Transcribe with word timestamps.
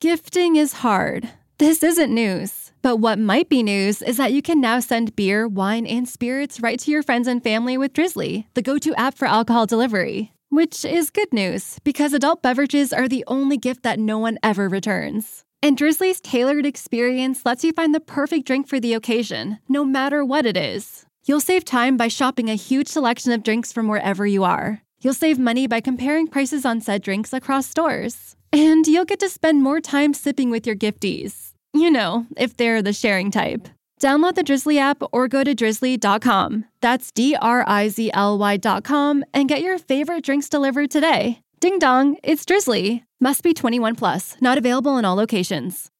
Gifting 0.00 0.56
is 0.56 0.72
hard. 0.72 1.28
This 1.58 1.82
isn't 1.82 2.14
news. 2.14 2.72
But 2.80 2.96
what 2.96 3.18
might 3.18 3.50
be 3.50 3.62
news 3.62 4.00
is 4.00 4.16
that 4.16 4.32
you 4.32 4.40
can 4.40 4.58
now 4.58 4.80
send 4.80 5.14
beer, 5.14 5.46
wine, 5.46 5.86
and 5.86 6.08
spirits 6.08 6.58
right 6.58 6.78
to 6.78 6.90
your 6.90 7.02
friends 7.02 7.28
and 7.28 7.42
family 7.42 7.76
with 7.76 7.92
Drizly, 7.92 8.46
the 8.54 8.62
go 8.62 8.78
to 8.78 8.94
app 8.94 9.12
for 9.12 9.28
alcohol 9.28 9.66
delivery. 9.66 10.32
Which 10.48 10.86
is 10.86 11.10
good 11.10 11.30
news, 11.34 11.80
because 11.84 12.14
adult 12.14 12.40
beverages 12.40 12.94
are 12.94 13.08
the 13.08 13.24
only 13.26 13.58
gift 13.58 13.82
that 13.82 13.98
no 13.98 14.18
one 14.18 14.38
ever 14.42 14.70
returns. 14.70 15.44
And 15.62 15.76
Drizly's 15.76 16.22
tailored 16.22 16.64
experience 16.64 17.44
lets 17.44 17.62
you 17.62 17.74
find 17.74 17.94
the 17.94 18.00
perfect 18.00 18.46
drink 18.46 18.68
for 18.68 18.80
the 18.80 18.94
occasion, 18.94 19.58
no 19.68 19.84
matter 19.84 20.24
what 20.24 20.46
it 20.46 20.56
is. 20.56 21.04
You'll 21.26 21.40
save 21.40 21.66
time 21.66 21.98
by 21.98 22.08
shopping 22.08 22.48
a 22.48 22.54
huge 22.54 22.88
selection 22.88 23.32
of 23.32 23.42
drinks 23.42 23.70
from 23.70 23.86
wherever 23.86 24.26
you 24.26 24.44
are. 24.44 24.80
You'll 25.02 25.12
save 25.12 25.38
money 25.38 25.66
by 25.66 25.82
comparing 25.82 26.26
prices 26.26 26.64
on 26.64 26.80
said 26.80 27.02
drinks 27.02 27.34
across 27.34 27.66
stores. 27.66 28.34
And 28.52 28.86
you'll 28.86 29.04
get 29.04 29.20
to 29.20 29.28
spend 29.28 29.62
more 29.62 29.80
time 29.80 30.14
sipping 30.14 30.50
with 30.50 30.66
your 30.66 30.76
gifties. 30.76 31.52
You 31.72 31.90
know, 31.90 32.26
if 32.36 32.56
they're 32.56 32.82
the 32.82 32.92
sharing 32.92 33.30
type. 33.30 33.68
Download 34.00 34.34
the 34.34 34.42
Drizly 34.42 34.78
app 34.78 35.02
or 35.12 35.28
go 35.28 35.44
to 35.44 35.54
drizly.com. 35.54 36.64
That's 36.80 37.12
D 37.12 37.36
R 37.36 37.64
I 37.66 37.88
Z 37.88 38.10
L 38.14 38.38
Y.com 38.38 39.24
and 39.34 39.48
get 39.48 39.60
your 39.60 39.78
favorite 39.78 40.24
drinks 40.24 40.48
delivered 40.48 40.90
today. 40.90 41.40
Ding 41.60 41.78
dong, 41.78 42.16
it's 42.22 42.46
Drizly. 42.46 43.02
Must 43.20 43.42
be 43.42 43.52
21 43.52 43.96
plus, 43.96 44.36
not 44.40 44.56
available 44.56 44.96
in 44.96 45.04
all 45.04 45.16
locations. 45.16 45.90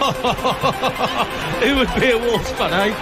it 1.62 1.76
would 1.76 2.00
be 2.00 2.10
a 2.12 2.18
Wolves 2.18 2.50
fan, 2.52 2.72
eh? 2.72 2.94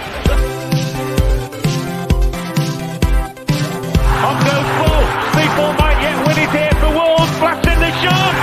People 5.39 5.71
might 5.71 6.01
yet 6.01 6.17
win 6.27 6.37
it 6.37 6.49
here 6.51 6.75
for 6.81 6.91
Wolves. 6.91 7.31
In 7.65 7.79
the 7.79 7.91
shot. 8.01 8.35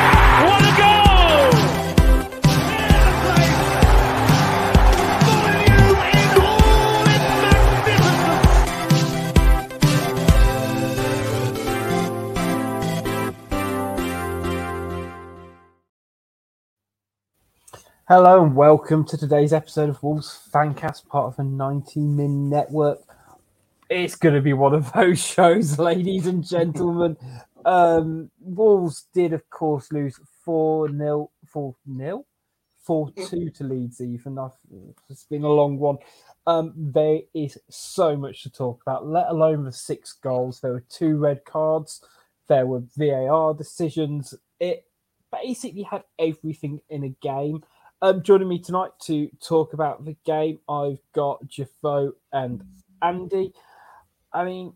What 0.46 0.62
a 0.62 0.72
goal! 0.80 0.96
Hello 18.08 18.42
and 18.42 18.56
welcome 18.56 19.04
to 19.04 19.18
today's 19.18 19.52
episode 19.52 19.90
of 19.90 20.02
Wolves 20.02 20.48
Fancast, 20.50 21.06
part 21.08 21.26
of 21.26 21.36
the 21.36 21.44
90 21.44 22.00
Min 22.00 22.48
Network. 22.48 23.05
It's 23.88 24.16
going 24.16 24.34
to 24.34 24.40
be 24.40 24.52
one 24.52 24.74
of 24.74 24.92
those 24.94 25.20
shows, 25.20 25.78
ladies 25.78 26.26
and 26.26 26.46
gentlemen. 26.46 27.16
um, 27.64 28.30
Wolves 28.40 29.06
did, 29.14 29.32
of 29.32 29.48
course, 29.50 29.92
lose 29.92 30.18
4 30.44 30.90
0, 30.90 31.30
4 31.46 31.74
0, 31.96 32.24
4 32.82 33.10
2 33.28 33.50
to 33.50 33.64
Leeds, 33.64 34.00
even. 34.00 34.38
I've, 34.38 34.50
it's 35.08 35.24
been 35.24 35.44
a 35.44 35.48
long 35.48 35.78
one. 35.78 35.98
Um, 36.46 36.72
there 36.76 37.20
is 37.34 37.58
so 37.68 38.16
much 38.16 38.42
to 38.42 38.50
talk 38.50 38.82
about, 38.82 39.06
let 39.06 39.28
alone 39.28 39.64
the 39.64 39.72
six 39.72 40.12
goals. 40.12 40.60
There 40.60 40.72
were 40.72 40.84
two 40.88 41.16
red 41.16 41.44
cards, 41.44 42.04
there 42.48 42.66
were 42.66 42.82
VAR 42.96 43.54
decisions. 43.54 44.34
It 44.60 44.84
basically 45.32 45.82
had 45.82 46.04
everything 46.18 46.80
in 46.88 47.04
a 47.04 47.08
game. 47.20 47.64
Um, 48.02 48.22
joining 48.22 48.48
me 48.48 48.58
tonight 48.58 48.90
to 49.04 49.28
talk 49.42 49.72
about 49.72 50.04
the 50.04 50.16
game, 50.24 50.58
I've 50.68 51.00
got 51.12 51.48
Jafo 51.48 52.12
and 52.32 52.62
Andy. 53.02 53.52
I 54.36 54.44
mean, 54.44 54.74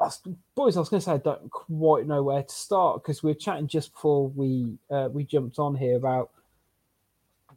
I 0.00 0.10
boys, 0.54 0.76
I 0.76 0.80
was 0.80 0.88
going 0.88 1.00
to 1.00 1.04
say 1.04 1.12
I 1.12 1.18
don't 1.18 1.50
quite 1.50 2.06
know 2.06 2.22
where 2.22 2.42
to 2.42 2.54
start 2.54 3.02
because 3.02 3.22
we 3.22 3.30
were 3.30 3.38
chatting 3.38 3.68
just 3.68 3.92
before 3.92 4.28
we 4.28 4.78
uh, 4.90 5.08
we 5.12 5.24
jumped 5.24 5.58
on 5.58 5.74
here 5.74 5.96
about 5.96 6.30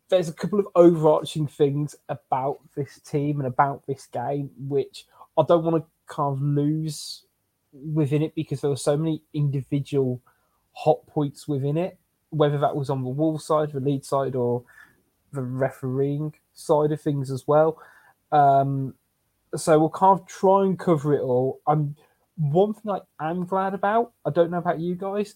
there's 0.10 0.30
a 0.30 0.34
couple 0.34 0.60
of 0.60 0.68
overarching 0.76 1.48
things 1.48 1.96
about 2.08 2.60
this 2.76 3.00
team 3.00 3.40
and 3.40 3.48
about 3.48 3.86
this 3.88 4.08
game 4.08 4.50
which 4.58 5.06
I 5.38 5.44
don't 5.48 5.66
want 5.66 5.84
to 5.84 6.14
kind 6.14 6.34
of 6.34 6.42
lose 6.42 7.24
within 7.74 8.22
it 8.22 8.34
because 8.34 8.62
there 8.62 8.70
were 8.70 8.78
so 8.78 8.96
many 8.96 9.22
individual 9.34 10.22
hot 10.72 11.06
points 11.08 11.48
within 11.48 11.78
it 11.78 11.98
whether 12.30 12.58
that 12.58 12.76
was 12.76 12.90
on 12.90 13.04
the 13.04 13.10
wall 13.10 13.40
side, 13.40 13.72
the 13.72 13.80
lead 13.80 14.04
side, 14.04 14.36
or 14.36 14.64
the 15.32 15.42
refereeing 15.42 16.34
side 16.54 16.92
of 16.92 17.02
things 17.02 17.32
as 17.32 17.48
well. 17.48 17.80
Um, 18.32 18.96
so 19.56 19.80
we'll 19.80 19.90
kind 19.90 20.20
of 20.20 20.28
try 20.28 20.64
and 20.64 20.78
cover 20.78 21.14
it 21.14 21.22
all. 21.22 21.62
I'm 21.68 21.96
one 22.38 22.74
thing 22.74 23.00
I 23.20 23.30
am 23.30 23.46
glad 23.46 23.74
about. 23.74 24.14
I 24.26 24.30
don't 24.30 24.52
know 24.52 24.58
about 24.58 24.80
you 24.80 24.96
guys. 24.96 25.36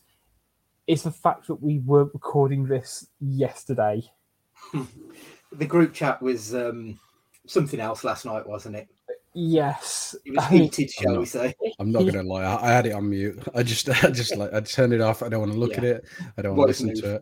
Is 0.88 1.04
the 1.04 1.12
fact 1.12 1.48
that 1.48 1.62
we 1.62 1.80
weren't 1.80 2.14
recording 2.14 2.66
this 2.66 3.08
yesterday. 3.20 4.04
the 5.52 5.66
group 5.66 5.94
chat 5.94 6.22
was 6.22 6.54
um, 6.54 7.00
something 7.48 7.80
else 7.80 8.04
last 8.04 8.26
night, 8.26 8.48
wasn't 8.48 8.76
it? 8.76 8.90
Yes, 9.34 10.16
It 10.26 10.36
was 10.36 10.46
heated. 10.48 10.92
Shall 10.92 11.20
we 11.20 11.26
say? 11.26 11.56
I'm 11.80 11.92
not 11.92 12.06
gonna 12.06 12.24
lie. 12.24 12.44
I, 12.44 12.70
I 12.70 12.72
had 12.74 12.86
it 12.86 12.92
on 12.92 13.10
mute. 13.10 13.42
I 13.56 13.64
just, 13.64 13.88
I 14.04 14.12
just 14.12 14.36
like, 14.36 14.54
I 14.54 14.60
turned 14.60 14.94
it 14.94 15.02
off. 15.02 15.24
I 15.24 15.30
don't 15.30 15.40
want 15.40 15.54
to 15.54 15.58
look 15.58 15.78
at 15.78 15.84
it. 15.84 16.04
I 16.38 16.42
don't 16.42 16.56
want 16.56 16.68
to 16.76 16.84
listen 16.86 16.94
to 17.02 17.08
move. 17.08 17.22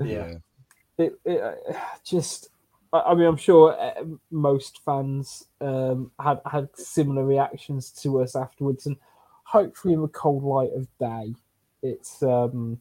it. 0.00 0.06
Yeah. 0.06 1.04
it, 1.04 1.18
it 1.24 1.40
uh, 1.40 1.78
just 2.04 2.50
I 2.92 3.14
mean 3.14 3.26
I'm 3.26 3.36
sure 3.36 3.78
uh, 3.78 4.04
most 4.30 4.80
fans 4.84 5.46
um, 5.60 6.10
had 6.20 6.40
had 6.50 6.68
similar 6.74 7.24
reactions 7.24 7.90
to 8.02 8.20
us 8.22 8.34
afterwards 8.34 8.86
and 8.86 8.96
hopefully 9.44 9.94
in 9.94 10.02
the 10.02 10.08
cold 10.08 10.42
light 10.42 10.70
of 10.74 10.88
day 10.98 11.34
it's 11.82 12.22
um, 12.22 12.78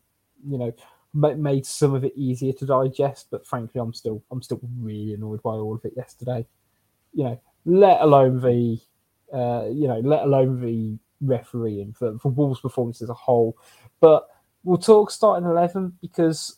you 0.48 0.58
know 0.58 0.74
made 1.14 1.66
some 1.66 1.94
of 1.94 2.04
it 2.04 2.14
easier 2.16 2.54
to 2.54 2.66
digest 2.66 3.28
but 3.32 3.46
frankly 3.46 3.82
I'm 3.82 3.94
still 3.94 4.24
I'm 4.32 4.42
still 4.42 4.60
really 4.80 5.14
annoyed 5.14 5.42
by 5.42 5.52
all 5.52 5.76
of 5.76 5.86
it 5.86 5.94
yesterday. 5.96 6.46
You 7.14 7.24
know 7.24 7.42
let 7.66 8.02
alone 8.02 8.40
the 8.40 8.80
uh, 9.34 9.68
you 9.70 9.88
know 9.88 10.00
let 10.00 10.24
alone 10.24 10.62
the 10.62 10.98
refereeing 11.22 11.94
for, 11.94 12.18
for 12.20 12.30
Wolves 12.30 12.62
performance 12.62 13.02
as 13.02 13.10
a 13.10 13.14
whole. 13.14 13.58
But 14.00 14.28
we'll 14.64 14.78
talk 14.78 15.12
starting 15.12 15.48
11 15.48 15.98
because 16.02 16.58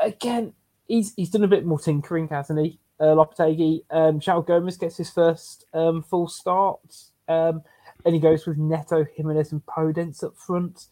again, 0.00 0.52
he's 0.92 1.14
he's 1.16 1.30
done 1.30 1.44
a 1.44 1.48
bit 1.48 1.64
more 1.64 1.78
tinkering, 1.78 2.28
hasn't 2.28 2.60
he? 2.60 2.78
Uh, 3.00 3.14
Lopetegui. 3.14 3.80
Um, 3.90 4.20
João 4.20 4.46
Gomes 4.46 4.76
gets 4.76 4.98
his 4.98 5.10
first 5.10 5.64
um, 5.72 6.02
full 6.02 6.28
start, 6.28 6.80
um, 7.28 7.62
and 8.04 8.14
he 8.14 8.20
goes 8.20 8.46
with 8.46 8.58
Neto, 8.58 9.04
Jimenez, 9.16 9.52
and 9.52 9.64
Podence 9.64 10.22
up 10.22 10.36
front. 10.36 10.86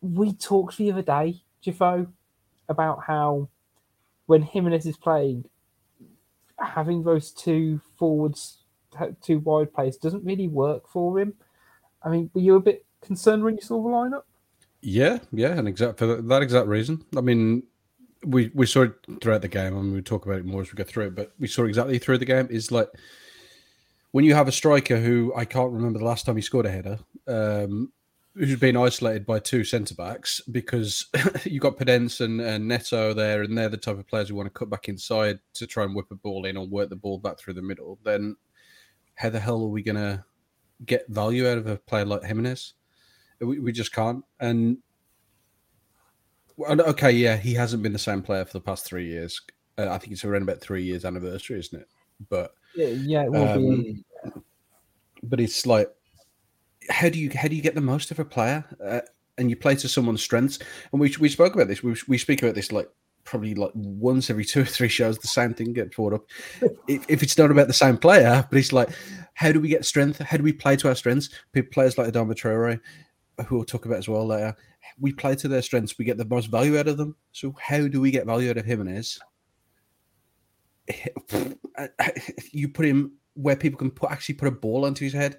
We 0.00 0.32
talked 0.32 0.78
the 0.78 0.90
other 0.90 1.02
day, 1.02 1.42
Jafo, 1.64 2.08
about 2.68 3.04
how 3.06 3.48
when 4.26 4.42
Jimenez 4.42 4.86
is 4.86 4.96
playing, 4.96 5.44
having 6.58 7.04
those 7.04 7.30
two 7.30 7.80
forwards, 7.96 8.64
two 9.22 9.38
wide 9.40 9.72
players, 9.72 9.98
doesn't 9.98 10.24
really 10.24 10.48
work 10.48 10.88
for 10.88 11.20
him. 11.20 11.34
I 12.02 12.08
mean, 12.08 12.30
were 12.32 12.40
you 12.40 12.56
a 12.56 12.60
bit 12.60 12.86
concerned 13.02 13.44
when 13.44 13.54
you 13.54 13.62
saw 13.62 13.82
the 13.82 13.88
lineup? 13.88 14.22
Yeah, 14.80 15.18
yeah, 15.32 15.58
and 15.58 15.68
exact 15.68 15.98
for 15.98 16.20
that 16.20 16.42
exact 16.42 16.68
reason. 16.68 17.04
I 17.16 17.20
mean, 17.20 17.62
we 18.24 18.50
we 18.54 18.66
saw 18.66 18.82
it 18.82 18.94
throughout 19.20 19.42
the 19.42 19.48
game, 19.48 19.76
and 19.76 19.92
we 19.92 20.02
talk 20.02 20.26
about 20.26 20.38
it 20.38 20.44
more 20.44 20.62
as 20.62 20.72
we 20.72 20.76
go 20.76 20.84
through 20.84 21.08
it. 21.08 21.14
But 21.14 21.32
we 21.38 21.46
saw 21.46 21.64
exactly 21.64 21.98
through 21.98 22.18
the 22.18 22.24
game 22.24 22.48
is 22.50 22.70
like 22.70 22.88
when 24.12 24.24
you 24.24 24.34
have 24.34 24.48
a 24.48 24.52
striker 24.52 24.98
who 24.98 25.32
I 25.34 25.44
can't 25.44 25.72
remember 25.72 25.98
the 25.98 26.04
last 26.04 26.26
time 26.26 26.36
he 26.36 26.42
scored 26.42 26.66
a 26.66 26.70
header, 26.70 26.98
um, 27.26 27.92
who's 28.34 28.58
been 28.58 28.76
isolated 28.76 29.26
by 29.26 29.38
two 29.38 29.64
centre 29.64 29.94
backs 29.94 30.40
because 30.50 31.06
you've 31.44 31.62
got 31.62 31.76
Podence 31.76 32.20
and, 32.20 32.40
and 32.40 32.66
Neto 32.66 33.12
there, 33.12 33.42
and 33.42 33.56
they're 33.56 33.68
the 33.68 33.76
type 33.76 33.98
of 33.98 34.06
players 34.06 34.28
who 34.28 34.34
want 34.34 34.46
to 34.46 34.58
cut 34.58 34.70
back 34.70 34.88
inside 34.88 35.38
to 35.54 35.66
try 35.66 35.84
and 35.84 35.94
whip 35.94 36.10
a 36.10 36.16
ball 36.16 36.46
in 36.46 36.56
or 36.56 36.66
work 36.66 36.90
the 36.90 36.96
ball 36.96 37.18
back 37.18 37.38
through 37.38 37.54
the 37.54 37.62
middle. 37.62 37.98
Then 38.04 38.36
how 39.14 39.30
the 39.30 39.40
hell 39.40 39.62
are 39.62 39.68
we 39.68 39.82
going 39.82 39.96
to 39.96 40.24
get 40.84 41.08
value 41.08 41.48
out 41.48 41.58
of 41.58 41.66
a 41.66 41.76
player 41.76 42.04
like 42.04 42.24
Jimenez? 42.24 42.74
We, 43.40 43.58
we 43.58 43.72
just 43.72 43.92
can't. 43.92 44.24
And 44.40 44.78
well, 46.56 46.80
okay, 46.80 47.10
yeah, 47.10 47.36
he 47.36 47.54
hasn't 47.54 47.82
been 47.82 47.92
the 47.92 47.98
same 47.98 48.22
player 48.22 48.44
for 48.44 48.52
the 48.52 48.60
past 48.60 48.84
three 48.84 49.06
years. 49.06 49.40
Uh, 49.76 49.88
I 49.90 49.98
think 49.98 50.12
it's 50.12 50.24
around 50.24 50.42
about 50.42 50.60
three 50.60 50.84
years 50.84 51.04
anniversary, 51.04 51.58
isn't 51.58 51.80
it? 51.80 51.88
But 52.28 52.54
Yeah, 52.74 52.88
yeah 52.88 53.24
it 53.24 53.32
will 53.32 53.58
be. 53.58 54.04
um, 54.24 54.34
but 55.22 55.40
it's 55.40 55.66
like, 55.66 55.90
how 56.90 57.08
do 57.08 57.18
you 57.18 57.30
how 57.34 57.48
do 57.48 57.56
you 57.56 57.62
get 57.62 57.74
the 57.74 57.80
most 57.80 58.10
of 58.10 58.18
a 58.18 58.24
player? 58.24 58.64
Uh, 58.84 59.00
and 59.36 59.50
you 59.50 59.56
play 59.56 59.74
to 59.74 59.88
someone's 59.88 60.22
strengths. 60.22 60.58
And 60.92 61.00
we 61.00 61.14
we 61.18 61.28
spoke 61.28 61.54
about 61.54 61.68
this. 61.68 61.82
We 61.82 61.96
we 62.06 62.18
speak 62.18 62.42
about 62.42 62.54
this 62.54 62.70
like 62.70 62.88
probably 63.24 63.54
like 63.54 63.72
once 63.74 64.30
every 64.30 64.44
two 64.44 64.62
or 64.62 64.66
three 64.66 64.88
shows. 64.88 65.18
The 65.18 65.28
same 65.28 65.54
thing 65.54 65.72
gets 65.72 65.96
brought 65.96 66.12
up. 66.12 66.24
if, 66.86 67.04
if 67.08 67.22
it's 67.22 67.36
not 67.36 67.50
about 67.50 67.66
the 67.66 67.72
same 67.72 67.96
player, 67.96 68.46
but 68.48 68.58
it's 68.58 68.72
like, 68.72 68.90
how 69.34 69.50
do 69.50 69.60
we 69.60 69.68
get 69.68 69.84
strength? 69.84 70.18
How 70.20 70.36
do 70.36 70.42
we 70.44 70.52
play 70.52 70.76
to 70.76 70.88
our 70.88 70.94
strengths? 70.94 71.30
People, 71.52 71.72
players 71.72 71.98
like 71.98 72.12
Adama 72.12 72.34
Traore, 72.34 72.80
who 73.46 73.56
we'll 73.56 73.64
talk 73.64 73.86
about 73.86 73.98
as 73.98 74.08
well 74.08 74.26
later. 74.26 74.56
We 74.98 75.12
play 75.12 75.34
to 75.36 75.48
their 75.48 75.62
strengths. 75.62 75.98
We 75.98 76.04
get 76.04 76.18
the 76.18 76.24
most 76.24 76.46
value 76.46 76.78
out 76.78 76.88
of 76.88 76.96
them. 76.96 77.16
So 77.32 77.54
how 77.60 77.88
do 77.88 78.00
we 78.00 78.10
get 78.10 78.26
value 78.26 78.50
out 78.50 78.56
of 78.58 78.64
him 78.64 78.80
and 78.80 78.88
Jimenez? 78.88 79.18
You 82.52 82.68
put 82.68 82.86
him 82.86 83.12
where 83.34 83.56
people 83.56 83.78
can 83.78 83.90
put 83.90 84.10
actually 84.10 84.36
put 84.36 84.48
a 84.48 84.52
ball 84.52 84.84
onto 84.84 85.04
his 85.04 85.12
head, 85.12 85.38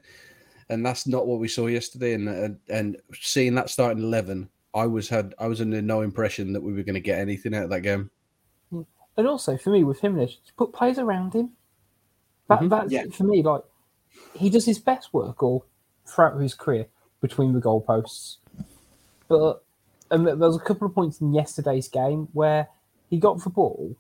and 0.70 0.86
that's 0.86 1.08
not 1.08 1.28
what 1.28 1.40
we 1.40 1.48
saw 1.48 1.68
yesterday. 1.68 2.14
And 2.14 2.28
and, 2.28 2.58
and 2.70 2.98
seeing 3.14 3.56
that 3.56 3.70
starting 3.70 4.04
eleven, 4.04 4.50
I 4.74 4.86
was 4.86 5.08
had 5.08 5.34
I 5.40 5.48
was 5.48 5.62
under 5.62 5.82
no 5.82 6.02
impression 6.02 6.52
that 6.54 6.62
we 6.62 6.74
were 6.74 6.84
going 6.84 6.96
to 6.96 7.00
get 7.02 7.20
anything 7.20 7.56
out 7.56 7.64
of 7.66 7.70
that 7.70 7.82
game. 7.82 8.10
And 9.18 9.28
also 9.28 9.56
for 9.56 9.70
me, 9.70 9.86
with 9.86 10.02
him, 10.02 10.28
put 10.58 10.74
players 10.74 11.00
around 11.00 11.34
him. 11.34 11.52
That 12.50 12.60
Mhm. 12.60 12.70
that's 12.70 12.92
Yeah. 12.92 13.06
for 13.12 13.24
me. 13.24 13.42
Like 13.42 13.64
he 14.34 14.50
does 14.50 14.66
his 14.66 14.80
best 14.80 15.14
work 15.14 15.42
all 15.42 15.66
throughout 16.06 16.40
his 16.40 16.54
career 16.54 16.88
between 17.22 17.54
the 17.54 17.62
goalposts. 17.62 18.38
But 19.28 19.64
and 20.12 20.28
there 20.28 20.36
was 20.36 20.58
a 20.58 20.60
couple 20.60 20.88
of 20.88 20.94
points 20.94 21.20
in 21.20 21.34
yesterday's 21.34 21.88
game 21.88 22.28
where 22.34 22.68
he 23.10 23.18
got 23.18 23.44
the 23.44 23.50
ball, 23.50 23.96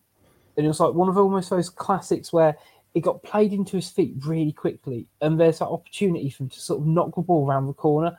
and 0.56 0.66
it 0.66 0.68
was 0.68 0.80
like 0.80 0.94
one 0.94 1.10
of 1.10 1.18
almost 1.18 1.50
those 1.50 1.70
classics 1.70 2.32
where 2.32 2.58
it 2.94 3.02
got 3.02 3.24
played 3.24 3.52
into 3.52 3.76
his 3.76 3.90
feet 3.90 4.16
really 4.26 4.52
quickly, 4.52 5.08
and 5.22 5.40
there's 5.40 5.60
that 5.60 5.68
opportunity 5.68 6.30
for 6.30 6.44
him 6.44 6.50
to 6.50 6.60
sort 6.60 6.82
of 6.82 6.88
knock 6.88 7.16
the 7.16 7.22
ball 7.22 7.48
around 7.48 7.68
the 7.68 7.74
corner, 7.74 8.18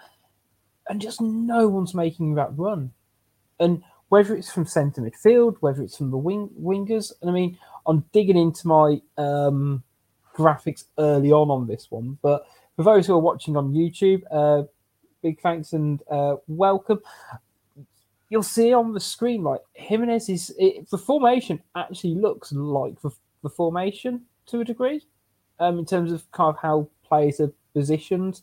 and 0.89 1.01
just 1.01 1.21
no 1.21 1.69
one's 1.69 1.95
making 1.95 2.35
that 2.35 2.57
run. 2.57 2.93
And 3.59 3.83
whether 4.09 4.37
it's 4.37 4.53
from 4.53 4.67
centre 4.67 5.01
midfield, 5.01 5.57
whether 5.61 5.83
it's 5.83 5.97
from 5.97 6.11
the 6.11 6.19
wing 6.19 6.51
wingers, 6.61 7.13
and 7.21 7.31
I 7.31 7.33
mean, 7.33 7.59
I'm 7.87 8.05
digging 8.13 8.37
into 8.37 8.67
my 8.69 9.01
um, 9.17 9.83
graphics 10.37 10.85
early 10.99 11.33
on 11.33 11.51
on 11.51 11.67
this 11.67 11.87
one, 11.91 12.19
but 12.21 12.47
for 12.77 12.83
those 12.83 13.07
who 13.07 13.15
are 13.15 13.19
watching 13.19 13.57
on 13.57 13.73
YouTube, 13.73 14.23
uh, 14.31 14.65
big 15.27 15.41
thanks 15.41 15.73
and 15.73 16.01
uh, 16.11 16.37
welcome. 16.47 17.01
You'll 18.31 18.43
see 18.45 18.73
on 18.73 18.93
the 18.93 19.01
screen 19.01 19.43
like 19.43 19.61
Jimenez 19.75 20.29
is 20.29 20.55
it, 20.59 20.89
the 20.91 20.99
formation 20.99 21.61
actually 21.77 22.15
looks 22.15 22.53
like 22.53 23.01
the, 23.03 23.11
the 23.43 23.51
formation 23.51 24.23
to 24.47 24.61
a 24.61 24.65
degree, 24.65 25.01
um, 25.59 25.79
in 25.81 25.85
terms 25.87 26.13
of 26.13 26.31
kind 26.33 26.51
of 26.55 26.59
how 26.63 26.89
players 27.05 27.41
are 27.41 27.53
positioned. 27.75 28.41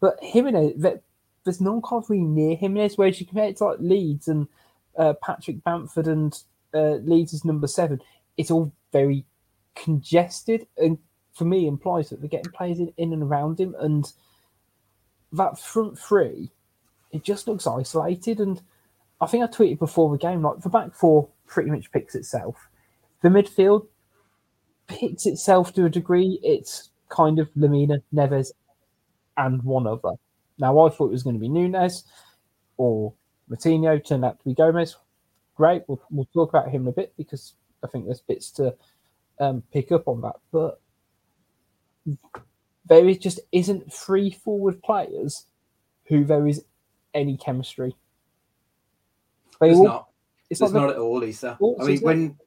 But 0.00 0.18
Jimenez, 0.22 0.74
there- 0.76 1.02
there's 1.44 1.60
no 1.60 1.72
one 1.74 1.82
kind 1.82 2.02
of 2.02 2.08
really 2.08 2.24
near 2.24 2.56
Jimenez, 2.56 2.96
whereas 2.96 3.20
you 3.20 3.26
compare 3.26 3.48
it 3.50 3.58
to 3.58 3.64
like 3.66 3.78
Leeds 3.78 4.28
and 4.28 4.48
uh, 4.96 5.12
Patrick 5.22 5.62
Bamford 5.62 6.08
and 6.08 6.32
uh, 6.72 6.94
Leeds 7.04 7.34
is 7.34 7.44
number 7.44 7.66
seven. 7.66 8.00
It's 8.38 8.50
all 8.50 8.72
very 8.92 9.26
congested, 9.74 10.66
and 10.78 10.96
for 11.34 11.44
me 11.44 11.66
implies 11.66 12.08
that 12.08 12.20
they're 12.20 12.30
getting 12.30 12.52
players 12.52 12.78
in, 12.80 12.94
in 12.96 13.12
and 13.12 13.22
around 13.22 13.60
him, 13.60 13.74
and 13.78 14.10
that 15.36 15.58
front 15.58 15.98
three, 15.98 16.50
it 17.12 17.22
just 17.22 17.46
looks 17.46 17.66
isolated. 17.66 18.40
And 18.40 18.60
I 19.20 19.26
think 19.26 19.44
I 19.44 19.46
tweeted 19.46 19.78
before 19.78 20.10
the 20.10 20.18
game, 20.18 20.42
like 20.42 20.60
the 20.60 20.68
back 20.68 20.94
four 20.94 21.28
pretty 21.46 21.70
much 21.70 21.92
picks 21.92 22.14
itself. 22.14 22.68
The 23.22 23.28
midfield 23.28 23.86
picks 24.86 25.26
itself 25.26 25.72
to 25.74 25.86
a 25.86 25.90
degree. 25.90 26.38
It's 26.42 26.90
kind 27.08 27.38
of 27.38 27.48
Lemina, 27.54 28.02
Neves, 28.12 28.52
and 29.36 29.62
one 29.62 29.86
other. 29.86 30.12
Now 30.58 30.86
I 30.86 30.90
thought 30.90 31.06
it 31.06 31.12
was 31.12 31.22
going 31.22 31.36
to 31.36 31.40
be 31.40 31.48
Nunes 31.48 32.04
or 32.76 33.12
Moutinho, 33.50 34.04
turned 34.04 34.24
out 34.24 34.38
to 34.38 34.44
be 34.44 34.54
Gomes. 34.54 34.96
Great, 35.56 35.82
we'll, 35.86 36.02
we'll 36.10 36.28
talk 36.32 36.48
about 36.48 36.70
him 36.70 36.82
in 36.82 36.88
a 36.88 36.92
bit 36.92 37.12
because 37.16 37.54
I 37.82 37.86
think 37.86 38.06
there's 38.06 38.20
bits 38.20 38.50
to 38.52 38.74
um, 39.38 39.62
pick 39.72 39.92
up 39.92 40.08
on 40.08 40.20
that. 40.22 40.36
But 40.50 40.80
there 42.86 43.08
is 43.08 43.18
just 43.18 43.40
isn't 43.52 43.92
three 43.92 44.30
forward 44.30 44.82
players 44.82 45.46
who 46.06 46.24
there 46.24 46.46
is 46.46 46.64
any 47.14 47.36
chemistry. 47.36 47.96
They 49.60 49.68
There's 49.68 49.78
all- 49.78 49.84
not. 49.84 50.08
It's 50.50 50.60
There's 50.60 50.72
not, 50.72 50.82
not 50.82 50.90
at 50.90 50.98
all, 50.98 51.18
Lisa. 51.18 51.56
Oh, 51.60 51.76
I 51.80 51.84
mean, 51.84 52.00
when 52.00 52.38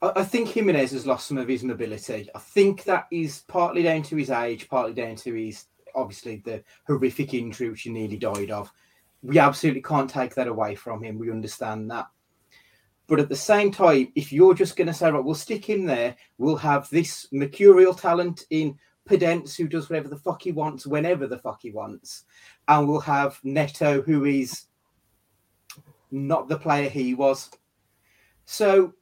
I, 0.00 0.12
I 0.16 0.24
think 0.24 0.48
Jimenez 0.48 0.92
has 0.92 1.06
lost 1.06 1.26
some 1.26 1.38
of 1.38 1.48
his 1.48 1.64
mobility. 1.64 2.28
I 2.34 2.38
think 2.38 2.84
that 2.84 3.06
is 3.10 3.42
partly 3.48 3.82
down 3.82 4.02
to 4.04 4.16
his 4.16 4.30
age, 4.30 4.68
partly 4.68 4.94
down 4.94 5.16
to 5.16 5.34
his 5.34 5.66
obviously 5.94 6.42
the 6.44 6.62
horrific 6.86 7.34
injury 7.34 7.70
which 7.70 7.82
he 7.82 7.90
nearly 7.90 8.16
died 8.16 8.50
of. 8.50 8.70
We 9.22 9.38
absolutely 9.38 9.82
can't 9.82 10.10
take 10.10 10.34
that 10.34 10.46
away 10.46 10.74
from 10.74 11.02
him. 11.02 11.18
We 11.18 11.30
understand 11.30 11.90
that. 11.90 12.06
But 13.08 13.20
at 13.20 13.28
the 13.28 13.36
same 13.36 13.70
time, 13.70 14.12
if 14.14 14.32
you're 14.32 14.54
just 14.54 14.76
going 14.76 14.88
to 14.88 14.94
say, 14.94 15.10
right, 15.10 15.24
we'll 15.24 15.34
stick 15.34 15.64
him 15.64 15.86
there, 15.86 16.16
we'll 16.38 16.56
have 16.56 16.88
this 16.90 17.26
mercurial 17.32 17.94
talent 17.94 18.44
in 18.50 18.78
Podence 19.08 19.56
who 19.56 19.68
does 19.68 19.88
whatever 19.88 20.08
the 20.08 20.18
fuck 20.18 20.42
he 20.42 20.52
wants, 20.52 20.86
whenever 20.86 21.26
the 21.26 21.38
fuck 21.38 21.60
he 21.62 21.70
wants, 21.70 22.24
and 22.68 22.88
we'll 22.88 23.00
have 23.00 23.38
Neto 23.44 24.02
who 24.02 24.24
is 24.24 24.66
not 26.10 26.48
the 26.48 26.58
player 26.58 26.88
he 26.88 27.14
was. 27.14 27.50
So 28.44 28.94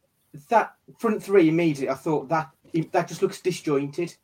that 0.49 0.75
front 0.99 1.23
three 1.23 1.49
immediately, 1.49 1.91
I 1.91 1.95
thought 1.95 2.29
that 2.29 2.51
that 2.93 3.09
just 3.09 3.23
looks 3.23 3.41
disjointed. 3.41 4.15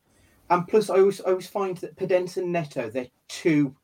And 0.49 0.67
plus, 0.67 0.91
I 0.91 0.99
always 0.99 1.21
I 1.21 1.31
always 1.31 1.47
find 1.47 1.77
that 1.79 1.97
Podence 1.97 2.37
and 2.37 2.53
Neto 2.53 2.91
they're 2.91 3.06
too 3.29 3.77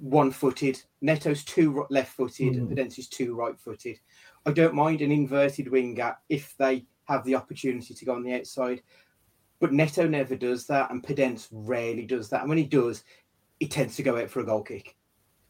one-footed. 0.00 0.82
Neto's 1.00 1.44
too 1.44 1.86
left-footed, 1.90 2.54
and 2.54 2.68
hmm. 2.68 2.74
Podence 2.74 2.98
is 2.98 3.08
too 3.08 3.34
right-footed. 3.34 3.98
I 4.44 4.52
don't 4.52 4.74
mind 4.74 5.00
an 5.00 5.12
inverted 5.12 5.68
winger 5.68 6.16
if 6.28 6.54
they 6.58 6.84
have 7.04 7.24
the 7.24 7.34
opportunity 7.34 7.94
to 7.94 8.04
go 8.04 8.14
on 8.14 8.22
the 8.22 8.34
outside, 8.34 8.82
but 9.60 9.72
Neto 9.72 10.06
never 10.06 10.36
does 10.36 10.66
that, 10.66 10.90
and 10.90 11.02
Podence 11.02 11.48
rarely 11.50 12.04
does 12.04 12.28
that. 12.30 12.40
And 12.40 12.48
when 12.48 12.58
he 12.58 12.64
does, 12.64 13.04
he 13.58 13.66
tends 13.66 13.96
to 13.96 14.02
go 14.02 14.18
out 14.18 14.30
for 14.30 14.40
a 14.40 14.44
goal 14.44 14.62
kick. 14.62 14.96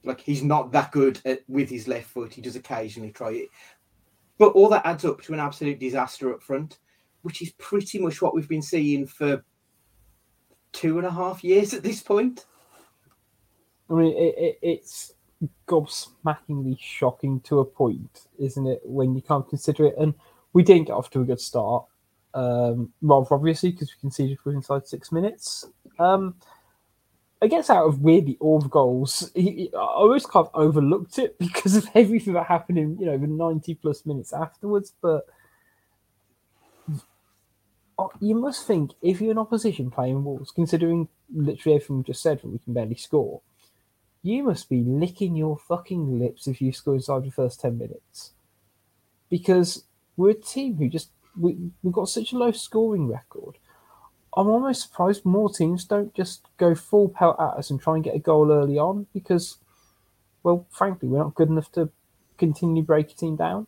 Like 0.04 0.20
he's 0.20 0.42
not 0.42 0.70
that 0.72 0.92
good 0.92 1.20
at, 1.24 1.42
with 1.48 1.68
his 1.68 1.88
left 1.88 2.06
foot. 2.06 2.32
He 2.32 2.40
does 2.40 2.56
occasionally 2.56 3.10
try 3.10 3.32
it, 3.32 3.48
but 4.38 4.52
all 4.52 4.68
that 4.68 4.86
adds 4.86 5.04
up 5.04 5.22
to 5.22 5.32
an 5.32 5.40
absolute 5.40 5.80
disaster 5.80 6.32
up 6.32 6.42
front, 6.42 6.78
which 7.22 7.42
is 7.42 7.50
pretty 7.52 7.98
much 7.98 8.22
what 8.22 8.34
we've 8.34 8.48
been 8.48 8.62
seeing 8.62 9.06
for 9.06 9.44
two 10.72 10.98
and 10.98 11.06
a 11.06 11.10
half 11.10 11.42
years 11.42 11.74
at 11.74 11.82
this 11.82 12.02
point. 12.02 12.46
I 13.90 13.94
mean, 13.94 14.16
it, 14.16 14.34
it, 14.38 14.58
it's 14.62 15.12
gobsmackingly 15.66 16.78
shocking 16.78 17.40
to 17.40 17.60
a 17.60 17.64
point, 17.64 18.26
isn't 18.38 18.66
it? 18.66 18.80
When 18.84 19.14
you 19.14 19.22
can't 19.22 19.48
consider 19.48 19.86
it, 19.86 19.94
and 19.98 20.14
we 20.52 20.62
didn't 20.62 20.86
get 20.86 20.94
off 20.94 21.10
to 21.10 21.20
a 21.20 21.24
good 21.24 21.40
start. 21.40 21.84
Um, 22.36 22.92
rather 23.00 23.34
obviously 23.34 23.70
because 23.70 23.88
we 23.88 24.00
conceded 24.00 24.38
for 24.40 24.52
inside 24.52 24.86
six 24.86 25.10
minutes. 25.10 25.64
Um, 25.98 26.36
I 27.40 27.46
guess 27.48 27.70
out 27.70 27.86
of 27.86 28.02
weirdly 28.02 28.36
all 28.40 28.60
the 28.60 28.68
goals, 28.68 29.30
he, 29.34 29.70
I 29.74 29.78
always 29.78 30.26
kind 30.26 30.46
of 30.46 30.50
overlooked 30.54 31.18
it 31.18 31.38
because 31.38 31.76
of 31.76 31.88
everything 31.94 32.34
that 32.34 32.46
happened 32.46 32.78
in 32.78 32.98
you 32.98 33.06
know 33.06 33.18
the 33.18 33.26
ninety 33.26 33.74
plus 33.74 34.04
minutes 34.04 34.32
afterwards. 34.32 34.92
But 35.00 35.26
you 38.20 38.34
must 38.34 38.66
think 38.66 38.92
if 39.02 39.20
you're 39.20 39.30
an 39.30 39.38
opposition 39.38 39.90
playing 39.90 40.24
Wolves, 40.24 40.50
considering 40.50 41.08
literally 41.34 41.76
everything 41.76 41.98
we 41.98 42.04
just 42.04 42.22
said, 42.22 42.40
that 42.40 42.48
we 42.48 42.58
can 42.58 42.74
barely 42.74 42.96
score, 42.96 43.40
you 44.22 44.42
must 44.42 44.68
be 44.68 44.82
licking 44.82 45.36
your 45.36 45.56
fucking 45.56 46.18
lips 46.18 46.46
if 46.46 46.60
you 46.60 46.72
score 46.72 46.94
inside 46.94 47.24
the 47.24 47.30
first 47.30 47.60
10 47.60 47.78
minutes. 47.78 48.32
Because 49.30 49.84
we're 50.16 50.30
a 50.30 50.34
team 50.34 50.76
who 50.76 50.88
just, 50.88 51.10
we, 51.38 51.56
we've 51.82 51.92
got 51.92 52.08
such 52.08 52.32
a 52.32 52.38
low 52.38 52.52
scoring 52.52 53.08
record. 53.08 53.58
I'm 54.36 54.48
almost 54.48 54.82
surprised 54.82 55.24
more 55.24 55.48
teams 55.48 55.84
don't 55.84 56.14
just 56.14 56.42
go 56.58 56.74
full 56.74 57.08
pelt 57.08 57.36
at 57.40 57.58
us 57.58 57.70
and 57.70 57.80
try 57.80 57.94
and 57.94 58.04
get 58.04 58.14
a 58.14 58.18
goal 58.18 58.52
early 58.52 58.78
on 58.78 59.06
because, 59.14 59.56
well, 60.42 60.66
frankly, 60.70 61.08
we're 61.08 61.18
not 61.18 61.34
good 61.34 61.48
enough 61.48 61.72
to 61.72 61.90
continue 62.36 62.82
break 62.82 63.10
a 63.10 63.14
team 63.14 63.36
down. 63.36 63.66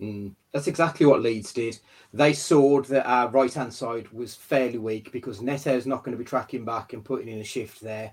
Mm, 0.00 0.34
That's 0.52 0.68
exactly 0.68 1.06
what 1.06 1.22
Leeds 1.22 1.52
did. 1.52 1.78
They 2.12 2.32
saw 2.32 2.80
that 2.82 3.08
our 3.08 3.28
right 3.30 3.52
hand 3.52 3.74
side 3.74 4.08
was 4.10 4.34
fairly 4.34 4.78
weak 4.78 5.10
because 5.12 5.40
Neto's 5.40 5.86
not 5.86 6.04
going 6.04 6.16
to 6.16 6.22
be 6.22 6.28
tracking 6.28 6.64
back 6.64 6.92
and 6.92 7.04
putting 7.04 7.28
in 7.28 7.40
a 7.40 7.44
shift 7.44 7.80
there. 7.80 8.12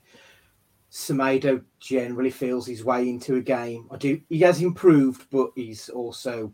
Semedo 0.92 1.64
generally 1.80 2.32
feels 2.32 2.68
his 2.68 2.84
way 2.84 3.10
into 3.10 3.36
a 3.36 3.42
game. 3.42 3.88
I 3.92 3.98
do. 3.98 4.20
He 4.28 4.40
has 4.40 4.62
improved, 4.62 5.28
but 5.32 5.52
he's 5.56 5.88
also 5.88 6.54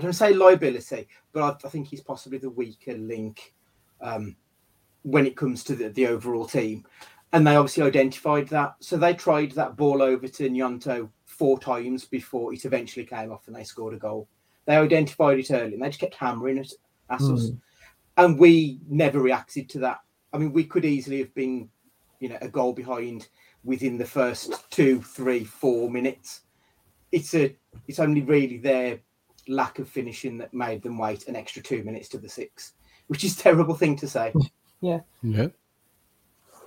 I 0.00 0.02
don't 0.02 0.14
say 0.14 0.32
liability, 0.32 1.08
but 1.32 1.42
I, 1.42 1.66
I 1.66 1.68
think 1.68 1.88
he's 1.88 2.00
possibly 2.00 2.38
the 2.38 2.48
weaker 2.48 2.94
link 2.94 3.52
um, 4.00 4.34
when 5.02 5.26
it 5.26 5.36
comes 5.36 5.62
to 5.64 5.74
the, 5.74 5.90
the 5.90 6.06
overall 6.06 6.46
team. 6.46 6.86
And 7.34 7.46
they 7.46 7.54
obviously 7.54 7.82
identified 7.82 8.48
that, 8.48 8.76
so 8.80 8.96
they 8.96 9.12
tried 9.12 9.52
that 9.52 9.76
ball 9.76 10.00
over 10.00 10.26
to 10.26 10.48
Gnonto 10.48 11.10
four 11.26 11.60
times 11.60 12.06
before 12.06 12.54
it 12.54 12.64
eventually 12.64 13.04
came 13.04 13.30
off 13.30 13.46
and 13.46 13.54
they 13.54 13.62
scored 13.62 13.92
a 13.92 13.98
goal. 13.98 14.26
They 14.64 14.76
identified 14.76 15.38
it 15.38 15.50
early 15.50 15.74
and 15.74 15.82
they 15.82 15.88
just 15.88 16.00
kept 16.00 16.14
hammering 16.14 16.56
it 16.56 16.72
at 17.10 17.20
us, 17.20 17.50
and 18.16 18.38
we 18.38 18.80
never 18.88 19.20
reacted 19.20 19.68
to 19.70 19.80
that. 19.80 19.98
I 20.32 20.38
mean, 20.38 20.54
we 20.54 20.64
could 20.64 20.86
easily 20.86 21.18
have 21.18 21.34
been, 21.34 21.68
you 22.20 22.30
know, 22.30 22.38
a 22.40 22.48
goal 22.48 22.72
behind 22.72 23.28
within 23.64 23.98
the 23.98 24.06
first 24.06 24.70
two, 24.70 25.02
three, 25.02 25.44
four 25.44 25.90
minutes. 25.90 26.40
It's 27.12 27.34
a 27.34 27.54
it's 27.86 27.98
only 27.98 28.22
really 28.22 28.56
their 28.56 29.00
lack 29.50 29.78
of 29.78 29.88
finishing 29.88 30.38
that 30.38 30.54
made 30.54 30.82
them 30.82 30.96
wait 30.96 31.26
an 31.28 31.36
extra 31.36 31.62
two 31.62 31.82
minutes 31.82 32.08
to 32.10 32.18
the 32.18 32.28
six, 32.28 32.72
which 33.08 33.24
is 33.24 33.38
a 33.38 33.42
terrible 33.42 33.74
thing 33.74 33.96
to 33.96 34.08
say. 34.08 34.32
Yeah. 34.82 35.00
Yeah. 35.22 35.48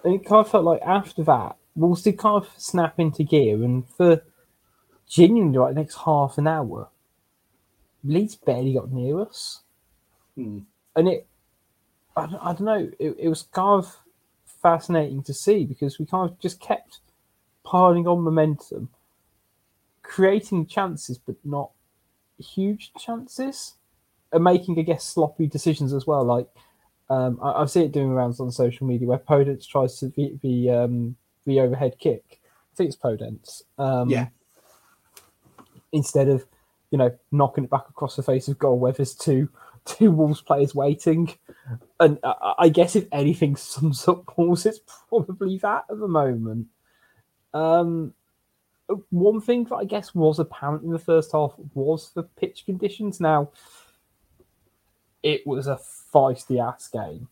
And 0.04 0.14
it 0.14 0.24
kind 0.24 0.46
of 0.46 0.52
felt 0.52 0.66
like 0.66 0.84
after 0.84 1.24
that, 1.24 1.56
Wolves 1.76 2.04
did 2.04 2.20
kind 2.20 2.44
of 2.46 2.48
snap 2.58 3.00
into 3.00 3.24
gear, 3.24 3.64
and 3.64 3.90
for 3.90 4.22
genuinely 5.10 5.58
like 5.58 5.74
the 5.74 5.82
next 5.82 5.96
half 5.96 6.38
an 6.38 6.46
hour, 6.46 6.90
Leeds 8.04 8.36
barely 8.36 8.74
got 8.76 8.92
near 8.92 9.20
us. 9.22 9.62
Hmm. 10.36 10.60
And 10.96 11.08
it, 11.08 11.26
I, 12.16 12.28
don't- 12.28 12.40
I 12.44 12.54
don't 12.54 12.62
know, 12.62 12.92
it, 13.00 13.16
it 13.18 13.30
was 13.30 13.42
kind 13.52 13.84
of 13.84 13.98
fascinating 14.62 15.24
to 15.24 15.34
see 15.34 15.66
because 15.66 15.98
we 15.98 16.06
kind 16.06 16.30
of 16.30 16.38
just 16.40 16.60
kept 16.60 17.00
piling 17.64 18.06
on 18.08 18.22
momentum, 18.22 18.90
creating 20.04 20.68
chances, 20.68 21.18
but 21.18 21.36
not 21.44 21.72
huge 22.40 22.92
chances, 22.98 23.74
and 24.32 24.44
making, 24.44 24.80
I 24.80 24.84
guess, 24.84 25.04
sloppy 25.04 25.48
decisions 25.48 25.94
as 25.94 26.08
well. 26.08 26.24
Like, 26.24 26.48
um, 27.10 27.40
I, 27.42 27.54
I've 27.54 27.72
seen 27.72 27.84
it 27.84 27.92
doing 27.92 28.10
rounds 28.10 28.40
on 28.40 28.52
social 28.52 28.88
media 28.88 29.08
where 29.08 29.20
Podence 29.20 29.68
tries 29.68 30.00
to 30.00 30.10
the 30.10 30.38
the, 30.42 30.70
um, 30.70 31.16
the 31.46 31.60
overhead 31.60 31.98
kick. 32.00 32.42
I 32.72 32.76
think 32.76 32.88
it's 32.88 32.98
Podence. 32.98 33.62
Um, 33.78 34.10
Yeah. 34.10 34.28
Instead 35.92 36.28
of, 36.28 36.44
you 36.90 36.98
know, 36.98 37.16
knocking 37.32 37.66
it 37.66 37.70
back 37.70 37.88
across 37.88 38.16
the 38.16 38.24
face 38.24 38.48
of 38.48 38.58
goal 38.58 38.80
where 38.80 38.92
there's 38.92 39.14
two 39.14 39.48
two 39.86 40.10
Wolves 40.10 40.42
players 40.42 40.74
waiting. 40.74 41.32
And 42.00 42.18
I, 42.24 42.54
I 42.58 42.70
guess 42.70 42.96
if 42.96 43.06
anything 43.12 43.56
sums 43.56 44.08
up 44.08 44.36
Wolves, 44.36 44.66
it's 44.66 44.80
probably 45.10 45.60
that 45.60 45.84
at 45.90 46.00
the 46.00 46.08
moment. 46.08 46.68
Um, 47.54 48.16
one 49.10 49.42
thing 49.42 49.66
that 49.66 49.76
I 49.76 49.86
guess 49.86 50.14
was 50.14 50.40
apparent 50.40 50.84
in 50.84 50.92
the 50.92 51.00
first 51.00 51.32
half 51.32 51.54
was 51.74 52.12
the 52.14 52.24
pitch 52.24 52.66
conditions. 52.66 53.20
Now, 53.20 53.52
it 55.22 55.46
was 55.48 55.68
a 55.68 55.80
feisty 56.14 56.62
ass 56.62 56.88
game. 56.88 57.28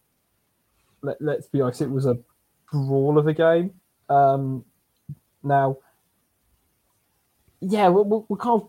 Let, 1.01 1.21
let's 1.21 1.47
be 1.47 1.61
honest, 1.61 1.81
it 1.81 1.89
was 1.89 2.05
a 2.05 2.17
brawl 2.71 3.17
of 3.17 3.27
a 3.27 3.33
game. 3.33 3.73
Um, 4.09 4.65
now, 5.43 5.77
yeah, 7.59 7.89
we, 7.89 8.01
we, 8.03 8.23
we 8.29 8.37
can't. 8.37 8.65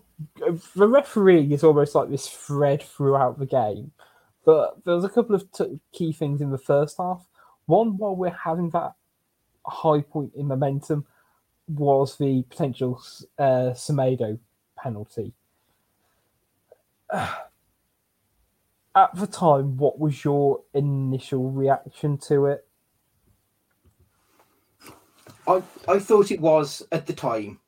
The 0.76 0.88
refereeing 0.88 1.52
is 1.52 1.64
almost 1.64 1.94
like 1.94 2.10
this 2.10 2.28
thread 2.28 2.82
throughout 2.82 3.38
the 3.38 3.46
game, 3.46 3.92
but 4.44 4.84
there 4.84 4.94
was 4.94 5.04
a 5.04 5.08
couple 5.08 5.34
of 5.34 5.50
t- 5.52 5.80
key 5.92 6.12
things 6.12 6.40
in 6.40 6.50
the 6.50 6.58
first 6.58 6.96
half. 6.98 7.26
One, 7.66 7.96
while 7.96 8.14
we're 8.14 8.30
having 8.30 8.70
that 8.70 8.92
high 9.66 10.00
point 10.00 10.32
in 10.34 10.46
momentum, 10.46 11.06
was 11.72 12.16
the 12.18 12.42
potential 12.48 13.02
uh, 13.38 13.72
Semedo 13.74 14.38
penalty. 14.76 15.32
At 18.94 19.14
the 19.14 19.26
time, 19.26 19.78
what 19.78 19.98
was 19.98 20.22
your 20.22 20.64
initial 20.74 21.50
reaction 21.50 22.18
to 22.28 22.46
it? 22.46 22.66
I, 25.46 25.62
I 25.88 25.98
thought 25.98 26.30
it 26.30 26.40
was 26.40 26.82
at 26.92 27.06
the 27.06 27.12
time, 27.12 27.58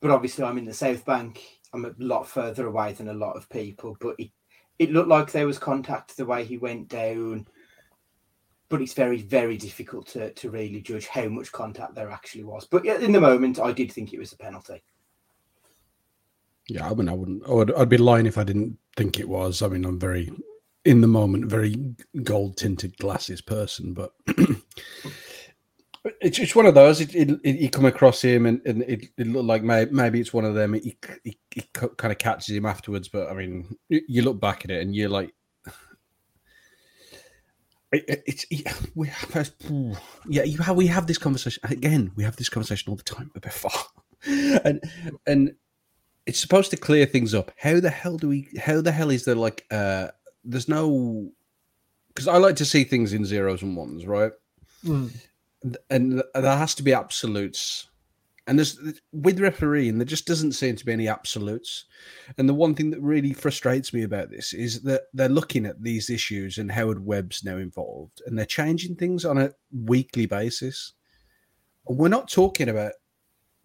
but 0.00 0.10
obviously 0.10 0.44
I'm 0.44 0.58
in 0.58 0.66
the 0.66 0.74
South 0.74 1.04
Bank. 1.04 1.42
I'm 1.72 1.84
a 1.84 1.94
lot 1.98 2.28
further 2.28 2.66
away 2.66 2.92
than 2.92 3.08
a 3.08 3.14
lot 3.14 3.36
of 3.36 3.48
people, 3.48 3.96
but 4.00 4.14
it, 4.18 4.30
it 4.78 4.92
looked 4.92 5.08
like 5.08 5.32
there 5.32 5.46
was 5.46 5.58
contact 5.58 6.16
the 6.16 6.26
way 6.26 6.44
he 6.44 6.58
went 6.58 6.88
down. 6.88 7.48
But 8.68 8.80
it's 8.80 8.94
very, 8.94 9.18
very 9.18 9.56
difficult 9.56 10.06
to, 10.08 10.32
to 10.32 10.50
really 10.50 10.80
judge 10.80 11.06
how 11.06 11.28
much 11.28 11.52
contact 11.52 11.94
there 11.94 12.10
actually 12.10 12.44
was. 12.44 12.66
But 12.66 12.86
in 12.86 13.12
the 13.12 13.20
moment, 13.20 13.60
I 13.60 13.72
did 13.72 13.92
think 13.92 14.12
it 14.12 14.18
was 14.18 14.32
a 14.32 14.36
penalty. 14.36 14.82
Yeah, 16.68 16.88
I 16.88 16.94
mean, 16.94 17.08
I 17.08 17.12
wouldn't. 17.12 17.46
I 17.46 17.52
would, 17.52 17.74
I'd 17.74 17.90
be 17.90 17.98
lying 17.98 18.26
if 18.26 18.38
I 18.38 18.44
didn't 18.44 18.78
think 18.96 19.20
it 19.20 19.28
was. 19.28 19.60
I 19.60 19.68
mean, 19.68 19.84
I'm 19.84 20.00
very 20.00 20.30
in 20.84 21.00
the 21.00 21.06
moment, 21.06 21.46
very 21.46 21.76
gold 22.22 22.56
tinted 22.56 22.96
glasses 22.98 23.40
person, 23.40 23.94
but 23.94 24.12
it's 26.20 26.54
one 26.54 26.66
of 26.66 26.74
those. 26.74 27.00
It, 27.00 27.14
it, 27.14 27.40
it, 27.42 27.56
you 27.56 27.70
come 27.70 27.86
across 27.86 28.22
him, 28.22 28.46
and, 28.46 28.60
and 28.66 28.82
it, 28.82 29.06
it 29.16 29.26
looked 29.26 29.46
like 29.46 29.62
may, 29.62 29.86
maybe 29.86 30.20
it's 30.20 30.34
one 30.34 30.44
of 30.44 30.54
them. 30.54 30.74
It 30.74 31.00
kind 31.72 32.12
of 32.12 32.18
catches 32.18 32.54
him 32.54 32.66
afterwards, 32.66 33.08
but 33.08 33.30
I 33.30 33.34
mean, 33.34 33.76
you 33.88 34.22
look 34.22 34.40
back 34.40 34.64
at 34.64 34.70
it 34.70 34.82
and 34.82 34.94
you're 34.94 35.08
like. 35.08 35.34
It- 37.94 38.04
it- 38.08 38.22
It's 38.26 38.46
it- 38.50 38.66
we 38.94 39.08
have, 39.08 39.50
yeah 40.28 40.42
you 40.44 40.58
have 40.58 40.76
we 40.76 40.86
have 40.88 41.06
this 41.06 41.18
conversation 41.18 41.60
again 41.64 42.12
we 42.16 42.24
have 42.24 42.36
this 42.36 42.48
conversation 42.48 42.90
all 42.90 42.96
the 42.96 43.02
time 43.02 43.30
about 43.34 43.54
VAR. 43.54 43.84
and 44.64 44.80
and 45.26 45.54
it's 46.26 46.40
supposed 46.40 46.70
to 46.70 46.76
clear 46.78 47.04
things 47.06 47.34
up. 47.34 47.52
How 47.58 47.80
the 47.80 47.90
hell 47.90 48.16
do 48.16 48.28
we? 48.28 48.48
How 48.58 48.80
the 48.80 48.92
hell 48.92 49.10
is 49.10 49.24
there 49.26 49.34
like? 49.34 49.66
uh 49.70 50.08
There's 50.42 50.68
no 50.68 51.30
because 52.08 52.28
I 52.28 52.36
like 52.38 52.56
to 52.56 52.64
see 52.64 52.84
things 52.84 53.12
in 53.12 53.24
zeros 53.26 53.62
and 53.62 53.76
ones, 53.76 54.06
right? 54.06 54.32
Mm. 54.84 55.10
And 55.90 56.22
there 56.34 56.56
has 56.56 56.74
to 56.76 56.82
be 56.82 56.92
absolutes. 56.94 57.88
And 58.46 58.58
there's 58.58 58.78
with 59.12 59.40
refereeing, 59.40 59.96
there 59.96 60.04
just 60.04 60.26
doesn't 60.26 60.52
seem 60.52 60.76
to 60.76 60.84
be 60.84 60.92
any 60.92 61.08
absolutes. 61.08 61.86
And 62.36 62.46
the 62.46 62.54
one 62.54 62.74
thing 62.74 62.90
that 62.90 63.00
really 63.00 63.32
frustrates 63.32 63.94
me 63.94 64.02
about 64.02 64.30
this 64.30 64.52
is 64.52 64.82
that 64.82 65.04
they're 65.14 65.30
looking 65.30 65.64
at 65.64 65.82
these 65.82 66.10
issues 66.10 66.58
and 66.58 66.70
Howard 66.70 67.04
Webb's 67.04 67.42
now 67.42 67.56
involved, 67.56 68.20
and 68.26 68.38
they're 68.38 68.44
changing 68.44 68.96
things 68.96 69.24
on 69.24 69.38
a 69.38 69.52
weekly 69.72 70.26
basis. 70.26 70.92
We're 71.86 72.08
not 72.08 72.30
talking 72.30 72.68
about 72.68 72.92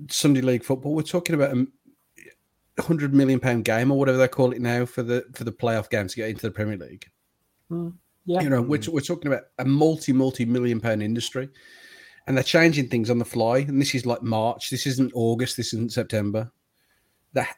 Sunday 0.10 0.42
league 0.42 0.64
football. 0.64 0.96
We're 0.96 1.02
talking 1.02 1.36
about 1.36 1.56
a 1.56 2.82
hundred 2.82 3.14
million 3.14 3.40
pound 3.40 3.66
game 3.66 3.92
or 3.92 4.00
whatever 4.00 4.18
they 4.18 4.28
call 4.28 4.52
it 4.52 4.62
now 4.62 4.86
for 4.86 5.04
the 5.04 5.26
for 5.34 5.44
the 5.44 5.52
playoff 5.52 5.90
game 5.90 6.08
to 6.08 6.16
get 6.16 6.30
into 6.30 6.44
the 6.44 6.52
Premier 6.52 6.78
League. 6.78 7.06
Hmm, 7.68 7.90
yeah. 8.26 8.42
You 8.42 8.50
know, 8.50 8.62
we're, 8.62 8.82
we're 8.88 9.02
talking 9.02 9.32
about 9.32 9.44
a 9.58 9.66
multi 9.66 10.14
multi 10.14 10.46
million 10.46 10.80
pound 10.80 11.04
industry, 11.04 11.50
and 12.30 12.38
they're 12.38 12.44
changing 12.44 12.88
things 12.88 13.10
on 13.10 13.18
the 13.18 13.26
fly. 13.26 13.58
And 13.58 13.82
this 13.82 13.96
is 13.96 14.06
like 14.06 14.22
March. 14.22 14.70
This 14.70 14.86
isn't 14.86 15.12
August. 15.16 15.58
This 15.58 15.74
isn't 15.74 15.92
September. 15.92 16.52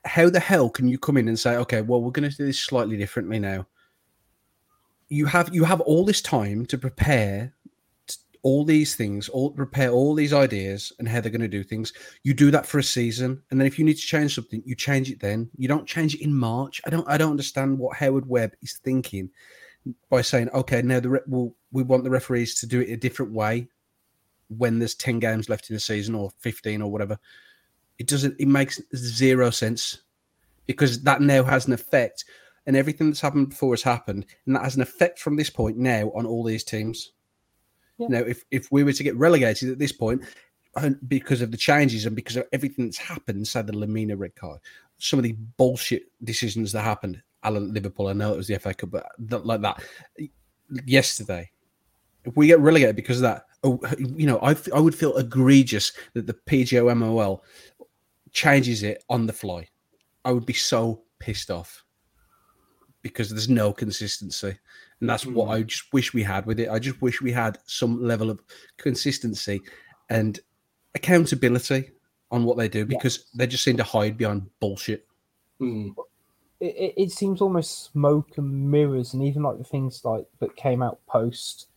How 0.05 0.29
the 0.29 0.39
hell 0.39 0.69
can 0.69 0.87
you 0.87 0.97
come 0.97 1.17
in 1.17 1.27
and 1.27 1.37
say, 1.37 1.57
okay, 1.57 1.81
well, 1.81 2.01
we're 2.01 2.11
going 2.11 2.29
to 2.29 2.35
do 2.35 2.45
this 2.45 2.59
slightly 2.59 2.95
differently 2.95 3.37
now? 3.37 3.67
You 5.09 5.25
have 5.25 5.53
you 5.53 5.65
have 5.65 5.81
all 5.81 6.05
this 6.05 6.21
time 6.21 6.65
to 6.67 6.77
prepare 6.77 7.53
all 8.43 8.63
these 8.63 8.95
things, 8.95 9.27
all 9.27 9.51
prepare 9.51 9.91
all 9.91 10.15
these 10.15 10.31
ideas 10.31 10.93
and 10.99 11.07
how 11.07 11.19
they're 11.19 11.31
going 11.31 11.41
to 11.41 11.49
do 11.49 11.65
things. 11.65 11.91
You 12.23 12.33
do 12.33 12.49
that 12.51 12.65
for 12.65 12.79
a 12.79 12.83
season, 12.83 13.43
and 13.51 13.59
then 13.59 13.67
if 13.67 13.77
you 13.77 13.83
need 13.83 13.97
to 13.97 14.07
change 14.07 14.35
something, 14.35 14.63
you 14.65 14.75
change 14.75 15.11
it. 15.11 15.19
Then 15.19 15.49
you 15.57 15.67
don't 15.67 15.85
change 15.85 16.15
it 16.15 16.21
in 16.21 16.33
March. 16.33 16.79
I 16.85 16.89
don't. 16.89 17.07
I 17.09 17.17
don't 17.17 17.31
understand 17.31 17.77
what 17.77 17.97
Howard 17.97 18.25
Webb 18.25 18.53
is 18.61 18.79
thinking 18.85 19.31
by 20.09 20.21
saying, 20.21 20.49
okay, 20.51 20.81
now 20.81 21.01
the 21.01 21.09
re- 21.09 21.19
we'll, 21.27 21.53
we 21.73 21.83
want 21.83 22.05
the 22.05 22.09
referees 22.09 22.57
to 22.61 22.67
do 22.67 22.79
it 22.79 22.89
a 22.89 22.95
different 22.95 23.33
way 23.33 23.67
when 24.57 24.79
there's 24.79 24.95
10 24.95 25.19
games 25.19 25.49
left 25.49 25.69
in 25.69 25.75
the 25.75 25.79
season 25.79 26.15
or 26.15 26.31
15 26.39 26.81
or 26.81 26.91
whatever. 26.91 27.17
It 27.97 28.07
doesn't, 28.07 28.35
it 28.39 28.47
makes 28.47 28.81
zero 28.95 29.49
sense 29.49 30.01
because 30.65 31.03
that 31.03 31.21
now 31.21 31.43
has 31.43 31.67
an 31.67 31.73
effect 31.73 32.25
and 32.65 32.75
everything 32.75 33.09
that's 33.09 33.21
happened 33.21 33.49
before 33.49 33.73
has 33.73 33.83
happened. 33.83 34.25
And 34.45 34.55
that 34.55 34.63
has 34.63 34.75
an 34.75 34.81
effect 34.81 35.19
from 35.19 35.35
this 35.35 35.49
point 35.49 35.77
now 35.77 36.11
on 36.15 36.25
all 36.25 36.43
these 36.43 36.63
teams. 36.63 37.11
Yeah. 37.97 38.07
Now, 38.09 38.19
if, 38.19 38.43
if 38.51 38.71
we 38.71 38.83
were 38.83 38.93
to 38.93 39.03
get 39.03 39.15
relegated 39.17 39.69
at 39.69 39.79
this 39.79 39.91
point, 39.91 40.23
and 40.75 40.97
because 41.07 41.41
of 41.41 41.51
the 41.51 41.57
changes 41.57 42.05
and 42.05 42.15
because 42.15 42.37
of 42.37 42.47
everything 42.53 42.85
that's 42.85 42.97
happened, 42.97 43.47
say 43.47 43.61
the 43.61 43.73
Lemina 43.73 44.17
red 44.17 44.35
card, 44.35 44.59
some 44.99 45.19
of 45.19 45.23
the 45.23 45.35
bullshit 45.57 46.03
decisions 46.23 46.71
that 46.71 46.83
happened, 46.83 47.21
Alan 47.43 47.73
Liverpool, 47.73 48.07
I 48.07 48.13
know 48.13 48.33
it 48.33 48.37
was 48.37 48.47
the 48.47 48.57
FA 48.59 48.73
Cup, 48.73 48.91
but 48.91 49.45
like 49.45 49.61
that 49.61 49.83
yesterday. 50.85 51.49
If 52.23 52.37
we 52.37 52.47
get 52.47 52.59
relegated 52.59 52.95
because 52.95 53.17
of 53.17 53.23
that, 53.23 53.45
you 53.63 54.25
know, 54.27 54.39
I, 54.39 54.55
I 54.73 54.79
would 54.79 54.95
feel 54.95 55.15
egregious 55.17 55.91
that 56.13 56.25
the 56.27 56.33
PGMOL 56.33 57.41
changes 58.31 58.83
it 58.83 59.03
on 59.09 59.27
the 59.27 59.33
fly. 59.33 59.67
I 60.25 60.31
would 60.31 60.45
be 60.45 60.53
so 60.53 61.03
pissed 61.19 61.51
off 61.51 61.83
because 63.01 63.29
there's 63.29 63.49
no 63.49 63.73
consistency. 63.73 64.55
And 64.99 65.09
that's 65.09 65.25
what 65.25 65.49
I 65.49 65.63
just 65.63 65.91
wish 65.93 66.13
we 66.13 66.21
had 66.23 66.45
with 66.45 66.59
it. 66.59 66.69
I 66.69 66.77
just 66.79 67.01
wish 67.01 67.21
we 67.21 67.31
had 67.31 67.57
some 67.65 68.01
level 68.03 68.29
of 68.29 68.39
consistency 68.77 69.59
and 70.09 70.39
accountability 70.93 71.89
on 72.31 72.43
what 72.45 72.57
they 72.57 72.67
do 72.69 72.85
because 72.85 73.25
they 73.33 73.47
just 73.47 73.63
seem 73.63 73.77
to 73.77 73.83
hide 73.83 74.17
behind 74.17 74.47
bullshit. 74.59 75.05
Mm. 75.59 75.93
it, 76.59 76.65
it- 76.75 76.93
it 76.97 77.11
seems 77.11 77.41
almost 77.41 77.91
smoke 77.91 78.37
and 78.37 78.71
mirrors, 78.71 79.13
and 79.13 79.23
even 79.23 79.43
like 79.43 79.57
the 79.57 79.63
things 79.63 80.05
like 80.05 80.25
that 80.39 80.55
came 80.55 80.81
out 80.83 80.99
post 81.07 81.67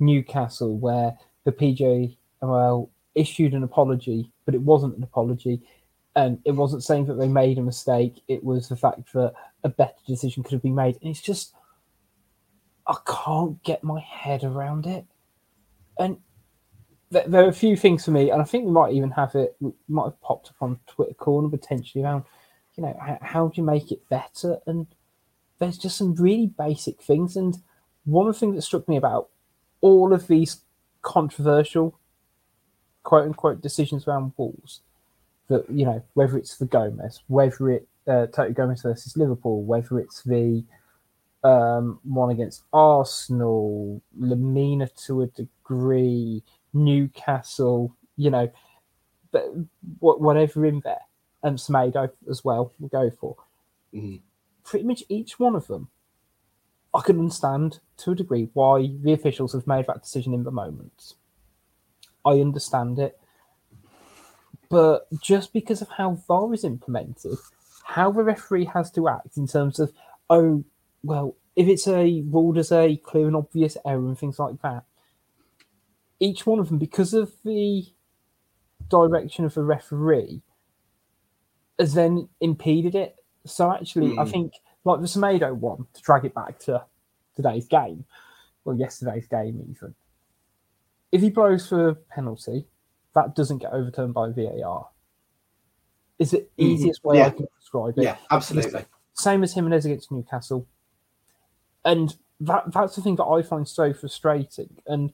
Newcastle, 0.00 0.76
where 0.76 1.16
the 1.44 1.52
PGMOL 1.52 2.88
issued 3.14 3.54
an 3.54 3.62
apology, 3.62 4.30
but 4.44 4.54
it 4.54 4.60
wasn't 4.60 4.96
an 4.96 5.02
apology, 5.02 5.62
and 6.16 6.40
it 6.44 6.52
wasn't 6.52 6.84
saying 6.84 7.06
that 7.06 7.14
they 7.14 7.28
made 7.28 7.58
a 7.58 7.62
mistake. 7.62 8.22
It 8.28 8.42
was 8.42 8.68
the 8.68 8.76
fact 8.76 9.12
that 9.14 9.34
a 9.64 9.68
better 9.68 9.94
decision 10.06 10.42
could 10.42 10.52
have 10.52 10.62
been 10.62 10.74
made, 10.74 10.98
and 11.00 11.10
it's 11.10 11.20
just 11.20 11.54
I 12.86 12.96
can't 13.06 13.62
get 13.62 13.82
my 13.82 14.00
head 14.00 14.44
around 14.44 14.86
it. 14.86 15.06
And 15.98 16.18
there, 17.10 17.24
there 17.26 17.44
are 17.44 17.48
a 17.48 17.52
few 17.52 17.76
things 17.76 18.04
for 18.04 18.10
me, 18.10 18.30
and 18.30 18.42
I 18.42 18.44
think 18.44 18.64
we 18.64 18.72
might 18.72 18.92
even 18.92 19.10
have 19.12 19.34
it. 19.34 19.56
Might 19.88 20.04
have 20.04 20.20
popped 20.20 20.48
up 20.48 20.56
on 20.60 20.78
Twitter 20.86 21.14
corner 21.14 21.48
potentially 21.48 22.04
around, 22.04 22.24
you 22.76 22.82
know, 22.82 23.18
how 23.22 23.48
do 23.48 23.60
you 23.60 23.66
make 23.66 23.90
it 23.92 24.08
better? 24.08 24.58
And 24.66 24.86
there's 25.58 25.78
just 25.78 25.96
some 25.96 26.14
really 26.14 26.46
basic 26.46 27.00
things. 27.02 27.36
And 27.36 27.56
one 28.04 28.26
of 28.26 28.34
the 28.34 28.40
things 28.40 28.56
that 28.56 28.62
struck 28.62 28.88
me 28.88 28.96
about 28.96 29.30
all 29.84 30.14
of 30.14 30.28
these 30.28 30.62
controversial, 31.02 31.98
quote 33.02 33.26
unquote, 33.26 33.60
decisions 33.60 34.08
around 34.08 34.32
Wolves, 34.38 34.80
that 35.48 35.68
you 35.70 35.84
know, 35.84 36.02
whether 36.14 36.38
it's 36.38 36.56
the 36.56 36.64
Gomes, 36.64 37.20
whether 37.26 37.68
it 37.70 37.86
uh, 38.08 38.26
Toti 38.32 38.54
Gomes 38.54 38.80
versus 38.80 39.14
Liverpool, 39.14 39.62
whether 39.62 40.00
it's 40.00 40.22
the 40.22 40.64
um, 41.44 42.00
one 42.02 42.30
against 42.30 42.62
Arsenal, 42.72 44.00
Lemina 44.18 44.88
to 45.04 45.20
a 45.20 45.26
degree, 45.26 46.42
Newcastle, 46.72 47.94
you 48.16 48.30
know, 48.30 48.50
but 49.32 49.44
whatever 49.98 50.64
in 50.64 50.80
there, 50.80 51.02
and 51.42 51.58
Semedo 51.58 52.10
as 52.30 52.42
well, 52.42 52.72
we'll 52.78 52.88
go 52.88 53.10
for. 53.10 53.36
Mhm. 53.92 54.22
Pretty 54.64 54.86
much 54.86 55.02
each 55.10 55.38
one 55.38 55.54
of 55.54 55.66
them, 55.66 55.90
I 56.94 57.00
can 57.02 57.18
understand 57.18 57.80
to 57.98 58.12
a 58.12 58.14
degree 58.14 58.48
why 58.54 58.90
the 59.02 59.12
officials 59.12 59.52
have 59.52 59.66
made 59.66 59.86
that 59.88 60.02
decision 60.02 60.32
in 60.32 60.44
the 60.44 60.50
moment. 60.50 61.14
I 62.24 62.40
understand 62.40 62.98
it. 62.98 63.18
But 64.68 65.06
just 65.20 65.52
because 65.52 65.82
of 65.82 65.88
how 65.88 66.14
VAR 66.26 66.54
is 66.54 66.64
implemented, 66.64 67.36
how 67.84 68.10
the 68.12 68.22
referee 68.22 68.66
has 68.66 68.90
to 68.92 69.08
act 69.08 69.36
in 69.36 69.46
terms 69.46 69.78
of, 69.78 69.92
oh, 70.30 70.64
well, 71.02 71.36
if 71.56 71.68
it's 71.68 71.86
a 71.86 72.22
ruled 72.26 72.58
as 72.58 72.72
a 72.72 72.96
clear 72.96 73.26
and 73.26 73.36
obvious 73.36 73.76
error 73.84 74.06
and 74.06 74.18
things 74.18 74.38
like 74.38 74.60
that, 74.62 74.84
each 76.20 76.46
one 76.46 76.58
of 76.58 76.68
them, 76.68 76.78
because 76.78 77.12
of 77.12 77.32
the 77.44 77.84
direction 78.88 79.44
of 79.44 79.54
the 79.54 79.62
referee, 79.62 80.42
has 81.78 81.94
then 81.94 82.28
impeded 82.40 82.94
it. 82.94 83.16
So 83.44 83.70
actually, 83.72 84.14
I 84.18 84.24
Hmm. 84.24 84.30
think 84.30 84.52
like 84.84 85.00
the 85.00 85.06
Semedo 85.06 85.54
one, 85.54 85.86
to 85.94 86.02
drag 86.02 86.24
it 86.24 86.34
back 86.34 86.58
to 86.60 86.84
today's 87.34 87.66
game, 87.66 88.04
well, 88.64 88.76
yesterday's 88.76 89.26
game 89.26 89.64
even. 89.70 89.94
If 91.12 91.20
he 91.22 91.30
blows 91.30 91.68
for 91.68 91.88
a 91.90 91.94
penalty, 91.94 92.66
that 93.14 93.34
doesn't 93.34 93.58
get 93.58 93.72
overturned 93.72 94.14
by 94.14 94.30
VAR. 94.30 94.88
Is 96.18 96.32
the 96.32 96.38
Mhm. 96.38 96.48
easiest 96.58 97.04
way 97.04 97.22
I 97.22 97.30
can 97.30 97.46
describe 97.58 97.98
it. 97.98 98.02
Yeah, 98.04 98.16
absolutely. 98.30 98.84
Same 99.14 99.42
as 99.42 99.52
Jimenez 99.54 99.84
against 99.84 100.10
Newcastle. 100.12 100.66
And 101.84 102.16
that 102.40 102.72
that's 102.72 102.96
the 102.96 103.02
thing 103.02 103.16
that 103.16 103.24
I 103.24 103.42
find 103.42 103.66
so 103.68 103.92
frustrating. 103.92 104.76
And 104.86 105.12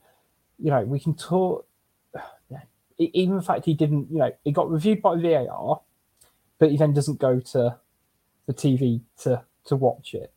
you 0.59 0.71
know, 0.71 0.85
we 0.85 1.01
can 1.01 1.15
talk 1.15 1.67
yeah, 2.51 2.63
even 2.99 3.37
the 3.37 3.43
fact 3.43 3.65
he 3.65 3.75
didn't, 3.75 4.11
you 4.11 4.19
know, 4.19 4.33
it 4.45 4.53
got 4.53 4.71
reviewed 4.71 5.01
by 5.01 5.17
VAR, 5.17 5.81
but 6.59 6.71
he 6.71 6.77
then 6.77 6.93
doesn't 6.93 7.19
go 7.19 7.41
to 7.41 7.79
the 8.47 8.53
TV 8.55 9.03
to 9.19 9.45
to 9.67 9.77
watch 9.77 10.15
it. 10.15 10.33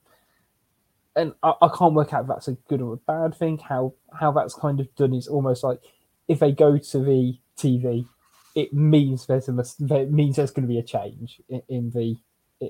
And 1.15 1.33
I, 1.43 1.53
I 1.61 1.69
can't 1.77 1.93
work 1.93 2.13
out 2.13 2.21
if 2.23 2.27
that's 2.27 2.47
a 2.47 2.53
good 2.69 2.81
or 2.81 2.93
a 2.93 2.97
bad 2.97 3.35
thing. 3.35 3.57
How 3.59 3.93
how 4.19 4.31
that's 4.31 4.55
kind 4.55 4.79
of 4.79 4.93
done 4.95 5.13
is 5.13 5.27
almost 5.27 5.63
like 5.63 5.79
if 6.27 6.39
they 6.39 6.51
go 6.51 6.77
to 6.77 6.99
the 6.99 7.37
TV, 7.57 8.07
it 8.55 8.73
means 8.73 9.25
there's 9.27 9.47
a 9.49 9.55
it 9.95 10.11
means 10.11 10.35
there's 10.35 10.51
going 10.51 10.67
to 10.67 10.73
be 10.73 10.79
a 10.79 10.83
change 10.83 11.41
in, 11.49 11.61
in 11.69 11.89
the 11.91 12.17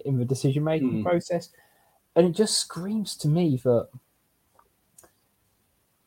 in 0.06 0.18
the 0.18 0.26
decision 0.26 0.64
making 0.64 0.88
Hmm. 0.88 1.02
process, 1.02 1.50
and 2.16 2.28
it 2.28 2.32
just 2.34 2.58
screams 2.58 3.16
to 3.18 3.28
me 3.30 3.58
that 3.64 3.88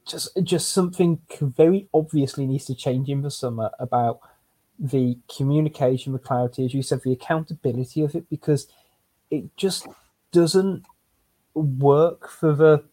just 0.07 0.29
just 0.43 0.71
something 0.73 1.21
very 1.41 1.89
obviously 1.93 2.47
needs 2.47 2.65
to 2.67 2.75
change 2.75 3.09
in 3.09 3.23
the 3.23 3.31
summer 3.31 3.71
about 3.79 4.21
the 4.79 5.19
communication, 5.35 6.13
the 6.13 6.19
clarity, 6.19 6.65
as 6.65 6.75
you 6.75 6.83
said, 6.83 7.01
the 7.03 7.13
accountability 7.13 8.03
of 8.03 8.15
it, 8.15 8.29
because 8.29 8.69
it 9.31 9.57
just 9.57 9.89
doesn't 10.37 10.85
work 11.55 12.29
for 12.29 12.55
the 12.55 12.85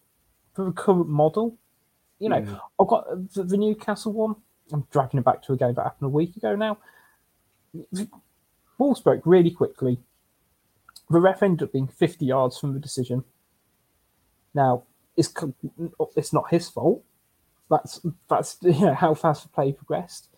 for 0.54 0.66
the 0.66 0.72
current 0.72 1.10
model. 1.10 1.58
You 2.20 2.30
know, 2.30 2.42
Mm. 2.42 2.60
I've 2.80 2.88
got 2.88 3.34
the, 3.34 3.44
the 3.44 3.58
Newcastle 3.58 4.14
one. 4.14 4.36
I'm 4.72 4.88
dragging 4.92 5.20
it 5.20 5.26
back 5.26 5.44
to 5.44 5.54
a 5.54 5.58
game 5.58 5.74
that 5.74 5.84
happened 5.84 6.08
a 6.08 6.10
week 6.10 6.38
ago 6.38 6.56
now. 6.56 6.78
Wolves 8.78 9.02
broke 9.02 9.26
really 9.26 9.52
quickly. 9.52 10.00
The 11.10 11.20
ref 11.20 11.44
ended 11.44 11.68
up 11.68 11.74
being 11.74 11.88
50 11.88 12.26
yards 12.26 12.58
from 12.58 12.74
the 12.74 12.80
decision. 12.80 13.26
Now, 14.54 14.84
it's 15.18 15.34
it's 16.16 16.32
not 16.34 16.50
his 16.50 16.70
fault. 16.70 17.04
That's 17.70 18.00
that's 18.30 18.58
you 18.62 18.86
know 18.86 18.94
how 18.94 19.14
fast 19.16 19.44
the 19.44 19.50
play 19.50 19.74
progressed. 19.74 20.30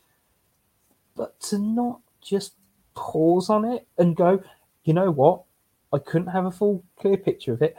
But 1.15 1.39
to 1.41 1.59
not 1.59 2.01
just 2.21 2.55
pause 2.95 3.49
on 3.49 3.63
it 3.63 3.87
and 3.97 4.15
go, 4.15 4.41
you 4.83 4.93
know 4.93 5.11
what? 5.11 5.43
I 5.95 5.99
couldn't 5.99 6.27
have 6.27 6.45
a 6.45 6.51
full 6.51 6.84
clear 6.99 7.17
picture 7.17 7.53
of 7.53 7.62
it. 7.62 7.75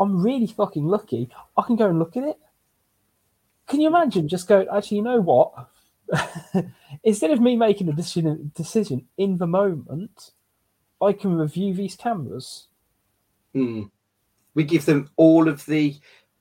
I'm 0.00 0.22
really 0.22 0.46
fucking 0.46 0.86
lucky. 0.86 1.28
I 1.56 1.62
can 1.62 1.76
go 1.76 1.88
and 1.88 1.98
look 1.98 2.16
at 2.16 2.24
it. 2.24 2.38
Can 3.66 3.80
you 3.80 3.88
imagine 3.88 4.28
just 4.28 4.48
going, 4.48 4.66
actually, 4.74 4.98
you 4.98 5.02
know 5.02 5.20
what? 5.20 5.52
Instead 7.04 7.30
of 7.32 7.40
me 7.40 7.54
making 7.56 7.88
a 7.88 7.92
decision 7.92 8.50
decision 8.54 9.06
in 9.18 9.36
the 9.36 9.46
moment, 9.46 10.30
I 11.02 11.12
can 11.12 11.36
review 11.36 11.74
these 11.74 11.94
cameras. 11.96 12.68
Mm. 13.54 13.90
We 14.54 14.64
give 14.64 14.86
them 14.86 15.10
all 15.16 15.48
of 15.48 15.66
the 15.66 15.96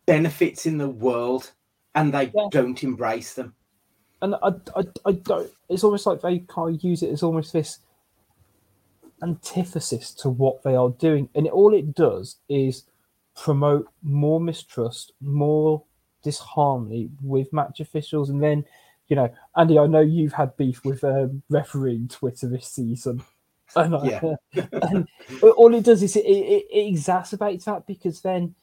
benefits 0.06 0.66
in 0.66 0.78
the 0.78 0.90
world 0.90 1.52
and 1.96 2.14
they 2.14 2.32
Yeah. 2.34 2.48
don't 2.52 2.82
embrace 2.84 3.34
them. 3.34 3.54
and 4.22 4.36
I, 4.36 4.50
I, 4.76 4.84
I 5.06 5.12
don't. 5.12 5.52
It's 5.70 5.84
almost 5.84 6.06
like 6.06 6.22
they 6.22 6.40
kind 6.48 6.76
of 6.76 6.84
use 6.84 7.04
it 7.04 7.12
as 7.12 7.22
almost 7.24 7.52
this 7.54 7.80
antithesis 9.24 10.14
to 10.16 10.30
what 10.30 10.64
they 10.64 10.76
are 10.76 10.90
doing, 10.90 11.30
and 11.36 11.48
it, 11.48 11.52
all 11.54 11.74
it 11.74 11.94
does 11.94 12.38
is 12.50 12.84
promote 13.36 13.88
more 14.04 14.40
mistrust, 14.40 15.12
more 15.22 15.84
disharmony 16.24 17.10
with 17.22 17.52
match 17.54 17.80
officials, 17.80 18.30
and 18.30 18.42
then, 18.42 18.66
you 19.08 19.16
know, 19.16 19.30
Andy, 19.56 19.78
I 19.80 19.88
know 19.88 20.02
you've 20.02 20.34
had 20.34 20.56
beef 20.58 20.84
with 20.84 21.04
um, 21.04 21.42
refereeing 21.50 22.08
Twitter 22.08 22.48
this 22.48 22.68
season, 22.68 23.24
and, 23.76 23.96
I- 23.96 24.06
Yeah. 24.06 24.36
and 24.82 25.08
all 25.56 25.74
it 25.74 25.84
does 25.84 26.04
is 26.04 26.16
it, 26.16 26.26
it, 26.26 26.66
it 26.72 26.94
exacerbates 26.96 27.66
that 27.66 27.86
because 27.88 28.22
then 28.22 28.56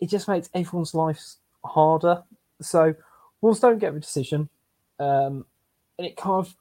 it 0.00 0.08
just 0.08 0.28
makes 0.28 0.50
everyone's 0.54 0.94
lives 0.94 1.38
harder. 1.64 2.22
So 2.60 2.94
Wolves 3.40 3.60
don't 3.60 3.78
get 3.78 3.94
the 3.94 4.00
decision 4.00 4.48
um, 4.98 5.44
and 5.98 6.06
it 6.06 6.16
kind 6.16 6.44
of 6.46 6.54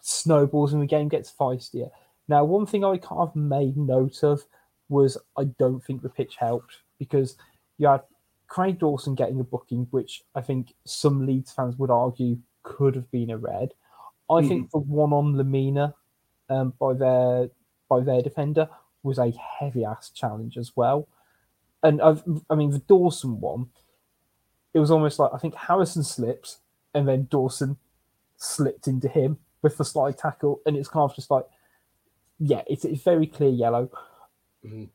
snowballs 0.00 0.72
and 0.72 0.80
the 0.82 0.86
game 0.86 1.08
gets 1.08 1.30
feistier. 1.30 1.90
Now, 2.28 2.44
one 2.44 2.66
thing 2.66 2.84
I 2.84 2.98
kind 2.98 3.20
of 3.20 3.34
made 3.34 3.76
note 3.76 4.22
of 4.22 4.44
was 4.88 5.18
I 5.36 5.44
don't 5.44 5.80
think 5.80 6.02
the 6.02 6.08
pitch 6.08 6.36
helped 6.36 6.78
because 6.98 7.36
you 7.78 7.88
had 7.88 8.02
Craig 8.48 8.78
Dawson 8.78 9.14
getting 9.14 9.40
a 9.40 9.44
booking, 9.44 9.86
which 9.90 10.22
I 10.34 10.40
think 10.40 10.74
some 10.84 11.26
Leeds 11.26 11.52
fans 11.52 11.76
would 11.76 11.90
argue 11.90 12.38
could 12.62 12.94
have 12.94 13.10
been 13.10 13.30
a 13.30 13.38
red. 13.38 13.72
I 14.30 14.46
think 14.46 14.70
the 14.70 14.78
one 14.78 15.12
on 15.12 15.36
Lamina 15.36 15.94
um, 16.50 16.74
by 16.78 16.92
their 16.92 17.48
by 17.88 18.00
their 18.00 18.20
defender 18.20 18.68
was 19.02 19.18
a 19.18 19.32
heavy 19.58 19.84
ass 19.84 20.10
challenge 20.10 20.58
as 20.58 20.72
well. 20.76 21.08
And 21.82 22.02
I've, 22.02 22.22
I 22.50 22.54
mean, 22.54 22.70
the 22.70 22.80
Dawson 22.80 23.40
one, 23.40 23.68
it 24.74 24.80
was 24.80 24.90
almost 24.90 25.18
like 25.18 25.30
I 25.32 25.38
think 25.38 25.54
Harrison 25.54 26.02
slipped 26.02 26.56
and 26.92 27.08
then 27.08 27.28
Dawson 27.30 27.78
slipped 28.36 28.86
into 28.86 29.08
him 29.08 29.38
with 29.62 29.76
the 29.78 29.84
slide 29.84 30.18
tackle, 30.18 30.60
and 30.66 30.76
it's 30.76 30.88
kind 30.88 31.08
of 31.08 31.14
just 31.14 31.30
like, 31.30 31.44
yeah, 32.38 32.62
it's, 32.66 32.84
it's 32.84 33.02
very 33.02 33.26
clear 33.26 33.50
yellow. 33.50 33.90
Mhm. 34.64 34.90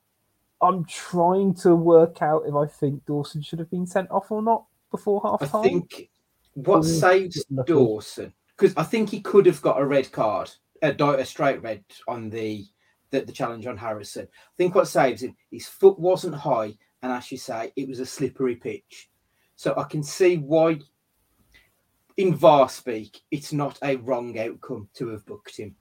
I'm 0.62 0.86
trying 0.86 1.53
to 1.56 1.75
work 1.75 2.21
out 2.21 2.43
if 2.47 2.56
I 2.56 2.65
think 2.67 3.06
Dawson 3.06 3.41
should 3.41 3.60
have 3.60 3.69
been 3.69 3.86
sent 3.86 4.10
off 4.12 4.32
or 4.32 4.41
not 4.41 4.65
before 4.91 5.21
half 5.23 5.41
time. 5.41 5.49
I 5.49 5.63
think 5.63 6.10
what 6.53 6.84
Mm, 6.84 6.99
saves. 6.99 7.45
Dawson 7.65 8.34
because 8.58 8.75
I 8.77 8.84
think 8.84 9.10
he 9.10 9.19
could 9.21 9.45
have 9.45 9.62
got 9.62 9.82
a 9.82 9.86
red 9.86 10.12
card, 10.12 10.51
a, 10.82 10.91
a 10.91 11.25
straight 11.25 11.62
red 11.62 11.84
on 12.08 12.29
the, 12.29 12.65
the 13.12 13.21
the 13.21 13.32
challenge 13.32 13.65
on 13.67 13.77
Harrison. 13.77 14.27
I 14.32 14.56
think 14.58 14.75
what 14.75 14.88
saves 14.88 15.23
him, 15.23 15.36
his 15.51 15.67
foot 15.67 15.99
wasn't 15.99 16.36
high, 16.36 16.77
and 17.01 17.12
as 17.12 17.32
you 17.32 17.38
say, 17.38 17.73
it 17.75 17.88
was 17.88 17.99
a 17.99 18.06
slippery 18.06 18.56
pitch. 18.56 19.10
So 19.56 19.73
I 19.77 19.84
can 19.84 20.03
see 20.03 20.38
why, 20.38 20.79
in 22.17 22.36
VAR 22.36 22.69
speak, 22.69 23.21
it's 23.32 23.53
not 23.53 23.79
a 23.84 23.97
wrong 23.97 24.38
outcome 24.39 24.89
to 24.95 25.10
have 25.10 25.25
booked 25.25 25.58
him. 25.58 25.75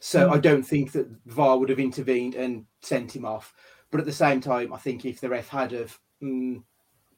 So 0.00 0.28
Mm. 0.28 0.32
I 0.32 0.38
don't 0.38 0.62
think 0.62 0.92
that 0.92 1.08
VAR 1.26 1.58
would 1.58 1.68
have 1.68 1.78
intervened 1.78 2.34
and 2.34 2.66
sent 2.80 3.14
him 3.14 3.24
off. 3.24 3.54
But 3.90 4.00
at 4.00 4.06
the 4.06 4.12
same 4.12 4.40
time, 4.40 4.72
I 4.72 4.78
think 4.78 5.04
if 5.04 5.20
the 5.20 5.28
ref 5.28 5.48
had 5.48 5.72
have, 5.72 5.98
mm, 6.22 6.62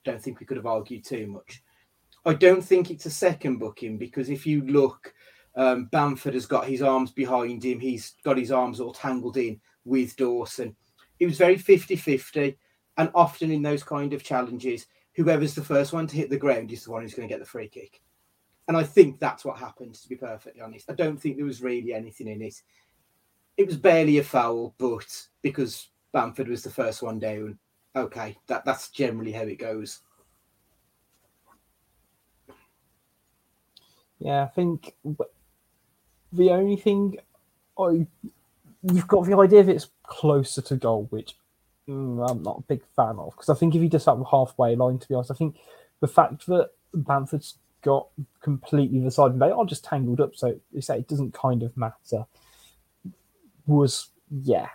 don't 0.05 0.21
think 0.21 0.40
we 0.40 0.47
could 0.47 0.57
have 0.57 0.66
argued 0.66 1.05
too 1.05 1.27
much. 1.29 1.62
I 2.25 2.35
don't 2.35 2.62
think 2.62 2.90
it's 2.90 3.07
a 3.07 3.11
second 3.11 3.59
booking 3.59 3.99
because 3.99 4.31
if 4.31 4.47
you 4.47 4.62
look, 4.62 5.14
um, 5.55 5.87
Bamford 5.87 6.35
has 6.35 6.47
got 6.47 6.66
his 6.66 6.83
arms 6.83 7.11
behind 7.12 7.64
him. 7.64 7.79
He's 7.79 8.14
got 8.25 8.38
his 8.38 8.53
arms 8.53 8.81
all 8.81 8.92
tangled 8.92 9.37
in 9.37 9.61
with 9.85 10.16
Dawson. 10.16 10.75
It 11.18 11.27
was 11.27 11.38
very 11.38 11.57
50 11.57 11.97
50. 11.97 12.59
And 12.99 13.11
often 13.14 13.51
in 13.51 13.62
those 13.62 13.83
kind 13.83 14.12
of 14.12 14.23
challenges, 14.23 14.87
whoever's 15.14 15.55
the 15.55 15.64
first 15.64 15.92
one 15.92 16.07
to 16.07 16.16
hit 16.16 16.31
the 16.31 16.37
ground 16.37 16.73
is 16.73 16.85
the 16.85 16.90
one 16.90 17.03
who's 17.03 17.14
going 17.14 17.29
to 17.29 17.33
get 17.33 17.40
the 17.40 17.47
free 17.47 17.68
kick. 17.68 18.01
And 18.68 18.77
I 18.77 18.85
think 18.85 19.18
that's 19.18 19.44
what 19.44 19.59
happened, 19.59 19.94
to 19.94 20.09
be 20.09 20.16
perfectly 20.16 20.62
honest. 20.62 20.90
I 20.90 20.94
don't 20.94 21.20
think 21.20 21.37
there 21.37 21.46
was 21.46 21.62
really 21.62 21.92
anything 21.92 22.29
in 22.29 22.42
it. 22.42 22.62
It 23.57 23.66
was 23.66 23.77
barely 23.77 24.18
a 24.18 24.25
foul, 24.25 24.75
but 24.79 25.27
because 25.42 25.88
Bamford 26.12 26.48
was 26.48 26.62
the 26.62 26.70
first 26.70 27.03
one 27.03 27.18
down, 27.18 27.59
okay, 27.96 28.38
that, 28.46 28.64
that's 28.64 28.88
generally 28.90 29.33
how 29.33 29.42
it 29.42 29.59
goes. 29.59 30.01
Yeah, 34.18 34.44
I 34.44 34.46
think 34.46 34.94
the 36.33 36.51
only 36.51 36.77
thing 36.77 37.18
I 37.79 38.07
you've 38.83 39.09
got 39.09 39.27
the 39.27 39.37
idea 39.37 39.61
of 39.61 39.68
it's 39.68 39.90
closer 40.05 40.62
to 40.62 40.77
goal, 40.77 41.07
which 41.11 41.37
mm, 41.88 42.31
I'm 42.31 42.42
not 42.42 42.59
a 42.59 42.62
big 42.62 42.83
fan 42.96 43.16
of 43.18 43.33
because 43.33 43.48
I 43.48 43.55
think 43.55 43.75
if 43.75 43.83
you 43.83 43.88
just 43.88 44.07
that 44.07 44.16
with 44.16 44.29
halfway 44.29 44.77
line, 44.77 44.98
to 44.98 45.09
be 45.09 45.14
honest, 45.14 45.31
I 45.31 45.35
think 45.35 45.57
the 46.01 46.09
fact 46.09 46.46
that 46.46 46.70
Bamford's 46.94 47.59
got 47.83 48.09
completely 48.40 49.01
the 49.01 49.11
side 49.11 49.33
and 49.33 49.42
they 49.42 49.51
are 49.51 49.64
just 49.64 49.85
tangled 49.85 50.21
up, 50.21 50.35
so 50.35 50.59
you 50.73 50.81
say 50.81 50.99
it 50.99 51.09
doesn't 51.09 51.35
kind 51.35 51.62
of 51.62 51.77
matter. 51.77 52.25
Was 53.66 54.09
yeah, 54.31 54.68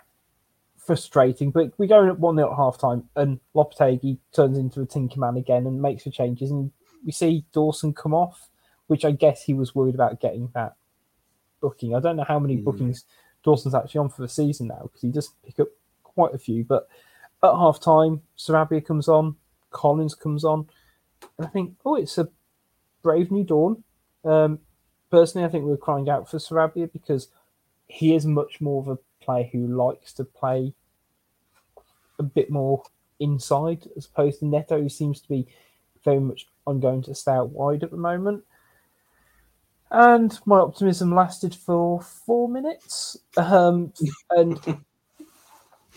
frustrating. 0.76 1.50
But 1.50 1.72
we 1.78 1.86
go 1.86 2.02
in 2.02 2.08
at 2.08 2.18
one 2.18 2.36
0 2.36 2.50
at 2.50 2.56
half 2.56 2.78
time, 2.78 3.04
and 3.16 3.40
Lopetegui 3.54 4.18
turns 4.32 4.56
into 4.56 4.80
a 4.80 4.86
tinker 4.86 5.20
man 5.20 5.36
again 5.36 5.66
and 5.66 5.82
makes 5.82 6.04
the 6.04 6.10
changes, 6.10 6.50
and 6.50 6.70
we 7.04 7.12
see 7.12 7.44
Dawson 7.52 7.92
come 7.92 8.14
off, 8.14 8.48
which 8.86 9.04
I 9.04 9.10
guess 9.10 9.42
he 9.42 9.54
was 9.54 9.74
worried 9.74 9.94
about 9.94 10.20
getting 10.20 10.50
that 10.54 10.76
booking. 11.60 11.94
I 11.94 12.00
don't 12.00 12.16
know 12.16 12.24
how 12.26 12.38
many 12.38 12.56
mm. 12.56 12.64
bookings 12.64 13.04
Dawson's 13.42 13.74
actually 13.74 13.98
on 13.98 14.08
for 14.08 14.22
the 14.22 14.28
season 14.28 14.68
now 14.68 14.82
because 14.82 15.02
he 15.02 15.10
does 15.10 15.32
pick 15.44 15.60
up 15.60 15.68
quite 16.02 16.34
a 16.34 16.38
few. 16.38 16.64
But 16.64 16.88
at 17.42 17.52
half 17.52 17.80
time, 17.80 18.22
Sarabia 18.36 18.84
comes 18.84 19.08
on, 19.08 19.36
Collins 19.70 20.14
comes 20.14 20.44
on, 20.44 20.68
and 21.36 21.46
I 21.46 21.50
think, 21.50 21.74
oh, 21.84 21.96
it's 21.96 22.18
a 22.18 22.28
brave 23.08 23.30
new 23.30 23.42
dawn. 23.42 23.82
Um, 24.22 24.58
personally, 25.10 25.46
I 25.46 25.48
think 25.48 25.64
we 25.64 25.72
are 25.72 25.78
crying 25.78 26.10
out 26.10 26.30
for 26.30 26.36
Sarabia 26.36 26.92
because 26.92 27.28
he 27.86 28.14
is 28.14 28.26
much 28.26 28.60
more 28.60 28.82
of 28.82 28.88
a 28.88 29.24
player 29.24 29.48
who 29.50 29.66
likes 29.66 30.12
to 30.12 30.24
play 30.24 30.74
a 32.18 32.22
bit 32.22 32.50
more 32.50 32.82
inside 33.18 33.88
as 33.96 34.04
opposed 34.04 34.40
to 34.40 34.46
Neto, 34.46 34.82
who 34.82 34.90
seems 34.90 35.22
to 35.22 35.28
be 35.28 35.46
very 36.04 36.20
much 36.20 36.48
on 36.66 36.80
going 36.80 37.00
to 37.04 37.14
stay 37.14 37.32
out 37.32 37.48
wide 37.48 37.82
at 37.82 37.90
the 37.90 37.96
moment. 37.96 38.44
And 39.90 40.38
my 40.44 40.58
optimism 40.58 41.14
lasted 41.14 41.54
for 41.54 42.02
four 42.02 42.46
minutes. 42.46 43.16
Um, 43.38 43.94
and 44.32 44.60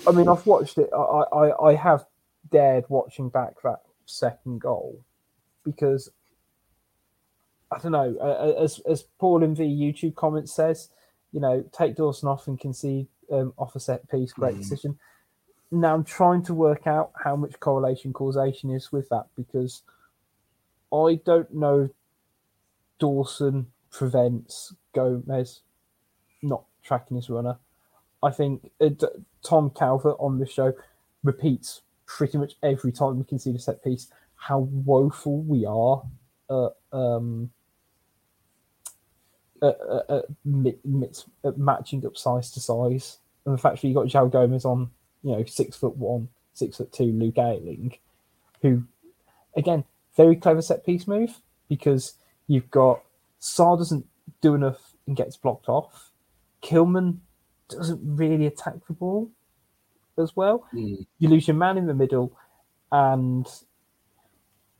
I 0.07 0.11
mean, 0.13 0.29
I've 0.29 0.45
watched 0.45 0.77
it. 0.77 0.89
I, 0.95 1.23
I, 1.33 1.71
I 1.71 1.75
have 1.75 2.05
dared 2.49 2.85
watching 2.87 3.27
back 3.27 3.61
that 3.63 3.81
second 4.05 4.61
goal 4.61 5.03
because 5.65 6.09
I 7.71 7.79
don't 7.79 7.91
know. 7.91 8.55
As 8.59 8.79
as 8.89 9.03
Paul 9.19 9.43
in 9.43 9.53
the 9.53 9.63
YouTube 9.63 10.15
comment 10.15 10.49
says, 10.49 10.89
you 11.31 11.39
know, 11.39 11.63
take 11.71 11.95
Dawson 11.95 12.27
off 12.27 12.47
and 12.47 12.59
concede 12.59 13.07
um, 13.31 13.53
off 13.57 13.75
a 13.75 13.79
set 13.79 14.09
piece. 14.09 14.33
Great 14.33 14.55
mm. 14.55 14.59
decision. 14.59 14.99
Now 15.71 15.93
I'm 15.93 16.03
trying 16.03 16.43
to 16.43 16.53
work 16.53 16.85
out 16.85 17.11
how 17.23 17.35
much 17.35 17.59
correlation 17.59 18.11
causation 18.11 18.71
is 18.71 18.91
with 18.91 19.07
that 19.09 19.27
because 19.37 19.83
I 20.93 21.19
don't 21.23 21.53
know 21.53 21.89
Dawson 22.99 23.67
prevents 23.89 24.73
Gomes 24.93 25.61
not 26.41 26.63
tracking 26.83 27.15
his 27.15 27.29
runner. 27.29 27.57
I 28.21 28.31
think 28.31 28.69
it, 28.79 29.01
Tom 29.43 29.71
Calvert 29.71 30.17
on 30.19 30.39
the 30.39 30.45
show 30.45 30.73
repeats 31.23 31.81
pretty 32.05 32.37
much 32.37 32.55
every 32.61 32.91
time 32.91 33.17
we 33.17 33.23
can 33.23 33.39
see 33.39 33.51
the 33.51 33.59
set 33.59 33.83
piece 33.83 34.07
how 34.35 34.59
woeful 34.59 35.41
we 35.43 35.65
are 35.65 36.03
at, 36.49 36.97
um, 36.97 37.49
at, 39.61 39.77
at, 40.09 40.25
at, 41.43 41.57
matching 41.57 42.05
up 42.05 42.17
size 42.17 42.51
to 42.51 42.59
size. 42.59 43.19
And 43.45 43.57
the 43.57 43.61
fact 43.61 43.81
that 43.81 43.87
you 43.87 43.93
got 43.93 44.07
João 44.07 44.31
Gomes 44.31 44.65
on, 44.65 44.89
you 45.23 45.31
know, 45.31 45.43
six 45.45 45.75
foot 45.75 45.95
one, 45.97 46.29
six 46.53 46.77
foot 46.77 46.91
two, 46.91 47.05
Luke 47.05 47.37
Ayling, 47.37 47.97
who, 48.61 48.83
again, 49.55 49.83
very 50.15 50.35
clever 50.35 50.61
set 50.61 50.85
piece 50.85 51.07
move 51.07 51.41
because 51.69 52.13
you've 52.47 52.69
got 52.69 53.01
Sá 53.39 53.75
doesn't 53.75 54.05
do 54.41 54.53
enough 54.55 54.93
and 55.07 55.15
gets 55.15 55.37
blocked 55.37 55.69
off. 55.69 56.11
Kilman 56.61 57.17
doesn't 57.69 57.99
really 58.03 58.45
attack 58.45 58.75
the 58.87 58.93
ball 58.93 59.29
as 60.17 60.35
well. 60.35 60.67
Mm. 60.73 61.05
You 61.19 61.29
lose 61.29 61.47
your 61.47 61.57
man 61.57 61.77
in 61.77 61.87
the 61.87 61.93
middle, 61.93 62.37
and 62.91 63.47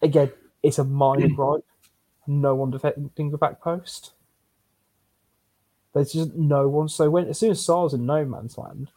again, 0.02 0.32
it's 0.62 0.80
a 0.80 0.84
minor 0.84 1.28
gripe. 1.36 1.66
No 2.28 2.56
one 2.56 2.72
defending 2.72 3.32
the 3.32 3.38
back 3.38 3.62
post. 3.62 4.14
There's 5.94 6.14
just 6.14 6.34
no 6.36 6.68
one. 6.68 6.88
So 6.88 7.10
when 7.10 7.28
as 7.28 7.40
soon 7.40 7.52
as 7.52 7.60
Sá's 7.60 7.94
in 7.94 8.06
no 8.06 8.26
man's 8.26 8.58
land, 8.58 8.90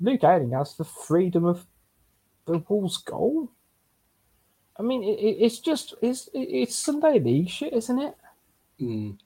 Luke 0.00 0.22
Ayling 0.22 0.52
has 0.52 0.76
the 0.76 0.84
freedom 0.84 1.44
of 1.44 1.66
the 2.46 2.58
Wolves' 2.68 2.98
goal. 2.98 3.50
I 4.78 4.82
mean, 4.82 5.02
it, 5.02 5.18
it's 5.18 5.58
just 5.58 5.94
it's 6.02 6.28
it's 6.32 6.76
Sunday 6.76 7.18
league 7.18 7.48
shit, 7.48 7.72
isn't 7.72 7.98
it? 7.98 8.16
Mm. 8.80 9.18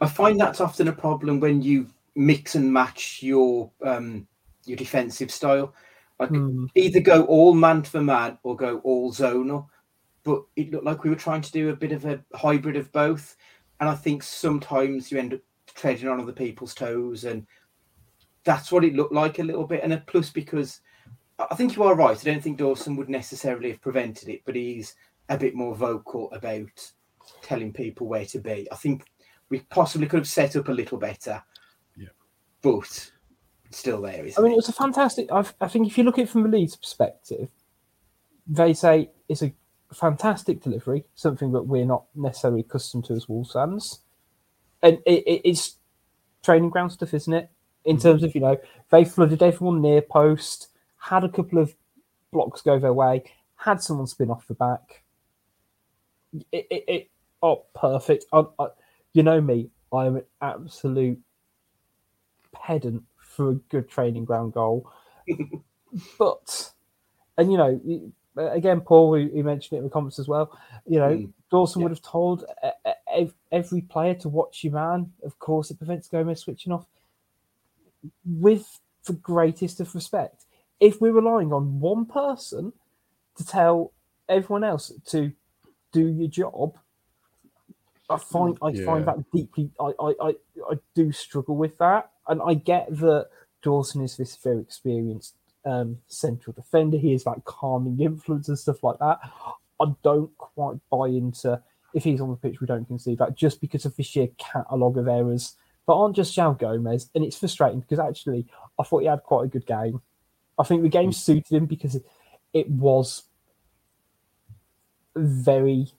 I 0.00 0.08
find 0.08 0.40
that's 0.40 0.60
often 0.60 0.88
a 0.88 0.92
problem 0.92 1.40
when 1.40 1.62
you 1.62 1.86
mix 2.14 2.54
and 2.54 2.72
match 2.72 3.22
your 3.22 3.70
um, 3.84 4.26
your 4.64 4.76
defensive 4.76 5.30
style. 5.30 5.74
Like 6.18 6.30
mm. 6.30 6.68
either 6.74 7.00
go 7.00 7.24
all 7.24 7.54
man 7.54 7.82
for 7.82 8.00
man 8.00 8.38
or 8.42 8.56
go 8.56 8.78
all 8.78 9.12
zonal. 9.12 9.66
But 10.24 10.42
it 10.56 10.70
looked 10.70 10.84
like 10.84 11.04
we 11.04 11.10
were 11.10 11.16
trying 11.16 11.42
to 11.42 11.52
do 11.52 11.70
a 11.70 11.76
bit 11.76 11.92
of 11.92 12.04
a 12.04 12.22
hybrid 12.34 12.76
of 12.76 12.92
both. 12.92 13.36
And 13.80 13.88
I 13.88 13.94
think 13.94 14.22
sometimes 14.22 15.10
you 15.12 15.18
end 15.18 15.34
up 15.34 15.40
treading 15.78 16.08
on 16.08 16.20
other 16.20 16.32
people's 16.32 16.74
toes, 16.74 17.24
and 17.24 17.46
that's 18.44 18.72
what 18.72 18.84
it 18.84 18.94
looked 18.94 19.12
like 19.12 19.38
a 19.38 19.44
little 19.44 19.66
bit. 19.66 19.82
And 19.82 19.92
a 19.92 19.98
plus 20.06 20.30
because 20.30 20.80
I 21.38 21.54
think 21.54 21.76
you 21.76 21.84
are 21.84 21.94
right. 21.94 22.18
I 22.18 22.30
don't 22.30 22.42
think 22.42 22.58
Dawson 22.58 22.96
would 22.96 23.08
necessarily 23.08 23.70
have 23.70 23.80
prevented 23.80 24.28
it, 24.28 24.42
but 24.44 24.56
he's 24.56 24.94
a 25.28 25.38
bit 25.38 25.54
more 25.54 25.74
vocal 25.74 26.30
about 26.32 26.92
telling 27.42 27.72
people 27.72 28.08
where 28.08 28.24
to 28.26 28.38
be. 28.38 28.66
I 28.72 28.76
think 28.76 29.04
we 29.48 29.60
possibly 29.70 30.08
could 30.08 30.20
have 30.20 30.28
set 30.28 30.56
up 30.56 30.68
a 30.68 30.72
little 30.72 30.98
better. 30.98 31.42
Yeah. 31.96 32.08
But 32.60 33.12
still 33.70 34.02
there. 34.02 34.26
I 34.36 34.40
mean, 34.40 34.52
it 34.52 34.56
was 34.56 34.68
a 34.68 34.72
fantastic. 34.72 35.30
I've, 35.30 35.54
I 35.60 35.68
think 35.68 35.86
if 35.86 35.96
you 35.96 36.04
look 36.04 36.18
at 36.18 36.24
it 36.24 36.28
from 36.28 36.42
the 36.42 36.48
Leeds 36.48 36.76
perspective, 36.76 37.50
they 38.46 38.72
say 38.72 39.10
it's 39.28 39.42
a 39.42 39.52
fantastic 39.92 40.60
delivery, 40.60 41.04
something 41.14 41.52
that 41.52 41.62
we're 41.62 41.84
not 41.84 42.04
necessarily 42.14 42.60
accustomed 42.60 43.04
to 43.06 43.14
as 43.14 43.28
Wolves 43.28 43.52
fans. 43.52 44.00
And 44.82 44.98
it, 45.06 45.24
it, 45.26 45.40
it's 45.44 45.76
training 46.42 46.70
ground 46.70 46.92
stuff, 46.92 47.14
isn't 47.14 47.32
it? 47.32 47.50
In 47.84 47.96
mm-hmm. 47.96 48.08
terms 48.08 48.22
of, 48.22 48.34
you 48.34 48.40
know, 48.40 48.56
they 48.90 49.04
flooded 49.04 49.42
everyone 49.42 49.80
near 49.80 50.02
post, 50.02 50.68
had 50.98 51.24
a 51.24 51.28
couple 51.28 51.58
of 51.58 51.74
blocks 52.32 52.60
go 52.60 52.78
their 52.78 52.92
way, 52.92 53.24
had 53.56 53.82
someone 53.82 54.06
spin 54.06 54.30
off 54.30 54.46
the 54.46 54.54
back. 54.54 55.02
It, 56.52 56.66
it, 56.70 56.84
it 56.86 57.10
Oh, 57.42 57.64
perfect. 57.74 58.24
I, 58.32 58.44
I, 58.58 58.66
you 59.12 59.22
know 59.22 59.40
me, 59.40 59.70
I 59.92 60.06
am 60.06 60.16
an 60.16 60.24
absolute 60.40 61.18
pedant 62.52 63.04
for 63.18 63.50
a 63.50 63.54
good 63.54 63.88
training 63.88 64.24
ground 64.24 64.52
goal. 64.52 64.90
but, 66.18 66.72
and 67.36 67.52
you 67.52 67.58
know, 67.58 68.12
again, 68.36 68.80
Paul, 68.80 69.14
who, 69.14 69.42
mentioned 69.42 69.76
it 69.76 69.78
in 69.78 69.84
the 69.84 69.90
comments 69.90 70.18
as 70.18 70.28
well, 70.28 70.58
you 70.86 70.98
know, 70.98 71.10
mm. 71.10 71.32
Dawson 71.50 71.80
yeah. 71.80 71.84
would 71.84 71.92
have 71.92 72.02
told 72.02 72.44
every 73.50 73.82
player 73.82 74.14
to 74.14 74.28
watch 74.28 74.64
your 74.64 74.74
man. 74.74 75.12
Of 75.22 75.38
course, 75.38 75.70
it 75.70 75.78
prevents 75.78 76.08
Gomes 76.08 76.40
switching 76.40 76.72
off. 76.72 76.86
With 78.24 78.80
the 79.06 79.14
greatest 79.14 79.80
of 79.80 79.94
respect, 79.94 80.44
if 80.80 81.00
we're 81.00 81.12
relying 81.12 81.52
on 81.52 81.80
one 81.80 82.06
person 82.06 82.72
to 83.36 83.46
tell 83.46 83.92
everyone 84.28 84.64
else 84.64 84.92
to 85.06 85.32
do 85.92 86.06
your 86.06 86.28
job, 86.28 86.78
I 88.10 88.18
find 88.18 88.56
I 88.62 88.70
yeah. 88.70 88.84
find 88.84 89.06
that 89.06 89.30
deeply. 89.32 89.70
I, 89.80 89.92
I, 90.00 90.12
I 90.22 90.32
I 90.70 90.74
do 90.94 91.12
struggle 91.12 91.56
with 91.56 91.76
that, 91.78 92.10
and 92.26 92.40
I 92.44 92.54
get 92.54 92.88
that 92.98 93.28
Dawson 93.62 94.02
is 94.02 94.16
this 94.16 94.36
very 94.36 94.60
experienced 94.60 95.34
um, 95.64 95.98
central 96.06 96.54
defender. 96.54 96.96
He 96.96 97.12
is 97.12 97.26
like 97.26 97.44
calming 97.44 98.00
influence 98.00 98.48
and 98.48 98.58
stuff 98.58 98.82
like 98.82 98.98
that. 99.00 99.18
I 99.80 99.86
don't 100.02 100.36
quite 100.38 100.76
buy 100.90 101.08
into 101.08 101.60
if 101.94 102.04
he's 102.04 102.20
on 102.20 102.30
the 102.30 102.36
pitch, 102.36 102.60
we 102.60 102.66
don't 102.66 102.84
concede 102.84 103.18
that 103.18 103.36
just 103.36 103.60
because 103.60 103.84
of 103.84 103.96
the 103.96 104.02
sheer 104.02 104.28
catalogue 104.38 104.98
of 104.98 105.08
errors 105.08 105.56
that 105.86 105.94
aren't 105.94 106.16
just 106.16 106.36
João 106.36 106.58
Gomes. 106.58 107.10
and 107.14 107.24
it's 107.24 107.38
frustrating 107.38 107.80
because 107.80 107.98
actually 107.98 108.46
I 108.78 108.82
thought 108.82 109.00
he 109.00 109.06
had 109.06 109.22
quite 109.22 109.44
a 109.44 109.48
good 109.48 109.66
game. 109.66 110.02
I 110.58 110.64
think 110.64 110.82
the 110.82 110.88
game 110.88 111.10
mm. 111.10 111.14
suited 111.14 111.56
him 111.56 111.66
because 111.66 111.98
it, 112.52 112.68
was 112.68 113.22
very 115.14 115.92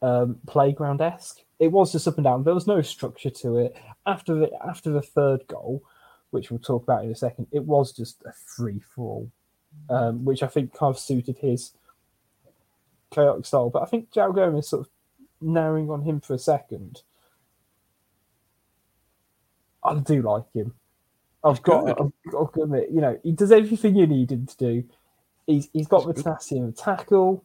um, 0.00 0.38
playground 0.46 1.00
esque 1.00 1.44
it 1.58 1.72
was 1.72 1.92
just 1.92 2.08
up 2.08 2.16
and 2.16 2.24
down. 2.24 2.44
There 2.44 2.54
was 2.54 2.66
no 2.66 2.82
structure 2.82 3.30
to 3.30 3.58
it. 3.58 3.76
After 4.06 4.34
the 4.34 4.50
after 4.66 4.90
the 4.90 5.02
third 5.02 5.46
goal, 5.46 5.82
which 6.30 6.50
we'll 6.50 6.60
talk 6.60 6.82
about 6.82 7.04
in 7.04 7.10
a 7.10 7.16
second, 7.16 7.46
it 7.52 7.64
was 7.64 7.92
just 7.92 8.22
a 8.26 8.32
free 8.32 8.80
for 8.94 9.02
all, 9.02 9.30
um, 9.88 10.24
which 10.24 10.42
I 10.42 10.46
think 10.46 10.74
kind 10.74 10.90
of 10.90 10.98
suited 10.98 11.38
his 11.38 11.72
chaotic 13.10 13.46
style. 13.46 13.70
But 13.70 13.82
I 13.82 13.86
think 13.86 14.10
João 14.10 14.34
Gomes 14.34 14.68
sort 14.68 14.86
of 14.86 14.92
narrowing 15.44 15.90
on 15.90 16.02
him 16.02 16.20
for 16.20 16.34
a 16.34 16.38
second, 16.38 17.02
I 19.84 19.94
do 19.96 20.22
like 20.22 20.50
him. 20.54 20.74
I've 21.44 21.62
got. 21.62 22.00
I've 22.00 22.32
got 22.32 22.54
to 22.54 22.62
admit, 22.62 22.88
you 22.90 23.00
know, 23.00 23.18
he 23.22 23.32
does 23.32 23.52
everything 23.52 23.96
you 23.96 24.06
need 24.06 24.32
him 24.32 24.46
to 24.46 24.56
do. 24.56 24.84
He's 25.46 25.68
he's 25.72 25.88
got 25.88 26.06
the 26.06 26.14
tenacity 26.14 26.58
and 26.58 26.74
tackle. 26.76 27.44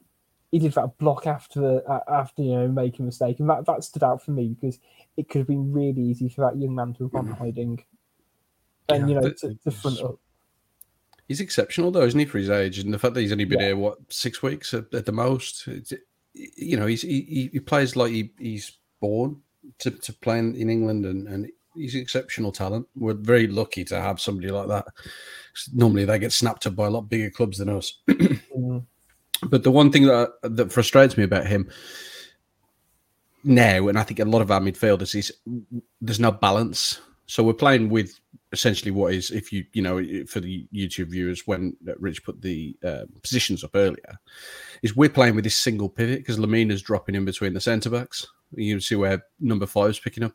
He 0.51 0.59
did 0.59 0.73
that 0.73 0.97
block 0.97 1.27
after 1.27 1.81
uh, 1.87 1.99
after 2.07 2.41
you 2.41 2.55
know 2.55 2.67
making 2.69 3.03
a 3.03 3.05
mistake, 3.07 3.39
and 3.39 3.49
that, 3.49 3.65
that 3.65 3.83
stood 3.83 4.03
out 4.03 4.23
for 4.23 4.31
me 4.31 4.55
because 4.59 4.79
it 5.17 5.27
could 5.27 5.39
have 5.39 5.47
been 5.47 5.73
really 5.73 6.01
easy 6.01 6.29
for 6.29 6.41
that 6.49 6.57
young 6.57 6.73
man 6.73 6.93
to 6.93 7.03
have 7.03 7.11
gone 7.11 7.27
hiding, 7.27 7.83
and 8.87 9.09
Yeah, 9.09 9.15
you 9.15 9.21
know 9.21 9.29
to, 9.29 9.53
to 9.53 9.71
front 9.71 9.99
up. 9.99 10.15
He's 11.27 11.41
exceptional 11.41 11.91
though, 11.91 12.05
isn't 12.05 12.19
he, 12.19 12.25
for 12.25 12.39
his 12.39 12.49
age? 12.49 12.79
And 12.79 12.91
the 12.91 12.97
fact 12.97 13.13
that 13.13 13.21
he's 13.21 13.31
only 13.31 13.45
been 13.45 13.59
Yeah. 13.59 13.67
here 13.67 13.75
what 13.75 13.99
six 14.07 14.41
weeks 14.41 14.73
at, 14.73 14.91
at 14.93 15.05
the 15.05 15.11
most. 15.11 15.67
It's, 15.67 15.93
you 16.55 16.77
know, 16.77 16.85
he's, 16.85 17.01
he 17.01 17.49
he 17.51 17.59
plays 17.59 17.95
like 17.95 18.11
he, 18.11 18.31
he's 18.39 18.77
born 18.99 19.41
to, 19.79 19.91
to 19.91 20.13
play 20.13 20.39
in, 20.39 20.69
England, 20.69 21.05
and, 21.05 21.27
and 21.27 21.49
he's 21.75 21.95
an 21.95 22.01
exceptional 22.01 22.51
talent. 22.51 22.87
We're 22.95 23.13
very 23.13 23.47
lucky 23.47 23.83
to 23.85 23.99
have 23.99 24.19
somebody 24.19 24.49
like 24.49 24.67
that. 24.67 24.85
Normally, 25.73 26.05
they 26.05 26.19
get 26.19 26.33
snapped 26.33 26.65
up 26.67 26.75
by 26.75 26.87
a 26.87 26.89
lot 26.89 27.09
bigger 27.09 27.29
clubs 27.29 27.57
than 27.57 27.69
us. 27.69 27.93
Mm. 28.59 28.83
But 29.43 29.63
the 29.63 29.71
one 29.71 29.89
thing 29.89 30.03
that 30.07 30.31
that 30.41 30.71
frustrates 30.71 31.15
me 31.15 31.23
about 31.23 31.47
him 31.47 31.69
now, 33.43 33.87
and 33.87 33.97
I 33.97 34.03
think 34.03 34.19
a 34.19 34.25
lot 34.25 34.41
of 34.41 34.51
our 34.51 34.59
midfielders, 34.59 35.15
is 35.15 35.31
there's 36.01 36.19
no 36.19 36.31
balance. 36.31 36.99
So 37.27 37.41
we're 37.41 37.53
playing 37.53 37.89
with 37.89 38.19
essentially 38.51 38.91
what 38.91 39.13
is, 39.13 39.31
if 39.31 39.51
you 39.53 39.65
you 39.73 39.81
know, 39.81 40.03
for 40.25 40.39
the 40.39 40.67
YouTube 40.73 41.11
viewers, 41.11 41.45
when 41.45 41.75
Rich 41.99 42.23
put 42.23 42.41
the 42.41 42.75
uh, 42.83 43.05
positions 43.21 43.63
up 43.63 43.71
earlier, 43.75 44.19
is 44.81 44.95
we're 44.95 45.09
playing 45.09 45.35
with 45.35 45.43
this 45.43 45.57
single 45.57 45.89
pivot 45.89 46.19
because 46.19 46.39
Lemina's 46.39 46.81
dropping 46.81 47.15
in 47.15 47.25
between 47.25 47.53
the 47.53 47.61
centre 47.61 47.89
backs. 47.89 48.27
You 48.55 48.75
can 48.75 48.81
see 48.81 48.95
where 48.95 49.23
number 49.39 49.67
five 49.67 49.91
is 49.91 49.99
picking 49.99 50.23
up. 50.23 50.33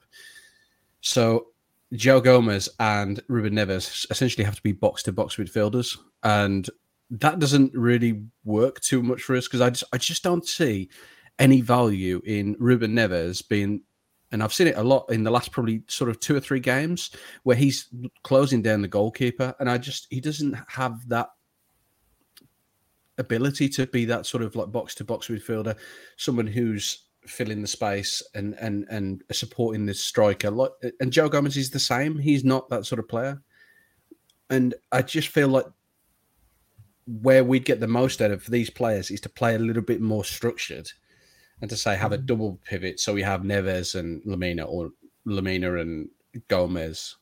So 1.00 1.48
Joe 1.92 2.20
Gomes 2.20 2.68
and 2.78 3.20
Ruben 3.28 3.54
Neves 3.54 4.10
essentially 4.10 4.44
have 4.44 4.56
to 4.56 4.62
be 4.62 4.72
box 4.72 5.02
to 5.04 5.12
box 5.12 5.36
midfielders, 5.36 5.98
and 6.22 6.68
that 7.10 7.38
doesn't 7.38 7.72
really 7.74 8.24
work 8.44 8.80
too 8.80 9.02
much 9.02 9.22
for 9.22 9.36
us 9.36 9.46
because 9.46 9.60
I 9.60 9.70
just 9.70 9.84
I 9.92 9.98
just 9.98 10.22
don't 10.22 10.46
see 10.46 10.88
any 11.38 11.60
value 11.60 12.20
in 12.24 12.56
Ruben 12.58 12.94
Neves 12.94 13.46
being, 13.46 13.82
and 14.34 14.42
I've 14.42 14.52
seen 14.52 14.66
it 14.66 14.76
a 14.76 14.82
lot 14.82 15.08
in 15.10 15.22
the 15.22 15.30
last 15.30 15.52
probably 15.52 15.84
sort 15.86 16.10
of 16.10 16.18
two 16.18 16.34
or 16.34 16.40
three 16.40 16.58
games 16.58 17.12
where 17.44 17.56
he's 17.56 17.86
closing 18.24 18.62
down 18.62 18.82
the 18.82 18.88
goalkeeper, 18.88 19.54
and 19.60 19.70
I 19.70 19.78
just 19.78 20.08
he 20.10 20.20
doesn't 20.20 20.58
have 20.66 21.08
that 21.08 21.28
ability 23.16 23.68
to 23.68 23.86
be 23.86 24.04
that 24.06 24.26
sort 24.26 24.42
of 24.42 24.56
like 24.56 24.72
box 24.72 24.96
to 24.96 25.04
box 25.04 25.28
midfielder, 25.28 25.76
someone 26.16 26.48
who's 26.48 27.04
filling 27.28 27.62
the 27.62 27.68
space 27.68 28.24
and 28.34 28.56
and 28.60 28.86
and 28.90 29.22
supporting 29.30 29.86
the 29.86 29.94
striker. 29.94 30.52
And 30.98 31.12
Joe 31.12 31.28
Gomes 31.28 31.56
is 31.56 31.70
the 31.70 31.78
same. 31.78 32.18
He's 32.18 32.42
not 32.42 32.68
that 32.70 32.86
sort 32.86 32.98
of 32.98 33.08
player, 33.08 33.40
and 34.50 34.74
I 34.90 35.02
just 35.02 35.28
feel 35.28 35.46
like 35.46 35.66
where 37.06 37.44
we'd 37.44 37.64
get 37.64 37.78
the 37.78 37.86
most 37.86 38.20
out 38.20 38.32
of 38.32 38.44
these 38.46 38.68
players 38.68 39.12
is 39.12 39.20
to 39.20 39.28
play 39.28 39.54
a 39.54 39.60
little 39.60 39.82
bit 39.82 40.00
more 40.00 40.24
structured 40.24 40.90
and 41.60 41.70
to 41.70 41.76
say 41.76 41.96
have 41.96 42.12
a 42.12 42.16
mm-hmm. 42.16 42.26
double 42.26 42.60
pivot. 42.64 43.00
So 43.00 43.14
we 43.14 43.22
have 43.22 43.42
Neves 43.42 43.94
and 43.94 44.22
Lemina 44.24 44.66
or 44.68 44.90
Lemina 45.26 45.80
and 45.80 46.08
Gomes 46.48 47.16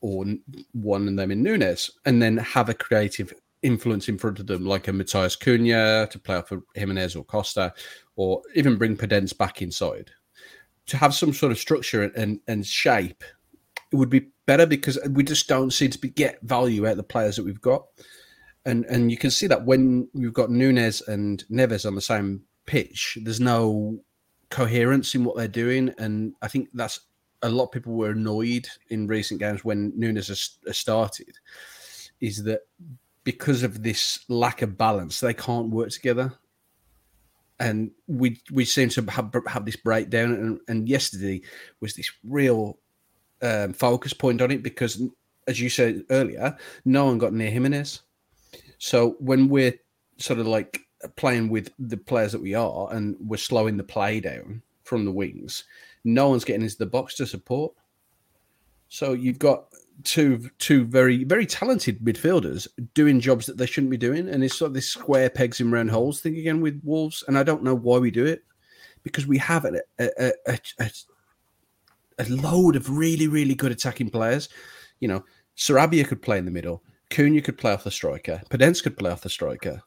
or 0.00 0.24
one 0.72 1.08
of 1.08 1.16
them 1.16 1.30
in 1.30 1.42
Nunes 1.42 1.90
and 2.04 2.20
then 2.22 2.36
have 2.36 2.68
a 2.68 2.74
creative 2.74 3.32
influence 3.62 4.08
in 4.08 4.18
front 4.18 4.38
of 4.38 4.46
them 4.46 4.66
like 4.66 4.88
a 4.88 4.92
Matheus 4.92 5.38
Cunha 5.38 6.08
to 6.10 6.18
play 6.18 6.36
off 6.36 6.52
of 6.52 6.62
Jimenez 6.74 7.16
or 7.16 7.24
Costa 7.24 7.72
or 8.16 8.42
even 8.54 8.76
bring 8.76 8.96
Podence 8.96 9.36
back 9.36 9.62
inside. 9.62 10.10
To 10.86 10.96
have 10.96 11.14
some 11.14 11.32
sort 11.32 11.50
of 11.50 11.58
structure 11.58 12.02
and, 12.02 12.38
and 12.46 12.64
shape, 12.64 13.24
it 13.90 13.96
would 13.96 14.10
be 14.10 14.28
better 14.44 14.66
because 14.66 14.98
we 15.10 15.24
just 15.24 15.48
don't 15.48 15.72
seem 15.72 15.90
to 15.90 15.98
be, 15.98 16.10
get 16.10 16.40
value 16.42 16.86
out 16.86 16.92
of 16.92 16.96
the 16.98 17.02
players 17.02 17.36
that 17.36 17.44
we've 17.44 17.60
got 17.60 17.86
and 18.66 18.84
and 18.86 19.10
you 19.10 19.16
can 19.16 19.30
see 19.30 19.46
that 19.46 19.64
when 19.64 20.08
you've 20.12 20.34
got 20.34 20.50
Nunes 20.50 21.00
and 21.08 21.44
Neves 21.50 21.86
on 21.86 21.94
the 21.94 22.00
same 22.00 22.42
pitch, 22.66 23.18
there's 23.22 23.40
no 23.40 23.98
coherence 24.50 25.14
in 25.14 25.24
what 25.24 25.36
they're 25.36 25.48
doing, 25.48 25.92
and 25.98 26.34
I 26.42 26.48
think 26.48 26.68
that's 26.74 27.00
a 27.42 27.48
lot 27.48 27.64
of 27.64 27.72
people 27.72 27.94
were 27.94 28.10
annoyed 28.10 28.66
in 28.90 29.06
recent 29.06 29.40
games 29.40 29.64
when 29.64 29.92
Nunes 29.96 30.28
has, 30.28 30.58
has 30.66 30.78
started, 30.78 31.32
is 32.20 32.44
that 32.44 32.60
because 33.24 33.62
of 33.62 33.82
this 33.82 34.24
lack 34.28 34.62
of 34.62 34.78
balance, 34.78 35.20
they 35.20 35.34
can't 35.34 35.70
work 35.70 35.90
together, 35.90 36.32
and 37.58 37.90
we 38.06 38.40
we 38.52 38.64
seem 38.64 38.88
to 38.90 39.02
have 39.10 39.34
have 39.46 39.64
this 39.64 39.76
breakdown, 39.76 40.32
and, 40.32 40.60
and 40.68 40.88
yesterday 40.88 41.40
was 41.80 41.94
this 41.94 42.10
real 42.24 42.78
um, 43.42 43.72
focus 43.72 44.12
point 44.12 44.40
on 44.40 44.50
it 44.50 44.62
because, 44.62 45.02
as 45.46 45.60
you 45.60 45.68
said 45.68 46.04
earlier, 46.10 46.56
no 46.84 47.06
one 47.06 47.18
got 47.18 47.32
near 47.32 47.50
Jimenez. 47.50 48.02
So 48.78 49.16
when 49.18 49.48
we're 49.48 49.74
sort 50.18 50.38
of 50.38 50.46
like 50.46 50.85
playing 51.16 51.48
with 51.48 51.70
the 51.78 51.96
players 51.96 52.32
that 52.32 52.42
we 52.42 52.54
are 52.54 52.92
and 52.92 53.16
we're 53.20 53.36
slowing 53.36 53.76
the 53.76 53.84
play 53.84 54.20
down 54.20 54.62
from 54.84 55.04
the 55.04 55.12
wings, 55.12 55.64
no 56.04 56.28
one's 56.28 56.44
getting 56.44 56.62
into 56.62 56.78
the 56.78 56.86
box 56.86 57.14
to 57.16 57.26
support. 57.26 57.72
So 58.88 59.12
you've 59.12 59.38
got 59.38 59.66
two 60.04 60.50
two 60.58 60.84
very 60.84 61.24
very 61.24 61.46
talented 61.46 61.98
midfielders 62.00 62.68
doing 62.94 63.18
jobs 63.18 63.46
that 63.46 63.56
they 63.56 63.66
shouldn't 63.66 63.90
be 63.90 63.96
doing, 63.96 64.28
and 64.28 64.44
it's 64.44 64.56
sort 64.56 64.68
of 64.68 64.74
this 64.74 64.88
square 64.88 65.30
pegs 65.30 65.60
in 65.60 65.70
round 65.70 65.90
holes 65.90 66.20
thing 66.20 66.36
again 66.36 66.60
with 66.60 66.80
Wolves. 66.84 67.24
And 67.26 67.36
I 67.36 67.42
don't 67.42 67.62
know 67.62 67.74
why 67.74 67.98
we 67.98 68.10
do 68.10 68.26
it 68.26 68.44
because 69.02 69.26
we 69.26 69.38
have 69.38 69.64
a 69.64 69.80
a, 69.98 70.32
a, 70.46 70.58
a, 70.80 70.90
a 72.18 72.24
load 72.28 72.76
of 72.76 72.90
really 72.90 73.28
really 73.28 73.54
good 73.54 73.72
attacking 73.72 74.10
players. 74.10 74.48
You 75.00 75.08
know, 75.08 75.24
Sarabia 75.56 76.06
could 76.06 76.22
play 76.22 76.38
in 76.38 76.44
the 76.44 76.50
middle. 76.50 76.82
Cunha 77.10 77.42
could 77.42 77.58
play 77.58 77.72
off 77.72 77.84
the 77.84 77.90
striker. 77.90 78.42
Podence 78.50 78.82
could 78.82 78.96
play 78.96 79.10
off 79.10 79.22
the 79.22 79.30
striker. 79.30 79.82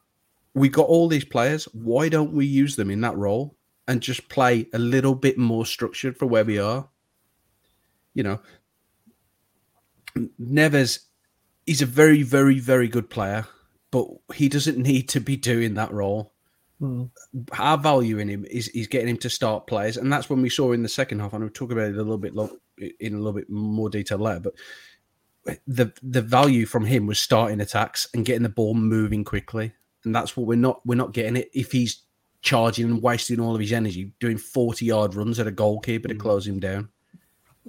We 0.60 0.68
got 0.68 0.88
all 0.88 1.08
these 1.08 1.24
players. 1.24 1.66
Why 1.74 2.10
don't 2.10 2.34
we 2.34 2.46
use 2.46 2.76
them 2.76 2.92
in 2.92 3.00
that 3.02 3.16
role 3.16 3.56
and 3.88 4.02
just 4.02 4.28
play 4.28 4.68
a 4.74 4.78
little 4.78 5.16
bit 5.16 5.38
more 5.38 5.66
structured 5.66 6.18
for 6.18 6.26
where 6.26 6.44
we 6.44 6.60
are? 6.60 6.90
You 8.14 8.24
know, 8.24 8.42
Neves, 10.38 11.00
is 11.66 11.82
a 11.82 11.86
very, 11.86 12.24
very, 12.24 12.60
very 12.60 12.90
good 12.90 13.10
player, 13.10 13.48
but 13.92 14.08
he 14.34 14.50
doesn't 14.50 14.78
need 14.92 15.08
to 15.10 15.22
be 15.22 15.38
doing 15.38 15.76
that 15.76 15.94
role. 15.94 16.34
Mm. 16.82 17.10
Our 17.58 17.78
value 17.78 18.18
in 18.18 18.28
him 18.28 18.46
is, 18.50 18.68
is 18.70 18.88
getting 18.88 19.08
him 19.08 19.18
to 19.18 19.30
start 19.30 19.66
players, 19.66 19.96
and 19.96 20.12
that's 20.12 20.30
when 20.30 20.42
we 20.42 20.50
saw 20.50 20.74
in 20.74 20.84
the 20.84 20.90
second 20.90 21.20
half. 21.20 21.32
And 21.32 21.42
we'll 21.42 21.52
talk 21.52 21.72
about 21.72 21.90
it 21.90 21.96
a 21.96 21.98
little 21.98 22.18
bit 22.18 22.36
lo- 22.36 22.58
in 23.00 23.14
a 23.14 23.18
little 23.18 23.34
bit 23.34 23.50
more 23.50 23.90
detail 23.90 24.18
later. 24.18 24.52
But 25.46 25.60
the 25.68 25.94
the 26.04 26.22
value 26.22 26.66
from 26.66 26.86
him 26.86 27.06
was 27.06 27.18
starting 27.18 27.62
attacks 27.62 28.08
and 28.14 28.26
getting 28.26 28.44
the 28.44 28.50
ball 28.50 28.74
moving 28.74 29.24
quickly, 29.24 29.74
and 30.10 30.16
that's 30.16 30.36
what 30.36 30.48
we're 30.48 30.56
not 30.56 30.84
we're 30.88 30.96
not 30.96 31.14
getting 31.14 31.36
it 31.36 31.52
if 31.54 31.72
he's 31.72 32.02
charging 32.42 32.86
and 32.86 33.04
wasting 33.04 33.40
all 33.40 33.54
of 33.54 33.62
his 33.62 33.72
energy 33.72 34.12
doing 34.20 34.40
forty 34.40 34.86
yard 34.86 35.14
runs 35.14 35.40
at 35.40 35.46
a 35.46 35.52
goalkeeper 35.52 36.08
to 36.08 36.16
close 36.16 36.48
him 36.48 36.60
down. 36.60 36.90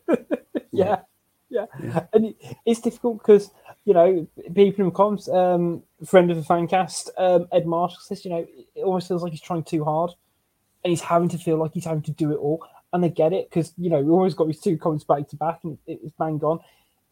yeah, 0.72 1.00
yeah, 1.50 1.66
and 2.14 2.34
it's 2.64 2.80
difficult 2.80 3.18
because 3.18 3.50
you 3.84 3.92
know 3.92 4.26
people 4.54 4.84
in 4.84 4.86
the 4.86 4.90
comments, 4.90 5.28
um, 5.28 5.82
friend 6.06 6.30
of 6.30 6.38
the 6.38 6.42
fancast, 6.42 7.10
um, 7.18 7.46
Ed 7.52 7.66
Marshall 7.66 8.00
says, 8.00 8.24
you 8.24 8.30
know, 8.30 8.46
it 8.74 8.82
almost 8.82 9.08
feels 9.08 9.22
like 9.22 9.32
he's 9.32 9.42
trying 9.42 9.64
too 9.64 9.84
hard, 9.84 10.12
and 10.82 10.90
he's 10.90 11.02
having 11.02 11.28
to 11.28 11.36
feel 11.36 11.58
like 11.58 11.72
he's 11.74 11.84
having 11.84 12.04
to 12.04 12.12
do 12.12 12.32
it 12.32 12.38
all. 12.38 12.64
And 12.94 13.04
I 13.04 13.08
get 13.08 13.34
it 13.34 13.50
because 13.50 13.74
you 13.76 13.90
know 13.90 14.00
we 14.00 14.10
always 14.10 14.32
got 14.32 14.46
these 14.46 14.60
two 14.60 14.78
comments 14.78 15.04
back 15.04 15.28
to 15.28 15.36
back, 15.36 15.60
and 15.62 15.76
it, 15.86 16.00
it's 16.02 16.14
bang 16.18 16.40
on. 16.42 16.60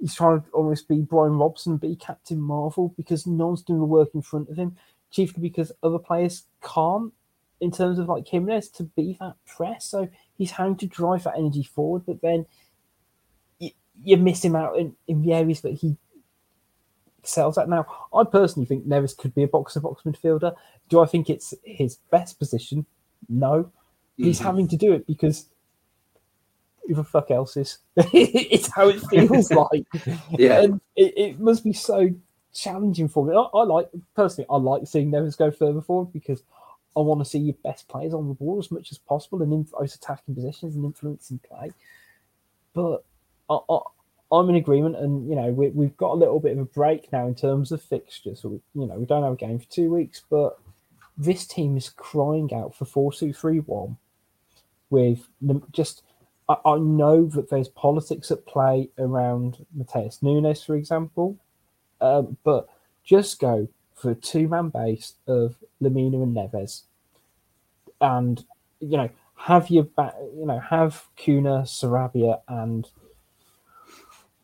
He's 0.00 0.14
trying 0.14 0.40
to 0.40 0.48
almost 0.50 0.88
be 0.88 1.02
Brian 1.02 1.32
Robson, 1.32 1.76
be 1.76 1.96
Captain 1.96 2.40
Marvel 2.40 2.94
because 2.96 3.26
no 3.26 3.48
one's 3.48 3.62
doing 3.62 3.80
the 3.80 3.84
work 3.84 4.10
in 4.14 4.22
front 4.22 4.48
of 4.48 4.56
him, 4.56 4.76
chiefly 5.10 5.40
because 5.42 5.72
other 5.82 5.98
players 5.98 6.44
can't, 6.62 7.12
in 7.60 7.70
terms 7.70 7.98
of 7.98 8.08
like 8.08 8.26
Jimenez, 8.28 8.68
to 8.70 8.84
be 8.84 9.16
that 9.20 9.34
press. 9.46 9.84
So 9.86 10.08
he's 10.36 10.52
having 10.52 10.76
to 10.76 10.86
drive 10.86 11.24
that 11.24 11.36
energy 11.36 11.62
forward, 11.62 12.02
but 12.06 12.20
then 12.22 12.46
you 14.04 14.16
miss 14.16 14.44
him 14.44 14.54
out 14.54 14.78
in, 14.78 14.94
in 15.08 15.22
the 15.22 15.32
areas 15.32 15.60
that 15.62 15.72
he 15.74 15.96
excels 17.18 17.58
at. 17.58 17.68
Now, 17.68 17.84
I 18.14 18.22
personally 18.24 18.66
think 18.66 18.86
Neves 18.86 19.16
could 19.16 19.34
be 19.34 19.42
a 19.42 19.48
box 19.48 19.72
to 19.74 19.80
box 19.80 20.02
midfielder. 20.04 20.54
Do 20.88 21.00
I 21.00 21.06
think 21.06 21.28
it's 21.28 21.52
his 21.64 21.96
best 22.10 22.38
position? 22.38 22.86
No. 23.28 23.72
He's 24.16 24.38
Mhm. 24.40 24.44
having 24.44 24.68
to 24.68 24.76
do 24.76 24.92
it 24.92 25.06
because 25.06 25.46
who 26.86 26.94
the 26.94 27.04
fuck 27.04 27.30
else 27.30 27.56
is? 27.56 27.78
it's 27.96 28.68
how 28.72 28.88
it 28.88 29.00
feels 29.10 29.50
like. 29.72 29.84
Yeah. 30.30 30.62
And 30.62 30.80
it, 30.96 31.14
it 31.16 31.40
must 31.40 31.64
be 31.64 31.72
so 31.72 32.08
challenging 32.60 33.08
for 33.08 33.24
me. 33.24 33.34
I, 33.34 33.40
I 33.40 33.64
like, 33.64 33.88
personally, 34.14 34.46
I 34.50 34.56
like 34.56 34.86
seeing 34.86 35.10
Neves 35.10 35.36
go 35.36 35.50
further 35.50 35.80
forward 35.80 36.12
because 36.12 36.42
I 36.96 37.00
want 37.00 37.20
to 37.20 37.24
see 37.24 37.38
your 37.38 37.54
best 37.62 37.86
players 37.88 38.12
on 38.12 38.28
the 38.28 38.34
ball 38.34 38.58
as 38.58 38.70
much 38.70 38.90
as 38.90 38.98
possible 38.98 39.42
and 39.42 39.52
in 39.52 39.66
those 39.78 39.94
attacking 39.94 40.34
positions 40.34 40.74
and 40.74 40.84
influencing 40.84 41.38
play. 41.38 41.70
But 42.74 43.04
I, 43.48 43.58
I'm 44.30 44.48
in 44.50 44.56
agreement, 44.56 44.96
and 44.96 45.28
you 45.28 45.36
know 45.36 45.50
we, 45.50 45.68
we've 45.68 45.96
got 45.96 46.12
a 46.12 46.14
little 46.14 46.40
bit 46.40 46.52
of 46.52 46.58
a 46.58 46.64
break 46.64 47.10
now 47.12 47.26
in 47.26 47.34
terms 47.34 47.72
of 47.72 47.82
fixtures. 47.82 48.40
So 48.40 48.48
we, 48.48 48.60
you 48.74 48.86
know 48.86 48.98
we 48.98 49.06
don't 49.06 49.22
have 49.22 49.32
a 49.32 49.36
game 49.36 49.58
for 49.58 49.70
two 49.70 49.90
weeks, 49.90 50.22
but 50.28 50.58
this 51.16 51.46
team 51.46 51.76
is 51.76 51.88
crying 51.88 52.52
out 52.52 52.74
for 52.74 52.84
four 52.84 53.12
two 53.12 53.32
three 53.32 53.60
one, 53.60 53.96
with 54.90 55.26
just. 55.72 56.02
I, 56.48 56.56
I 56.64 56.78
know 56.78 57.26
that 57.26 57.50
there's 57.50 57.68
politics 57.68 58.30
at 58.30 58.46
play 58.46 58.88
around 58.98 59.66
Matheus 59.76 60.22
Nunes, 60.22 60.64
for 60.64 60.76
example, 60.76 61.36
um, 62.00 62.36
but 62.44 62.68
just 63.04 63.40
go 63.40 63.68
for 63.94 64.10
a 64.10 64.14
two-man 64.14 64.68
base 64.68 65.14
of 65.26 65.56
Lemina 65.82 66.22
and 66.22 66.36
Neves, 66.36 66.82
and 68.00 68.44
you 68.80 68.96
know 68.96 69.10
have 69.36 69.70
your 69.70 69.84
back, 69.84 70.14
you 70.36 70.46
know 70.46 70.58
have 70.60 71.06
Cunha, 71.16 71.62
Sarabia, 71.62 72.40
and 72.48 72.88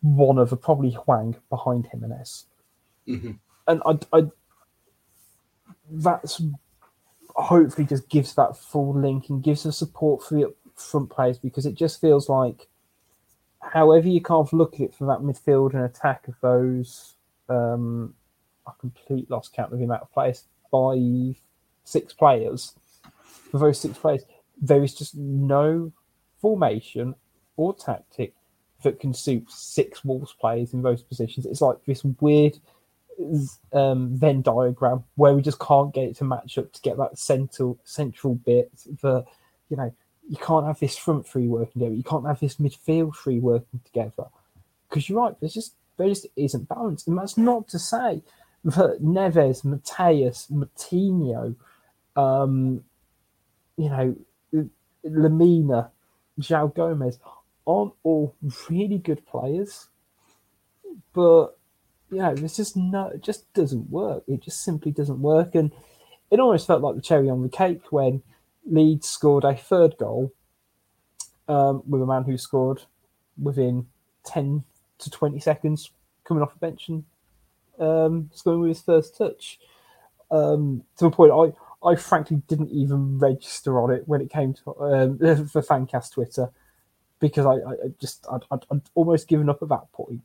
one 0.02 0.38
of 0.38 0.50
the 0.50 0.56
probably 0.56 0.90
Hwang 0.92 1.36
behind 1.50 1.86
Jimenez, 1.86 2.46
Mhm. 3.06 3.38
and 3.68 3.82
I, 3.86 3.98
I 4.12 4.30
that's 5.90 6.42
hopefully 7.36 7.86
just 7.86 8.08
gives 8.08 8.34
that 8.34 8.56
full 8.56 8.94
link 8.94 9.28
and 9.28 9.42
gives 9.42 9.64
the 9.64 9.72
support 9.72 10.22
for 10.22 10.34
the 10.34 10.54
front 10.76 11.10
players 11.10 11.38
because 11.38 11.66
it 11.66 11.74
just 11.74 12.00
feels 12.00 12.28
like 12.28 12.68
however 13.60 14.08
you 14.08 14.20
can't 14.20 14.52
look 14.52 14.74
at 14.74 14.80
it 14.80 14.94
for 14.94 15.06
that 15.06 15.20
midfield 15.20 15.74
and 15.74 15.84
attack 15.84 16.26
of 16.28 16.34
those 16.40 17.13
um 17.48 18.14
I 18.66 18.72
complete 18.80 19.30
lost 19.30 19.52
count 19.52 19.72
of 19.72 19.78
the 19.78 19.84
amount 19.84 20.02
of 20.02 20.12
players 20.12 20.44
five 20.70 21.36
six 21.84 22.12
players 22.12 22.74
for 23.50 23.58
those 23.58 23.80
six 23.80 23.98
players 23.98 24.24
there 24.60 24.82
is 24.82 24.94
just 24.94 25.16
no 25.16 25.92
formation 26.40 27.14
or 27.56 27.74
tactic 27.74 28.34
that 28.82 29.00
can 29.00 29.14
suit 29.14 29.50
six 29.50 30.04
Wolves 30.04 30.34
players 30.38 30.74
in 30.74 30.82
those 30.82 31.02
positions. 31.02 31.46
It's 31.46 31.60
like 31.60 31.78
this 31.86 32.04
weird 32.20 32.58
um, 33.72 34.16
Venn 34.16 34.42
diagram 34.42 35.04
where 35.14 35.34
we 35.34 35.42
just 35.42 35.58
can't 35.58 35.94
get 35.94 36.08
it 36.08 36.16
to 36.16 36.24
match 36.24 36.58
up 36.58 36.72
to 36.72 36.82
get 36.82 36.96
that 36.98 37.18
central 37.18 37.78
central 37.84 38.34
bit. 38.34 38.70
The 39.00 39.24
you 39.68 39.76
know 39.76 39.92
you 40.28 40.36
can't 40.36 40.66
have 40.66 40.78
this 40.78 40.96
front 40.96 41.26
three 41.26 41.48
working 41.48 41.80
together. 41.80 41.94
You 41.94 42.02
can't 42.02 42.26
have 42.26 42.40
this 42.40 42.56
midfield 42.56 43.16
three 43.16 43.40
working 43.40 43.80
together 43.84 44.26
because 44.88 45.08
you're 45.08 45.20
right. 45.20 45.34
There's 45.40 45.54
just 45.54 45.74
there 45.96 46.08
just 46.08 46.26
isn't 46.36 46.68
balance, 46.68 47.06
and 47.06 47.18
that's 47.18 47.38
not 47.38 47.68
to 47.68 47.78
say 47.78 48.22
that 48.64 49.02
Neves, 49.02 49.64
Matheus, 49.64 50.50
Moutinho, 50.50 51.54
um, 52.16 52.82
you 53.76 53.88
know, 53.88 54.16
Lemina, 55.04 55.90
João 56.40 56.74
Gomes 56.74 57.18
aren't 57.66 57.92
all 58.02 58.34
really 58.68 58.98
good 58.98 59.26
players, 59.26 59.88
but 61.12 61.58
you 62.10 62.18
know, 62.18 62.34
there's 62.34 62.56
just 62.56 62.76
no, 62.76 63.08
it 63.08 63.22
just 63.22 63.52
doesn't 63.54 63.90
work. 63.90 64.24
It 64.26 64.42
just 64.42 64.62
simply 64.62 64.92
doesn't 64.92 65.20
work, 65.20 65.54
and 65.54 65.72
it 66.30 66.40
almost 66.40 66.66
felt 66.66 66.82
like 66.82 66.96
the 66.96 67.02
cherry 67.02 67.28
on 67.28 67.42
the 67.42 67.48
cake 67.48 67.82
when 67.90 68.22
Leeds 68.66 69.08
scored 69.08 69.44
a 69.44 69.56
third 69.56 69.96
goal 69.98 70.32
um, 71.48 71.82
with 71.86 72.02
a 72.02 72.06
man 72.06 72.24
who 72.24 72.38
scored 72.38 72.82
within 73.40 73.86
ten 74.24 74.64
to 75.04 75.10
twenty 75.10 75.40
seconds 75.40 75.90
coming 76.24 76.42
off 76.42 76.52
the 76.52 76.58
bench 76.58 76.88
and 76.88 77.04
um, 77.78 78.30
scoring 78.32 78.60
with 78.60 78.70
his 78.70 78.82
first 78.82 79.16
touch. 79.16 79.58
Um, 80.30 80.84
to 80.98 81.04
the 81.04 81.10
point, 81.10 81.32
I 81.32 81.88
I 81.88 81.96
frankly 81.96 82.42
didn't 82.48 82.70
even 82.70 83.18
register 83.18 83.80
on 83.80 83.90
it 83.90 84.04
when 84.06 84.20
it 84.20 84.30
came 84.30 84.54
to 84.54 84.76
um, 84.80 85.18
for 85.48 85.62
Fancast 85.62 86.12
Twitter 86.12 86.50
because 87.20 87.46
I, 87.46 87.54
I 87.54 87.74
just 88.00 88.26
I'd, 88.30 88.42
I'd, 88.50 88.64
I'd 88.70 88.82
almost 88.94 89.28
given 89.28 89.48
up 89.48 89.62
at 89.62 89.68
that 89.68 89.92
point. 89.92 90.22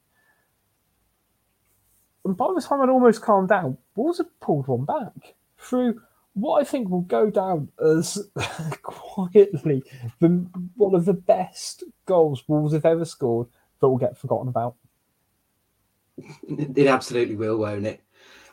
And 2.25 2.35
by 2.35 2.47
the 2.53 2.61
time 2.61 2.81
I'd 2.81 2.89
almost 2.89 3.21
calmed 3.21 3.49
down, 3.49 3.77
Wolves 3.95 4.17
had 4.17 4.27
pulled 4.39 4.67
one 4.67 4.85
back 4.85 5.35
through 5.57 6.01
what 6.33 6.61
I 6.61 6.63
think 6.63 6.89
will 6.89 7.01
go 7.01 7.29
down 7.29 7.69
as 7.83 8.29
quietly 8.81 9.83
the, 10.19 10.45
one 10.75 10.95
of 10.95 11.05
the 11.05 11.13
best 11.13 11.83
goals 12.05 12.43
Wolves 12.47 12.73
have 12.73 12.85
ever 12.85 13.05
scored 13.05 13.47
that 13.79 13.87
will 13.87 13.97
get 13.97 14.17
forgotten 14.17 14.47
about. 14.47 14.75
It 16.47 16.87
absolutely 16.87 17.35
will, 17.35 17.57
won't 17.57 17.85
it? 17.85 18.01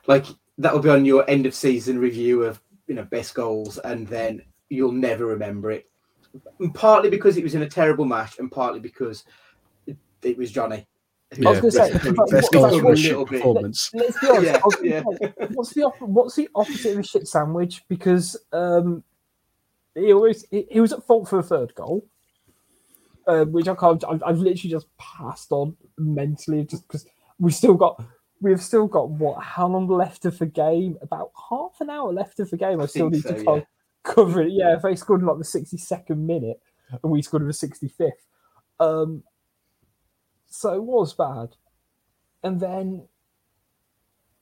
Like 0.07 0.27
that 0.59 0.73
will 0.73 0.81
be 0.81 0.89
on 0.89 1.05
your 1.05 1.29
end 1.29 1.47
of 1.47 1.55
season 1.55 1.99
review 1.99 2.45
of 2.45 2.61
you 2.87 2.95
know 2.95 3.05
best 3.05 3.35
goals, 3.35 3.79
and 3.79 4.07
then 4.07 4.43
you'll 4.69 4.93
never 4.93 5.27
remember 5.27 5.71
it. 5.71 5.89
And 6.61 6.75
partly 6.75 7.11
because 7.11 7.37
it 7.37 7.43
was 7.43 7.55
in 7.55 7.63
a 7.63 7.69
terrible 7.69 8.05
match, 8.05 8.39
and 8.39 8.51
partly 8.51 8.81
because 8.81 9.25
it, 9.87 9.97
it 10.23 10.37
was 10.39 10.53
Johnny. 10.53 10.87
I 11.33 11.39
was 11.51 11.57
Yeah. 11.57 11.61
going 11.61 11.61
to 11.61 11.71
say, 11.73 11.93
Best 12.13 12.31
Best 12.31 12.53
goal 12.53 12.69
goals 12.69 12.81
from 12.81 12.87
a 12.87 12.93
a 12.93 12.97
shit 12.97 13.27
performance. 13.27 13.91
Let's 13.93 14.21
be 14.21 14.29
honest. 14.29 14.45
Yeah, 14.53 14.61
I 14.63 14.65
was 14.65 14.77
gonna 14.77 14.89
yeah. 14.89 15.03
say, 15.19 15.49
what's 15.55 15.75
the 15.75 15.83
op- 15.83 16.01
what's 16.01 16.37
the 16.37 16.49
opposite 16.55 16.93
of 16.93 16.99
a 16.99 17.03
shit 17.03 17.27
sandwich? 17.27 17.83
Because 17.89 18.37
um, 18.53 19.03
he 19.95 20.13
always 20.13 20.45
he, 20.51 20.67
he 20.71 20.81
was 20.81 20.93
at 20.93 21.05
fault 21.05 21.29
for 21.29 21.41
a 21.41 21.43
third 21.43 21.75
goal, 21.75 22.07
uh, 23.27 23.45
which 23.45 23.69
I 23.69 23.75
can't. 23.75 24.03
I've, 24.09 24.23
I've 24.23 24.39
literally 24.39 24.71
just 24.71 24.87
passed 24.99 25.53
on 25.53 25.77
mentally, 25.99 26.65
just 26.65 26.87
because 26.87 27.07
we 27.39 27.51
still 27.51 27.75
got 27.75 28.03
we've 28.41 28.63
still 28.63 28.87
got 28.87 29.11
what? 29.11 29.43
How 29.43 29.67
long 29.69 29.89
left 29.89 30.25
of 30.25 30.39
the 30.39 30.47
game? 30.47 30.97
About 31.03 31.33
half 31.51 31.81
an 31.81 31.91
hour 31.91 32.13
left 32.13 32.41
of 32.41 32.51
the 32.51 32.57
game. 32.57 32.81
I, 32.81 32.87
still 32.87 33.11
need 33.11 33.23
think 33.23 33.39
to 33.39 33.45
yeah. 33.45 33.61
cover 34.05 34.43
it. 34.43 34.53
Yeah, 34.53 34.77
if 34.77 34.83
they 34.83 34.95
scored 34.97 35.21
in 35.21 35.27
like 35.27 35.39
the 35.39 35.45
sixty 35.45 35.79
second 35.79 36.27
minute 36.27 36.61
and 36.91 37.11
we 37.11 37.23
scored 37.23 37.43
in 37.43 37.49
the 37.49 37.55
sixty 37.55 37.89
fifth, 37.89 38.27
um, 38.81 39.23
so 40.49 40.75
it 40.75 40.83
was 40.83 41.15
bad. 41.15 41.57
And 42.43 42.61
then 42.61 43.09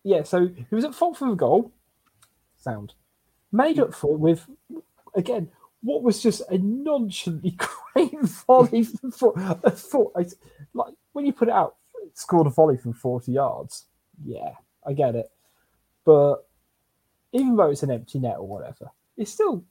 yeah, 0.05 0.23
so 0.23 0.47
he 0.47 0.75
was 0.75 0.85
at 0.85 0.94
fault 0.94 1.16
for 1.16 1.29
the 1.31 1.35
goal. 1.35 1.73
Sound. 2.59 2.94
Made 3.51 3.79
up 3.79 3.94
for 3.94 4.14
it 4.14 4.18
with, 4.18 4.47
again, 5.14 5.51
what 5.85 6.03
was 6.03 6.23
just 6.23 6.40
a 6.51 6.57
nonchalantly 6.59 7.57
great 7.94 8.18
volley 8.20 8.85
from 8.85 9.11
four, 9.12 9.35
four, 9.77 10.11
I- 10.16 10.25
like 10.73 10.94
when 11.12 11.27
you 11.27 11.33
put 11.33 11.49
it 11.49 11.55
out, 11.55 11.77
scored 12.14 12.47
a 12.47 12.51
volley 12.51 12.77
from 12.79 12.94
40 12.94 13.31
yards. 13.33 13.85
Yeah, 14.25 14.55
I 14.87 14.94
get 14.94 15.14
it. 15.14 15.31
But 16.05 16.47
even 17.33 17.55
though 17.57 17.70
it's 17.70 17.83
an 17.83 17.90
empty 17.90 18.18
net 18.18 18.37
or 18.38 18.47
whatever, 18.49 18.90
it's 19.16 19.31
still 19.31 19.64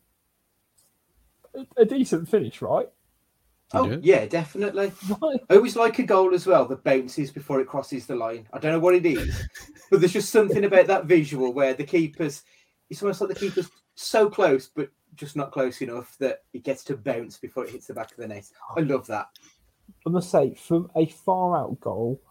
a, 1.56 1.66
a 1.78 1.86
decent 1.86 2.30
finish, 2.30 2.62
right? 2.62 2.88
Oh 3.74 3.90
Yeah. 3.90 3.98
yeah, 4.02 4.26
definitely. 4.28 4.92
Right. 5.10 5.40
I 5.50 5.56
always 5.56 5.76
like 5.76 5.98
a 6.00 6.04
goal 6.04 6.34
as 6.36 6.46
well 6.46 6.66
that 6.68 6.84
bounces 6.84 7.32
before 7.32 7.60
it 7.60 7.68
crosses 7.68 8.06
the 8.06 8.16
line. 8.16 8.48
I 8.54 8.60
don't 8.60 8.72
know 8.72 8.80
what 8.80 8.96
it 8.96 9.06
is, 9.06 9.44
but 9.90 10.00
there's 10.00 10.14
just 10.14 10.32
something 10.32 10.64
about 10.66 10.88
that 10.88 11.06
visual 11.06 11.54
where 11.54 11.74
the 11.74 11.84
keeper's 11.84 12.44
it's 12.90 13.02
almost 13.02 13.22
like 13.22 13.30
the 13.30 13.36
keeper's 13.36 13.70
so 13.96 14.30
close, 14.30 14.68
but 14.68 14.90
just 15.16 15.36
not 15.36 15.52
close 15.52 15.82
enough 15.82 16.16
that 16.20 16.44
it 16.54 16.64
gets 16.64 16.84
to 16.86 16.98
bounce 16.98 17.38
before 17.38 17.66
it 17.66 17.72
hits 17.72 17.88
the 17.88 17.94
back 17.94 18.12
of 18.12 18.18
the 18.18 18.28
net. 18.28 18.46
I 18.76 18.82
love 18.82 19.08
that. 19.08 19.28
I 20.06 20.10
must 20.10 20.30
say, 20.32 20.54
from 20.56 20.90
a 20.96 21.06
far 21.08 21.58
out 21.58 21.80
goal, 21.80 22.22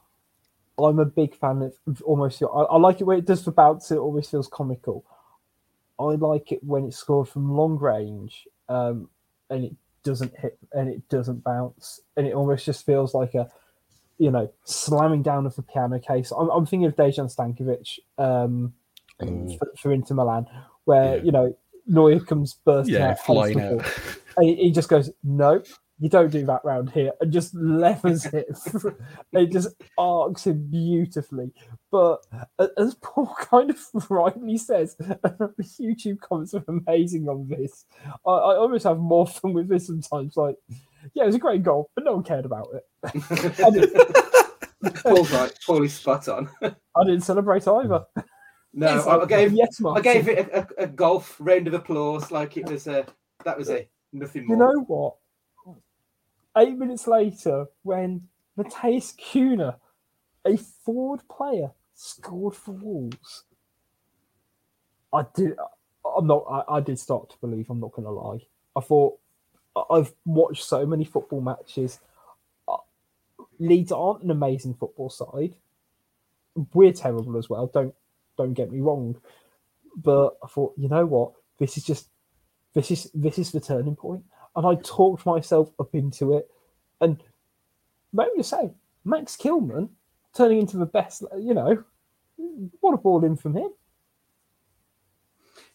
I'm 0.79 0.99
a 0.99 1.05
big 1.05 1.35
fan 1.37 1.62
of- 1.62 1.79
of 1.87 2.03
almost. 2.03 2.42
I, 2.42 2.47
I 2.47 2.79
like 2.79 3.01
it 3.01 3.05
when 3.05 3.18
it 3.18 3.27
does 3.27 3.45
for 3.45 3.51
bounce. 3.53 3.90
It 3.90 3.99
always 3.99 4.29
feels 4.29 4.49
comical. 4.49 5.05
I 5.99 6.05
like 6.16 6.51
it 6.51 6.64
when 6.64 6.85
it's 6.87 6.97
scored 6.97 7.29
from 7.29 7.53
long 7.55 7.79
range, 7.79 8.49
um, 8.68 9.09
and 9.51 9.64
it 9.66 9.75
doesn't 10.03 10.37
hit 10.37 10.59
and 10.73 10.88
it 10.88 11.09
doesn't 11.09 11.45
bounce, 11.45 12.01
and 12.16 12.27
it 12.27 12.35
almost 12.35 12.64
just 12.64 12.85
feels 12.87 13.14
like 13.14 13.35
a, 13.35 13.49
you 14.18 14.31
know, 14.31 14.51
slamming 14.64 15.23
down 15.23 15.47
of 15.47 15.55
the 15.55 15.62
piano 15.62 16.01
case. 16.01 16.33
I'm, 16.33 16.49
I'm 16.51 16.66
thinking 16.66 16.87
of 16.87 16.97
Dejan 16.97 17.33
Stankovic 17.33 17.99
um, 18.18 18.73
Oh. 19.21 19.57
for, 19.59 19.73
for 19.79 19.92
Inter 19.92 20.14
Milan, 20.14 20.47
where 20.85 21.18
Yeah. 21.18 21.23
you 21.23 21.31
know 21.33 21.57
Neuer 21.87 22.21
comes 22.21 22.55
bursting 22.64 22.95
Yeah, 22.95 23.11
out, 23.11 23.21
flying 23.21 23.61
out. 23.61 23.85
and 24.37 24.47
he, 24.49 24.55
he 24.57 24.71
just 24.71 24.88
goes, 24.88 25.11
"No, 25.23 25.62
you 25.99 26.09
don't 26.09 26.31
do 26.33 26.45
that 26.47 26.64
round 26.64 26.90
here," 26.90 27.12
and 27.21 27.33
just 27.33 27.55
levers 27.55 28.25
it. 28.33 28.47
it 29.33 29.53
just 29.53 29.75
arcs 29.99 30.47
him 30.47 30.66
beautifully. 30.71 31.53
But 31.90 32.18
as 32.79 32.95
Paul 33.03 33.35
kind 33.38 33.71
of 33.71 33.79
rightly 34.11 34.57
says, 34.59 34.95
the 34.97 35.53
YouTube 35.81 36.21
comments 36.21 36.55
are 36.55 36.64
amazing 36.68 37.29
on 37.29 37.49
this. 37.49 37.85
I, 38.27 38.31
I 38.31 38.57
almost 38.57 38.85
have 38.85 38.99
more 38.99 39.27
fun 39.27 39.53
with 39.53 39.68
this 39.68 39.87
sometimes. 39.87 40.37
Like, 40.37 40.57
yeah, 41.14 41.24
it 41.24 41.26
was 41.26 41.35
a 41.35 41.41
great 41.41 41.62
goal, 41.62 41.91
but 41.95 42.05
no 42.05 42.14
one 42.14 42.22
cared 42.24 42.47
about 42.47 42.68
it. 42.74 42.85
Paul's 45.03 45.30
right. 45.33 45.53
Paul 45.66 45.83
is 45.85 45.95
spot 45.95 46.28
on. 46.28 46.49
I 46.62 47.05
didn't 47.05 47.20
celebrate 47.22 47.68
either. 47.68 48.05
No, 48.75 48.97
It's 48.97 49.07
I, 49.07 49.18
I 49.18 49.27
gave 49.27 49.53
yes, 49.53 49.81
I 49.85 50.01
gave 50.01 50.29
it 50.29 50.39
a, 50.49 50.61
a, 50.61 50.85
a 50.85 50.87
golf 50.87 51.37
round 51.39 51.66
of 51.68 51.75
applause, 51.75 52.31
like 52.31 52.57
it 52.57 52.68
was 52.70 52.87
a 52.87 53.07
that 53.45 53.59
was 53.59 53.68
it. 53.68 53.91
Nothing 54.12 54.47
more. 54.47 54.57
You 54.57 54.62
know 54.75 54.81
what? 54.87 55.14
Eight 56.57 56.77
minutes 56.77 57.07
later, 57.07 57.66
when 57.83 58.29
Matheus 58.59 59.14
Cunha, 59.16 59.77
a 60.45 60.57
forward 60.57 61.20
player, 61.31 61.70
scored 61.95 62.55
for 62.55 62.73
Wolves, 62.73 63.45
I 65.12 65.25
did. 65.35 65.57
I'm 66.16 66.27
not. 66.27 66.45
I, 66.68 66.77
I 66.77 66.81
did 66.81 66.99
start 66.99 67.31
to 67.31 67.37
believe. 67.41 67.70
I'm 67.70 67.81
not 67.81 67.93
going 67.93 68.05
to 68.07 68.11
lie. 68.11 68.41
I 68.77 68.81
thought 68.81 69.18
I- 69.77 69.85
I've 69.97 70.12
watched 70.25 70.64
so 70.64 70.85
many 70.87 71.05
football 71.05 71.41
matches. 71.41 72.01
Uh, 72.68 72.77
Leeds 73.59 73.93
aren't 73.93 74.23
an 74.23 74.31
amazing 74.31 74.75
football 74.75 75.11
side. 75.11 75.57
We're 76.75 76.93
terrible 76.93 77.37
as 77.39 77.49
well. 77.49 77.66
Don't 77.66 77.95
don't 78.43 78.55
get 78.55 78.72
me 78.72 78.80
wrong. 78.80 79.16
But 79.97 80.36
I 80.43 80.47
thought, 80.49 80.74
you 80.76 80.88
know 80.88 81.07
what? 81.07 81.32
This 81.59 81.76
is 81.76 81.84
just 81.84 82.09
this 82.74 82.90
is 82.90 83.11
this 83.14 83.38
is 83.38 83.53
the 83.53 83.61
turning 83.61 83.97
and 84.57 84.66
I 84.66 84.74
talked 84.82 85.26
myself 85.26 85.70
up 85.78 85.95
into 85.95 86.36
it. 86.36 86.49
And 87.01 87.22
maybe 88.12 88.30
you 88.36 88.43
say 88.43 88.70
Max 89.05 89.36
Kilman 89.36 89.88
turning 90.34 90.59
into 90.59 90.76
the 90.76 90.86
best, 90.86 91.22
you 91.38 91.55
know, 91.55 91.84
what 92.80 92.95
a 92.95 92.99
ball 92.99 93.24
in 93.24 93.36
from 93.36 93.57
him. 93.57 93.70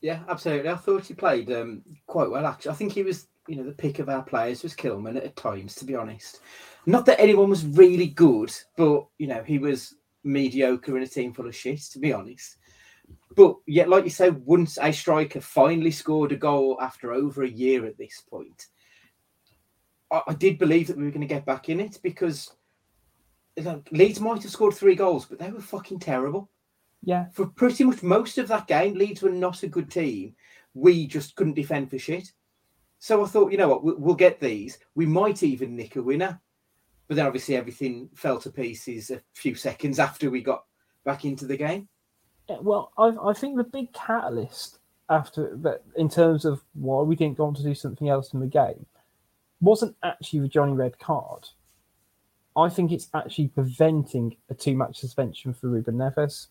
Yeah, 0.02 0.24
absolutely. 0.30 0.70
I 0.70 0.76
thought 0.76 1.06
he 1.06 1.14
played 1.14 1.52
um, 1.52 1.82
quite 2.06 2.30
well. 2.30 2.46
Actually, 2.46 2.72
I 2.72 2.76
think 2.76 2.94
he 2.94 3.04
was, 3.04 3.28
you 3.48 3.56
know, 3.56 3.64
the 3.64 3.72
pick 3.72 4.00
of 4.00 4.10
our 4.10 4.22
players 4.22 4.62
was 4.62 4.76
Kilman 4.76 5.18
at 5.18 5.36
times. 5.36 5.74
To 5.76 5.86
be 5.86 5.96
honest, 5.96 6.42
not 6.86 7.06
that 7.08 7.20
anyone 7.20 7.50
was 7.50 7.66
really 7.66 8.08
good, 8.08 8.54
but 8.76 9.08
you 9.18 9.28
know, 9.28 9.44
he 9.44 9.58
was 9.58 9.96
mediocre 10.28 10.98
in 10.98 11.04
a 11.04 11.08
team 11.08 11.34
full 11.34 11.48
of 11.48 11.56
shit. 11.56 11.82
To 11.92 12.00
be 12.00 12.14
honest, 12.14 12.58
but 13.36 13.58
yet, 13.68 13.90
like 13.90 14.04
you 14.04 14.10
say, 14.10 14.30
once 14.30 14.78
a 14.82 14.92
striker 14.92 15.42
finally 15.42 15.92
scored 15.92 16.32
a 16.32 16.36
goal 16.36 16.78
after 16.82 17.12
over 17.12 17.44
a 17.44 17.50
year 17.50 17.86
at 17.86 17.98
this 17.98 18.24
point, 18.30 18.68
I, 20.12 20.22
I 20.28 20.34
did 20.34 20.58
believe 20.58 20.88
that 20.88 20.98
we 20.98 21.04
were 21.04 21.12
going 21.12 21.22
to 21.22 21.28
get 21.28 21.46
back 21.46 21.70
in 21.70 21.80
it 21.80 22.00
because 22.02 22.52
Leeds 23.92 24.20
might 24.20 24.44
have 24.44 24.52
scored 24.52 24.74
three 24.74 24.96
goals, 24.96 25.26
but 25.26 25.40
they 25.40 25.52
were 25.52 25.62
fucking 25.62 26.00
terrible. 26.00 26.50
Yeah. 27.04 27.26
For 27.32 27.46
pretty 27.46 27.84
much 27.84 28.04
most 28.04 28.38
of 28.38 28.48
that 28.50 28.68
game, 28.68 28.96
Leeds 28.96 29.22
were 29.22 29.30
not 29.30 29.64
a 29.64 29.68
good 29.68 29.90
team. 29.90 30.36
We 30.74 31.08
just 31.08 31.36
couldn't 31.36 31.56
defend 31.56 31.90
for 31.90 32.00
shit. 32.00 32.32
So 33.00 33.24
I 33.24 33.28
thought, 33.28 33.52
you 33.52 33.58
know 33.58 33.68
what, 33.70 33.84
we'll 33.84 34.16
get 34.16 34.40
these. 34.40 34.80
We 34.96 35.06
might 35.06 35.44
even 35.44 35.76
nick 35.76 35.96
a 35.96 36.02
winner. 36.02 36.42
But 37.08 37.16
then 37.16 37.26
obviously 37.26 37.56
everything 37.56 38.10
fell 38.16 38.40
to 38.40 38.50
pieces 38.50 39.12
a 39.12 39.22
few 39.34 39.56
seconds 39.56 40.00
after 40.00 40.30
we 40.30 40.42
got 40.42 40.66
back 41.06 41.24
into 41.26 41.46
the 41.46 41.58
game. 41.58 41.88
Yeah, 42.50 42.58
well, 42.62 42.92
I, 42.98 43.14
I 43.30 43.34
think 43.34 43.58
the 43.58 43.64
big 43.64 43.94
catalyst 43.94 44.80
after 45.10 45.56
that, 45.58 45.84
in 45.96 46.10
terms 46.10 46.46
of 46.46 46.62
why 46.74 47.02
we 47.02 47.16
didn't 47.16 47.38
go 47.38 47.46
on 47.46 47.54
to 47.56 47.64
do 47.64 47.74
something 47.74 48.10
else 48.10 48.34
in 48.34 48.40
the 48.40 48.48
game, 48.48 48.86
wasn't 49.62 49.96
actually 50.04 50.40
the 50.40 50.48
Johnny 50.48 50.74
Red 50.74 51.00
card. 51.00 51.48
I 52.56 52.70
think 52.70 52.92
it's 52.92 53.08
actually 53.14 53.50
preventing 53.50 54.36
a 54.50 54.54
two 54.54 54.76
match 54.76 54.98
suspension 54.98 55.54
for 55.54 55.70
Ruben 55.70 55.96
Neves. 55.96 56.48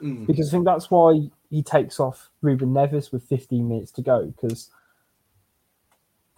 Mm. 0.00 0.26
Because 0.26 0.48
I 0.48 0.50
think 0.52 0.64
that's 0.64 0.90
why 0.90 1.28
he 1.50 1.62
takes 1.62 1.98
off 1.98 2.30
Ruben 2.42 2.72
Neves 2.72 3.12
with 3.12 3.24
15 3.24 3.68
minutes 3.68 3.90
to 3.92 4.02
go. 4.02 4.26
Because 4.26 4.70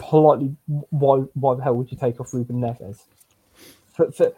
politely, 0.08 0.54
why 0.66 1.18
why 1.34 1.54
the 1.54 1.62
hell 1.62 1.76
would 1.76 1.90
you 1.90 1.96
take 1.96 2.20
off 2.20 2.32
Ruben 2.34 2.60
Neves? 2.60 3.04
For, 3.94 4.10
for, 4.12 4.32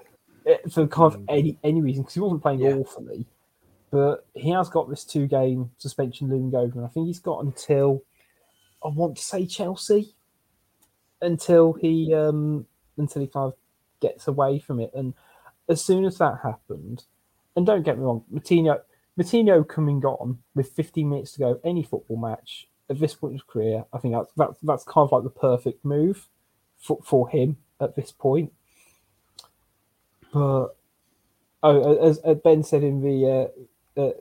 eh, 0.47 0.59
for 0.71 0.87
kind 0.87 1.15
of 1.15 1.23
any, 1.29 1.59
any 1.65 1.81
reason, 1.81 2.03
because 2.03 2.15
he 2.15 2.21
wasn't 2.21 2.43
playing 2.43 2.61
Yeah. 2.61 2.75
awfully. 2.75 3.27
But 3.91 4.27
he 4.35 4.51
has 4.51 4.69
got 4.69 4.91
this 4.91 5.05
two 5.05 5.27
game 5.27 5.71
suspension 5.79 6.29
looming 6.29 6.55
over, 6.55 6.79
and 6.79 6.85
I 6.85 6.89
think 6.89 7.07
he's 7.07 7.21
got 7.21 7.45
until, 7.45 8.03
I 8.85 8.89
want 8.89 9.17
to 9.17 9.23
say 9.23 9.47
Chelsea, 9.47 10.15
until 11.23 11.73
he 11.73 12.13
um 12.15 12.67
until 12.99 13.23
he 13.23 13.29
kind 13.29 13.47
of 13.47 13.55
gets 14.01 14.29
away 14.29 14.59
from 14.59 14.81
it. 14.81 14.91
And 14.95 15.15
as 15.69 15.83
soon 15.85 16.05
as 16.05 16.19
that 16.19 16.41
happened, 16.43 17.05
and 17.57 17.65
don't 17.65 17.83
get 17.83 17.97
me 17.97 18.05
wrong, 18.05 18.25
Moutinho, 18.33 18.81
Moutinho 19.19 19.67
coming 19.67 20.05
on 20.05 20.39
with 20.55 20.69
15 20.73 21.09
minutes 21.09 21.33
to 21.33 21.39
go, 21.39 21.61
any 21.65 21.83
football 21.83 22.19
match 22.19 22.69
at 22.89 22.99
this 22.99 23.15
point 23.15 23.33
in 23.33 23.39
his 23.39 23.43
career, 23.43 23.85
I 23.93 23.99
think 23.99 24.15
that's 24.15 24.33
that's, 24.37 24.61
that's 24.63 24.85
kind 24.85 25.05
of 25.05 25.13
like 25.13 25.25
the 25.25 25.31
perfect 25.31 25.85
move 25.85 26.29
for, 26.79 26.99
for 27.05 27.29
him 27.29 27.57
at 27.81 27.97
this 27.97 28.13
point. 28.13 28.53
But 30.33 30.77
oh, 31.63 31.97
as, 31.99 32.19
as 32.19 32.37
Ben 32.45 32.63
said 32.63 32.83
in 32.83 33.01
the 33.01 33.51
uh, 33.97 34.01
uh, 34.01 34.13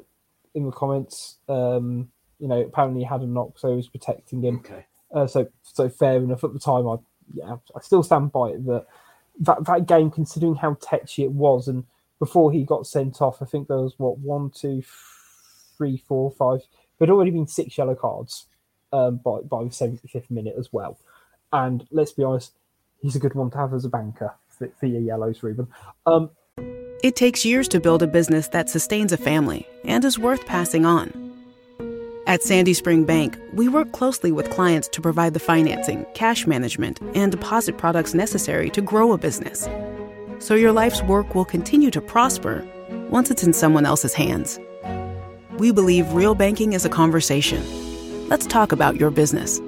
in 0.54 0.66
the 0.66 0.72
comments, 0.72 1.38
um, 1.50 2.10
you 2.40 2.48
know, 2.48 2.62
apparently 2.62 3.02
he 3.02 3.06
had 3.06 3.22
a 3.22 3.28
knock, 3.28 3.60
so 3.60 3.70
he 3.70 3.76
was 3.76 3.90
protecting 3.90 4.42
him. 4.42 4.60
Okay. 4.60 4.86
Uh, 5.14 5.28
so 5.28 5.48
so 5.62 5.90
fair 5.90 6.18
enough. 6.18 6.44
At 6.44 6.54
the 6.54 6.60
time, 6.60 6.88
I 6.88 6.96
yeah, 7.34 7.58
I 7.76 7.82
still 7.82 8.04
stand 8.04 8.32
by 8.32 8.50
it 8.50 8.66
that 8.66 8.86
that 9.40 9.66
that 9.66 9.86
game, 9.88 10.10
considering 10.10 10.56
how 10.56 10.78
tetchy 10.82 11.24
it 11.24 11.32
was, 11.32 11.68
and 11.68 11.86
before 12.20 12.52
he 12.52 12.64
got 12.64 12.88
sent 12.88 13.22
off, 13.22 13.42
I 13.42 13.46
think 13.46 13.68
there 13.68 13.78
was 13.78 13.96
what 13.98 14.18
one, 14.20 14.50
two, 14.50 14.84
three, 15.78 15.98
four, 15.98 16.32
five. 16.32 16.62
There'd 16.98 17.12
already 17.12 17.32
been 17.32 17.48
six 17.48 17.78
yellow 17.78 17.96
cards 17.96 18.48
um, 18.96 19.12
by 19.26 19.38
by 19.54 19.64
the 19.64 19.72
seventy 19.72 20.08
fifth 20.08 20.32
minute 20.38 20.56
as 20.62 20.68
well. 20.78 20.94
And 21.52 21.78
let's 21.92 22.14
be 22.18 22.24
honest, 22.24 22.52
he's 23.02 23.16
a 23.16 23.20
good 23.24 23.36
one 23.36 23.50
to 23.52 23.58
have 23.58 23.74
as 23.74 23.86
a 23.86 23.90
banker 23.90 24.32
for, 24.56 24.68
for 24.80 24.88
your 24.94 25.02
yellows, 25.02 25.44
Ruben. 25.44 25.68
Um, 26.06 26.24
It 27.04 27.16
takes 27.16 27.46
years 27.46 27.68
to 27.70 27.80
build 27.80 28.02
a 28.02 28.08
business 28.08 28.48
that 28.50 28.70
sustains 28.70 29.12
a 29.12 29.18
family 29.18 29.62
and 29.84 30.04
is 30.06 30.18
worth 30.18 30.44
passing 30.46 30.86
on. 30.86 31.08
At 32.28 32.42
Sandy 32.42 32.74
Spring 32.74 33.06
Bank, 33.06 33.38
we 33.54 33.68
work 33.68 33.92
closely 33.92 34.32
with 34.32 34.50
clients 34.50 34.88
to 34.94 35.02
provide 35.02 35.34
the 35.36 35.46
financing, 35.54 36.06
cash 36.16 36.48
management, 36.48 37.00
and 37.14 37.32
deposit 37.32 37.78
products 37.78 38.16
necessary 38.16 38.70
to 38.72 38.82
grow 38.82 39.12
a 39.12 39.18
business. 39.28 39.70
So 40.40 40.56
your 40.56 40.72
life's 40.82 41.04
work 41.04 41.36
will 41.36 41.46
continue 41.46 41.92
to 41.92 42.02
prosper 42.02 42.66
once 43.12 43.30
it's 43.30 43.44
in 43.44 43.54
someone 43.54 43.86
else's 43.86 44.16
hands. 44.16 44.60
We 45.60 45.72
believe 45.72 46.18
real 46.22 46.36
banking 46.36 46.74
is 46.74 46.86
a 46.86 46.90
conversation. 47.02 47.62
Let's 48.28 48.48
talk 48.48 48.72
about 48.72 49.00
your 49.00 49.12
business. 49.12 49.60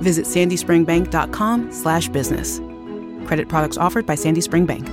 Visit 0.00 0.26
sandyspringbank.com 0.26 1.72
slash 1.72 2.08
business. 2.08 2.58
Credit 3.26 3.48
products 3.48 3.78
offered 3.78 4.04
by 4.04 4.16
Sandy 4.16 4.42
Spring 4.42 4.66
Bank. 4.66 4.86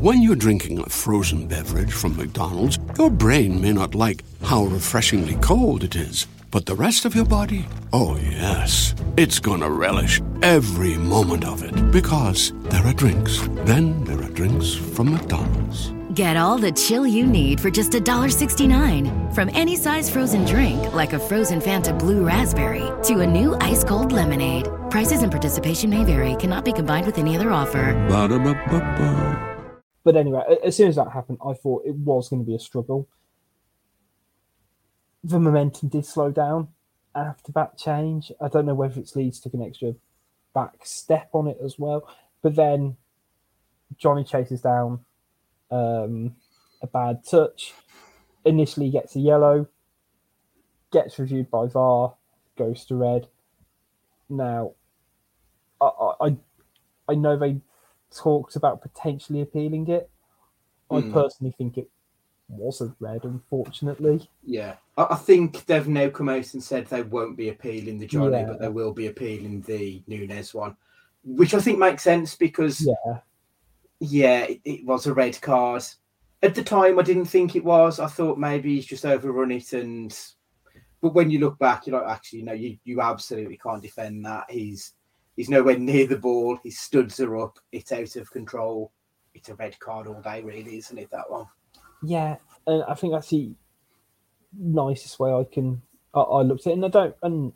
When 0.00 0.22
you're 0.22 0.36
drinking 0.36 0.78
a 0.78 0.88
frozen 0.88 1.48
beverage 1.48 1.92
from 1.92 2.16
McDonald's, 2.16 2.78
your 2.98 3.10
brain 3.10 3.60
may 3.60 3.72
not 3.72 3.94
like 3.94 4.22
how 4.42 4.64
refreshingly 4.64 5.34
cold 5.36 5.82
it 5.82 5.96
is, 5.96 6.26
but 6.50 6.66
the 6.66 6.74
rest 6.74 7.04
of 7.04 7.14
your 7.16 7.24
body, 7.24 7.66
oh 7.92 8.16
yes, 8.16 8.94
it's 9.16 9.40
gonna 9.40 9.70
relish 9.70 10.20
every 10.42 10.96
moment 10.98 11.44
of 11.44 11.62
it 11.64 11.90
because 11.90 12.52
there 12.64 12.86
are 12.86 12.92
drinks. 12.92 13.40
Then 13.64 14.04
there 14.04 14.22
are 14.22 14.30
drinks 14.30 14.74
from 14.74 15.12
McDonald's. 15.12 15.93
Get 16.14 16.36
all 16.36 16.58
the 16.58 16.70
chill 16.70 17.08
you 17.08 17.26
need 17.26 17.60
for 17.60 17.70
just 17.70 17.90
$1.69. 17.90 19.34
From 19.34 19.50
any 19.52 19.74
size 19.74 20.08
frozen 20.08 20.44
drink, 20.44 20.94
like 20.94 21.12
a 21.12 21.18
frozen 21.18 21.60
Fanta 21.60 21.98
Blue 21.98 22.24
Raspberry, 22.24 22.88
to 23.02 23.18
a 23.18 23.26
new 23.26 23.56
ice 23.60 23.82
cold 23.82 24.12
lemonade. 24.12 24.68
Prices 24.90 25.24
and 25.24 25.32
participation 25.32 25.90
may 25.90 26.04
vary, 26.04 26.36
cannot 26.36 26.64
be 26.64 26.72
combined 26.72 27.04
with 27.04 27.18
any 27.18 27.34
other 27.34 27.50
offer. 27.50 27.94
Ba-da-ba-ba-ba. 28.08 29.82
But 30.04 30.14
anyway, 30.14 30.42
as 30.64 30.76
soon 30.76 30.86
as 30.86 30.94
that 30.94 31.10
happened, 31.10 31.38
I 31.44 31.52
thought 31.52 31.82
it 31.84 31.96
was 31.96 32.28
going 32.28 32.42
to 32.42 32.46
be 32.46 32.54
a 32.54 32.60
struggle. 32.60 33.08
The 35.24 35.40
momentum 35.40 35.88
did 35.88 36.06
slow 36.06 36.30
down 36.30 36.68
after 37.12 37.50
that 37.52 37.76
change. 37.76 38.30
I 38.40 38.46
don't 38.46 38.66
know 38.66 38.74
whether 38.74 39.00
it's 39.00 39.16
Leeds 39.16 39.40
took 39.40 39.54
an 39.54 39.62
extra 39.62 39.96
back 40.54 40.74
step 40.84 41.30
on 41.32 41.48
it 41.48 41.58
as 41.60 41.76
well. 41.76 42.08
But 42.40 42.54
then 42.54 42.98
Johnny 43.96 44.22
chases 44.22 44.60
down 44.60 45.00
um, 45.70 46.36
a 46.82 46.86
bad 46.86 47.24
touch. 47.24 47.72
Initially 48.44 48.90
gets 48.90 49.16
a 49.16 49.20
yellow, 49.20 49.68
gets 50.92 51.18
reviewed 51.18 51.50
by 51.50 51.66
VAR, 51.66 52.14
goes 52.56 52.84
to 52.86 52.94
red. 52.96 53.28
Now, 54.28 54.72
I, 55.80 55.86
I, 56.20 56.36
I- 57.08 57.14
know 57.14 57.36
they 57.38 57.60
talked 58.14 58.56
about 58.56 58.82
potentially 58.82 59.40
appealing 59.40 59.88
it. 59.88 60.10
I 60.90 61.00
Hmm. 61.00 61.12
personally 61.12 61.54
think 61.56 61.78
it 61.78 61.90
wasn't 62.48 62.96
red, 63.00 63.24
unfortunately. 63.24 64.28
Yeah, 64.44 64.76
I, 64.96 65.06
I 65.10 65.16
think 65.16 65.64
they've 65.66 65.88
now 65.88 66.10
come 66.10 66.28
out 66.28 66.52
and 66.54 66.62
said 66.62 66.86
they 66.86 67.02
won't 67.02 67.36
be 67.36 67.48
appealing 67.48 67.98
the 67.98 68.06
Johnny, 68.06 68.32
Yeah. 68.32 68.46
but 68.46 68.60
they 68.60 68.68
will 68.68 68.92
be 68.92 69.06
appealing 69.06 69.62
the 69.62 70.02
Nunes 70.06 70.52
one, 70.54 70.76
which 71.24 71.54
I 71.54 71.60
think 71.60 71.78
makes 71.78 72.02
sense 72.02 72.34
because 72.36 72.86
Yeah, 72.86 73.20
yeah, 74.04 74.44
it, 74.44 74.60
it 74.64 74.84
was 74.84 75.06
a 75.06 75.14
red 75.14 75.40
card. 75.40 75.84
At 76.42 76.54
the 76.54 76.62
time, 76.62 76.98
I 76.98 77.02
didn't 77.02 77.26
think 77.26 77.56
it 77.56 77.64
was. 77.64 78.00
I 78.00 78.06
thought 78.06 78.38
maybe 78.38 78.74
he's 78.74 78.86
just 78.86 79.06
overrun 79.06 79.50
it, 79.50 79.72
and 79.72 80.16
but 81.00 81.14
when 81.14 81.30
you 81.30 81.38
look 81.38 81.58
back, 81.58 81.86
you're 81.86 82.00
like, 82.00 82.10
actually, 82.10 82.42
no, 82.42 82.52
you 82.52 82.78
you 82.84 83.00
absolutely 83.00 83.56
can't 83.56 83.82
defend 83.82 84.24
that. 84.26 84.50
He's 84.50 84.92
he's 85.36 85.48
nowhere 85.48 85.78
near 85.78 86.06
the 86.06 86.18
ball. 86.18 86.58
His 86.62 86.78
studs 86.78 87.20
are 87.20 87.36
up. 87.38 87.58
It's 87.72 87.92
out 87.92 88.16
of 88.16 88.30
control. 88.30 88.92
It's 89.34 89.48
a 89.48 89.54
red 89.54 89.78
card 89.80 90.06
all 90.06 90.20
day, 90.20 90.42
really, 90.42 90.76
isn't 90.78 90.98
it? 90.98 91.10
That 91.10 91.30
one. 91.30 91.46
yeah, 92.02 92.36
and 92.66 92.84
I 92.84 92.94
think 92.94 93.12
that's 93.12 93.30
the 93.30 93.52
nicest 94.58 95.18
way 95.18 95.32
I 95.32 95.44
can. 95.50 95.82
I, 96.14 96.20
I 96.20 96.42
looked 96.42 96.66
at 96.66 96.70
it, 96.70 96.74
and 96.74 96.84
I 96.84 96.88
don't. 96.88 97.16
And 97.22 97.52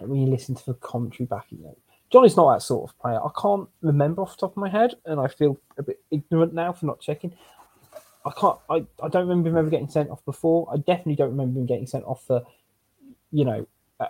when 0.00 0.20
you 0.20 0.28
listen 0.28 0.54
to 0.54 0.66
the 0.66 0.74
commentary 0.74 1.26
back, 1.26 1.46
you 1.50 1.62
know, 1.62 1.76
Johnny's 2.10 2.36
not 2.36 2.52
that 2.52 2.62
sort 2.62 2.90
of 2.90 2.98
player. 2.98 3.20
I 3.24 3.30
can't 3.40 3.68
remember 3.82 4.22
off 4.22 4.36
the 4.36 4.40
top 4.40 4.52
of 4.52 4.56
my 4.56 4.68
head, 4.68 4.94
and 5.04 5.20
I 5.20 5.28
feel 5.28 5.58
a 5.78 5.82
bit 5.82 6.00
ignorant 6.10 6.54
now 6.54 6.72
for 6.72 6.86
not 6.86 7.00
checking. 7.00 7.32
I 8.26 8.32
can't. 8.38 8.58
I, 8.68 8.84
I 9.02 9.08
don't 9.08 9.28
remember 9.28 9.48
him 9.48 9.56
ever 9.56 9.70
getting 9.70 9.88
sent 9.88 10.10
off 10.10 10.24
before. 10.24 10.68
I 10.72 10.76
definitely 10.76 11.16
don't 11.16 11.30
remember 11.30 11.60
him 11.60 11.66
getting 11.66 11.86
sent 11.86 12.04
off 12.04 12.26
for, 12.26 12.42
you 13.32 13.44
know, 13.44 13.66
a, 14.00 14.08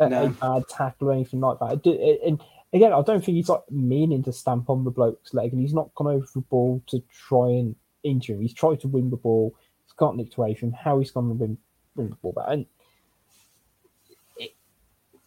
a, 0.00 0.08
No. 0.08 0.26
a 0.26 0.28
bad 0.30 0.68
tackle 0.68 1.08
or 1.08 1.12
anything 1.12 1.40
like 1.40 1.58
that. 1.58 1.84
And 2.24 2.40
again, 2.72 2.92
I 2.92 3.02
don't 3.02 3.24
think 3.24 3.36
he's 3.36 3.48
like 3.48 3.62
meaning 3.70 4.22
to 4.24 4.32
stamp 4.32 4.70
on 4.70 4.84
the 4.84 4.90
bloke's 4.90 5.34
leg, 5.34 5.52
and 5.52 5.60
he's 5.60 5.74
not 5.74 5.94
gone 5.94 6.06
over 6.06 6.26
the 6.34 6.40
ball 6.40 6.82
to 6.86 7.02
try 7.28 7.48
and 7.48 7.74
injure 8.04 8.34
him. 8.34 8.42
He's 8.42 8.54
tried 8.54 8.80
to 8.80 8.88
win 8.88 9.10
the 9.10 9.16
ball. 9.16 9.54
He's 9.84 9.92
got 9.94 10.16
nicked 10.16 10.36
away 10.36 10.54
from 10.54 10.68
him. 10.68 10.78
How 10.80 10.98
he's 11.00 11.10
going 11.10 11.28
to 11.28 11.34
win, 11.34 11.58
win 11.96 12.10
the 12.10 12.16
ball 12.16 12.32
back? 12.32 12.46
And 12.48 12.66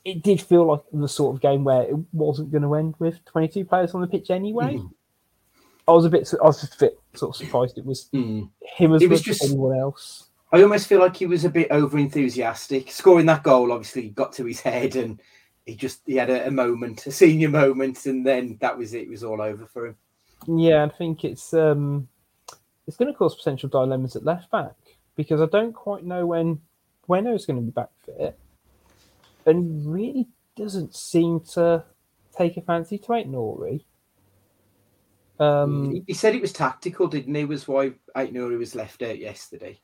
it, 0.07 0.23
did 0.23 0.41
feel 0.41 0.65
like 0.65 0.81
the 0.91 1.07
sort 1.07 1.35
of 1.35 1.41
game 1.41 1.63
where 1.63 1.83
it 1.83 1.95
wasn't 2.13 2.51
going 2.51 2.63
to 2.63 2.75
end 2.75 2.95
with 2.99 3.23
22 3.25 3.65
players 3.65 3.93
on 3.93 4.01
the 4.01 4.07
pitch 4.07 4.29
anyway. 4.31 4.75
Mm. 4.75 4.91
I 5.87 5.91
was 5.91 6.05
a 6.05 6.09
bit, 6.09 6.33
I 6.41 6.45
was 6.45 6.61
just 6.61 6.75
a 6.75 6.85
bit 6.85 6.99
sort 7.13 7.29
of 7.35 7.35
surprised 7.35 7.77
it 7.77 7.85
was 7.85 8.09
Mm. 8.13 8.49
him 8.61 8.93
as 8.93 9.01
It 9.01 9.09
was 9.09 9.21
just- 9.21 9.43
anyone 9.43 9.77
else. 9.77 10.29
I 10.51 10.61
almost 10.63 10.87
feel 10.87 10.99
like 10.99 11.17
he 11.17 11.25
was 11.25 11.43
a 11.43 11.49
bit 11.49 11.69
over 11.71 11.97
enthusiastic. 11.97 12.89
Scoring 12.89 13.25
that 13.25 13.43
goal 13.43 13.71
obviously 13.73 14.09
got 14.09 14.31
to 14.33 14.45
his 14.45 14.61
head 14.61 14.95
and 14.95 15.19
he 15.65 15.75
just 15.75 16.01
he 16.05 16.15
had 16.15 16.29
a, 16.29 16.47
a 16.47 16.51
moment, 16.51 17.05
a 17.05 17.11
senior 17.11 17.49
moment, 17.49 18.05
and 18.05 18.25
then 18.25 18.57
that 18.61 18.77
was 18.77 18.93
it. 18.93 19.01
It 19.03 19.09
was 19.09 19.25
all 19.25 19.41
over 19.41 19.65
for 19.65 19.87
him. 19.87 19.95
Yeah, 20.47 20.85
I 20.85 20.89
think 20.89 21.25
it's 21.25 21.53
um, 21.53 22.07
it's 22.87 22.95
going 22.95 23.11
to 23.11 23.17
cause 23.17 23.35
potential 23.35 23.67
dilemmas 23.67 24.15
at 24.15 24.23
left 24.23 24.49
back 24.49 24.71
because 25.17 25.41
I 25.41 25.47
don't 25.47 25.73
quite 25.73 26.05
know 26.05 26.25
when 26.25 26.61
Bueno's 27.09 27.45
going 27.45 27.57
to 27.59 27.63
be 27.65 27.71
back 27.71 27.89
fit, 28.05 28.39
and 29.47 29.63
he 29.63 29.89
really 29.89 30.27
doesn't 30.55 30.95
seem 30.95 31.39
to 31.53 31.83
take 32.37 32.57
a 32.57 32.61
fancy 32.61 32.97
to 32.99 33.13
Ait 33.13 33.31
Nouri. 33.31 33.83
Um, 35.39 36.03
he, 36.07 36.13
said 36.13 36.35
it 36.35 36.41
was 36.41 36.51
tactical, 36.51 37.07
didn't 37.07 37.33
he? 37.33 37.45
Was 37.45 37.67
why 37.67 37.93
Ait 38.15 38.33
Nouri 38.33 38.57
was 38.57 38.75
left 38.75 39.01
out 39.01 39.19
yesterday. 39.19 39.79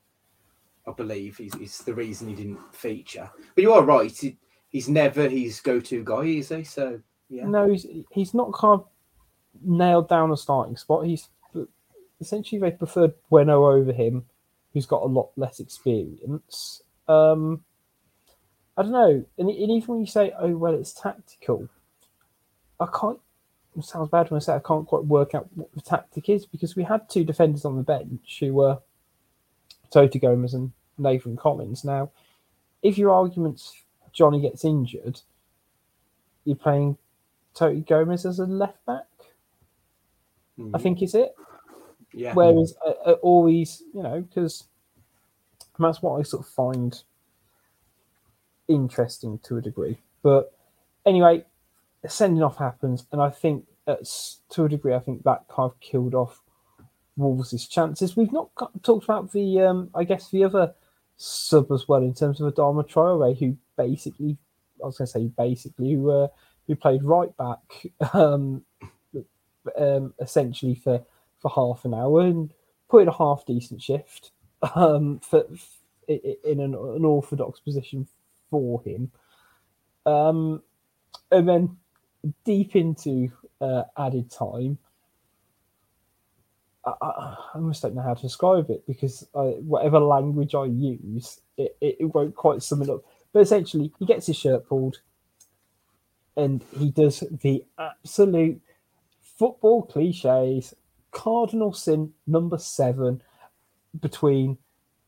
I 0.87 0.91
believe 0.91 1.39
is, 1.39 1.55
is 1.55 1.77
the 1.79 1.93
reason 1.93 2.27
he 2.27 2.35
didn't 2.35 2.75
feature. 2.75 3.29
But 3.55 3.61
you 3.61 3.71
are 3.71 3.83
right. 3.83 4.11
He, 4.11 4.37
he's 4.69 4.89
never 4.89 5.29
his 5.29 5.61
go-to 5.61 6.03
guy, 6.03 6.23
is 6.23 6.49
he? 6.49 6.63
So 6.63 6.99
yeah. 7.29 7.45
No, 7.45 7.69
he's 7.69 7.85
he's 8.11 8.33
not 8.33 8.51
kind 8.53 8.81
of 8.81 8.87
nailed 9.63 10.09
down 10.09 10.31
a 10.31 10.37
starting 10.37 10.75
spot. 10.75 11.05
He's 11.05 11.29
essentially 12.19 12.59
they 12.59 12.71
preferred 12.71 13.13
Bueno 13.29 13.65
over 13.65 13.93
him, 13.93 14.25
who's 14.73 14.85
got 14.85 15.03
a 15.03 15.05
lot 15.05 15.29
less 15.35 15.59
experience. 15.59 16.81
Um, 17.07 17.63
I 18.75 18.81
don't 18.81 18.91
know, 18.91 19.25
and, 19.37 19.49
and 19.49 19.71
even 19.71 19.87
when 19.87 19.99
you 19.99 20.07
say, 20.07 20.33
"Oh 20.39 20.55
well, 20.57 20.73
it's 20.73 20.93
tactical," 20.93 21.69
I 22.79 22.87
can't. 22.87 23.19
It 23.77 23.83
sounds 23.83 24.09
bad 24.09 24.29
when 24.29 24.37
I 24.37 24.39
say 24.39 24.53
I 24.53 24.59
can't 24.59 24.87
quite 24.87 25.05
work 25.05 25.33
out 25.33 25.47
what 25.55 25.73
the 25.73 25.81
tactic 25.81 26.29
is 26.29 26.45
because 26.45 26.75
we 26.75 26.83
had 26.83 27.09
two 27.09 27.23
defenders 27.23 27.65
on 27.65 27.75
the 27.75 27.83
bench 27.83 28.37
who 28.39 28.53
were 28.53 28.79
Toti 29.91 30.21
Gomes 30.21 30.53
and 30.53 30.71
Nathan 30.97 31.35
Collins. 31.35 31.83
Now, 31.83 32.11
if 32.83 32.97
your 32.97 33.11
argument's 33.11 33.73
Johnny 34.11 34.41
gets 34.41 34.63
injured, 34.63 35.21
you're 36.45 36.55
playing 36.55 36.97
Toti 37.55 37.85
Gomes 37.87 38.25
as 38.25 38.39
a 38.39 38.45
left 38.45 38.85
back. 38.85 39.05
I 40.73 40.77
think 40.77 41.01
is 41.01 41.15
it. 41.15 41.35
Yeah. 42.13 42.33
Whereas 42.33 42.75
uh, 42.85 42.91
uh, 43.05 43.11
always, 43.23 43.83
you 43.93 44.03
know, 44.03 44.21
because 44.21 44.65
that's 45.79 46.01
what 46.01 46.19
I 46.19 46.23
sort 46.23 46.45
of 46.45 46.51
find 46.51 47.01
interesting 48.67 49.39
to 49.43 49.57
a 49.57 49.61
degree. 49.61 49.99
But 50.21 50.53
anyway, 51.05 51.45
sending 52.07 52.43
off 52.43 52.57
happens, 52.57 53.05
and 53.11 53.21
I 53.21 53.29
think 53.29 53.65
it's, 53.87 54.41
to 54.51 54.65
a 54.65 54.69
degree, 54.69 54.93
I 54.93 54.99
think 54.99 55.23
that 55.23 55.45
kind 55.49 55.69
of 55.71 55.79
killed 55.79 56.15
off 56.15 56.41
Wolves' 57.17 57.67
chances. 57.67 58.15
We've 58.15 58.31
not 58.31 58.53
got, 58.55 58.71
talked 58.83 59.03
about 59.03 59.31
the, 59.31 59.61
um, 59.61 59.89
I 59.93 60.03
guess, 60.03 60.29
the 60.29 60.43
other 60.43 60.73
sub 61.17 61.71
as 61.71 61.87
well 61.87 62.01
in 62.01 62.13
terms 62.13 62.41
of 62.41 62.53
Adama 62.53 62.87
Traore, 62.87 63.37
who 63.37 63.57
basically, 63.77 64.37
I 64.81 64.87
was 64.87 64.97
going 64.97 65.07
to 65.07 65.11
say 65.11 65.27
basically, 65.27 65.93
who 65.93 66.09
uh, 66.09 66.27
who 66.67 66.75
played 66.75 67.03
right 67.03 67.35
back, 67.37 67.87
um, 68.13 68.63
um, 69.77 70.13
essentially 70.19 70.75
for 70.75 71.03
for 71.39 71.51
half 71.51 71.83
an 71.85 71.93
hour 71.93 72.21
and 72.21 72.53
put 72.89 73.01
in 73.01 73.09
a 73.09 73.17
half 73.17 73.45
decent 73.45 73.81
shift 73.81 74.31
um, 74.75 75.19
for, 75.19 75.45
in, 76.07 76.35
in 76.45 76.59
an, 76.61 76.73
an 76.73 77.05
orthodox 77.05 77.59
position 77.59 78.07
for 78.53 78.83
him. 78.83 79.11
Um, 80.05 80.61
and 81.31 81.49
then 81.49 81.77
deep 82.45 82.75
into 82.75 83.31
uh, 83.59 83.83
added 83.97 84.29
time, 84.29 84.77
I, 86.85 86.91
I, 87.01 87.35
almost 87.55 87.81
don't 87.81 87.95
know 87.95 88.03
how 88.03 88.13
to 88.13 88.21
describe 88.21 88.69
it 88.69 88.85
because 88.85 89.27
I, 89.33 89.55
whatever 89.61 89.99
language 89.99 90.53
I 90.53 90.65
use, 90.65 91.41
it, 91.57 91.75
it 91.81 92.13
won't 92.13 92.35
quite 92.35 92.61
sum 92.61 92.83
it 92.83 92.89
up. 92.89 93.03
But 93.31 93.39
essentially, 93.39 93.91
he 93.97 94.05
gets 94.05 94.27
his 94.27 94.37
shirt 94.37 94.67
pulled 94.67 94.99
and 96.37 96.63
he 96.77 96.91
does 96.91 97.23
the 97.41 97.65
absolute 97.79 98.61
football 99.21 99.83
cliches 99.83 100.75
cardinal 101.11 101.73
sin 101.73 102.13
number 102.27 102.59
seven 102.59 103.23
between 103.99 104.59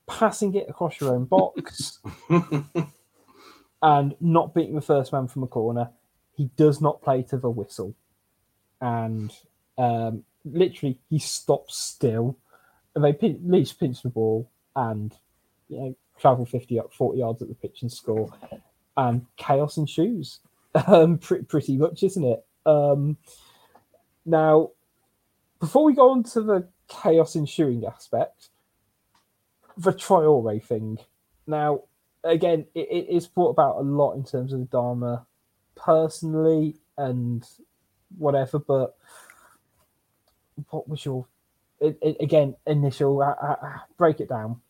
passing 0.08 0.56
it 0.56 0.68
across 0.70 1.00
your 1.00 1.14
own 1.14 1.26
box 1.26 2.00
and 3.86 4.16
not 4.20 4.56
beating 4.56 4.74
the 4.74 4.82
first 4.82 5.14
man 5.14 5.28
from 5.28 5.44
a 5.44 5.48
corner. 5.48 5.92
He 6.36 6.50
does 6.58 6.82
not 6.82 7.04
play 7.04 7.22
to 7.30 7.38
the 7.38 7.52
whistle. 7.52 7.94
And 8.82 9.32
um, 9.78 10.24
literally, 10.44 11.00
he 11.08 11.20
stops 11.20 11.78
still. 11.78 12.36
And 12.96 13.04
they 13.04 13.14
pin- 13.14 13.36
at 13.36 13.52
least 13.52 13.80
pinch 13.80 14.02
the 14.02 14.10
ball 14.10 14.50
and 14.76 15.14
you 15.70 15.78
know 15.78 15.96
travel 16.20 16.46
50 16.46 16.80
up 16.80 16.94
40 16.94 17.20
yards 17.20 17.42
at 17.44 17.48
the 17.48 17.54
pitch 17.54 17.84
and 17.84 17.92
score. 17.92 18.34
And 18.98 19.28
chaos 19.38 19.78
ensues. 19.78 20.40
Um, 20.88 21.20
pretty, 21.20 21.46
pretty 21.46 21.78
much, 21.78 22.04
isn't 22.04 22.26
it? 22.26 22.46
Um, 22.66 23.16
now, 24.26 24.72
before 25.62 25.86
we 25.86 25.94
go 25.94 26.12
on 26.12 26.24
to 26.24 26.42
the 26.42 26.68
chaos 26.90 27.38
ensuing 27.38 27.86
aspect, 27.86 28.50
the 29.78 29.94
Traore 29.94 30.62
thing. 30.62 30.98
Now, 31.48 31.84
again, 32.26 32.66
it, 32.74 32.88
it 32.90 33.10
is 33.10 33.28
brought 33.28 33.52
about 33.52 33.78
a 33.78 33.82
lot 33.82 34.14
in 34.14 34.24
terms 34.24 34.52
of 34.52 34.60
the 34.60 34.66
Dharma 34.66 35.26
personally 35.76 36.76
and 36.98 37.46
whatever, 38.18 38.60
but 38.60 38.96
what 40.70 40.88
was 40.88 41.06
your, 41.06 41.28
it, 41.80 41.98
it, 42.02 42.18
again, 42.20 42.56
initial, 42.66 43.22
uh, 43.22 43.36
uh, 43.42 43.78
break 43.98 44.20
it 44.20 44.30
down. 44.30 44.62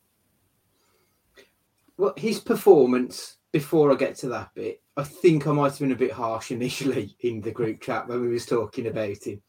Well, 1.98 2.14
his 2.18 2.40
performance 2.40 3.38
before 3.52 3.92
I 3.92 3.96
get 3.96 4.16
to 4.18 4.28
that 4.30 4.54
bit, 4.54 4.82
I 4.98 5.04
think 5.04 5.48
I 5.48 5.52
might 5.52 5.72
have 5.72 5.80
been 5.80 5.92
a 5.92 5.96
bit 5.96 6.12
harsh 6.12 6.52
initially 6.52 7.16
in 7.22 7.42
the 7.42 7.52
group 7.52 7.82
chat 7.82 8.08
when 8.08 8.22
we 8.22 8.28
was 8.30 8.46
talking 8.46 8.88
about 8.88 9.24
him. 9.26 9.42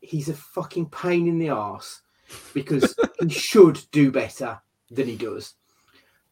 He's 0.00 0.28
a 0.28 0.34
fucking 0.34 0.90
pain 0.90 1.26
in 1.26 1.38
the 1.38 1.50
arse 1.50 2.02
because 2.52 2.94
he 3.20 3.28
should 3.28 3.80
do 3.90 4.12
better 4.12 4.60
than 4.90 5.06
he 5.06 5.16
does. 5.16 5.54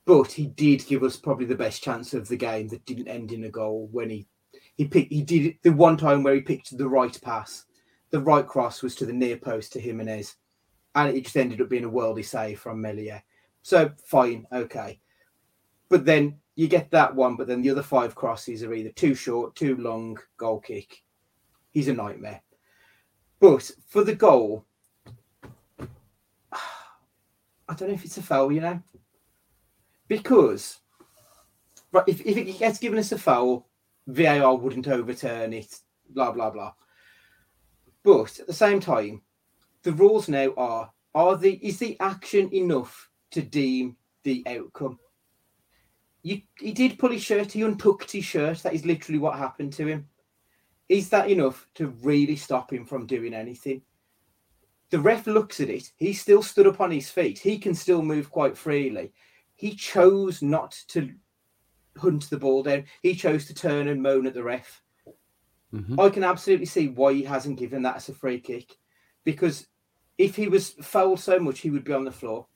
But 0.04 0.32
he 0.32 0.46
did 0.46 0.86
give 0.86 1.02
us 1.02 1.16
probably 1.16 1.46
the 1.46 1.54
best 1.54 1.82
chance 1.82 2.12
of 2.14 2.28
the 2.28 2.36
game 2.36 2.68
that 2.68 2.84
didn't 2.84 3.08
end 3.08 3.32
in 3.32 3.44
a 3.44 3.50
goal 3.50 3.88
when 3.92 4.10
he 4.10 4.26
he 4.76 4.86
picked 4.86 5.12
he 5.12 5.22
did 5.22 5.56
the 5.62 5.72
one 5.72 5.96
time 5.96 6.22
where 6.22 6.34
he 6.34 6.40
picked 6.40 6.76
the 6.76 6.88
right 6.88 7.18
pass. 7.22 7.64
The 8.10 8.20
right 8.20 8.46
cross 8.46 8.82
was 8.82 8.94
to 8.96 9.06
the 9.06 9.12
near 9.12 9.36
post 9.36 9.72
to 9.72 9.80
Jimenez. 9.80 10.36
And 10.94 11.16
it 11.16 11.24
just 11.24 11.36
ended 11.36 11.60
up 11.60 11.68
being 11.68 11.84
a 11.84 11.90
worldy 11.90 12.24
save 12.24 12.60
from 12.60 12.82
Meslier. 12.82 13.22
So 13.62 13.92
fine, 14.04 14.46
okay. 14.52 15.00
But 15.88 16.04
then 16.04 16.38
you 16.54 16.68
get 16.68 16.90
that 16.90 17.14
one, 17.14 17.36
but 17.36 17.46
then 17.46 17.62
the 17.62 17.70
other 17.70 17.82
five 17.82 18.14
crosses 18.14 18.62
are 18.62 18.74
either 18.74 18.90
too 18.90 19.14
short, 19.14 19.54
too 19.54 19.76
long, 19.76 20.18
goal 20.36 20.60
kick. 20.60 21.02
He's 21.70 21.88
a 21.88 21.94
nightmare. 21.94 22.42
But 23.40 23.70
for 23.88 24.04
the 24.04 24.14
goal, 24.14 24.66
I 26.52 27.74
don't 27.74 27.88
know 27.88 27.94
if 27.94 28.04
it's 28.04 28.18
a 28.18 28.22
foul, 28.22 28.52
you 28.52 28.60
know, 28.60 28.82
because 30.12 30.80
right, 31.90 32.04
if, 32.06 32.20
if 32.20 32.36
it 32.36 32.58
gets 32.58 32.78
given 32.78 32.98
us 32.98 33.12
a 33.12 33.18
foul, 33.18 33.66
VAR 34.06 34.54
wouldn't 34.54 34.86
overturn 34.86 35.54
it, 35.54 35.74
blah 36.10 36.30
blah 36.30 36.50
blah. 36.50 36.74
But 38.04 38.38
at 38.38 38.46
the 38.46 38.52
same 38.52 38.78
time, 38.78 39.22
the 39.84 39.92
rules 39.92 40.28
now 40.28 40.52
are: 40.58 40.92
are 41.14 41.38
the 41.38 41.54
is 41.66 41.78
the 41.78 41.96
action 41.98 42.52
enough 42.52 43.08
to 43.30 43.40
deem 43.40 43.96
the 44.22 44.44
outcome? 44.46 44.98
You, 46.22 46.42
he 46.58 46.72
did 46.72 46.98
pull 46.98 47.10
his 47.10 47.22
shirt. 47.22 47.52
He 47.52 47.62
untucked 47.62 48.10
his 48.10 48.24
shirt. 48.24 48.58
That 48.64 48.74
is 48.74 48.84
literally 48.84 49.18
what 49.18 49.38
happened 49.38 49.72
to 49.74 49.86
him. 49.86 50.08
Is 50.90 51.08
that 51.08 51.30
enough 51.30 51.66
to 51.76 51.86
really 52.02 52.36
stop 52.36 52.70
him 52.70 52.84
from 52.84 53.06
doing 53.06 53.32
anything? 53.32 53.80
The 54.90 55.00
ref 55.00 55.26
looks 55.26 55.58
at 55.60 55.70
it. 55.70 55.90
He 55.96 56.12
still 56.12 56.42
stood 56.42 56.66
up 56.66 56.82
on 56.82 56.90
his 56.90 57.08
feet. 57.08 57.38
He 57.38 57.56
can 57.56 57.74
still 57.74 58.02
move 58.02 58.30
quite 58.30 58.58
freely. 58.58 59.14
He 59.62 59.76
chose 59.76 60.42
not 60.42 60.76
to 60.88 61.14
hunt 61.96 62.28
the 62.28 62.36
ball 62.36 62.64
down. 62.64 62.86
He 63.00 63.14
chose 63.14 63.46
to 63.46 63.54
turn 63.54 63.86
and 63.86 64.02
moan 64.02 64.26
at 64.26 64.34
the 64.34 64.42
ref. 64.42 64.82
Mm-hmm. 65.72 66.00
I 66.00 66.08
can 66.08 66.24
absolutely 66.24 66.66
see 66.66 66.88
why 66.88 67.12
he 67.12 67.22
hasn't 67.22 67.60
given 67.60 67.80
that 67.82 67.94
as 67.94 68.08
a 68.08 68.12
free 68.12 68.40
kick. 68.40 68.76
Because 69.22 69.68
if 70.18 70.34
he 70.34 70.48
was 70.48 70.70
fouled 70.82 71.20
so 71.20 71.38
much, 71.38 71.60
he 71.60 71.70
would 71.70 71.84
be 71.84 71.92
on 71.92 72.04
the 72.04 72.10
floor. 72.10 72.48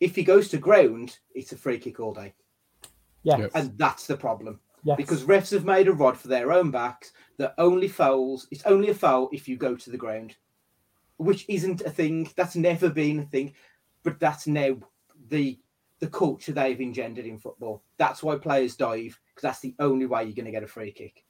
If 0.00 0.14
he 0.14 0.22
goes 0.22 0.50
to 0.50 0.58
ground, 0.58 1.18
it's 1.34 1.52
a 1.52 1.56
free 1.56 1.78
kick 1.78 1.98
all 1.98 2.12
day. 2.12 2.34
Yeah. 3.22 3.38
Yep. 3.38 3.50
And 3.54 3.78
that's 3.78 4.06
the 4.06 4.18
problem. 4.18 4.60
Yes. 4.84 4.98
Because 4.98 5.24
refs 5.24 5.52
have 5.52 5.64
made 5.64 5.88
a 5.88 5.94
rod 5.94 6.18
for 6.18 6.28
their 6.28 6.52
own 6.52 6.70
backs 6.70 7.12
that 7.38 7.54
only 7.56 7.88
fouls, 7.88 8.48
it's 8.50 8.66
only 8.66 8.90
a 8.90 8.94
foul 8.94 9.30
if 9.32 9.48
you 9.48 9.56
go 9.56 9.76
to 9.76 9.90
the 9.90 9.96
ground, 9.96 10.36
which 11.16 11.46
isn't 11.48 11.80
a 11.80 11.90
thing. 11.90 12.30
That's 12.36 12.54
never 12.54 12.90
been 12.90 13.20
a 13.20 13.24
thing. 13.24 13.54
But 14.02 14.20
that's 14.20 14.46
now 14.46 14.76
the 15.30 15.58
the 16.00 16.08
culture 16.08 16.52
they've 16.52 16.80
engendered 16.80 17.26
in 17.26 17.38
football. 17.38 17.82
That's 17.96 18.22
why 18.22 18.36
players 18.36 18.76
dive 18.76 19.18
because 19.34 19.42
that's 19.42 19.60
the 19.60 19.74
only 19.78 20.06
way 20.06 20.24
you're 20.24 20.34
going 20.34 20.46
to 20.46 20.52
get 20.52 20.62
a 20.62 20.68
free 20.68 20.92
kick. 20.92 21.24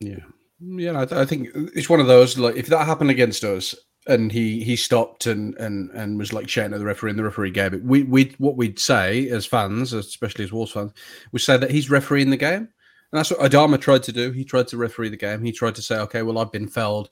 Yeah, 0.00 0.20
yeah. 0.60 1.00
I, 1.00 1.04
th- 1.04 1.20
I 1.20 1.24
think 1.24 1.48
it's 1.54 1.88
one 1.88 2.00
of 2.00 2.06
those. 2.06 2.38
Like, 2.38 2.56
if 2.56 2.66
that 2.66 2.86
happened 2.86 3.10
against 3.10 3.44
us, 3.44 3.74
and 4.06 4.32
he 4.32 4.64
he 4.64 4.74
stopped 4.76 5.26
and 5.26 5.54
and 5.56 5.90
and 5.90 6.18
was 6.18 6.32
like 6.32 6.48
shouting 6.48 6.72
at 6.72 6.78
the 6.78 6.84
referee, 6.84 7.10
and 7.10 7.18
the 7.18 7.24
referee 7.24 7.50
gave 7.50 7.74
it, 7.74 7.82
we 7.84 8.02
we 8.04 8.34
what 8.38 8.56
we'd 8.56 8.78
say 8.78 9.28
as 9.28 9.44
fans, 9.46 9.92
especially 9.92 10.44
as 10.44 10.52
Wolves 10.52 10.72
fans, 10.72 10.92
we 11.32 11.38
say 11.38 11.56
that 11.56 11.70
he's 11.70 11.90
refereeing 11.90 12.30
the 12.30 12.36
game, 12.36 12.54
and 12.62 12.68
that's 13.12 13.30
what 13.30 13.40
Adama 13.40 13.80
tried 13.80 14.02
to 14.04 14.12
do. 14.12 14.30
He 14.32 14.44
tried 14.44 14.68
to 14.68 14.76
referee 14.76 15.10
the 15.10 15.16
game. 15.16 15.42
He 15.42 15.52
tried 15.52 15.74
to 15.76 15.82
say, 15.82 15.98
okay, 15.98 16.22
well, 16.22 16.38
I've 16.38 16.52
been 16.52 16.68
felled. 16.68 17.10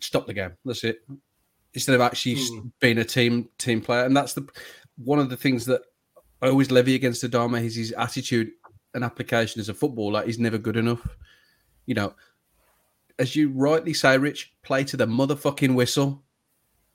Stop 0.00 0.26
the 0.26 0.34
game. 0.34 0.52
That's 0.64 0.84
it. 0.84 1.00
Instead 1.74 1.94
of 1.94 2.00
actually 2.00 2.36
Hmm. 2.36 2.68
being 2.80 2.98
a 2.98 3.04
team 3.04 3.48
team 3.58 3.80
player, 3.80 4.04
and 4.04 4.16
that's 4.16 4.32
the 4.32 4.48
one 4.96 5.18
of 5.18 5.28
the 5.28 5.36
things 5.36 5.66
that 5.66 5.82
I 6.42 6.48
always 6.48 6.70
levy 6.70 6.94
against 6.94 7.24
Adama 7.24 7.62
is 7.64 7.74
his 7.76 7.92
attitude 7.92 8.50
and 8.94 9.02
application 9.04 9.60
as 9.60 9.68
a 9.68 9.74
footballer. 9.74 10.24
He's 10.24 10.38
never 10.38 10.58
good 10.58 10.76
enough. 10.76 11.06
You 11.86 11.94
know, 11.94 12.14
as 13.18 13.34
you 13.36 13.50
rightly 13.50 13.94
say, 13.94 14.18
Rich, 14.18 14.52
play 14.62 14.84
to 14.84 14.96
the 14.96 15.06
motherfucking 15.06 15.74
whistle. 15.74 16.22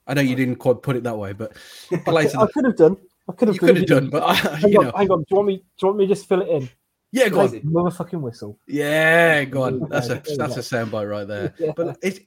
I 0.07 0.13
know 0.13 0.21
you 0.21 0.35
didn't 0.35 0.55
quite 0.57 0.81
put 0.81 0.95
it 0.95 1.03
that 1.03 1.17
way, 1.17 1.33
but 1.33 1.53
play 2.05 2.27
to 2.27 2.39
I 2.39 2.45
the. 2.45 2.51
could 2.53 2.65
have 2.65 2.75
done. 2.75 2.97
I 3.29 3.33
could 3.33 3.47
have 3.47 3.55
You 3.55 3.59
could 3.59 3.77
have 3.77 3.85
done. 3.85 4.09
but 4.09 4.23
I, 4.23 4.33
Hang 4.57 4.77
on, 4.77 4.85
know, 4.85 4.91
hang 4.95 5.11
on. 5.11 5.19
Do 5.19 5.25
you 5.29 5.35
want 5.37 5.47
me? 5.47 5.55
Do 5.57 5.63
you 5.81 5.87
want 5.87 5.97
me 5.99 6.07
to 6.07 6.13
just 6.13 6.27
fill 6.27 6.41
it 6.41 6.49
in? 6.49 6.69
yeah, 7.11 7.29
go 7.29 7.47
Play 7.47 7.59
on. 7.59 7.65
motherfucking 7.65 8.21
whistle. 8.21 8.57
Yeah, 8.67 9.43
go 9.45 9.63
on. 9.63 9.87
That's 9.89 10.09
a 10.09 10.21
that's 10.37 10.57
a 10.57 10.61
soundbite 10.61 11.09
right 11.09 11.27
there. 11.27 11.53
Yeah. 11.59 11.71
But 11.75 11.97
it 12.01 12.25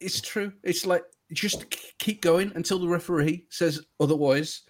it's 0.00 0.20
true. 0.20 0.52
It's 0.62 0.84
like 0.86 1.02
just 1.32 1.66
keep 1.98 2.22
going 2.22 2.52
until 2.54 2.78
the 2.78 2.86
referee 2.88 3.46
says 3.50 3.80
otherwise, 3.98 4.62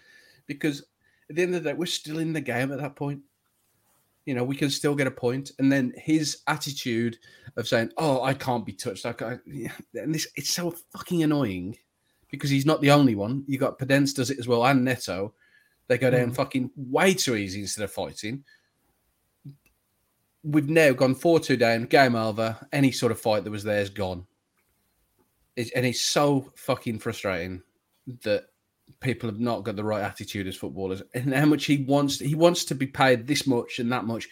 because 0.47 0.85
at 1.29 1.35
the 1.35 1.41
end 1.43 1.55
of 1.55 1.63
the 1.63 1.71
day, 1.71 1.75
we're 1.75 1.85
still 1.85 2.19
in 2.19 2.33
the 2.33 2.41
game 2.41 2.71
at 2.71 2.79
that 2.79 2.95
point. 2.95 3.21
You 4.25 4.33
know, 4.33 4.43
we 4.43 4.55
can 4.55 4.69
still 4.69 4.95
get 4.95 5.07
a 5.07 5.11
point. 5.11 5.51
and 5.59 5.71
then 5.71 5.93
his 5.95 6.39
attitude 6.47 7.17
of 7.55 7.67
saying, 7.67 7.91
"Oh, 7.97 8.23
I 8.23 8.33
can't 8.33 8.65
be 8.65 8.73
touched," 8.73 9.05
like, 9.05 9.21
I, 9.21 9.39
yeah, 9.45 9.71
and 9.95 10.13
this 10.13 10.27
it's 10.35 10.53
so 10.53 10.75
fucking 10.91 11.23
annoying 11.23 11.77
because 12.29 12.49
he's 12.49 12.65
not 12.65 12.81
the 12.81 12.91
only 12.91 13.15
one. 13.15 13.45
You 13.47 13.57
got 13.57 13.79
Podence 13.79 14.13
does 14.13 14.29
it 14.29 14.39
as 14.39 14.47
well, 14.47 14.65
and 14.65 14.83
Neto. 14.83 15.33
They 15.87 15.97
go 15.97 16.11
down 16.11 16.27
hmm. 16.27 16.33
fucking 16.33 16.71
way 16.75 17.13
too 17.13 17.37
easy 17.37 17.61
instead 17.61 17.85
of 17.85 17.91
fighting 17.91 18.43
we've 20.47 20.69
now 20.69 20.93
gone 20.93 21.15
4 21.15 21.39
2 21.39 21.57
down, 21.57 21.83
game 21.83 22.15
over. 22.15 22.57
Any 22.71 22.91
sort 22.91 23.11
of 23.11 23.19
fight 23.19 23.43
that 23.43 23.51
was 23.51 23.63
there 23.63 23.81
is 23.81 23.89
gone. 23.89 24.25
It's, 25.55 25.71
and 25.71 25.85
it's 25.85 26.01
so 26.01 26.51
fucking 26.55 26.99
frustrating 26.99 27.61
that 28.23 28.45
people 28.99 29.29
have 29.29 29.39
not 29.39 29.63
got 29.63 29.75
the 29.75 29.83
right 29.83 30.03
attitude 30.03 30.47
as 30.47 30.55
footballers 30.55 31.03
and 31.13 31.33
how 31.33 31.45
much 31.45 31.65
he 31.65 31.83
wants 31.83 32.19
he 32.19 32.35
wants 32.35 32.65
to 32.65 32.75
be 32.75 32.87
paid 32.87 33.27
this 33.27 33.45
much 33.45 33.79
and 33.79 33.91
that 33.91 34.05
much. 34.05 34.27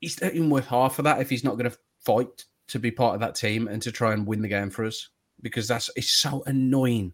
He's 0.00 0.20
not 0.20 0.34
even 0.34 0.50
worth 0.50 0.66
half 0.66 0.98
of 0.98 1.04
that 1.04 1.20
if 1.20 1.28
he's 1.28 1.44
not 1.44 1.58
going 1.58 1.70
to 1.70 1.78
fight 2.00 2.44
to 2.68 2.78
be 2.78 2.90
part 2.90 3.14
of 3.14 3.20
that 3.20 3.34
team 3.34 3.68
and 3.68 3.82
to 3.82 3.92
try 3.92 4.12
and 4.12 4.26
win 4.26 4.42
the 4.42 4.48
game 4.48 4.70
for 4.70 4.84
us 4.84 5.08
because 5.42 5.66
that's 5.68 5.90
it's 5.96 6.10
so 6.10 6.42
annoying 6.46 7.12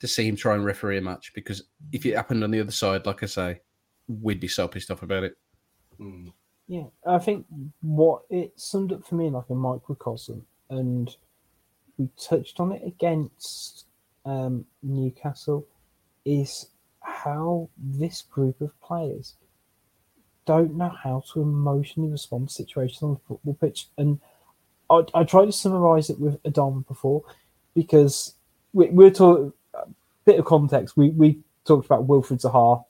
to 0.00 0.06
see 0.06 0.26
him 0.26 0.36
try 0.36 0.54
and 0.54 0.64
referee 0.64 0.98
a 0.98 1.02
match 1.02 1.32
because 1.34 1.62
if 1.92 2.04
it 2.04 2.16
happened 2.16 2.44
on 2.44 2.50
the 2.50 2.60
other 2.60 2.72
side, 2.72 3.06
like 3.06 3.22
I 3.22 3.26
say, 3.26 3.60
we'd 4.08 4.40
be 4.40 4.48
so 4.48 4.68
pissed 4.68 4.90
off 4.90 5.02
about 5.02 5.24
it. 5.24 5.36
Hmm. 5.98 6.28
Yeah, 6.68 6.84
I 7.06 7.18
think 7.18 7.46
what 7.80 8.22
it 8.28 8.52
summed 8.56 8.92
up 8.92 9.06
for 9.06 9.14
me 9.14 9.30
like 9.30 9.48
a 9.50 9.54
microcosm, 9.54 10.44
and 10.68 11.14
we 11.96 12.08
touched 12.20 12.58
on 12.58 12.72
it 12.72 12.82
against 12.84 13.86
um, 14.24 14.64
Newcastle, 14.82 15.66
is 16.26 16.66
how 17.00 17.70
this 17.78 18.20
group 18.20 18.60
of 18.60 18.78
players 18.82 19.36
don't 20.44 20.74
know 20.76 20.92
how 21.02 21.22
to 21.32 21.40
emotionally 21.40 22.10
respond 22.10 22.48
to 22.48 22.54
situations 22.54 23.02
on 23.02 23.14
the 23.14 23.20
football 23.26 23.54
pitch. 23.54 23.88
And 23.96 24.20
I, 24.90 25.02
I 25.14 25.24
tried 25.24 25.46
to 25.46 25.52
summarize 25.52 26.10
it 26.10 26.20
with 26.20 26.38
Adam 26.44 26.84
before 26.86 27.22
because 27.74 28.34
we, 28.72 28.86
we're 28.90 29.10
talking 29.10 29.52
a 29.74 29.84
bit 30.24 30.38
of 30.38 30.44
context. 30.44 30.96
We, 30.96 31.10
we 31.10 31.40
talked 31.64 31.86
about 31.86 32.06
Wilfried 32.06 32.42
Zaha 32.42 32.84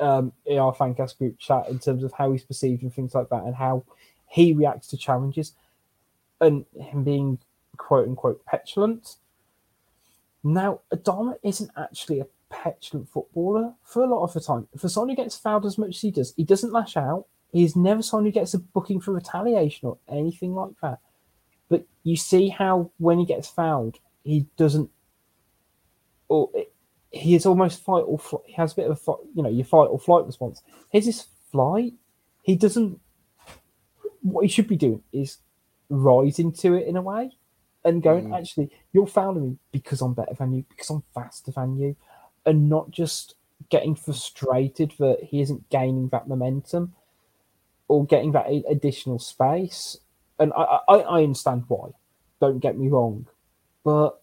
um, 0.00 0.32
in 0.46 0.58
our 0.58 0.74
fancast 0.74 1.18
group 1.18 1.38
chat 1.38 1.68
in 1.68 1.78
terms 1.78 2.04
of 2.04 2.12
how 2.12 2.32
he's 2.32 2.44
perceived 2.44 2.82
and 2.82 2.92
things 2.92 3.14
like 3.14 3.28
that, 3.28 3.44
and 3.44 3.54
how 3.54 3.84
he 4.28 4.52
reacts 4.52 4.88
to 4.88 4.96
challenges, 4.96 5.52
and 6.40 6.64
him 6.78 7.04
being 7.04 7.38
quote 7.76 8.08
unquote 8.08 8.44
petulant. 8.46 9.16
Now, 10.42 10.80
Adama 10.92 11.34
isn't 11.42 11.70
actually 11.76 12.20
a 12.20 12.26
petulant 12.52 13.08
footballer 13.08 13.74
for 13.82 14.04
a 14.04 14.06
lot 14.06 14.22
of 14.22 14.32
the 14.32 14.40
time. 14.40 14.68
For 14.76 14.88
someone 14.88 15.08
who 15.10 15.16
gets 15.16 15.36
fouled 15.36 15.66
as 15.66 15.78
much 15.78 15.96
as 15.96 16.00
he 16.00 16.10
does, 16.10 16.34
he 16.36 16.44
doesn't 16.44 16.72
lash 16.72 16.96
out. 16.96 17.26
He's 17.52 17.74
never 17.74 18.02
someone 18.02 18.26
who 18.26 18.32
gets 18.32 18.54
a 18.54 18.58
booking 18.58 19.00
for 19.00 19.12
retaliation 19.12 19.88
or 19.88 19.98
anything 20.08 20.54
like 20.54 20.72
that. 20.82 20.98
But 21.68 21.86
you 22.02 22.16
see 22.16 22.48
how 22.48 22.90
when 22.98 23.18
he 23.18 23.26
gets 23.26 23.48
fouled, 23.48 23.98
he 24.24 24.46
doesn't, 24.56 24.90
or 26.28 26.50
he 27.10 27.34
is 27.34 27.46
almost 27.46 27.84
fight 27.84 28.04
or 28.06 28.18
flight. 28.18 28.42
he 28.46 28.52
has 28.54 28.72
a 28.72 28.76
bit 28.76 28.86
of 28.86 28.92
a 28.92 28.96
fight, 28.96 29.18
you 29.34 29.42
know 29.42 29.50
your 29.50 29.64
fight 29.64 29.86
or 29.86 29.98
flight 29.98 30.26
response. 30.26 30.62
Here's 30.90 31.06
his 31.06 31.20
is 31.20 31.26
flight. 31.50 31.94
He 32.42 32.56
doesn't. 32.56 33.00
What 34.22 34.44
he 34.44 34.48
should 34.48 34.68
be 34.68 34.76
doing 34.76 35.02
is 35.12 35.38
rising 35.88 36.52
to 36.52 36.74
it 36.74 36.86
in 36.86 36.96
a 36.96 37.02
way, 37.02 37.32
and 37.84 38.02
going 38.02 38.28
mm. 38.28 38.38
actually 38.38 38.70
you're 38.92 39.06
fouling 39.06 39.50
me 39.50 39.58
because 39.72 40.00
I'm 40.00 40.14
better 40.14 40.34
than 40.34 40.52
you 40.54 40.64
because 40.68 40.90
I'm 40.90 41.02
faster 41.14 41.52
than 41.52 41.76
you, 41.76 41.96
and 42.46 42.68
not 42.68 42.90
just 42.90 43.34
getting 43.68 43.94
frustrated 43.94 44.92
that 44.98 45.18
he 45.22 45.40
isn't 45.40 45.68
gaining 45.70 46.08
that 46.08 46.28
momentum 46.28 46.94
or 47.88 48.04
getting 48.04 48.32
that 48.32 48.46
additional 48.68 49.18
space. 49.18 49.96
And 50.38 50.52
I, 50.54 50.78
I, 50.88 50.94
I 50.96 51.22
understand 51.22 51.64
why. 51.68 51.90
Don't 52.40 52.58
get 52.58 52.76
me 52.76 52.88
wrong, 52.88 53.26
but 53.84 54.20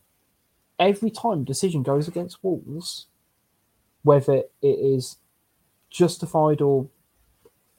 every 0.78 1.09
time 1.09 1.45
decision 1.45 1.84
goes 1.84 2.07
against 2.07 2.43
Wolves, 2.43 3.07
whether 4.03 4.43
it 4.61 4.67
is 4.67 5.17
justified 5.89 6.61
or 6.61 6.89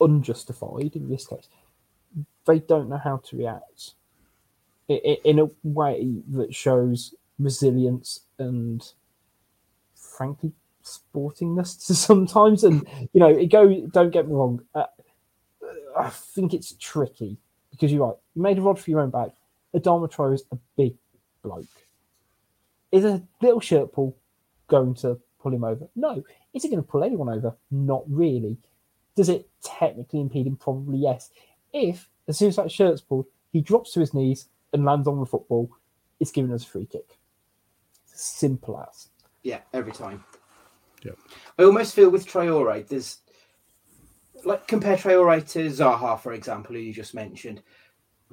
unjustified 0.01 0.97
in 0.97 1.11
this 1.11 1.27
case, 1.27 1.49
they 2.47 2.59
don't 2.59 2.89
know 2.89 2.97
how 2.97 3.19
to 3.19 3.37
react 3.37 3.93
in 4.89 5.39
a 5.39 5.51
way 5.63 6.23
that 6.31 6.55
shows 6.55 7.15
resilience 7.39 8.21
and, 8.39 8.93
frankly, 10.21 10.53
sportingness 10.85 11.87
to 11.87 11.95
sometimes. 12.09 12.63
And 12.63 12.87
you 13.15 13.21
know, 13.21 13.29
it 13.29 13.47
go. 13.47 13.87
Don't 13.87 14.11
get 14.11 14.29
me 14.29 14.35
wrong. 14.35 14.61
Uh, 14.75 14.85
I 15.99 16.11
think 16.11 16.53
it's 16.53 16.75
tricky 16.79 17.39
because 17.71 17.91
you're 17.91 18.07
right. 18.07 18.17
You 18.35 18.43
made 18.43 18.59
a 18.59 18.61
rod 18.61 18.79
for 18.79 18.91
your 18.91 19.01
own 19.01 19.09
back. 19.09 19.31
Adama 19.75 20.13
Traore 20.13 20.35
is 20.35 20.45
a 20.53 20.59
big 20.77 20.95
bloke. 21.43 21.65
Is 22.93 23.05
a 23.05 23.23
little 23.41 23.61
shirt 23.61 23.93
pull 23.93 24.15
going 24.69 24.95
to 24.97 25.19
pull 25.41 25.55
him 25.55 25.65
over? 25.65 25.89
No. 25.97 26.23
Is 26.53 26.65
it 26.65 26.71
going 26.71 26.83
to 26.83 26.89
pull 26.89 27.03
anyone 27.03 27.31
over? 27.31 27.57
Not 27.71 28.03
really. 28.07 28.59
Does 29.15 29.29
it 29.29 29.49
technically 29.63 30.21
impede 30.21 30.47
him? 30.47 30.57
Probably 30.57 30.99
yes. 30.99 31.31
If, 31.73 32.09
as 32.29 32.37
soon 32.37 32.49
as 32.49 32.57
that 32.57 32.71
shirt's 32.71 33.01
pulled, 33.01 33.27
he 33.53 33.61
drops 33.61 33.93
to 33.93 34.01
his 34.01 34.13
knees 34.13 34.49
and 34.73 34.85
lands 34.85 35.07
on 35.07 35.21
the 35.21 35.27
football, 35.27 35.71
it's 36.19 36.33
giving 36.33 36.53
us 36.53 36.65
a 36.65 36.69
free 36.69 36.87
kick. 36.87 37.17
Simple 38.07 38.85
as. 38.89 39.10
Yeah, 39.43 39.61
every 39.73 39.93
time. 39.93 40.25
Yeah. 41.03 41.13
I 41.59 41.65
almost 41.65 41.95
feel 41.95 42.11
with 42.11 42.27
Traore, 42.27 42.87
there's 42.87 43.19
like 44.45 44.67
compare 44.67 44.97
Traore 44.97 45.47
to 45.53 45.67
Zaha, 45.69 46.19
for 46.21 46.33
example, 46.33 46.75
who 46.75 46.81
you 46.81 46.93
just 46.93 47.15
mentioned. 47.15 47.63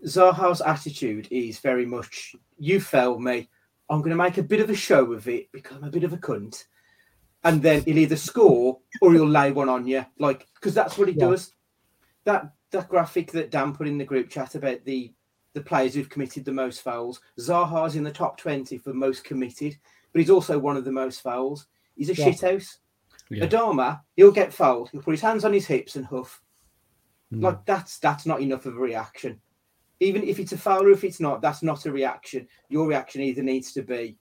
Zaha's 0.05 0.61
attitude 0.61 1.27
is 1.31 1.59
very 1.59 1.85
much 1.85 2.35
you 2.57 2.79
fell 2.79 3.19
me. 3.19 3.49
I'm 3.89 3.99
going 3.99 4.11
to 4.11 4.15
make 4.15 4.37
a 4.37 4.43
bit 4.43 4.59
of 4.59 4.69
a 4.69 4.75
show 4.75 5.13
of 5.13 5.27
it 5.27 5.49
because 5.51 5.77
I'm 5.77 5.85
a 5.85 5.91
bit 5.91 6.03
of 6.03 6.13
a 6.13 6.17
cunt, 6.17 6.65
and 7.43 7.61
then 7.61 7.83
he'll 7.83 7.97
either 7.97 8.17
score 8.17 8.79
or 9.01 9.13
he'll 9.13 9.27
lay 9.27 9.51
one 9.51 9.69
on 9.69 9.87
you, 9.87 10.05
like 10.19 10.47
because 10.55 10.73
that's 10.73 10.97
what 10.97 11.07
he 11.07 11.13
Yeah. 11.13 11.27
does. 11.27 11.53
That 12.25 12.53
that 12.71 12.89
graphic 12.89 13.31
that 13.31 13.49
Dan 13.49 13.73
put 13.73 13.87
in 13.87 13.97
the 13.97 14.03
group 14.05 14.29
chat 14.29 14.55
about 14.55 14.83
the 14.83 15.13
the 15.53 15.61
players 15.61 15.95
who've 15.95 16.09
committed 16.09 16.45
the 16.45 16.51
most 16.51 16.81
fouls. 16.81 17.21
Zaha's 17.39 17.95
in 17.95 18.03
the 18.03 18.11
top 18.11 18.37
twenty 18.37 18.77
for 18.77 18.93
most 18.93 19.23
committed, 19.23 19.77
but 20.18 20.22
he's 20.22 20.32
also 20.32 20.57
one 20.57 20.76
of 20.76 20.84
the 20.84 20.91
most 20.91 21.22
fouls. 21.22 21.68
He's 21.95 22.09
a 22.09 22.15
Yeah. 22.15 22.26
shithouse. 22.30 22.80
Yeah. 23.30 23.45
Adama, 23.45 24.01
he'll 24.15 24.32
get 24.32 24.51
fouled. 24.51 24.89
He'll 24.89 25.03
put 25.03 25.11
his 25.11 25.22
hands 25.22 25.45
on 25.45 25.53
his 25.53 25.68
hips 25.68 25.95
and 25.95 26.07
huff. 26.07 26.41
Mm. 27.32 27.43
Like 27.43 27.63
that's 27.68 27.99
that's 27.99 28.26
not 28.26 28.41
enough 28.41 28.65
of 28.65 28.76
a 28.76 28.80
reaction. 28.80 29.39
Even 29.99 30.24
if 30.24 30.39
it's 30.39 30.53
a 30.53 30.57
foul 30.57 30.88
or 30.88 30.89
if 30.89 31.03
it's 31.03 31.20
not, 31.20 31.39
that's 31.39 31.61
not 31.61 31.86
a 31.86 31.91
reaction. 31.91 32.47
Your 32.68 32.88
reaction 32.88 33.22
either 33.22 33.43
needs 33.43 33.74
to 33.74 33.84
be, 33.84 34.18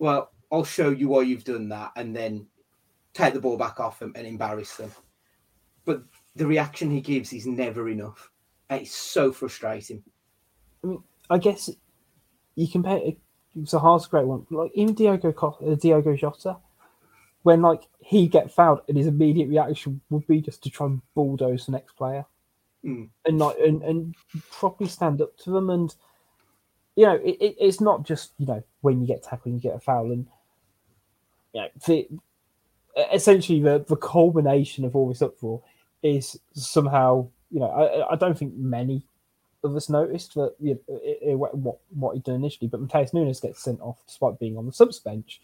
well, 0.00 0.32
I'll 0.50 0.64
show 0.64 0.90
you 0.90 1.06
why 1.10 1.22
you've 1.22 1.44
done 1.44 1.68
that, 1.68 1.92
and 1.94 2.16
then 2.16 2.48
take 3.12 3.34
the 3.34 3.40
ball 3.40 3.56
back 3.56 3.78
off 3.78 4.00
them 4.00 4.14
and 4.16 4.26
embarrass 4.26 4.76
them. 4.76 4.90
But 5.84 6.02
the 6.34 6.46
reaction 6.48 6.90
he 6.90 7.00
gives 7.00 7.32
is 7.32 7.46
never 7.46 7.88
enough. 7.88 8.32
It's 8.68 8.96
so 8.96 9.30
frustrating. 9.30 10.02
I 10.82 10.88
mean, 10.88 11.04
I 11.30 11.38
guess 11.38 11.70
you 12.56 12.66
compare 12.66 12.96
it. 12.96 13.18
Zaha's 13.60 14.06
a 14.06 14.08
great 14.08 14.26
one. 14.26 14.46
Like 14.50 14.72
even 14.74 14.94
Diogo 14.94 15.32
uh, 15.32 15.74
Diogo 15.74 16.16
Jota, 16.16 16.56
when 17.42 17.62
like 17.62 17.82
he 18.00 18.26
get 18.28 18.52
fouled 18.52 18.80
and 18.88 18.96
his 18.96 19.06
immediate 19.06 19.48
reaction 19.48 20.00
would 20.10 20.26
be 20.26 20.40
just 20.40 20.62
to 20.64 20.70
try 20.70 20.86
and 20.86 21.02
bulldoze 21.14 21.66
the 21.66 21.72
next 21.72 21.96
player. 21.96 22.26
Mm. 22.84 23.08
and 23.24 23.38
like 23.38 23.56
and, 23.64 23.82
and 23.82 24.14
properly 24.50 24.90
stand 24.90 25.22
up 25.22 25.36
to 25.38 25.50
them. 25.50 25.70
And 25.70 25.94
you 26.96 27.06
know, 27.06 27.14
it, 27.14 27.36
it, 27.40 27.56
it's 27.58 27.80
not 27.80 28.04
just 28.04 28.32
you 28.38 28.46
know 28.46 28.62
when 28.82 29.00
you 29.00 29.06
get 29.06 29.22
tackled, 29.22 29.54
you 29.54 29.60
get 29.60 29.76
a 29.76 29.80
foul, 29.80 30.12
and 30.12 30.26
you 31.54 31.62
know, 31.62 31.68
the, 31.86 32.08
essentially 33.12 33.60
the 33.60 33.84
the 33.88 33.96
culmination 33.96 34.84
of 34.84 34.94
all 34.94 35.08
this 35.08 35.22
uproar 35.22 35.62
is 36.02 36.38
somehow 36.52 37.26
you 37.50 37.60
know 37.60 37.70
I, 37.70 38.12
I 38.12 38.16
don't 38.16 38.38
think 38.38 38.54
many 38.54 39.06
of 39.64 39.74
us 39.76 39.88
noticed 39.88 40.34
that 40.34 40.54
you 40.60 40.74
know, 40.74 40.98
it, 41.02 41.18
it, 41.22 41.34
what 41.38 41.78
what 41.90 42.14
he'd 42.14 42.24
done 42.24 42.36
initially, 42.36 42.68
but 42.68 42.80
Matheus 42.80 43.12
Nunes 43.14 43.40
gets 43.40 43.62
sent 43.62 43.80
off 43.80 43.98
despite 44.06 44.38
being 44.38 44.56
on 44.56 44.66
the 44.66 44.72
subs 44.72 44.98
bench, 45.00 45.40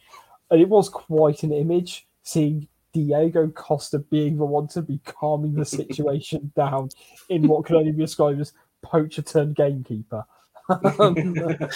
and 0.50 0.60
it 0.60 0.68
was 0.68 0.88
quite 0.88 1.42
an 1.42 1.52
image 1.52 2.06
seeing 2.22 2.68
Diego 2.92 3.48
Costa 3.48 3.98
being 3.98 4.36
the 4.36 4.44
one 4.44 4.68
to 4.68 4.82
be 4.82 5.00
calming 5.04 5.54
the 5.54 5.64
situation 5.64 6.52
down 6.56 6.88
in 7.28 7.46
what 7.48 7.64
can 7.64 7.76
only 7.76 7.92
be 7.92 8.02
described 8.02 8.40
as 8.40 8.52
poacher 8.82 9.22
turned 9.22 9.56
gamekeeper. 9.56 10.24
Um, 10.68 11.34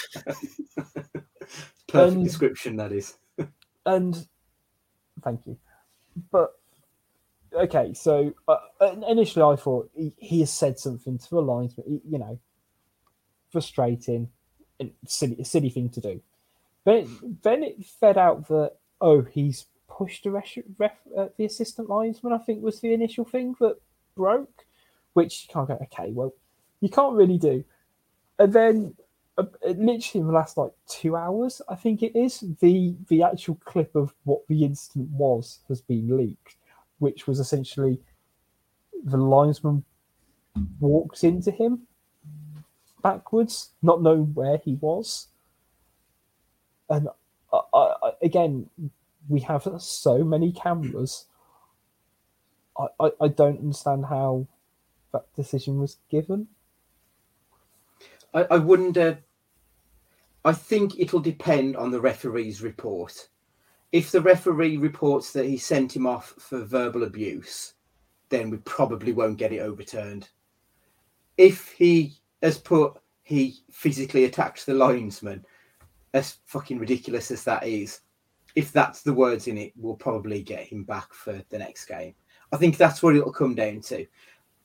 Perfect 1.89 2.17
And- 2.17 2.25
description, 2.25 2.77
that 2.77 2.93
is. 2.93 3.15
and 3.87 4.27
thank 5.23 5.47
you. 5.47 5.57
But 6.31 6.53
okay, 7.55 7.95
so 7.95 8.35
uh, 8.49 8.57
initially 9.09 9.45
I 9.45 9.57
thought 9.57 9.91
he, 9.95 10.13
he 10.17 10.41
has 10.41 10.53
said 10.53 10.79
something 10.79 11.19
to 11.19 11.31
the 11.31 11.43
lines, 11.43 11.75
but 11.75 11.87
you 11.87 12.19
know, 12.19 12.39
frustrating 13.51 14.29
and 14.81 14.93
silly, 15.07 15.43
silly 15.45 15.71
thing 15.71 15.89
to 15.91 16.01
do. 16.01 16.21
Then, 16.85 17.39
then 17.43 17.63
it 17.63 17.85
fed 17.85 18.19
out 18.19 18.49
that 18.49 18.73
oh, 19.01 19.23
he's 19.23 19.67
pushed 19.89 20.25
the 20.25 20.31
ref 20.31 20.93
uh, 21.17 21.29
the 21.37 21.45
assistant 21.45 21.89
linesman. 21.89 22.33
I 22.33 22.39
think 22.39 22.63
was 22.63 22.81
the 22.81 22.93
initial 22.93 23.25
thing 23.25 23.55
that 23.61 23.77
broke, 24.17 24.65
which 25.13 25.45
you 25.45 25.53
can't 25.53 25.69
go. 25.69 25.79
Okay, 25.93 26.11
well, 26.11 26.35
you 26.81 26.89
can't 26.89 27.15
really 27.15 27.39
do. 27.39 27.65
And 28.39 28.53
then, 28.53 28.95
uh, 29.39 29.45
literally 29.63 30.21
in 30.21 30.27
the 30.27 30.33
last 30.33 30.57
like 30.57 30.73
two 30.89 31.17
hours, 31.17 31.63
I 31.69 31.77
think 31.77 32.03
it 32.03 32.17
is 32.17 32.45
the 32.61 32.95
the 33.09 33.23
actual 33.23 33.57
clip 33.65 33.95
of 33.95 34.15
what 34.25 34.47
the 34.49 34.65
incident 34.65 35.11
was 35.11 35.61
has 35.69 35.81
been 35.81 36.17
leaked, 36.17 36.57
which 36.99 37.27
was 37.27 37.39
essentially 37.41 38.01
the 39.05 39.17
linesman 39.17 39.85
walked 40.81 41.25
into 41.25 41.51
him 41.51 41.87
backwards, 43.03 43.71
not 43.83 44.03
knowing 44.03 44.33
where 44.35 44.59
he 44.65 44.75
was. 44.77 45.29
And 46.89 47.09
I, 47.53 47.61
I, 47.75 47.95
I- 48.03 48.13
again, 48.23 48.71
we 49.29 49.41
have 49.41 49.67
so 49.79 50.25
many 50.25 50.53
cameras. 50.53 51.27
I, 52.79 52.87
I, 53.01 53.11
I 53.23 53.29
don't 53.29 53.59
understand 53.61 54.07
how 54.07 54.47
that 55.13 55.25
decision 55.37 55.79
was 55.79 55.99
given. 56.11 56.49
I, 58.33 58.43
I 58.51 58.59
wonder. 58.59 59.19
I 60.45 60.53
think 60.53 60.99
it'll 60.99 61.21
depend 61.21 61.77
on 61.77 61.91
the 61.91 62.01
referee's 62.01 62.61
report. 62.63 63.29
If 63.95 64.11
the 64.11 64.21
referee 64.21 64.77
reports 64.79 65.33
that 65.35 65.47
he 65.47 65.57
sent 65.57 65.95
him 65.95 66.05
off 66.05 66.35
for 66.37 66.65
verbal 66.65 67.05
abuse, 67.05 67.75
then 68.29 68.51
we 68.51 68.57
probably 68.57 69.13
won't 69.13 69.39
get 69.39 69.53
it 69.53 69.61
overturned. 69.61 70.29
If 71.39 71.71
he 71.71 72.15
has 72.43 72.59
put 72.59 72.95
he 73.23 73.59
physically 73.71 74.25
attacked 74.25 74.67
the 74.67 74.75
linesman, 74.75 75.47
as 76.13 76.39
fucking 76.45 76.81
ridiculous 76.81 77.31
as 77.31 77.45
that 77.45 77.69
is, 77.69 78.01
if 78.57 78.73
that's 78.73 79.03
the 79.03 79.15
words 79.15 79.47
in 79.47 79.59
it, 79.59 79.73
we'll 79.77 79.95
probably 79.95 80.43
get 80.43 80.67
him 80.67 80.83
back 80.83 81.15
for 81.15 81.41
the 81.51 81.59
next 81.59 81.85
game. 81.85 82.17
I 82.51 82.57
think 82.57 82.77
that's 82.77 83.01
what 83.01 83.15
it'll 83.15 83.33
come 83.33 83.55
down 83.55 83.81
to. 83.83 84.05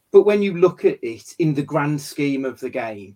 But 0.09 0.23
when 0.23 0.41
you 0.41 0.57
look 0.57 0.85
at 0.85 0.97
it 1.03 1.35
in 1.37 1.53
the 1.53 1.61
grand 1.61 2.01
scheme 2.01 2.45
of 2.45 2.59
the 2.59 2.71
game, 2.71 3.15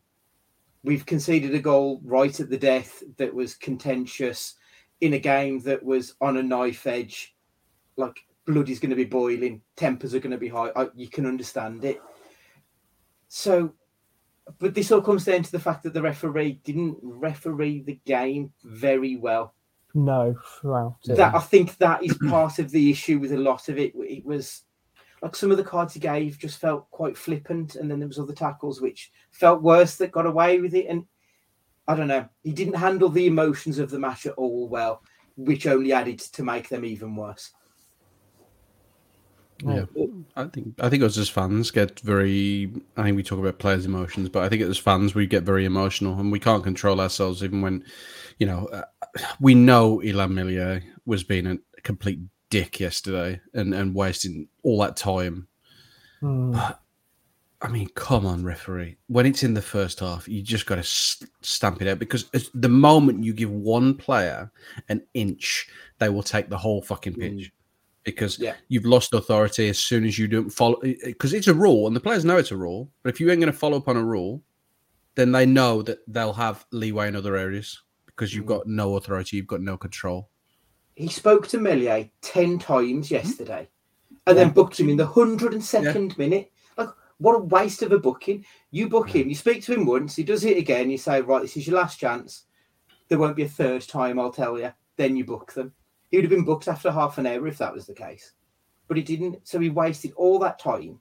we've 0.83 1.07
conceded 1.07 1.55
a 1.55 1.59
goal 1.59 2.01
right 2.03 2.39
at 2.39 2.51
the 2.51 2.57
death 2.59 3.01
that 3.17 3.33
was 3.33 3.55
contentious 3.55 4.57
in 5.03 5.13
a 5.13 5.19
game 5.19 5.59
that 5.59 5.83
was 5.83 6.15
on 6.21 6.37
a 6.37 6.43
knife 6.43 6.87
edge. 6.87 7.35
Like 7.97 8.17
blood 8.45 8.69
is 8.69 8.79
going 8.79 8.89
to 8.89 8.95
be 8.95 9.03
boiling, 9.03 9.61
tempers 9.75 10.15
are 10.15 10.19
going 10.19 10.31
to 10.31 10.37
be 10.37 10.47
high. 10.47 10.71
I, 10.75 10.87
you 10.95 11.09
can 11.09 11.25
understand 11.25 11.83
it. 11.83 12.01
So, 13.27 13.73
but 14.59 14.73
this 14.73 14.91
all 14.91 15.01
comes 15.01 15.25
down 15.25 15.43
to 15.43 15.51
the 15.51 15.59
fact 15.59 15.83
that 15.83 15.93
the 15.93 16.01
referee 16.01 16.61
didn't 16.63 16.97
referee 17.01 17.81
the 17.81 17.99
game 18.05 18.53
very 18.63 19.17
well. 19.17 19.53
No, 19.93 20.35
throughout 20.59 20.95
it. 21.05 21.17
That 21.17 21.35
I 21.35 21.39
think 21.39 21.77
that 21.77 22.01
is 22.03 22.17
part 22.29 22.59
of 22.59 22.71
the 22.71 22.89
issue 22.89 23.19
with 23.19 23.33
a 23.33 23.37
lot 23.37 23.67
of 23.69 23.77
it. 23.77 23.93
It 23.95 24.25
was 24.25 24.63
like 25.21 25.35
some 25.35 25.51
of 25.51 25.57
the 25.57 25.63
cards 25.63 25.93
he 25.93 25.99
gave 25.99 26.39
just 26.39 26.59
felt 26.59 26.89
quite 26.91 27.17
flippant, 27.17 27.75
and 27.75 27.91
then 27.91 27.99
there 27.99 28.07
was 28.07 28.19
other 28.19 28.33
tackles 28.33 28.81
which 28.81 29.11
felt 29.31 29.61
worse 29.61 29.97
that 29.97 30.11
got 30.11 30.25
away 30.25 30.61
with 30.61 30.73
it. 30.73 30.87
And 30.87 31.05
I 31.87 31.95
don't 31.95 32.07
know, 32.07 32.27
he 32.43 32.53
didn't 32.53 32.75
handle 32.75 33.09
the 33.09 33.27
emotions 33.27 33.79
of 33.79 33.89
the 33.89 33.99
match 33.99 34.25
at 34.25 34.33
all 34.33 34.67
well, 34.69 35.01
which 35.35 35.67
only 35.67 35.91
added 35.93 36.19
to 36.19 36.43
make 36.43 36.69
them 36.69 36.85
even 36.85 37.15
worse. 37.15 37.51
Yeah, 39.65 39.85
I 40.35 40.45
think 40.45 40.75
I 40.79 40.89
think 40.89 41.03
us 41.03 41.17
as 41.17 41.29
fans 41.29 41.71
get 41.71 41.99
very. 42.01 42.73
I 42.97 43.03
think 43.03 43.15
we 43.15 43.23
talk 43.23 43.39
about 43.39 43.59
players' 43.59 43.85
emotions, 43.85 44.27
but 44.27 44.43
I 44.43 44.49
think 44.49 44.61
as 44.61 44.77
fans 44.77 45.15
we 45.15 45.25
get 45.25 45.43
very 45.43 45.63
emotional, 45.63 46.19
and 46.19 46.31
we 46.31 46.39
can't 46.39 46.63
control 46.63 46.99
ourselves 46.99 47.43
even 47.43 47.61
when, 47.61 47.85
you 48.39 48.47
know, 48.47 48.65
uh, 48.67 48.83
we 49.39 49.55
know 49.55 50.01
Illan 50.03 50.31
Meslier 50.31 50.83
was 51.05 51.23
being 51.23 51.47
a 51.47 51.57
complete 51.81 52.19
dick 52.49 52.79
yesterday 52.79 53.39
and 53.53 53.73
and 53.73 53.95
wasting 53.95 54.47
all 54.63 54.79
that 54.81 54.97
time. 54.97 55.47
Hmm. 56.19 56.51
But 56.51 56.81
I 57.63 57.69
mean, 57.69 57.87
come 57.95 58.25
on, 58.25 58.43
referee. 58.43 58.97
When 59.07 59.25
it's 59.25 59.41
in 59.41 59.53
the 59.53 59.61
first 59.61 60.01
half, 60.01 60.27
you 60.27 60.41
just 60.41 60.65
got 60.65 60.75
to 60.75 60.83
stamp 60.83 61.81
it 61.81 61.87
out 61.87 61.97
because 61.97 62.29
the 62.53 62.67
moment 62.69 63.23
you 63.23 63.33
give 63.33 63.51
one 63.51 63.95
player 63.95 64.51
an 64.89 65.01
inch, 65.13 65.69
they 65.99 66.09
will 66.09 66.23
take 66.23 66.49
the 66.49 66.57
whole 66.57 66.81
fucking 66.81 67.13
mm. 67.13 67.19
pitch 67.21 67.53
because 68.03 68.37
Yeah. 68.37 68.55
you've 68.67 68.85
lost 68.85 69.13
authority 69.13 69.69
as 69.69 69.79
soon 69.79 70.03
as 70.03 70.19
you 70.19 70.27
don't 70.27 70.49
follow. 70.49 70.77
Because 70.81 71.33
it's 71.33 71.47
a 71.47 71.53
rule, 71.53 71.87
and 71.87 71.95
the 71.95 72.01
players 72.01 72.25
know 72.25 72.35
it's 72.35 72.51
a 72.51 72.57
rule. 72.57 72.91
But 73.01 73.13
if 73.13 73.21
you 73.21 73.31
ain't 73.31 73.39
going 73.39 73.51
to 73.51 73.57
follow 73.57 73.77
up 73.77 73.87
on 73.87 73.95
a 73.95 74.03
rule, 74.03 74.43
then 75.15 75.31
they 75.31 75.45
know 75.45 75.81
that 75.83 75.99
they'll 76.07 76.33
have 76.33 76.65
leeway 76.71 77.07
in 77.07 77.15
other 77.15 77.37
areas 77.37 77.81
because 78.07 78.35
you've 78.35 78.43
mm. 78.43 78.49
got 78.49 78.67
no 78.67 78.97
authority, 78.97 79.37
you've 79.37 79.47
got 79.47 79.61
no 79.61 79.77
control. 79.77 80.27
He 80.95 81.07
spoke 81.07 81.47
to 81.47 81.59
Meslier 81.59 82.09
10 82.21 82.59
times 82.59 83.05
mm-hmm. 83.07 83.15
yesterday 83.15 83.69
and 84.27 84.37
then 84.37 84.51
booked 84.51 84.79
him 84.79 84.89
in 84.89 84.97
the 84.97 85.07
102nd 85.07 86.17
minute. 86.17 86.51
What 87.23 87.35
a 87.35 87.39
waste 87.39 87.81
of 87.81 87.93
a 87.93 87.99
booking. 87.99 88.45
You 88.71 88.89
book 88.89 89.09
him, 89.09 89.29
you 89.29 89.35
speak 89.35 89.63
to 89.63 89.73
him 89.73 89.85
once, 89.85 90.15
he 90.15 90.23
does 90.23 90.43
it 90.43 90.57
again, 90.57 90.89
you 90.89 90.97
say, 90.97 91.21
right, 91.21 91.41
this 91.41 91.55
is 91.55 91.67
your 91.67 91.77
last 91.77 91.99
chance. 91.99 92.43
There 93.07 93.17
won't 93.17 93.37
be 93.37 93.43
a 93.43 93.49
third 93.49 93.81
time, 93.87 94.19
I'll 94.19 94.31
tell 94.31 94.59
you. 94.59 94.73
Then 94.97 95.15
you 95.15 95.23
book 95.23 95.53
them. 95.53 95.71
He 96.11 96.17
would 96.17 96.25
have 96.25 96.29
been 96.29 96.45
booked 96.45 96.67
after 96.67 96.91
half 96.91 97.17
an 97.17 97.25
hour 97.25 97.47
if 97.47 97.57
that 97.59 97.73
was 97.73 97.87
the 97.87 97.93
case. 97.93 98.33
But 98.87 98.97
he 98.97 99.03
didn't. 99.03 99.47
So 99.47 99.59
he 99.59 99.69
wasted 99.69 100.13
all 100.15 100.37
that 100.39 100.59
time. 100.59 100.99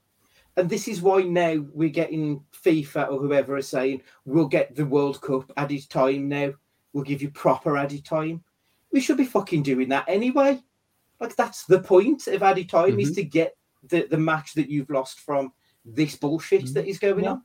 And 0.57 0.71
this 0.71 0.87
is 0.87 1.03
why 1.03 1.23
now 1.23 1.65
we're 1.73 1.89
getting 1.89 2.45
FIFA 2.65 3.11
or 3.11 3.19
whoever 3.19 3.57
is 3.57 3.69
saying, 3.69 4.03
we'll 4.25 4.47
get 4.47 4.77
the 4.77 4.87
World 4.87 5.21
Cup 5.21 5.51
added 5.57 5.89
time 5.91 6.29
now. 6.29 6.53
We'll 6.93 7.05
give 7.05 7.21
you 7.21 7.31
proper 7.31 7.77
added 7.77 8.05
time 8.05 8.45
we 8.93 9.01
should 9.01 9.17
be 9.17 9.25
fucking 9.25 9.63
doing 9.63 9.89
that 9.89 10.05
anyway. 10.07 10.61
Like 11.19 11.35
that's 11.37 11.65
the 11.65 11.81
point 11.81 12.27
of 12.27 12.43
added 12.43 12.69
time 12.69 13.01
is 13.01 13.09
mm-hmm. 13.09 13.15
to 13.15 13.25
get 13.25 13.57
the, 13.89 14.07
the 14.11 14.19
match 14.19 14.55
that 14.55 14.69
you've 14.69 14.91
lost 14.91 15.21
from 15.21 15.53
this 15.85 16.17
bullshit 16.17 16.73
that 16.75 16.87
is 16.87 16.99
going 16.99 17.27
on. 17.27 17.43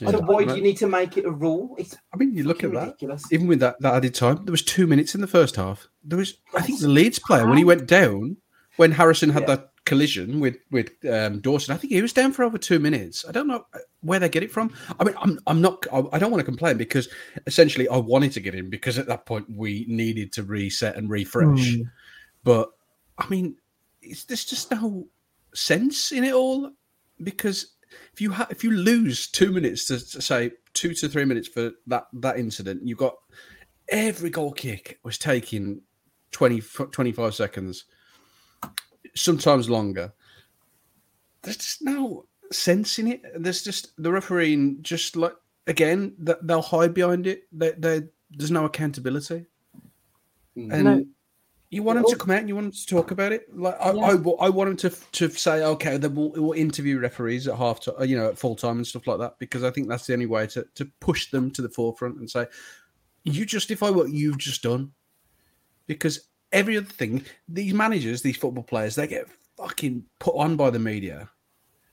Yeah. 0.00 0.10
So 0.12 0.20
why 0.20 0.44
do 0.44 0.54
you 0.54 0.62
need 0.62 0.76
to 0.78 0.86
make 0.86 1.16
it 1.16 1.24
a 1.24 1.30
rule? 1.30 1.74
It's 1.78 1.96
I 2.12 2.16
mean, 2.16 2.34
you 2.34 2.44
look 2.44 2.58
at 2.58 2.70
fucking 2.70 2.74
that. 2.74 2.86
ridiculous. 2.86 3.32
Even 3.32 3.48
with 3.48 3.60
that, 3.60 3.80
that 3.80 3.94
added 3.94 4.14
time, 4.14 4.44
there 4.44 4.52
was 4.52 4.62
two 4.62 4.86
minutes 4.86 5.14
in 5.14 5.20
the 5.20 5.26
first 5.26 5.56
half. 5.56 5.88
There 6.04 6.18
was, 6.18 6.34
I 6.54 6.62
think, 6.62 6.80
the 6.80 6.88
Leeds 6.88 7.18
player 7.18 7.46
when 7.48 7.58
he 7.58 7.64
went 7.64 7.86
down, 7.86 8.36
when 8.76 8.92
Harrison 8.92 9.30
had 9.30 9.42
Yeah. 9.42 9.56
that 9.56 9.70
collision 9.86 10.38
with 10.38 10.56
with 10.70 10.90
um, 11.10 11.40
Dawson. 11.40 11.74
I 11.74 11.78
think 11.78 11.92
he 11.92 12.02
was 12.02 12.12
down 12.12 12.32
for 12.32 12.44
over 12.44 12.58
two 12.58 12.78
minutes. 12.78 13.24
I 13.26 13.32
don't 13.32 13.48
know 13.48 13.64
uh, 13.74 13.78
where 14.02 14.20
they 14.20 14.28
get 14.28 14.42
it 14.44 14.52
from. 14.52 14.72
I 15.00 15.04
mean, 15.04 15.14
I'm 15.18 15.40
I'm 15.48 15.60
not. 15.60 15.84
I, 15.92 16.04
I 16.12 16.18
don't 16.20 16.30
want 16.30 16.40
to 16.40 16.44
complain 16.44 16.76
because 16.76 17.08
essentially 17.46 17.88
I 17.88 17.96
wanted 17.96 18.30
to 18.32 18.40
get 18.40 18.54
in 18.54 18.70
because 18.70 18.98
at 18.98 19.08
that 19.08 19.26
point 19.26 19.46
we 19.50 19.84
needed 19.88 20.30
to 20.34 20.44
reset 20.44 20.94
and 20.96 21.10
refresh. 21.10 21.74
Hmm. 21.74 21.82
But 22.44 22.70
I 23.16 23.26
mean, 23.28 23.56
it's, 24.00 24.24
there's 24.24 24.44
just 24.44 24.70
no 24.70 25.08
sense 25.54 26.12
in 26.12 26.22
it 26.22 26.34
all 26.34 26.70
because 27.22 27.74
if 28.12 28.20
you 28.20 28.32
ha- 28.32 28.48
if 28.50 28.62
you 28.64 28.70
lose 28.70 29.28
two 29.28 29.52
minutes 29.52 29.86
to, 29.86 29.98
to 29.98 30.20
say 30.20 30.52
two 30.74 30.94
to 30.94 31.08
three 31.08 31.24
minutes 31.24 31.48
for 31.48 31.72
that 31.86 32.06
that 32.12 32.38
incident, 32.38 32.86
you've 32.86 32.98
got 32.98 33.14
every 33.88 34.30
goal 34.30 34.52
kick 34.52 34.98
was 35.02 35.18
taking 35.18 35.82
20, 36.32 36.60
25 36.60 37.34
seconds, 37.34 37.84
sometimes 39.14 39.70
longer. 39.70 40.12
There's 41.42 41.56
just 41.56 41.82
no 41.82 42.26
sense 42.52 42.98
in 42.98 43.08
it. 43.08 43.22
There's 43.34 43.62
just 43.62 43.92
the 43.96 44.12
refereeing, 44.12 44.78
just 44.82 45.16
like 45.16 45.34
again, 45.66 46.14
that 46.18 46.46
they'll 46.46 46.62
hide 46.62 46.94
behind 46.94 47.26
it. 47.26 47.42
They, 47.52 47.72
they, 47.72 48.02
there's 48.30 48.50
no 48.50 48.64
accountability. 48.64 49.46
Mm. 50.56 50.72
And 50.72 50.84
No. 50.84 51.04
You 51.70 51.82
want 51.82 51.98
him 51.98 52.06
to 52.08 52.16
come 52.16 52.30
out 52.30 52.38
and 52.38 52.48
you 52.48 52.54
want 52.54 52.66
him 52.68 52.72
to 52.72 52.86
talk 52.86 53.10
about 53.10 53.32
it. 53.32 53.54
Like 53.54 53.76
I, 53.78 53.92
Yeah. 53.92 54.06
I, 54.06 54.46
I 54.46 54.48
want 54.48 54.70
him 54.70 54.76
to 54.78 54.90
to 54.90 55.28
say, 55.28 55.62
okay, 55.62 55.98
then 55.98 56.14
we'll, 56.14 56.30
we'll 56.30 56.52
interview 56.52 56.98
referees 56.98 57.46
at 57.46 57.56
half 57.56 57.80
time, 57.80 57.94
you 58.06 58.16
know, 58.16 58.28
at 58.28 58.38
full 58.38 58.56
time 58.56 58.78
and 58.78 58.86
stuff 58.86 59.06
like 59.06 59.18
that, 59.18 59.38
because 59.38 59.62
I 59.62 59.70
think 59.70 59.88
that's 59.88 60.06
the 60.06 60.14
only 60.14 60.26
way 60.26 60.46
to 60.48 60.66
to 60.76 60.86
push 61.00 61.30
them 61.30 61.50
to 61.50 61.62
the 61.62 61.68
forefront 61.68 62.16
and 62.16 62.30
say, 62.30 62.46
you 63.24 63.44
justify 63.44 63.90
what 63.90 64.10
you've 64.10 64.38
just 64.38 64.62
done, 64.62 64.92
because 65.86 66.28
every 66.52 66.78
other 66.78 66.86
thing, 66.86 67.24
these 67.48 67.74
managers, 67.74 68.22
these 68.22 68.38
football 68.38 68.64
players, 68.64 68.94
they 68.94 69.06
get 69.06 69.26
fucking 69.58 70.04
put 70.20 70.36
on 70.36 70.56
by 70.56 70.70
the 70.70 70.78
media, 70.78 71.28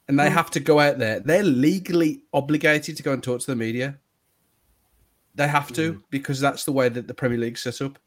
and 0.08 0.18
they 0.18 0.30
mm. 0.30 0.32
have 0.32 0.52
to 0.52 0.62
go 0.62 0.80
out 0.80 1.00
there. 1.00 1.20
They're 1.20 1.44
legally 1.44 2.24
obligated 2.32 2.96
to 2.96 3.04
go 3.04 3.12
and 3.12 3.22
talk 3.22 3.42
to 3.42 3.48
the 3.48 3.58
media. 3.58 3.98
They 5.34 5.50
have 5.50 5.74
to 5.74 5.96
mm. 5.96 6.02
because 6.12 6.40
that's 6.40 6.64
the 6.64 6.72
way 6.72 6.88
that 6.88 7.08
the 7.08 7.14
Premier 7.14 7.38
League's 7.38 7.62
set 7.62 7.82
up 7.82 8.00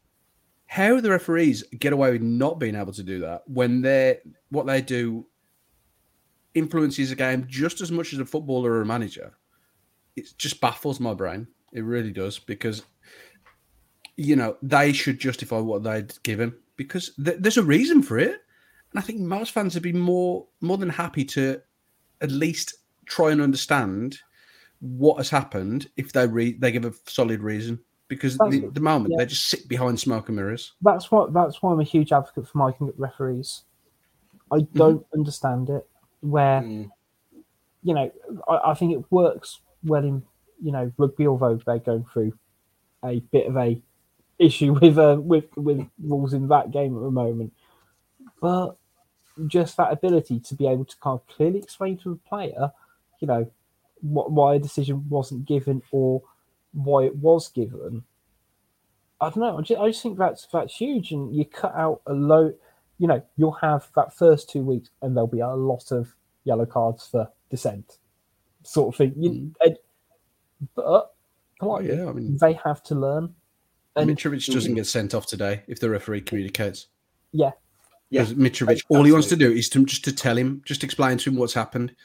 how 0.69 1.01
the 1.01 1.09
referees 1.09 1.63
get 1.79 1.93
away 1.93 2.11
with 2.11 2.21
not 2.21 2.59
being 2.59 2.75
able 2.75 2.93
to 2.93 3.03
do 3.03 3.19
that 3.19 3.41
when 3.47 3.81
they're 3.81 4.19
what 4.49 4.67
they 4.67 4.81
do 4.81 5.25
influences 6.53 7.11
a 7.11 7.15
game 7.15 7.45
just 7.47 7.81
as 7.81 7.91
much 7.91 8.13
as 8.13 8.19
a 8.19 8.25
footballer 8.25 8.71
or 8.71 8.81
a 8.81 8.85
manager 8.85 9.33
it 10.15 10.33
just 10.37 10.61
baffles 10.61 10.99
my 10.99 11.13
brain. 11.13 11.47
It 11.73 11.83
really 11.83 12.11
does 12.11 12.39
because 12.39 12.83
you 14.17 14.35
know 14.35 14.57
they 14.61 14.91
should 14.91 15.19
justify 15.19 15.59
what 15.59 15.83
they'd 15.83 16.11
given 16.23 16.53
because 16.75 17.11
th- 17.23 17.37
there's 17.39 17.57
a 17.57 17.63
reason 17.63 18.01
for 18.01 18.19
it. 18.19 18.41
And 18.91 18.99
i 18.99 19.01
think 19.01 19.19
most 19.19 19.51
fans 19.51 19.75
would 19.75 19.83
be 19.83 19.93
more 19.93 20.47
more 20.61 20.77
than 20.77 20.89
happy 20.89 21.23
to 21.23 21.61
at 22.21 22.31
least 22.31 22.73
try 23.05 23.31
and 23.31 23.41
understand 23.41 24.19
what 24.79 25.17
has 25.17 25.29
happened 25.29 25.89
if 25.95 26.11
they 26.11 26.25
re- 26.27 26.57
they 26.57 26.71
give 26.71 26.85
a 26.85 26.93
solid 27.05 27.41
reason 27.41 27.79
because 28.09 28.37
the, 28.37 28.69
the 28.73 28.81
moment 28.81 29.13
yeah. 29.13 29.19
they 29.19 29.25
just 29.27 29.47
sit 29.47 29.69
behind 29.69 29.99
smoke 29.99 30.27
and 30.27 30.35
mirrors. 30.35 30.73
That's 30.81 31.09
what. 31.09 31.31
That's 31.31 31.61
why 31.61 31.71
I'm 31.71 31.79
a 31.79 31.85
huge 31.85 32.11
advocate 32.11 32.47
for 32.47 32.57
miking 32.57 32.89
up 32.89 32.95
referees. 32.97 33.63
I 34.51 34.61
don't 34.73 35.05
understand 35.13 35.69
it. 35.69 35.87
Where 36.21 36.61
Mm. 36.61 36.89
you 37.83 37.93
know, 37.93 38.11
I, 38.49 38.71
I 38.71 38.73
think 38.73 38.91
it 38.93 39.09
works 39.09 39.61
well 39.85 40.03
in 40.03 40.23
you 40.61 40.73
know 40.73 40.91
rugby, 40.97 41.27
although 41.27 41.59
they're 41.65 41.79
going 41.79 42.05
through 42.11 42.33
a 43.03 43.19
bit 43.19 43.47
of 43.47 43.55
a 43.55 43.81
issue 44.39 44.73
with 44.81 44.97
uh, 44.97 45.17
with 45.21 45.45
with 45.55 45.87
rules 46.03 46.33
in 46.33 46.49
that 46.49 46.71
game 46.71 46.97
at 46.97 47.03
the 47.03 47.11
moment. 47.11 47.53
But 48.41 48.75
just 49.47 49.77
that 49.77 49.93
ability 49.93 50.39
to 50.39 50.55
be 50.55 50.67
able 50.67 50.85
to 50.85 50.97
kind 50.97 51.19
of 51.19 51.27
clearly 51.27 51.59
explain 51.59 51.97
to 51.99 52.11
a 52.11 52.29
player, 52.29 52.71
you 53.21 53.27
know, 53.27 53.49
what 54.01 54.31
why 54.31 54.55
a 54.55 54.59
decision 54.59 55.07
wasn't 55.09 55.45
given 55.45 55.81
or 55.91 56.23
why 56.73 57.03
it 57.03 57.15
was 57.15 57.49
given. 57.49 58.03
I 59.21 59.29
don't 59.29 59.37
know. 59.39 59.57
I 59.57 59.61
just, 59.61 59.81
I 59.81 59.87
just 59.87 60.01
think 60.01 60.17
that's 60.17 60.47
that's 60.51 60.75
huge, 60.75 61.11
and 61.11 61.35
you 61.35 61.45
cut 61.45 61.75
out 61.75 62.01
a 62.05 62.13
low. 62.13 62.53
You 62.97 63.07
know, 63.07 63.21
you'll 63.37 63.51
have 63.53 63.89
that 63.95 64.15
first 64.15 64.49
two 64.49 64.61
weeks, 64.61 64.89
and 65.01 65.15
there'll 65.15 65.27
be 65.27 65.39
a 65.39 65.49
lot 65.49 65.91
of 65.91 66.13
yellow 66.43 66.65
cards 66.65 67.07
for 67.07 67.29
dissent, 67.49 67.97
sort 68.63 68.93
of 68.93 68.97
thing. 68.97 69.13
You, 69.17 69.29
mm. 69.29 69.53
and- 69.61 69.77
but 70.75 71.13
politely, 71.59 71.95
yeah, 71.95 72.09
I 72.09 72.11
mean- 72.11 72.37
they 72.37 72.53
have 72.53 72.83
to 72.83 72.95
learn. 72.95 73.33
And 73.95 74.09
Mitrovic 74.09 74.51
doesn't 74.53 74.75
get 74.75 74.85
sent 74.87 75.13
off 75.13 75.25
today 75.25 75.63
if 75.67 75.79
the 75.79 75.89
referee 75.89 76.21
communicates. 76.21 76.87
yeah, 77.31 77.51
Yeah, 78.09 78.23
Because 78.23 78.35
Mitrovic, 78.35 78.81
all 78.89 79.03
he 79.03 79.11
wants 79.11 79.27
to 79.27 79.35
do 79.35 79.51
is 79.51 79.67
to 79.69 79.83
just 79.85 80.03
to 80.05 80.13
tell 80.13 80.37
him, 80.37 80.61
just 80.65 80.83
explain 80.83 81.17
to 81.17 81.29
him 81.29 81.37
what's 81.37 81.53
happened. 81.53 81.95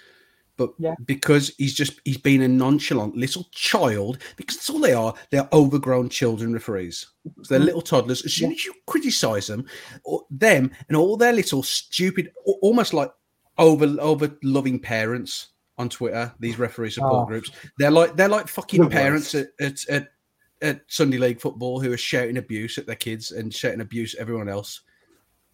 But 0.56 0.70
Yeah. 0.78 0.94
because 1.04 1.52
he's 1.58 1.74
just 1.74 2.00
he's 2.04 2.16
been 2.18 2.42
a 2.42 2.48
nonchalant 2.48 3.16
little 3.16 3.46
child, 3.50 4.18
because 4.36 4.56
that's 4.56 4.70
all 4.70 4.78
they 4.78 4.92
are. 4.92 5.14
They're 5.30 5.48
overgrown 5.52 6.08
children 6.08 6.52
referees. 6.52 7.06
So 7.24 7.30
they're 7.48 7.58
mm-hmm. 7.58 7.66
little 7.66 7.82
toddlers. 7.82 8.24
As 8.24 8.32
soon 8.34 8.52
as 8.52 8.64
you 8.64 8.72
criticise 8.86 9.48
them, 9.48 9.66
or 10.04 10.22
them 10.30 10.70
and 10.88 10.96
all 10.96 11.16
their 11.16 11.32
little 11.32 11.62
stupid, 11.62 12.30
almost 12.62 12.94
like 12.94 13.10
over 13.58 13.96
over 14.00 14.36
loving 14.42 14.78
parents 14.78 15.48
on 15.76 15.88
Twitter, 15.88 16.32
these 16.38 16.58
referee 16.58 16.90
support 16.90 17.24
Oh. 17.24 17.26
groups, 17.26 17.50
they're 17.78 17.90
like 17.90 18.16
they're 18.16 18.28
like 18.28 18.46
fucking 18.46 18.88
parents 18.90 19.34
at, 19.34 19.48
at, 19.60 19.88
at 19.88 20.08
at 20.62 20.82
Sunday 20.86 21.18
league 21.18 21.40
football 21.40 21.80
who 21.80 21.92
are 21.92 21.96
shouting 21.96 22.38
abuse 22.38 22.78
at 22.78 22.86
their 22.86 22.94
kids 22.94 23.32
and 23.32 23.52
shouting 23.52 23.80
abuse 23.80 24.14
at 24.14 24.20
everyone 24.20 24.48
else 24.48 24.82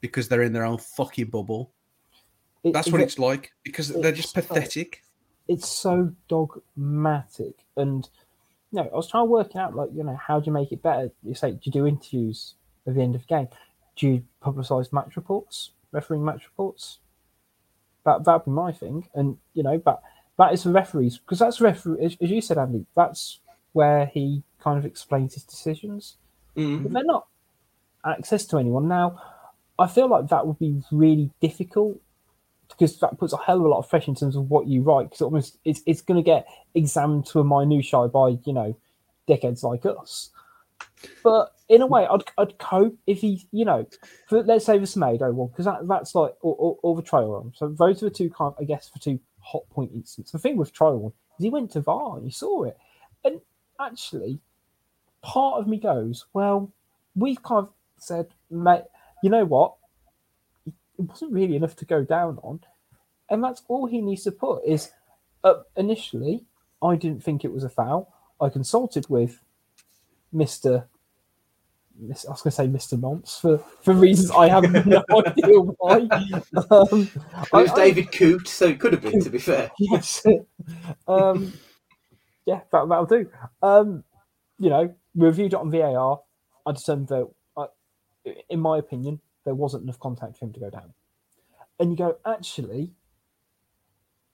because 0.00 0.28
they're 0.28 0.42
in 0.42 0.52
their 0.52 0.64
own 0.64 0.78
fucking 0.78 1.30
bubble. 1.30 1.72
It- 2.64 2.72
That's 2.72 2.88
it- 2.88 2.92
what 2.92 3.00
it's 3.00 3.18
like 3.18 3.52
because 3.62 3.88
they're 3.88 4.12
just 4.12 4.34
pathetic. 4.34 5.02
it's 5.48 5.68
so 5.68 6.12
dogmatic. 6.28 7.64
And 7.76 8.08
you 8.72 8.82
know, 8.82 8.88
I 8.92 8.96
was 8.96 9.08
trying 9.08 9.26
to 9.26 9.30
work 9.30 9.56
out 9.56 9.74
like, 9.74 9.90
you 9.94 10.04
know, 10.04 10.14
how 10.16 10.38
do 10.38 10.46
you 10.46 10.52
make 10.52 10.70
it 10.70 10.82
better? 10.82 11.10
You 11.24 11.34
say, 11.34 11.52
do 11.52 11.58
you 11.64 11.72
do 11.72 11.86
interviews 11.86 12.54
at 12.86 12.94
the 12.94 13.02
end 13.02 13.14
of 13.16 13.22
the 13.22 13.26
game? 13.26 13.48
Do 13.96 14.06
you 14.08 14.24
publicise 14.42 14.92
match 14.92 15.16
reports, 15.16 15.70
refereeing 15.92 16.24
match 16.24 16.44
reports? 16.44 16.98
That 18.04 18.24
that'd 18.24 18.44
be 18.44 18.50
my 18.52 18.72
thing. 18.72 19.08
And 19.14 19.38
you 19.54 19.62
know, 19.62 19.78
but 19.78 20.02
that 20.38 20.52
is 20.52 20.62
the 20.62 20.70
referees 20.70 21.18
because 21.18 21.38
that's 21.38 21.60
referee 21.60 22.04
as, 22.04 22.16
as 22.20 22.30
you 22.30 22.40
said, 22.40 22.58
Andy, 22.58 22.86
that's 22.96 23.40
where 23.72 24.06
he 24.06 24.42
kind 24.60 24.78
of 24.78 24.84
explains 24.86 25.34
his 25.34 25.42
decisions. 25.44 26.16
Mm. 26.56 26.82
But 26.84 26.92
they're 26.92 27.04
not 27.04 27.26
access 28.04 28.44
to 28.46 28.58
anyone. 28.58 28.88
Now, 28.88 29.20
I 29.78 29.86
feel 29.86 30.08
like 30.08 30.28
that 30.28 30.46
would 30.46 30.58
be 30.58 30.82
really 30.90 31.30
difficult 31.40 32.00
because 32.70 32.98
that 33.00 33.18
puts 33.18 33.32
a 33.32 33.36
hell 33.36 33.58
of 33.58 33.64
a 33.64 33.68
lot 33.68 33.78
of 33.78 33.88
pressure 33.88 34.10
in 34.10 34.14
terms 34.14 34.36
of 34.36 34.50
what 34.50 34.66
you 34.66 34.82
write. 34.82 35.10
Because 35.10 35.22
almost 35.22 35.58
it's 35.64 35.82
it's 35.86 36.02
going 36.02 36.22
to 36.22 36.26
get 36.26 36.46
examined 36.74 37.26
to 37.26 37.40
a 37.40 37.44
minutiae 37.44 38.08
by 38.08 38.38
you 38.44 38.52
know 38.52 38.76
dickheads 39.28 39.62
like 39.62 39.86
us. 39.86 40.30
But 41.22 41.54
in 41.68 41.82
a 41.82 41.86
way, 41.86 42.06
I'd, 42.06 42.22
I'd 42.36 42.58
cope 42.58 42.96
if 43.06 43.20
he, 43.20 43.46
you 43.52 43.64
know, 43.64 43.86
for, 44.28 44.42
let's 44.42 44.66
say 44.66 44.78
the 44.78 44.86
Semedo 44.86 45.32
one, 45.32 45.48
because 45.48 45.64
that, 45.64 45.86
that's 45.86 46.14
like 46.14 46.34
all, 46.42 46.56
all, 46.58 46.80
all 46.82 46.96
the 46.96 47.02
trial 47.02 47.30
one. 47.30 47.52
So 47.56 47.68
those 47.68 48.02
are 48.02 48.08
the 48.08 48.14
two 48.14 48.30
kind, 48.30 48.52
of, 48.56 48.60
I 48.60 48.64
guess, 48.64 48.88
for 48.88 48.98
two 48.98 49.20
hot 49.38 49.68
point 49.70 49.92
instances. 49.94 50.32
The 50.32 50.38
thing 50.38 50.56
with 50.56 50.72
trial 50.72 50.98
one 50.98 51.12
is 51.38 51.44
he 51.44 51.50
went 51.50 51.70
to 51.72 51.80
VAR 51.80 52.16
and 52.16 52.26
you 52.26 52.32
saw 52.32 52.64
it, 52.64 52.76
and 53.24 53.40
actually, 53.78 54.40
part 55.22 55.60
of 55.60 55.68
me 55.68 55.78
goes, 55.78 56.26
well, 56.32 56.72
we've 57.14 57.42
kind 57.42 57.66
of 57.66 57.72
said, 57.98 58.28
mate, 58.50 58.84
you 59.22 59.30
know 59.30 59.44
what? 59.44 59.74
It 61.00 61.08
wasn't 61.08 61.32
really 61.32 61.56
enough 61.56 61.76
to 61.76 61.86
go 61.86 62.04
down 62.04 62.38
on. 62.42 62.60
And 63.30 63.42
that's 63.42 63.62
all 63.68 63.86
he 63.86 64.02
needs 64.02 64.24
to 64.24 64.32
put 64.32 64.62
is 64.66 64.90
uh, 65.44 65.62
initially, 65.76 66.44
I 66.82 66.96
didn't 66.96 67.24
think 67.24 67.42
it 67.44 67.52
was 67.52 67.64
a 67.64 67.70
foul. 67.70 68.12
I 68.40 68.50
consulted 68.50 69.08
with 69.08 69.42
Mr. 70.34 70.84
Miss, 71.98 72.26
I 72.26 72.30
was 72.32 72.42
going 72.42 72.50
to 72.50 72.56
say 72.56 72.66
Mr. 72.96 73.00
Monts 73.00 73.38
for, 73.40 73.58
for 73.82 73.94
reasons 73.94 74.30
I 74.30 74.48
have 74.48 74.70
no 74.86 75.02
idea 75.26 75.60
why. 75.60 76.08
Um, 76.70 77.10
It 77.10 77.52
was 77.52 77.70
I- 77.70 77.72
I- 77.72 77.74
David 77.74 78.12
Coote, 78.12 78.46
so 78.48 78.66
it 78.66 78.78
could 78.80 78.92
have 78.92 79.02
been, 79.02 79.20
to 79.20 79.30
be 79.30 79.38
fair. 79.38 79.70
yes. 79.78 80.24
um, 81.08 81.52
yeah, 82.46 82.60
that, 82.72 82.88
that'll 82.88 83.06
do. 83.06 83.28
Um, 83.62 84.04
you 84.58 84.68
know, 84.70 84.94
we 85.14 85.26
reviewed 85.26 85.52
it 85.54 85.58
on 85.58 85.70
VAR. 85.70 86.20
I 86.66 86.72
determined 86.72 87.08
that, 87.08 87.28
uh, 87.56 87.66
in 88.50 88.60
my 88.60 88.78
opinion, 88.78 89.20
there 89.50 89.54
wasn't 89.56 89.82
enough 89.82 89.98
contact 89.98 90.36
for 90.38 90.44
him 90.44 90.52
to 90.52 90.60
go 90.60 90.70
down. 90.70 90.94
And 91.80 91.90
you 91.90 91.96
go, 91.96 92.18
actually, 92.24 92.92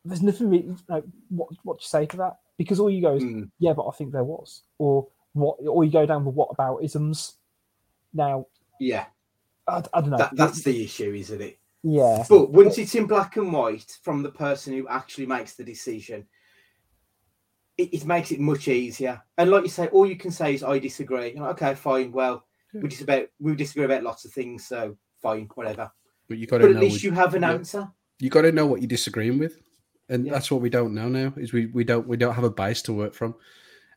there's 0.04 0.20
nothing 0.22 0.50
really. 0.50 0.74
Like, 0.88 1.04
what 1.30 1.48
what 1.62 1.80
you 1.80 1.86
say 1.86 2.04
to 2.04 2.16
that? 2.18 2.36
Because 2.58 2.78
all 2.78 2.90
you 2.90 3.00
go 3.00 3.14
is, 3.16 3.22
Mm. 3.22 3.50
yeah, 3.58 3.72
but 3.72 3.86
I 3.86 3.92
think 3.92 4.12
there 4.12 4.24
was, 4.24 4.62
or 4.76 5.08
what, 5.32 5.56
or 5.66 5.82
you 5.84 5.90
go 5.90 6.04
down 6.04 6.26
with 6.26 6.34
what 6.34 6.50
about 6.50 6.82
isms. 6.84 7.36
Now, 8.12 8.46
Yeah, 8.78 9.06
I, 9.66 9.82
I 9.94 10.00
don't 10.02 10.10
know. 10.10 10.18
that, 10.18 10.36
that's 10.36 10.62
the 10.62 10.84
issue, 10.84 11.14
isn't 11.14 11.40
it? 11.40 11.58
yeah. 11.82 12.24
But 12.28 12.50
once 12.50 12.76
it's 12.76 12.94
in 12.94 13.06
black 13.06 13.36
and 13.38 13.50
white 13.52 13.96
from 14.02 14.22
the 14.22 14.30
person 14.30 14.74
who 14.74 14.86
actually 14.88 15.26
makes 15.26 15.54
the 15.54 15.64
decision, 15.64 16.26
it, 17.78 17.94
it 17.94 18.04
makes 18.06 18.30
it 18.32 18.40
much 18.40 18.68
easier. 18.68 19.22
And 19.38 19.50
like 19.50 19.62
you 19.62 19.68
say, 19.70 19.86
all 19.88 20.06
you 20.06 20.16
can 20.16 20.30
say 20.30 20.52
is 20.54 20.62
I 20.62 20.78
disagree. 20.78 21.32
You're 21.34 21.44
like, 21.46 21.62
okay, 21.62 21.74
fine. 21.74 22.12
Well, 22.12 22.44
we 22.74 22.88
just 22.88 23.02
about 23.02 23.28
we 23.38 23.54
disagree 23.54 23.84
about 23.84 24.02
lots 24.02 24.24
of 24.26 24.32
things, 24.32 24.66
so 24.66 24.96
fine, 25.26 25.48
whatever. 25.54 25.90
But 26.28 26.38
you 26.38 26.46
got 26.46 26.60
But 26.60 26.68
to 26.68 26.74
at 26.74 26.80
least 26.80 27.02
you 27.02 27.12
have 27.12 27.34
an 27.34 27.42
yeah. 27.42 27.52
answer. 27.52 27.88
you 28.18 28.30
got 28.30 28.42
to 28.42 28.52
know 28.52 28.66
what 28.66 28.80
you're 28.80 28.88
disagreeing 28.88 29.38
with, 29.38 29.60
and 30.08 30.26
Yeah. 30.26 30.32
that's 30.32 30.50
what 30.50 30.60
we 30.60 30.70
don't 30.70 30.94
know 30.94 31.08
now. 31.08 31.32
Is 31.36 31.52
we 31.52 31.66
we 31.66 31.84
don't 31.84 32.06
we 32.06 32.16
don't 32.16 32.34
have 32.34 32.44
a 32.44 32.50
base 32.50 32.82
to 32.82 32.92
work 32.92 33.14
from. 33.14 33.34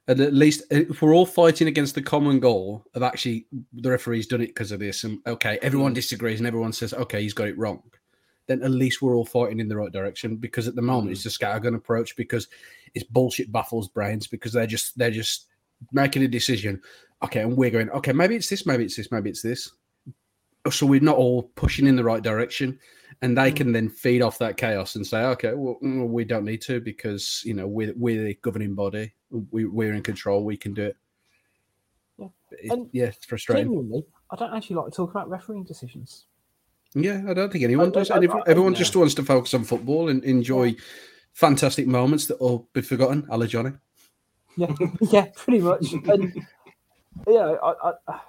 And 0.07 0.19
at 0.21 0.33
least 0.33 0.61
uh, 0.71 0.85
if 0.89 1.01
we're 1.01 1.13
all 1.13 1.25
fighting 1.25 1.67
against 1.67 1.93
the 1.95 2.01
common 2.01 2.39
goal 2.39 2.83
of 2.95 3.03
actually 3.03 3.45
the 3.73 3.91
referee's 3.91 4.27
done 4.27 4.41
it 4.41 4.47
because 4.47 4.71
of 4.71 4.79
this, 4.79 5.03
and 5.03 5.19
okay, 5.27 5.59
everyone 5.61 5.91
mm. 5.91 5.95
disagrees 5.95 6.39
and 6.39 6.47
everyone 6.47 6.73
says 6.73 6.93
okay, 6.93 7.21
he's 7.21 7.33
got 7.33 7.47
it 7.47 7.57
wrong, 7.57 7.81
then 8.47 8.63
at 8.63 8.71
least 8.71 9.01
we're 9.01 9.15
all 9.15 9.25
fighting 9.25 9.59
in 9.59 9.67
the 9.67 9.77
right 9.77 9.91
direction. 9.91 10.35
Because 10.35 10.67
at 10.67 10.75
the 10.75 10.81
moment 10.81 11.11
it's 11.11 11.25
mm. 11.25 11.33
a 11.33 11.37
scattergun 11.37 11.75
approach 11.75 12.15
because 12.15 12.47
it's 12.95 13.05
bullshit 13.05 13.51
baffles 13.51 13.87
brains 13.87 14.27
because 14.27 14.51
they're 14.53 14.73
just 14.75 14.97
they're 14.97 15.11
just 15.11 15.47
making 15.91 16.23
a 16.23 16.27
decision. 16.27 16.81
Okay, 17.23 17.41
and 17.41 17.55
we're 17.55 17.69
going 17.69 17.89
okay, 17.91 18.13
maybe 18.13 18.35
it's 18.35 18.49
this, 18.49 18.65
maybe 18.65 18.85
it's 18.85 18.95
this, 18.95 19.11
maybe 19.11 19.29
it's 19.29 19.41
this. 19.41 19.71
So 20.71 20.85
we're 20.85 20.99
not 20.99 21.17
all 21.17 21.43
pushing 21.55 21.87
in 21.87 21.95
the 21.95 22.03
right 22.03 22.21
direction 22.21 22.79
and 23.21 23.37
they 23.37 23.51
can 23.51 23.71
then 23.71 23.89
feed 23.89 24.21
off 24.21 24.37
that 24.39 24.57
chaos 24.57 24.95
and 24.95 25.05
say, 25.05 25.23
okay, 25.25 25.53
well, 25.53 25.77
mm, 25.83 26.07
we 26.07 26.23
don't 26.23 26.45
need 26.45 26.61
to 26.61 26.79
because 26.79 27.41
you 27.45 27.53
know 27.53 27.67
we're 27.67 27.93
we're 27.97 28.23
the 28.23 28.33
governing 28.41 28.75
body, 28.75 29.13
we, 29.51 29.65
we're 29.65 29.93
in 29.93 30.03
control, 30.03 30.43
we 30.43 30.57
can 30.57 30.73
do 30.73 30.83
it. 30.83 30.97
Yeah. 32.17 32.27
It- 32.51 32.87
yeah, 32.91 33.05
it's 33.05 33.25
frustrating. 33.25 33.65
Genuinely, 33.65 34.05
I 34.31 34.35
don't 34.35 34.53
actually 34.53 34.77
like 34.77 34.85
to 34.87 34.91
talk 34.91 35.11
about 35.11 35.29
refereeing 35.29 35.63
decisions. 35.63 36.25
Yeah, 36.95 37.21
I 37.27 37.33
don't 37.33 37.51
think 37.51 37.63
anyone 37.63 37.87
I- 37.87 37.91
does. 37.91 38.11
I- 38.11 38.15
Everyone, 38.15 38.41
I- 38.45 38.49
everyone 38.51 38.73
yeah. 38.73 38.79
just 38.79 38.95
wants 38.95 39.13
to 39.15 39.23
focus 39.23 39.53
on 39.53 39.63
football 39.63 40.09
and 40.09 40.23
enjoy 40.23 40.75
fantastic 41.33 41.87
moments 41.87 42.25
that 42.27 42.39
will 42.41 42.67
be 42.73 42.81
forgotten. 42.81 43.25
A 43.29 43.37
la 43.37 43.45
Johnny. 43.47 43.71
Yeah, 44.55 44.73
yeah, 45.01 45.25
pretty 45.35 45.59
much. 45.59 45.93
And 45.93 46.33
yeah, 47.27 47.55
I- 47.63 48.19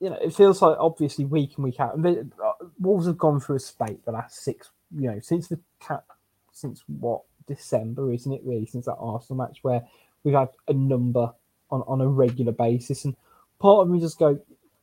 you 0.00 0.10
know, 0.10 0.18
it 0.22 0.34
feels 0.34 0.62
like 0.62 0.76
obviously 0.78 1.24
week 1.24 1.58
in 1.58 1.64
week 1.64 1.80
out. 1.80 1.94
And 1.94 2.04
the, 2.04 2.30
uh, 2.42 2.52
Wolves 2.78 3.06
have 3.06 3.18
gone 3.18 3.40
through 3.40 3.56
a 3.56 3.60
spate 3.60 4.04
the 4.04 4.12
last 4.12 4.42
six, 4.42 4.70
you 4.96 5.10
know, 5.10 5.20
since 5.20 5.48
the 5.48 5.58
cap, 5.80 6.04
since 6.52 6.84
what 6.86 7.22
December, 7.46 8.12
isn't 8.12 8.32
it? 8.32 8.42
Really, 8.44 8.66
since 8.66 8.86
that 8.86 8.96
Arsenal 8.98 9.44
match 9.44 9.58
where 9.62 9.82
we've 10.22 10.34
had 10.34 10.48
a 10.68 10.72
number 10.72 11.32
on 11.70 11.82
on 11.86 12.00
a 12.00 12.08
regular 12.08 12.52
basis, 12.52 13.04
and 13.04 13.16
part 13.58 13.82
of 13.82 13.88
me 13.88 14.00
just 14.00 14.18
go, 14.18 14.38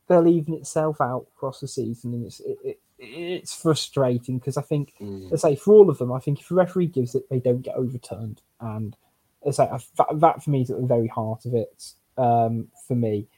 they'll 0.08 0.26
even 0.28 0.54
itself 0.54 1.00
out 1.00 1.26
across 1.34 1.60
the 1.60 1.68
season, 1.68 2.12
and 2.14 2.26
it's 2.26 2.40
it, 2.40 2.58
it, 2.64 2.80
it's 2.98 3.54
frustrating 3.54 4.38
because 4.38 4.56
I 4.56 4.62
think, 4.62 4.94
let's 5.30 5.42
say, 5.42 5.56
for 5.56 5.74
all 5.74 5.90
of 5.90 5.98
them, 5.98 6.12
I 6.12 6.18
think 6.18 6.40
if 6.40 6.50
a 6.50 6.54
referee 6.54 6.88
gives 6.88 7.14
it, 7.14 7.28
they 7.30 7.40
don't 7.40 7.62
get 7.62 7.76
overturned, 7.76 8.42
and 8.60 8.96
as 9.46 9.58
I 9.60 9.78
say, 9.78 9.84
that, 9.98 10.20
that 10.20 10.42
for 10.42 10.50
me 10.50 10.62
is 10.62 10.70
at 10.70 10.80
the 10.80 10.86
very 10.86 11.08
heart 11.08 11.46
of 11.46 11.54
it 11.54 11.92
um, 12.18 12.68
for 12.86 12.94
me. 12.94 13.28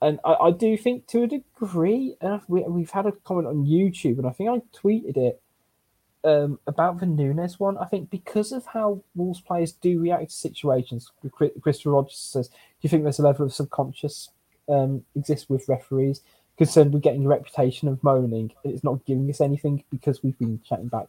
And 0.00 0.20
I, 0.24 0.34
I 0.34 0.50
do 0.52 0.76
think 0.76 1.06
to 1.08 1.24
a 1.24 1.26
degree, 1.26 2.16
and 2.20 2.40
we, 2.48 2.62
we've 2.62 2.90
had 2.90 3.06
a 3.06 3.12
comment 3.12 3.48
on 3.48 3.66
YouTube, 3.66 4.18
and 4.18 4.26
I 4.26 4.30
think 4.30 4.50
I 4.50 4.60
tweeted 4.76 5.16
it 5.16 5.42
um, 6.24 6.58
about 6.66 7.00
the 7.00 7.06
Nunes 7.06 7.58
one. 7.58 7.78
I 7.78 7.86
think 7.86 8.10
because 8.10 8.52
of 8.52 8.66
how 8.66 9.02
Wolves 9.14 9.40
players 9.40 9.72
do 9.72 10.00
react 10.00 10.30
to 10.30 10.36
situations, 10.36 11.10
Chris- 11.32 11.52
Christopher 11.60 11.90
Rogers 11.90 12.18
says, 12.18 12.48
do 12.48 12.54
you 12.82 12.88
think 12.88 13.02
there's 13.02 13.18
a 13.18 13.22
level 13.22 13.46
of 13.46 13.52
subconscious 13.52 14.30
um, 14.68 15.04
exists 15.16 15.48
with 15.48 15.68
referees 15.68 16.20
concerned 16.58 16.92
with 16.92 17.02
getting 17.02 17.24
a 17.24 17.28
reputation 17.28 17.88
of 17.88 18.02
moaning 18.02 18.52
it's 18.64 18.82
not 18.82 19.04
giving 19.06 19.30
us 19.30 19.40
anything 19.40 19.84
because 19.90 20.22
we've 20.22 20.38
been 20.38 20.60
chatting 20.68 20.88
back? 20.88 21.06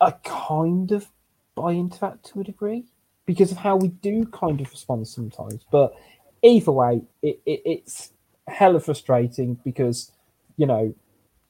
I 0.00 0.12
kind 0.24 0.90
of 0.92 1.08
buy 1.54 1.72
into 1.72 1.98
that 2.00 2.22
to 2.24 2.40
a 2.40 2.44
degree 2.44 2.84
because 3.26 3.52
of 3.52 3.58
how 3.58 3.76
we 3.76 3.88
do 3.88 4.24
kind 4.26 4.60
of 4.60 4.70
respond 4.70 5.06
sometimes. 5.06 5.64
But 5.70 5.94
either 6.42 6.72
way, 6.72 7.02
it, 7.22 7.40
it, 7.46 7.62
it's 7.64 8.10
hella 8.48 8.80
frustrating 8.80 9.58
because, 9.64 10.12
you 10.56 10.66
know, 10.66 10.94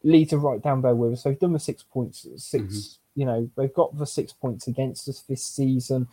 Leeds 0.04 0.32
are 0.32 0.38
right 0.38 0.62
down 0.62 0.82
there 0.82 0.94
with 0.94 1.12
us. 1.12 1.22
They've 1.22 1.38
done 1.38 1.52
the 1.52 1.60
six 1.60 1.82
points, 1.82 2.26
6 2.36 2.98
you 3.14 3.26
know, 3.26 3.50
they've 3.56 3.72
got 3.72 3.96
the 3.98 4.06
six 4.06 4.32
points 4.32 4.66
against 4.66 5.08
us 5.08 5.20
this 5.28 5.44
season. 5.44 6.08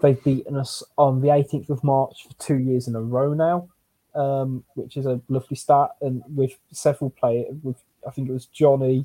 They've 0.00 0.22
beaten 0.22 0.56
us 0.56 0.82
on 0.96 1.20
the 1.20 1.28
18th 1.28 1.70
of 1.70 1.84
March 1.84 2.26
for 2.26 2.34
two 2.38 2.56
years 2.56 2.88
in 2.88 2.96
a 2.96 3.00
row 3.00 3.34
now, 3.34 3.68
um, 4.14 4.64
which 4.74 4.96
is 4.96 5.06
a 5.06 5.20
lovely 5.28 5.56
start. 5.56 5.92
And 6.00 6.22
with 6.34 6.52
several 6.72 7.10
players, 7.10 7.54
with 7.62 7.82
I 8.06 8.10
think 8.10 8.28
it 8.28 8.32
was 8.32 8.46
Johnny, 8.46 9.04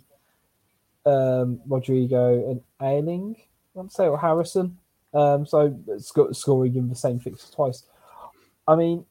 um, 1.06 1.60
Rodrigo, 1.68 2.50
and 2.50 2.62
Ailing, 2.82 3.36
I 3.38 3.80
want 3.80 3.90
to 3.90 3.96
say, 3.96 4.08
or 4.08 4.18
Harrison. 4.18 4.78
Um, 5.14 5.46
so 5.46 5.78
sc- 5.98 6.34
scoring 6.34 6.76
in 6.76 6.90
the 6.90 6.96
same 6.96 7.20
fixture 7.20 7.52
twice. 7.54 7.84
I 8.68 8.76
mean, 8.76 9.06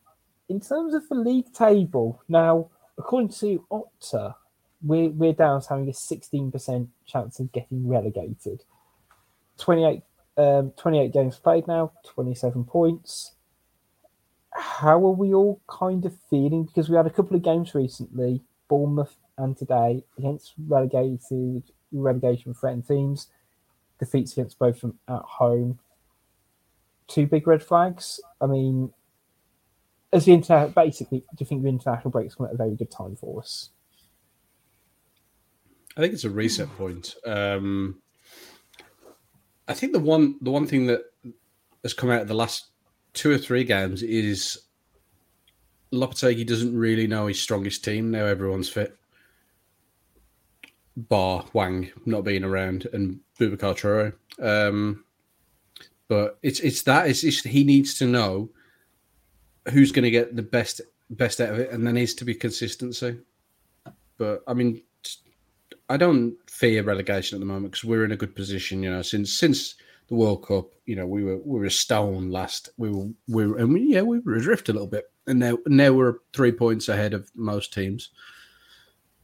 in 0.49 0.61
terms 0.61 0.95
of 0.95 1.09
the 1.09 1.15
league 1.15 1.53
table, 1.53 2.23
now, 2.29 2.71
according 2.99 3.31
to 3.31 3.65
Opta, 3.71 4.35
we're, 4.83 5.11
we're 5.11 5.33
down 5.33 5.63
to 5.63 5.69
having 5.69 5.89
a 5.89 5.93
16% 5.93 6.89
chance 7.07 7.41
of 7.41 7.53
getting 7.53 7.89
relegated. 7.89 8.63
28, 9.59 10.03
um, 10.37 10.73
28 10.77 11.13
games 11.13 11.39
played 11.39 11.67
now, 11.67 11.93
27 12.07 12.65
points. 12.65 13.33
How 14.53 14.97
are 14.97 15.13
we 15.13 15.33
all 15.33 15.61
kind 15.69 16.05
of 16.05 16.15
feeling? 16.29 16.65
Because 16.65 16.89
we 16.89 16.97
had 16.97 17.07
a 17.07 17.11
couple 17.11 17.37
of 17.37 17.43
games 17.43 17.75
recently, 17.75 18.43
Bournemouth 18.69 19.17
and 19.39 19.57
today, 19.57 20.05
against 20.19 20.55
relegated, 20.69 21.63
relegation 21.93 22.55
threatened 22.55 22.87
teams. 22.87 23.29
Defeats 23.99 24.33
against 24.33 24.59
both 24.59 24.77
of 24.77 24.81
them 24.83 24.99
at 25.09 25.23
home. 25.23 25.79
Two 27.07 27.27
big 27.27 27.47
red 27.47 27.63
flags. 27.63 28.21
I 28.41 28.47
mean, 28.47 28.93
as 30.15 30.25
the 30.25 30.33
internet, 30.33 30.75
basically, 30.75 31.19
do 31.19 31.27
you 31.41 31.47
think 31.47 31.63
the 31.63 31.69
international 31.69 32.11
break's 32.11 32.37
come 32.37 32.47
at 32.47 32.55
a 32.55 32.57
very 32.57 32.77
good 32.77 32.91
time 32.91 33.17
for 33.17 33.41
us? 33.41 33.71
I 35.97 36.01
think 36.01 36.15
it's 36.15 36.25
a 36.25 36.31
reset 36.31 36.69
point. 36.77 37.15
Um, 37.27 38.01
I 39.69 39.75
think 39.75 39.93
the 39.93 40.01
one 40.01 40.37
the 40.41 40.51
one 40.51 40.67
thing 40.67 40.87
that 40.87 41.03
has 41.83 41.95
come 41.95 42.11
out 42.11 42.23
of 42.23 42.29
the 42.29 42.35
last 42.35 42.67
two 43.13 43.31
or 43.31 43.39
three 43.39 43.65
games 43.65 44.03
is 44.03 44.63
Lopetegui 45.93 46.47
doesn't 46.47 46.77
really 46.77 47.07
know 47.07 47.27
his 47.27 47.41
strongest 47.41 47.85
team 47.85 48.11
now. 48.11 48.25
Everyone's 48.25 48.69
fit, 48.69 48.97
bar 50.97 51.43
Hwang 51.43 51.91
not 52.07 52.25
being 52.25 52.45
around 52.45 52.87
and 52.93 53.21
Traore. 53.39 54.15
Um, 54.41 55.05
but 56.09 56.39
it's 56.43 56.61
it's 56.61 56.83
that 56.83 57.09
it's, 57.09 57.25
it's 57.25 57.43
he 57.43 57.65
needs 57.65 57.97
to 57.99 58.07
know 58.07 58.51
who's 59.71 59.93
going 59.93 60.05
to 60.05 60.11
get 60.11 60.37
the 60.37 60.43
best 60.43 60.81
best 61.11 61.41
out 61.41 61.51
of 61.51 61.59
it, 61.59 61.71
and 61.71 61.87
there 61.87 61.93
needs 61.93 62.15
to 62.15 62.25
be 62.25 62.35
consistency. 62.35 63.19
But 64.19 64.43
I 64.47 64.55
mean, 64.55 64.83
I 65.89 65.97
don't 65.97 66.37
fear 66.49 66.83
relegation 66.83 67.37
at 67.37 67.41
the 67.41 67.47
moment 67.47 67.73
because 67.73 67.85
we're 67.85 68.05
in 68.05 68.13
a 68.13 68.17
good 68.17 68.35
position. 68.35 68.83
You 68.83 68.91
know, 68.91 69.03
since 69.03 69.33
since 69.33 69.75
the 70.09 70.15
World 70.15 70.47
Cup, 70.47 70.71
you 70.87 70.97
know, 70.97 71.07
we 71.07 71.25
were 71.25 71.39
we 71.39 71.59
were 71.61 71.67
a 71.67 71.71
stone 71.71 72.31
last. 72.31 72.71
We 72.77 72.91
were 72.91 73.09
we 73.29 73.47
were, 73.47 73.59
and 73.59 73.73
we, 73.73 73.83
yeah, 73.83 74.03
we 74.03 74.21
were 74.21 74.35
adrift 74.35 74.69
a 74.69 74.73
little 74.73 74.89
bit, 74.89 75.05
and 75.27 75.39
now 75.39 75.59
now 75.67 75.93
we're 75.93 76.19
three 76.33 76.53
points 76.53 76.89
ahead 76.89 77.15
of 77.15 77.31
most 77.35 77.73
teams. 77.73 78.11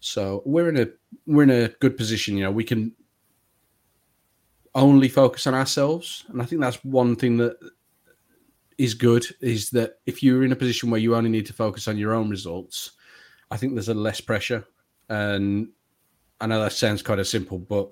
So 0.00 0.42
we're 0.44 0.68
in 0.68 0.78
a 0.78 0.88
we're 1.26 1.44
in 1.44 1.50
a 1.50 1.68
good 1.68 1.96
position. 1.96 2.36
You 2.36 2.44
know, 2.44 2.50
we 2.50 2.64
can 2.64 2.92
only 4.74 5.08
focus 5.08 5.46
on 5.46 5.54
ourselves, 5.54 6.24
and 6.28 6.40
I 6.40 6.44
think 6.44 6.60
that's 6.60 6.82
one 6.84 7.16
thing 7.16 7.36
that 7.38 7.58
is 8.80 8.94
good. 8.94 9.26
Is 9.40 9.70
that 9.70 9.98
if 10.06 10.22
you're 10.22 10.44
in 10.44 10.52
a 10.52 10.56
position 10.56 10.90
where 10.90 11.00
you 11.00 11.14
only 11.14 11.30
need 11.30 11.46
to 11.46 11.52
focus 11.52 11.86
on 11.86 11.98
your 11.98 12.14
own 12.14 12.30
results, 12.30 12.92
I 13.50 13.56
think 13.56 13.74
there's 13.74 13.88
a 13.88 13.94
less 13.94 14.20
pressure 14.20 14.66
and 15.10 15.68
I 16.40 16.46
know 16.46 16.60
that 16.62 16.72
sounds 16.72 17.02
kind 17.02 17.20
of 17.20 17.26
simple, 17.26 17.58
but 17.58 17.90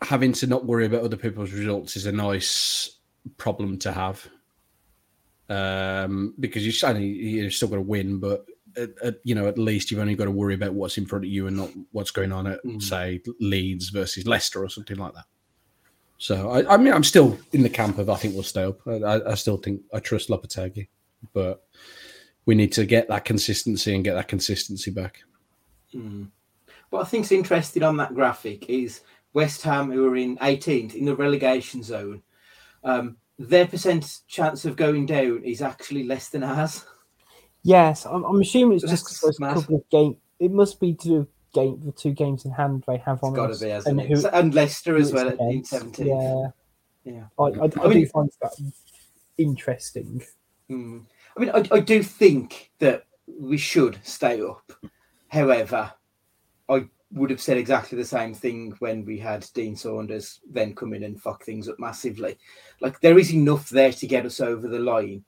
having 0.00 0.32
to 0.34 0.46
not 0.46 0.64
worry 0.64 0.86
about 0.86 1.02
other 1.02 1.16
people's 1.16 1.52
results 1.52 1.96
is 1.96 2.06
a 2.06 2.12
nice 2.12 2.98
problem 3.36 3.78
to 3.80 3.92
have. 3.92 4.26
Um, 5.50 6.34
because 6.40 6.64
you 6.64 6.72
you're 6.98 7.50
still 7.50 7.68
got 7.68 7.76
to 7.76 7.82
win, 7.82 8.18
but 8.18 8.46
at, 8.78 8.90
at, 9.02 9.16
you 9.24 9.34
know 9.34 9.46
at 9.46 9.58
least 9.58 9.90
you've 9.90 10.00
only 10.00 10.14
got 10.14 10.24
to 10.24 10.30
worry 10.30 10.54
about 10.54 10.72
what's 10.72 10.96
in 10.96 11.04
front 11.04 11.24
of 11.24 11.30
you 11.30 11.46
and 11.46 11.56
not 11.56 11.70
what's 11.92 12.10
going 12.10 12.32
on 12.32 12.46
at 12.46 12.60
say 12.78 13.20
Leeds 13.40 13.90
versus 13.90 14.26
Leicester 14.26 14.64
or 14.64 14.70
something 14.70 14.96
like 14.96 15.12
that. 15.12 15.26
So 16.18 16.50
I, 16.50 16.74
I 16.74 16.76
mean 16.76 16.92
I'm 16.92 17.04
still 17.04 17.38
in 17.52 17.62
the 17.62 17.68
camp 17.68 17.98
of 17.98 18.08
I 18.08 18.16
think 18.16 18.34
we'll 18.34 18.42
stay 18.42 18.64
up. 18.64 18.80
I, 18.86 19.20
I 19.26 19.34
still 19.34 19.56
think 19.56 19.82
I 19.92 20.00
trust 20.00 20.28
Lopetegui, 20.28 20.88
but 21.32 21.64
we 22.46 22.54
need 22.54 22.72
to 22.72 22.86
get 22.86 23.08
that 23.08 23.24
consistency 23.24 23.94
and 23.94 24.04
get 24.04 24.14
that 24.14 24.28
consistency 24.28 24.90
back. 24.90 25.22
What 26.90 27.02
I 27.02 27.04
think's 27.04 27.32
interesting 27.32 27.82
on 27.82 27.96
that 27.96 28.14
graphic 28.14 28.68
is 28.68 29.00
West 29.32 29.62
Ham, 29.62 29.90
who 29.90 30.06
are 30.06 30.16
in 30.16 30.36
18th 30.38 30.94
in 30.94 31.04
the 31.04 31.16
relegation 31.16 31.82
zone. 31.82 32.22
Um, 32.82 33.16
their 33.38 33.66
percent 33.66 34.20
chance 34.28 34.64
of 34.64 34.76
going 34.76 35.06
down 35.06 35.42
is 35.44 35.62
actually 35.62 36.04
less 36.04 36.28
than 36.28 36.44
ours. 36.44 36.84
Yes, 37.62 38.06
I'm, 38.06 38.24
I'm 38.24 38.40
assuming 38.40 38.76
it's 38.76 38.82
just 38.82 39.04
That's 39.04 39.20
because 39.20 39.38
there's 39.38 39.50
a 39.50 39.54
couple 39.54 39.76
of 39.76 39.90
game. 39.90 40.16
It 40.38 40.52
must 40.52 40.78
be 40.78 40.94
to 40.94 41.08
do 41.08 41.14
with 41.18 41.28
game 41.54 41.80
the 41.84 41.92
two 41.92 42.12
games 42.12 42.44
in 42.44 42.50
hand 42.50 42.84
they 42.86 42.98
have 42.98 43.22
on 43.24 43.30
It's 43.30 43.36
got 43.36 43.46
to 43.46 43.52
us, 43.76 43.84
be, 43.84 43.90
and 43.90 44.00
who- 44.02 44.28
and 44.28 44.54
Leicester 44.54 44.96
as 44.96 45.12
well 45.12 45.28
at- 45.28 45.38
in 45.40 45.48
against. 45.48 45.72
17th. 45.72 46.52
Yeah, 47.04 47.12
Yeah. 47.14 47.24
I, 47.38 47.42
I, 47.44 47.46
I, 47.46 47.84
I 47.84 47.88
mean- 47.88 48.00
do 48.00 48.06
find 48.06 48.30
that 48.42 48.52
interesting. 49.38 50.22
Hmm. 50.68 50.98
I 51.36 51.40
mean, 51.40 51.50
I, 51.50 51.64
I 51.72 51.80
do 51.80 52.02
think 52.02 52.70
that 52.78 53.04
we 53.26 53.56
should 53.56 53.98
stay 54.04 54.40
up. 54.40 54.70
However, 55.28 55.92
I 56.68 56.86
would 57.12 57.30
have 57.30 57.40
said 57.40 57.56
exactly 57.58 57.98
the 57.98 58.04
same 58.04 58.34
thing 58.34 58.72
when 58.78 59.04
we 59.04 59.18
had 59.18 59.46
Dean 59.54 59.76
Saunders 59.76 60.40
then 60.50 60.74
come 60.74 60.94
in 60.94 61.02
and 61.04 61.20
fuck 61.20 61.44
things 61.44 61.68
up 61.68 61.78
massively. 61.78 62.38
Like, 62.80 63.00
there 63.00 63.18
is 63.18 63.32
enough 63.34 63.68
there 63.68 63.92
to 63.92 64.06
get 64.06 64.26
us 64.26 64.40
over 64.40 64.68
the 64.68 64.78
line. 64.78 65.24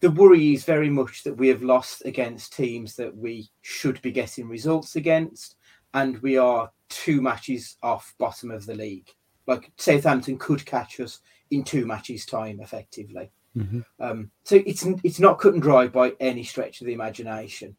The 0.00 0.10
worry 0.10 0.52
is 0.52 0.64
very 0.64 0.90
much 0.90 1.22
that 1.24 1.36
we 1.36 1.48
have 1.48 1.62
lost 1.62 2.02
against 2.04 2.54
teams 2.54 2.94
that 2.96 3.16
we 3.16 3.48
should 3.62 4.02
be 4.02 4.12
getting 4.12 4.48
results 4.48 4.96
against, 4.96 5.56
and 5.94 6.18
we 6.18 6.36
are 6.36 6.70
two 6.88 7.22
matches 7.22 7.76
off 7.82 8.14
bottom 8.18 8.50
of 8.50 8.66
the 8.66 8.74
league. 8.74 9.08
Like, 9.46 9.72
Southampton 9.76 10.38
could 10.38 10.64
catch 10.66 11.00
us 11.00 11.20
in 11.50 11.64
two 11.64 11.86
matches' 11.86 12.26
time, 12.26 12.60
effectively. 12.60 13.30
Um, 14.00 14.30
so 14.42 14.62
it's 14.66 14.84
it's 15.04 15.20
not 15.20 15.38
cut 15.38 15.54
and 15.54 15.62
dry 15.62 15.86
by 15.86 16.12
any 16.18 16.42
stretch 16.42 16.80
of 16.80 16.86
the 16.86 16.92
imagination. 16.92 17.76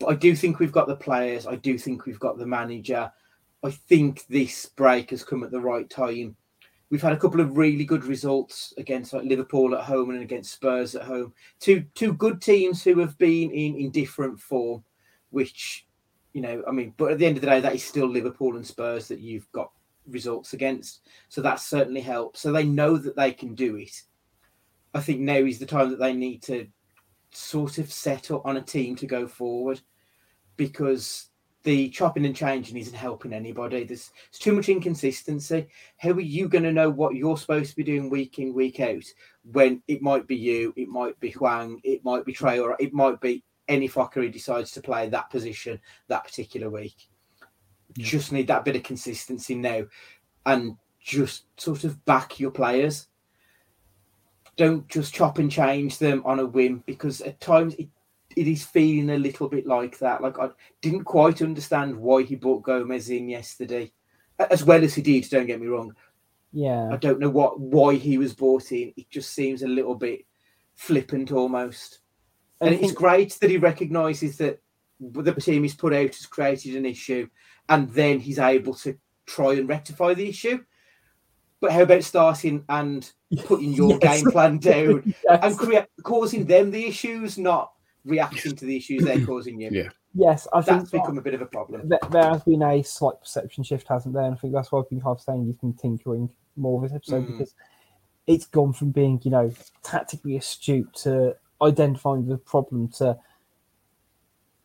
But 0.00 0.06
I 0.08 0.14
do 0.14 0.34
think 0.34 0.58
we've 0.58 0.72
got 0.72 0.88
the 0.88 0.96
players. 0.96 1.46
I 1.46 1.56
do 1.56 1.78
think 1.78 2.04
we've 2.04 2.20
got 2.20 2.38
the 2.38 2.46
manager. 2.46 3.10
I 3.64 3.70
think 3.70 4.26
this 4.28 4.66
break 4.66 5.10
has 5.10 5.24
come 5.24 5.44
at 5.44 5.50
the 5.50 5.60
right 5.60 5.88
time. 5.88 6.36
We've 6.90 7.02
had 7.02 7.12
a 7.12 7.18
couple 7.18 7.40
of 7.40 7.56
really 7.56 7.84
good 7.84 8.04
results 8.04 8.72
against 8.78 9.12
like 9.12 9.24
Liverpool 9.24 9.74
at 9.74 9.84
home 9.84 10.10
and 10.10 10.22
against 10.22 10.52
Spurs 10.52 10.94
at 10.94 11.02
home. 11.02 11.32
Two 11.60 11.84
two 11.94 12.12
good 12.14 12.40
teams 12.40 12.82
who 12.82 12.98
have 12.98 13.16
been 13.18 13.50
in 13.50 13.76
in 13.76 13.90
different 13.90 14.40
form, 14.40 14.82
which 15.30 15.86
you 16.32 16.42
know, 16.42 16.62
I 16.68 16.72
mean, 16.72 16.94
but 16.96 17.10
at 17.10 17.18
the 17.18 17.26
end 17.26 17.36
of 17.36 17.40
the 17.40 17.48
day, 17.48 17.60
that 17.60 17.74
is 17.74 17.84
still 17.84 18.06
Liverpool 18.06 18.56
and 18.56 18.66
Spurs 18.66 19.08
that 19.08 19.20
you've 19.20 19.50
got 19.52 19.70
results 20.06 20.52
against. 20.52 21.00
So 21.28 21.40
that 21.42 21.60
certainly 21.60 22.00
helps. 22.00 22.40
So 22.40 22.52
they 22.52 22.64
know 22.64 22.96
that 22.96 23.16
they 23.16 23.32
can 23.32 23.54
do 23.54 23.76
it. 23.76 24.02
I 24.94 25.00
think 25.00 25.20
now 25.20 25.36
is 25.36 25.58
the 25.58 25.66
time 25.66 25.90
that 25.90 25.98
they 25.98 26.12
need 26.12 26.42
to 26.44 26.66
sort 27.30 27.78
of 27.78 27.92
set 27.92 28.30
up 28.30 28.44
on 28.46 28.56
a 28.56 28.62
team 28.62 28.96
to 28.96 29.06
go 29.06 29.26
forward 29.26 29.80
because 30.56 31.27
the 31.68 31.90
chopping 31.90 32.24
and 32.24 32.34
changing 32.34 32.78
isn't 32.78 32.94
helping 32.94 33.34
anybody. 33.34 33.84
There's, 33.84 34.10
there's 34.32 34.38
too 34.38 34.54
much 34.54 34.70
inconsistency. 34.70 35.68
How 35.98 36.12
are 36.12 36.20
you 36.20 36.48
going 36.48 36.64
to 36.64 36.72
know 36.72 36.88
what 36.88 37.14
you're 37.14 37.36
supposed 37.36 37.68
to 37.68 37.76
be 37.76 37.84
doing 37.84 38.08
week 38.08 38.38
in, 38.38 38.54
week 38.54 38.80
out 38.80 39.04
when 39.52 39.82
it 39.86 40.00
might 40.00 40.26
be 40.26 40.34
you, 40.34 40.72
it 40.78 40.88
might 40.88 41.20
be 41.20 41.30
Hwang, 41.30 41.78
it 41.84 42.02
might 42.02 42.24
be 42.24 42.32
Trey, 42.32 42.58
or 42.58 42.74
it 42.80 42.94
might 42.94 43.20
be 43.20 43.44
any 43.68 43.86
fucker 43.86 44.14
who 44.14 44.30
decides 44.30 44.72
to 44.72 44.80
play 44.80 45.10
that 45.10 45.28
position 45.28 45.78
that 46.06 46.24
particular 46.24 46.70
week? 46.70 46.96
Yeah. 47.96 48.06
Just 48.06 48.32
need 48.32 48.46
that 48.46 48.64
bit 48.64 48.76
of 48.76 48.82
consistency 48.82 49.54
now 49.54 49.82
and 50.46 50.74
just 50.98 51.44
sort 51.60 51.84
of 51.84 52.02
back 52.06 52.40
your 52.40 52.50
players. 52.50 53.08
Don't 54.56 54.88
just 54.88 55.12
chop 55.12 55.36
and 55.36 55.52
change 55.52 55.98
them 55.98 56.22
on 56.24 56.38
a 56.38 56.46
whim 56.46 56.82
because 56.86 57.20
at 57.20 57.42
times 57.42 57.74
it 57.74 57.88
it 58.36 58.46
is 58.46 58.64
feeling 58.64 59.10
a 59.10 59.18
little 59.18 59.48
bit 59.48 59.66
like 59.66 59.98
that. 59.98 60.22
Like 60.22 60.38
I 60.38 60.50
didn't 60.80 61.04
quite 61.04 61.42
understand 61.42 61.96
why 61.96 62.22
he 62.22 62.36
brought 62.36 62.62
Gomes 62.62 63.10
in 63.10 63.28
yesterday, 63.28 63.92
as 64.38 64.64
well 64.64 64.82
as 64.82 64.94
he 64.94 65.02
did. 65.02 65.28
Don't 65.30 65.46
get 65.46 65.60
me 65.60 65.66
wrong. 65.66 65.94
Yeah, 66.52 66.88
I 66.90 66.96
don't 66.96 67.20
know 67.20 67.30
what 67.30 67.60
why 67.60 67.94
he 67.94 68.18
was 68.18 68.34
brought 68.34 68.72
in. 68.72 68.92
It 68.96 69.10
just 69.10 69.34
seems 69.34 69.62
a 69.62 69.68
little 69.68 69.94
bit 69.94 70.24
flippant 70.74 71.32
almost. 71.32 72.00
And 72.60 72.70
think... 72.70 72.82
it's 72.82 72.92
great 72.92 73.36
that 73.40 73.50
he 73.50 73.56
recognises 73.56 74.38
that 74.38 74.60
the 75.00 75.32
team 75.34 75.62
he's 75.62 75.74
put 75.74 75.92
out 75.92 76.14
has 76.14 76.26
created 76.26 76.76
an 76.76 76.86
issue, 76.86 77.28
and 77.68 77.88
then 77.90 78.20
he's 78.20 78.38
able 78.38 78.74
to 78.74 78.98
try 79.26 79.54
and 79.54 79.68
rectify 79.68 80.14
the 80.14 80.28
issue. 80.28 80.60
But 81.60 81.72
how 81.72 81.82
about 81.82 82.04
starting 82.04 82.64
and 82.68 83.10
putting 83.44 83.72
your 83.72 83.98
yes. 84.02 84.22
game 84.22 84.30
plan 84.30 84.58
down 84.58 85.02
yes. 85.24 85.40
and 85.42 85.58
create, 85.58 85.86
causing 86.04 86.46
them 86.46 86.70
the 86.70 86.86
issues, 86.86 87.36
not 87.36 87.72
reacting 88.04 88.56
to 88.56 88.64
the 88.64 88.76
issues 88.76 89.04
they're 89.04 89.24
causing 89.24 89.60
you. 89.60 89.70
Yeah. 89.70 89.88
Yes, 90.14 90.48
I 90.52 90.62
think 90.62 90.78
that's 90.78 90.90
think 90.90 91.04
become 91.04 91.18
a 91.18 91.22
bit 91.22 91.34
of 91.34 91.42
a 91.42 91.46
problem. 91.46 91.88
There 91.88 92.24
has 92.24 92.42
been 92.42 92.62
a 92.62 92.82
slight 92.82 93.20
perception 93.20 93.62
shift, 93.62 93.88
hasn't 93.88 94.14
there? 94.14 94.24
And 94.24 94.34
I 94.34 94.38
think 94.38 94.54
that's 94.54 94.72
why 94.72 94.80
I've 94.80 94.88
been 94.88 95.00
half 95.00 95.20
saying 95.20 95.46
you've 95.46 95.60
been 95.60 95.74
tinkering 95.74 96.30
more 96.56 96.80
with 96.80 96.90
this 96.90 96.96
episode 96.96 97.24
mm. 97.24 97.38
because 97.38 97.54
it's 98.26 98.46
gone 98.46 98.72
from 98.72 98.90
being, 98.90 99.20
you 99.22 99.30
know, 99.30 99.52
tactically 99.82 100.36
astute 100.36 100.92
to 101.02 101.36
identifying 101.62 102.26
the 102.26 102.38
problem 102.38 102.88
to 102.88 103.18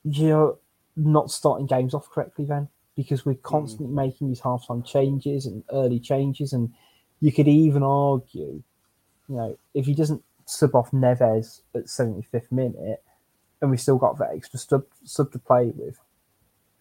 you 0.06 0.30
know 0.30 0.58
not 0.96 1.32
starting 1.32 1.66
games 1.66 1.96
off 1.96 2.08
correctly 2.12 2.46
then 2.46 2.68
because 2.96 3.26
we're 3.26 3.34
constantly 3.36 3.88
mm. 3.88 3.96
making 3.96 4.28
these 4.28 4.42
halftime 4.42 4.86
changes 4.86 5.46
and 5.46 5.64
early 5.72 6.00
changes 6.00 6.54
and 6.54 6.72
you 7.24 7.32
could 7.32 7.48
even 7.48 7.84
argue, 7.84 8.62
you 9.30 9.36
know, 9.36 9.58
if 9.74 9.86
he 9.86 9.96
doesn't 9.96 10.22
sub 10.46 10.76
off 10.76 10.92
Neves 10.92 11.62
at 11.74 11.86
75th 11.86 12.52
minute, 12.52 13.02
and 13.64 13.72
we 13.72 13.78
still 13.78 13.97
got 13.97 14.18
that 14.18 14.32
extra 14.36 14.59
sub, 14.59 14.84
sub 15.05 15.32
to 15.32 15.39
play 15.39 15.72
with. 15.74 15.97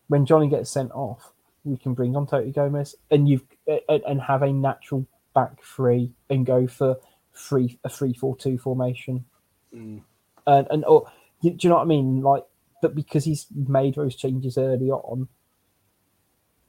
When 0.08 0.26
Johnny 0.26 0.48
gets 0.48 0.68
sent 0.68 0.90
off, 0.90 1.32
we 1.62 1.76
can 1.76 1.94
bring 1.94 2.16
on 2.16 2.26
Toti 2.26 2.52
Gomes 2.52 2.96
and 3.08 3.28
you 3.28 3.40
and 3.88 4.20
have 4.20 4.42
a 4.42 4.52
natural 4.52 5.06
back 5.32 5.62
three 5.62 6.10
and 6.28 6.44
go 6.44 6.66
for 6.66 6.96
three 7.34 7.78
a 7.84 7.88
three 7.88 8.12
four 8.12 8.36
two 8.36 8.58
formation. 8.58 9.24
Mm. 9.72 10.02
And 10.48 10.66
and 10.70 10.84
or 10.86 11.06
do 11.40 11.54
you 11.56 11.68
know 11.68 11.76
what 11.76 11.82
I 11.82 11.86
mean? 11.86 12.20
Like, 12.20 12.42
but 12.82 12.96
because 12.96 13.24
he's 13.24 13.46
made 13.54 13.94
those 13.94 14.16
changes 14.16 14.58
early 14.58 14.90
on, 14.90 15.28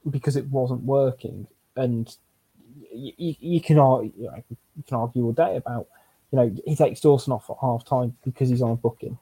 because 0.08 0.36
it 0.36 0.46
wasn't 0.46 0.84
working, 0.84 1.48
and 1.74 2.16
you, 2.92 3.34
you 3.40 3.60
can 3.60 3.80
argue, 3.80 4.12
you, 4.16 4.26
know, 4.28 4.44
you 4.48 4.82
can 4.86 4.96
argue 4.96 5.24
all 5.24 5.32
day 5.32 5.56
about, 5.56 5.88
you 6.30 6.38
know, 6.38 6.54
he 6.64 6.76
takes 6.76 7.00
Dawson 7.00 7.32
off 7.32 7.50
at 7.50 7.56
half 7.60 7.84
time 7.84 8.16
because 8.24 8.48
he's 8.48 8.62
on 8.62 8.70
a 8.70 8.76
booking 8.76 9.18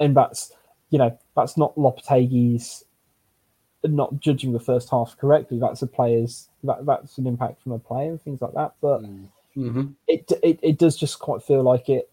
and 0.00 0.16
that's 0.16 0.52
you 0.90 0.98
know 0.98 1.16
that's 1.36 1.56
not 1.56 1.74
Lopetegui's 1.76 2.84
not 3.84 4.20
judging 4.20 4.52
the 4.52 4.60
first 4.60 4.90
half 4.90 5.16
correctly. 5.18 5.58
That's 5.58 5.82
a 5.82 5.86
player's 5.86 6.48
that 6.64 6.84
that's 6.84 7.18
an 7.18 7.26
impact 7.26 7.62
from 7.62 7.72
a 7.72 7.78
player 7.78 8.10
and 8.10 8.20
things 8.20 8.42
like 8.42 8.54
that. 8.54 8.74
But 8.80 9.02
mm-hmm. 9.02 9.86
it, 10.08 10.30
it 10.42 10.58
it 10.62 10.78
does 10.78 10.96
just 10.96 11.18
quite 11.18 11.42
feel 11.42 11.62
like 11.62 11.88
it. 11.88 12.10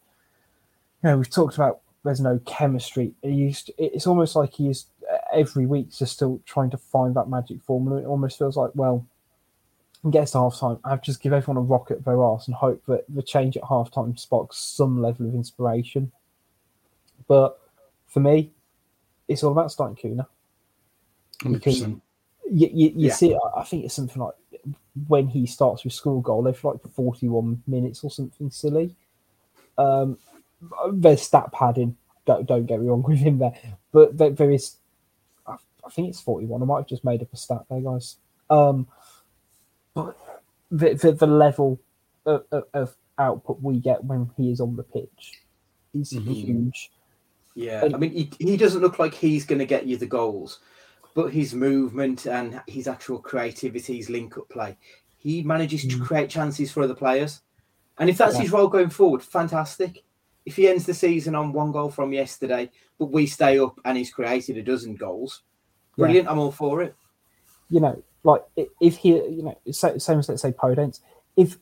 You 1.03 1.09
know, 1.09 1.17
we've 1.17 1.29
talked 1.29 1.55
about 1.55 1.81
there's 2.03 2.21
no 2.21 2.39
chemistry. 2.45 3.13
It 3.23 3.31
used 3.31 3.71
it's 3.77 4.07
almost 4.07 4.35
like 4.35 4.53
he's 4.53 4.85
every 5.33 5.65
week 5.65 5.91
just 5.91 6.13
still 6.13 6.41
trying 6.45 6.69
to 6.71 6.77
find 6.77 7.15
that 7.15 7.29
magic 7.29 7.61
formula. 7.63 8.01
It 8.01 8.05
almost 8.05 8.37
feels 8.37 8.57
like 8.57 8.71
well, 8.75 9.05
gets 10.09 10.31
to 10.31 10.39
half 10.39 10.59
time, 10.59 10.79
I've 10.83 11.01
just 11.01 11.21
give 11.21 11.33
everyone 11.33 11.57
a 11.57 11.65
rocket 11.65 12.05
their 12.05 12.23
arse 12.23 12.47
and 12.47 12.55
hope 12.55 12.85
that 12.87 13.05
the 13.09 13.21
change 13.21 13.57
at 13.57 13.63
half 13.67 13.91
time 13.91 14.15
sparks 14.17 14.57
some 14.57 15.01
level 15.01 15.27
of 15.27 15.35
inspiration. 15.35 16.11
But 17.27 17.59
for 18.07 18.19
me, 18.19 18.51
it's 19.27 19.43
all 19.43 19.51
about 19.51 19.71
starting 19.71 19.95
Cunha. 19.95 20.27
Because 21.51 21.81
you, 21.81 21.97
you, 22.49 22.69
you 22.73 22.91
yeah. 22.95 23.13
see, 23.13 23.37
I 23.55 23.63
think 23.63 23.85
it's 23.85 23.93
something 23.93 24.21
like 24.21 24.33
when 25.07 25.27
he 25.27 25.45
starts 25.45 25.83
with 25.83 25.93
school 25.93 26.21
goal 26.21 26.47
every 26.47 26.71
like 26.71 26.81
41 26.93 27.61
minutes 27.67 28.03
or 28.03 28.09
something 28.09 28.49
silly. 28.49 28.95
Um, 29.77 30.17
there's 30.91 31.21
stat 31.21 31.51
padding. 31.51 31.95
Don't, 32.25 32.45
don't 32.45 32.65
get 32.65 32.79
me 32.79 32.87
wrong 32.87 33.03
with 33.03 33.19
him 33.19 33.37
there, 33.37 33.53
but 33.91 34.17
there, 34.17 34.31
there 34.31 34.51
is. 34.51 34.77
I, 35.45 35.55
I 35.85 35.89
think 35.89 36.09
it's 36.09 36.21
41. 36.21 36.61
I 36.61 36.65
might 36.65 36.77
have 36.77 36.87
just 36.87 37.05
made 37.05 37.21
up 37.21 37.31
a 37.31 37.37
stat 37.37 37.65
there, 37.69 37.81
guys. 37.81 38.17
Um, 38.49 38.87
but 39.93 40.17
the, 40.71 40.93
the, 40.93 41.11
the 41.11 41.27
level 41.27 41.79
of, 42.25 42.43
of, 42.51 42.63
of, 42.73 42.95
output 43.19 43.59
we 43.63 43.79
get 43.79 44.03
when 44.03 44.29
he 44.37 44.51
is 44.51 44.61
on 44.61 44.75
the 44.75 44.83
pitch 44.83 45.41
is 45.93 46.13
mm-hmm. 46.13 46.31
huge. 46.31 46.91
Yeah, 47.57 47.83
and, 47.83 47.95
I 47.95 47.97
mean, 47.97 48.11
he, 48.11 48.31
he 48.37 48.55
doesn't 48.55 48.81
look 48.81 48.99
like 48.99 49.15
he's 49.15 49.43
going 49.43 49.57
to 49.57 49.65
get 49.65 49.87
you 49.87 49.97
the 49.97 50.05
goals, 50.05 50.59
but 51.15 51.33
his 51.33 51.55
movement 51.55 52.27
and 52.27 52.61
his 52.67 52.87
actual 52.87 53.17
creativity, 53.17 53.97
his 53.97 54.11
link 54.11 54.37
up 54.37 54.47
play, 54.47 54.77
he 55.17 55.41
manages 55.41 55.81
to 55.81 55.95
mm. 55.95 56.05
create 56.05 56.29
chances 56.29 56.71
for 56.71 56.83
other 56.83 56.93
players. 56.93 57.41
And 57.97 58.11
if 58.11 58.17
that's 58.19 58.35
yeah. 58.35 58.43
his 58.43 58.51
role 58.51 58.67
going 58.67 58.91
forward, 58.91 59.23
fantastic. 59.23 60.03
If 60.45 60.55
he 60.55 60.67
ends 60.67 60.85
the 60.85 60.93
season 60.93 61.33
on 61.33 61.51
one 61.51 61.71
goal 61.71 61.89
from 61.89 62.13
yesterday, 62.13 62.69
but 62.99 63.07
we 63.07 63.25
stay 63.25 63.57
up 63.57 63.79
and 63.83 63.97
he's 63.97 64.13
created 64.13 64.55
a 64.57 64.61
dozen 64.61 64.95
goals, 64.95 65.41
brilliant. 65.97 66.25
Yeah. 66.25 66.31
I'm 66.31 66.37
all 66.37 66.51
for 66.51 66.83
it. 66.83 66.93
You 67.71 67.79
know, 67.79 68.03
like 68.23 68.43
if 68.79 68.97
he, 68.97 69.15
you 69.15 69.41
know, 69.41 69.71
same 69.71 70.19
as 70.19 70.29
let's 70.29 70.43
say 70.43 70.51
Podence, 70.51 70.99
if 71.35 71.57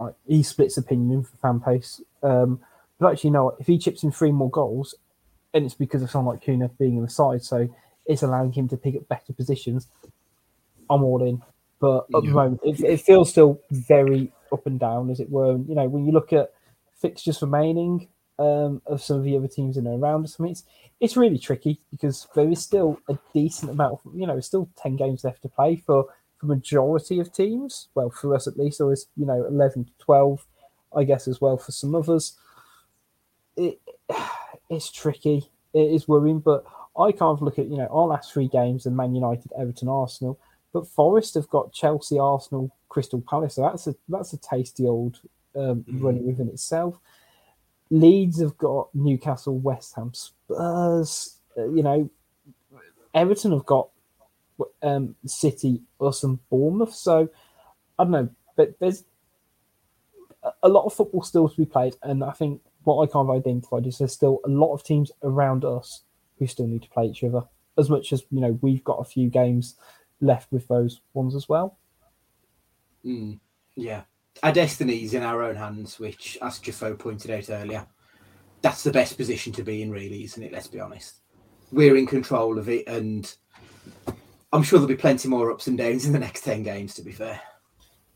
like, 0.00 0.14
he 0.26 0.42
splits 0.42 0.78
opinion 0.78 1.24
for 1.24 1.36
fan 1.36 1.60
pace, 1.60 2.00
um, 2.22 2.60
but 2.98 3.12
actually, 3.12 3.30
no, 3.30 3.56
if 3.58 3.66
he 3.66 3.78
chips 3.78 4.04
in 4.04 4.12
three 4.12 4.30
more 4.30 4.50
goals, 4.50 4.94
and 5.54 5.64
it's 5.64 5.74
because 5.74 6.02
of 6.02 6.10
someone 6.10 6.34
like 6.34 6.44
Cunha 6.44 6.70
being 6.78 6.96
in 6.96 7.02
the 7.02 7.10
side, 7.10 7.42
so 7.42 7.68
it's 8.06 8.22
allowing 8.22 8.52
him 8.52 8.68
to 8.68 8.76
pick 8.76 8.96
up 8.96 9.08
better 9.08 9.32
positions. 9.32 9.88
I'm 10.90 11.04
all 11.04 11.22
in, 11.22 11.42
but 11.80 12.06
at 12.14 12.22
yeah. 12.24 12.30
the 12.30 12.34
moment, 12.34 12.60
it, 12.64 12.80
it, 12.80 13.00
feels 13.00 13.30
still 13.30 13.60
very 13.70 14.32
up 14.52 14.66
and 14.66 14.78
down, 14.78 15.10
as 15.10 15.20
it 15.20 15.30
were. 15.30 15.56
You 15.56 15.74
know, 15.74 15.88
when 15.88 16.04
you 16.04 16.12
look 16.12 16.32
at 16.32 16.52
fixtures 17.00 17.42
remaining 17.42 18.08
um, 18.38 18.82
of 18.86 19.02
some 19.02 19.18
of 19.18 19.24
the 19.24 19.36
other 19.36 19.48
teams 19.48 19.76
in 19.76 19.86
and 19.86 20.02
around 20.02 20.24
us, 20.24 20.36
I 20.38 20.42
mean, 20.42 20.52
it's 20.52 20.64
it's 21.00 21.16
really 21.16 21.38
tricky 21.38 21.80
because 21.90 22.26
there 22.34 22.48
is 22.48 22.60
still 22.60 22.98
a 23.08 23.18
decent 23.34 23.70
amount. 23.70 24.00
Of, 24.04 24.14
you 24.14 24.26
know, 24.26 24.38
still 24.40 24.68
ten 24.76 24.96
games 24.96 25.24
left 25.24 25.42
to 25.42 25.48
play 25.48 25.76
for 25.76 26.06
the 26.40 26.46
majority 26.46 27.20
of 27.20 27.32
teams. 27.32 27.88
Well, 27.94 28.10
for 28.10 28.34
us 28.34 28.46
at 28.46 28.58
least, 28.58 28.78
there 28.78 28.92
is 28.92 29.06
you 29.16 29.26
know 29.26 29.44
eleven 29.44 29.84
to 29.84 29.92
twelve, 29.98 30.46
I 30.94 31.04
guess, 31.04 31.28
as 31.28 31.40
well 31.40 31.56
for 31.56 31.72
some 31.72 31.94
others. 31.94 32.36
It 33.56 33.80
it's 34.72 34.90
tricky. 34.90 35.50
It 35.74 35.92
is 35.92 36.08
worrying, 36.08 36.40
but 36.40 36.64
I 36.98 37.12
can't 37.12 37.40
look 37.42 37.58
at 37.58 37.68
you 37.68 37.76
know 37.76 37.88
our 37.90 38.06
last 38.06 38.32
three 38.32 38.48
games 38.48 38.86
and 38.86 38.96
Man 38.96 39.14
United, 39.14 39.52
Everton, 39.58 39.88
Arsenal. 39.88 40.38
But 40.72 40.86
Forest 40.86 41.34
have 41.34 41.48
got 41.48 41.72
Chelsea, 41.72 42.18
Arsenal, 42.18 42.74
Crystal 42.88 43.22
Palace. 43.28 43.54
So 43.54 43.62
that's 43.62 43.86
a 43.86 43.94
that's 44.08 44.32
a 44.32 44.38
tasty 44.38 44.86
old 44.86 45.20
um, 45.54 45.84
mm-hmm. 45.84 46.04
run 46.04 46.26
within 46.26 46.48
itself. 46.48 46.98
Leeds 47.90 48.40
have 48.40 48.56
got 48.56 48.88
Newcastle, 48.94 49.58
West 49.58 49.94
Ham, 49.96 50.12
Spurs. 50.14 51.38
Uh, 51.56 51.68
you 51.68 51.82
know, 51.82 52.10
Everton 53.14 53.52
have 53.52 53.66
got 53.66 53.88
um, 54.82 55.14
City, 55.26 55.82
us, 56.00 56.22
and 56.22 56.38
Bournemouth. 56.48 56.94
So 56.94 57.28
I 57.98 58.04
don't 58.04 58.12
know, 58.12 58.28
but 58.56 58.78
there's 58.80 59.04
a 60.62 60.68
lot 60.68 60.86
of 60.86 60.94
football 60.94 61.22
still 61.22 61.48
to 61.48 61.56
be 61.56 61.66
played, 61.66 61.96
and 62.02 62.24
I 62.24 62.32
think 62.32 62.62
what 62.84 63.02
I 63.02 63.10
kind 63.10 63.28
of 63.28 63.36
identified 63.36 63.86
is 63.86 63.98
there's 63.98 64.12
still 64.12 64.40
a 64.44 64.48
lot 64.48 64.74
of 64.74 64.82
teams 64.82 65.12
around 65.22 65.64
us 65.64 66.02
who 66.38 66.46
still 66.46 66.66
need 66.66 66.82
to 66.82 66.90
play 66.90 67.06
each 67.06 67.24
other. 67.24 67.42
As 67.78 67.88
much 67.88 68.12
as 68.12 68.24
you 68.30 68.40
know, 68.40 68.58
we've 68.60 68.84
got 68.84 69.00
a 69.00 69.04
few 69.04 69.28
games 69.28 69.76
left 70.20 70.50
with 70.52 70.68
those 70.68 71.00
ones 71.14 71.34
as 71.34 71.48
well. 71.48 71.78
Mm. 73.04 73.38
Yeah. 73.76 74.02
Our 74.42 74.52
destiny 74.52 75.04
is 75.04 75.14
in 75.14 75.22
our 75.22 75.42
own 75.42 75.56
hands, 75.56 75.98
which, 75.98 76.38
as 76.42 76.58
Jafo 76.58 76.98
pointed 76.98 77.30
out 77.30 77.50
earlier, 77.50 77.86
that's 78.62 78.82
the 78.82 78.92
best 78.92 79.16
position 79.16 79.52
to 79.54 79.62
be 79.62 79.82
in, 79.82 79.90
really, 79.90 80.24
isn't 80.24 80.42
it? 80.42 80.52
Let's 80.52 80.68
be 80.68 80.80
honest. 80.80 81.16
We're 81.70 81.96
in 81.96 82.06
control 82.06 82.58
of 82.58 82.68
it, 82.68 82.86
and 82.86 83.32
I'm 84.52 84.62
sure 84.62 84.78
there'll 84.78 84.88
be 84.88 84.96
plenty 84.96 85.28
more 85.28 85.50
ups 85.50 85.66
and 85.66 85.76
downs 85.76 86.06
in 86.06 86.12
the 86.12 86.18
next 86.18 86.44
10 86.44 86.62
games, 86.62 86.94
to 86.94 87.02
be 87.02 87.12
fair. 87.12 87.40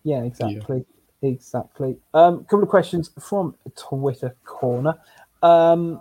Yeah, 0.04 0.22
exactly. 0.22 0.84
Exactly. 1.28 1.96
Um, 2.14 2.44
couple 2.44 2.62
of 2.62 2.68
questions 2.68 3.10
from 3.20 3.54
Twitter 3.76 4.36
corner. 4.44 4.94
Um, 5.42 6.00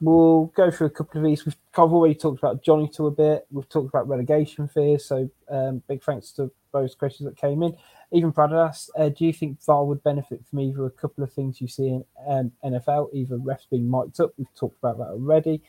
we'll 0.00 0.46
go 0.56 0.70
through 0.70 0.88
a 0.88 0.90
couple 0.90 1.20
of 1.20 1.26
these. 1.26 1.46
We've 1.46 1.56
I've 1.74 1.92
already 1.92 2.14
talked 2.14 2.38
about 2.38 2.62
Johnny 2.62 2.88
to 2.96 3.06
a 3.06 3.10
bit. 3.10 3.46
We've 3.50 3.68
talked 3.68 3.88
about 3.88 4.08
relegation 4.08 4.68
fears. 4.68 5.04
So 5.04 5.30
um, 5.48 5.82
big 5.88 6.02
thanks 6.02 6.32
to 6.32 6.50
those 6.72 6.94
questions 6.94 7.28
that 7.28 7.36
came 7.36 7.62
in. 7.62 7.76
Even 8.12 8.30
Brad 8.30 8.52
asked, 8.52 8.90
uh, 8.96 9.08
do 9.08 9.24
you 9.24 9.32
think 9.32 9.62
VAR 9.64 9.84
would 9.84 10.02
benefit 10.02 10.40
from 10.48 10.60
either 10.60 10.84
a 10.84 10.90
couple 10.90 11.24
of 11.24 11.32
things 11.32 11.60
you 11.60 11.68
see 11.68 11.88
in 11.88 12.04
um, 12.28 12.52
NFL, 12.64 13.08
either 13.14 13.36
refs 13.36 13.68
being 13.70 13.90
mic'd 13.90 14.20
up, 14.20 14.32
we've 14.36 14.54
talked 14.54 14.78
about 14.78 14.98
that 14.98 15.08
already, 15.08 15.62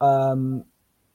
um, 0.00 0.64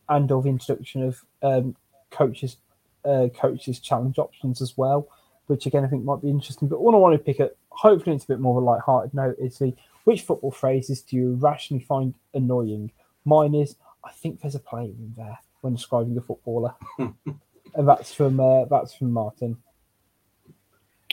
and 0.08 0.32
of 0.32 0.46
introduction 0.46 1.04
of 1.04 1.22
um, 1.42 1.76
coaches 2.10 2.58
uh, 3.04 3.28
coaches 3.34 3.80
challenge 3.80 4.20
options 4.20 4.62
as 4.62 4.78
well, 4.78 5.08
which 5.52 5.66
again 5.66 5.84
I 5.84 5.88
think 5.88 6.06
might 6.06 6.22
be 6.22 6.30
interesting. 6.30 6.70
But 6.70 6.82
what 6.82 6.96
I 6.96 6.98
want 6.98 7.14
to 7.14 7.20
pick 7.24 7.42
up, 7.42 7.52
hopefully 7.70 8.16
it's 8.16 8.24
a 8.24 8.30
bit 8.30 8.40
more 8.40 8.58
of 8.58 8.64
a 8.64 8.66
light-hearted 8.66 9.14
note, 9.14 9.36
is 9.38 9.60
the 9.60 9.76
which 10.06 10.22
football 10.22 10.52
phrases 10.52 11.02
do 11.02 11.18
you 11.18 11.34
rationally 11.34 11.84
find 11.84 12.14
annoying? 12.34 12.92
Mine 13.26 13.54
is, 13.54 13.76
I 14.04 14.12
think 14.12 14.42
there's 14.42 14.56
a 14.56 14.60
player 14.60 14.86
in 14.86 15.14
there 15.18 15.38
when 15.60 15.76
describing 15.76 16.18
a 16.18 16.22
footballer, 16.22 16.74
and 16.98 17.88
that's 17.88 18.14
from 18.14 18.40
uh, 18.40 18.66
that's 18.66 18.94
from 18.96 19.12
Martin. 19.12 19.58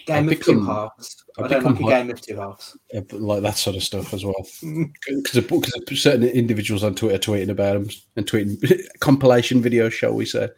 Game 0.09 0.17
I 0.17 0.19
of 0.21 0.29
pick 0.31 0.43
two 0.43 0.65
halves. 0.65 1.23
I 1.39 1.43
I 1.43 1.49
don't 1.49 1.65
like 1.65 1.81
a 1.81 1.83
game 1.85 2.11
of 2.11 2.21
two 2.21 2.37
halves. 2.37 2.77
Yeah, 2.93 3.03
like 3.13 3.43
that 3.43 3.57
sort 3.59 3.77
of 3.77 3.83
stuff 3.83 4.13
as 4.15 4.25
well. 4.25 4.35
Because 5.07 6.03
certain 6.03 6.25
individuals 6.25 6.83
on 6.83 6.95
Twitter 6.95 7.19
tweeting 7.19 7.51
about 7.51 7.75
them 7.75 7.89
and 8.17 8.27
tweeting 8.27 8.81
compilation 9.01 9.63
videos, 9.63 9.93
shall 9.93 10.15
we 10.15 10.25
say, 10.25 10.49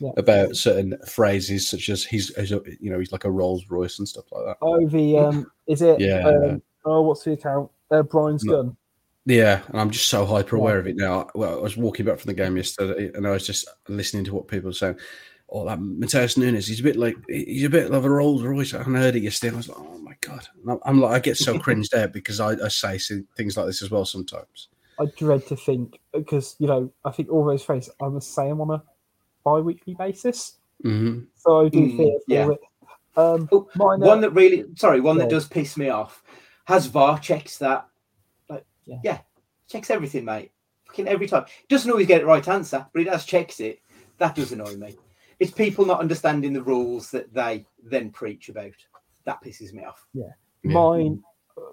Yeah. 0.00 0.10
about 0.16 0.56
certain 0.56 0.98
phrases 1.06 1.68
such 1.68 1.88
as 1.88 2.04
he's, 2.04 2.34
he's 2.36 2.52
a, 2.52 2.60
you 2.80 2.90
know, 2.90 2.98
he's 2.98 3.12
like 3.12 3.24
a 3.24 3.30
Rolls 3.30 3.64
Royce 3.70 3.98
and 4.00 4.08
stuff 4.08 4.24
like 4.32 4.44
that. 4.46 4.56
Oh, 4.62 4.84
the 4.88 5.18
um, 5.18 5.50
is 5.68 5.80
it? 5.80 6.00
Yeah. 6.00 6.26
Um, 6.26 6.62
oh, 6.84 7.02
what's 7.02 7.22
the 7.24 7.32
account? 7.32 7.70
Uh, 7.90 8.02
Brian's 8.02 8.44
No. 8.44 8.62
gun. 8.64 8.76
Yeah, 9.26 9.60
and 9.68 9.78
I'm 9.80 9.90
just 9.90 10.08
so 10.08 10.24
hyper 10.24 10.56
aware 10.56 10.78
of 10.78 10.86
it 10.88 10.96
now. 10.96 11.28
Well, 11.34 11.58
I 11.58 11.62
was 11.62 11.76
walking 11.76 12.06
back 12.06 12.18
from 12.18 12.28
the 12.28 12.34
game 12.34 12.56
yesterday, 12.56 13.10
and 13.14 13.26
I 13.26 13.30
was 13.30 13.46
just 13.46 13.68
listening 13.86 14.24
to 14.24 14.34
what 14.34 14.48
people 14.48 14.70
were 14.70 14.72
saying. 14.74 14.96
Oh, 15.50 15.64
that 15.64 15.78
Matheus 15.78 16.36
Nunes, 16.36 16.66
he's 16.66 16.80
a 16.80 16.82
bit 16.82 16.96
like 16.96 17.16
he's 17.28 17.64
a 17.64 17.70
bit 17.70 17.90
like 17.90 18.02
a 18.02 18.10
Rolls 18.10 18.42
Royce. 18.42 18.74
I 18.74 18.82
heard 18.82 19.16
it 19.16 19.22
yesterday. 19.22 19.48
and 19.48 19.56
I 19.56 19.58
was 19.58 19.68
like, 19.68 19.78
oh 19.78 19.98
my 19.98 20.14
god, 20.20 20.46
I'm- 20.68 20.78
I'm 20.84 21.00
like, 21.00 21.12
I 21.12 21.18
get 21.20 21.38
so 21.38 21.58
cringed 21.58 21.94
out 21.94 22.12
because 22.12 22.38
I, 22.40 22.50
I 22.62 22.68
say 22.68 22.98
things 23.36 23.56
like 23.56 23.66
this 23.66 23.82
as 23.82 23.90
well 23.90 24.04
sometimes. 24.04 24.68
I 25.00 25.06
dread 25.16 25.46
to 25.46 25.56
think 25.56 26.00
because 26.12 26.56
you 26.58 26.66
know 26.66 26.92
I 27.04 27.12
think 27.12 27.30
all 27.30 27.44
those 27.46 27.62
phrases 27.62 27.94
I 28.02 28.08
must 28.08 28.34
say 28.34 28.48
them 28.48 28.60
on 28.60 28.70
a 28.72 28.82
bi-weekly 29.44 29.94
basis, 29.94 30.58
hmm 30.82 31.20
so 31.36 31.64
I 31.64 31.68
do 31.68 31.80
Mm, 31.86 31.96
fear 31.96 32.18
for 32.26 32.32
yeah. 32.34 32.48
it. 32.50 32.60
Um, 33.16 33.48
Oh, 33.50 33.68
mine, 33.74 34.00
one 34.00 34.18
uh, 34.18 34.20
that 34.22 34.30
really, 34.30 34.64
sorry, 34.76 35.00
one 35.00 35.16
that 35.18 35.30
does 35.30 35.48
piss 35.48 35.76
me 35.76 35.88
off. 35.88 36.22
Has 36.66 36.86
VAR 36.86 37.18
checks 37.18 37.58
that? 37.58 37.88
Like, 38.50 38.64
Yeah. 38.84 38.98
yeah. 39.02 39.18
checks 39.68 39.88
everything, 39.90 40.24
mate. 40.26 40.50
Fucking 40.88 41.08
every 41.08 41.26
time. 41.26 41.46
Doesn't 41.68 41.90
always 41.90 42.06
get 42.06 42.20
the 42.20 42.26
right 42.26 42.46
answer, 42.46 42.86
but 42.92 43.02
it 43.02 43.06
does 43.06 43.24
checks 43.24 43.60
it. 43.60 43.80
That 44.18 44.34
does 44.34 44.52
annoy 44.52 44.74
me. 44.76 44.96
It's 45.40 45.52
people 45.52 45.84
not 45.86 46.00
understanding 46.00 46.52
the 46.52 46.62
rules 46.62 47.10
that 47.12 47.32
they 47.32 47.64
then 47.82 48.10
preach 48.10 48.48
about. 48.48 48.74
That 49.24 49.42
pisses 49.42 49.72
me 49.72 49.84
off. 49.84 50.04
Yeah. 50.12 50.32
Mine, 50.64 51.22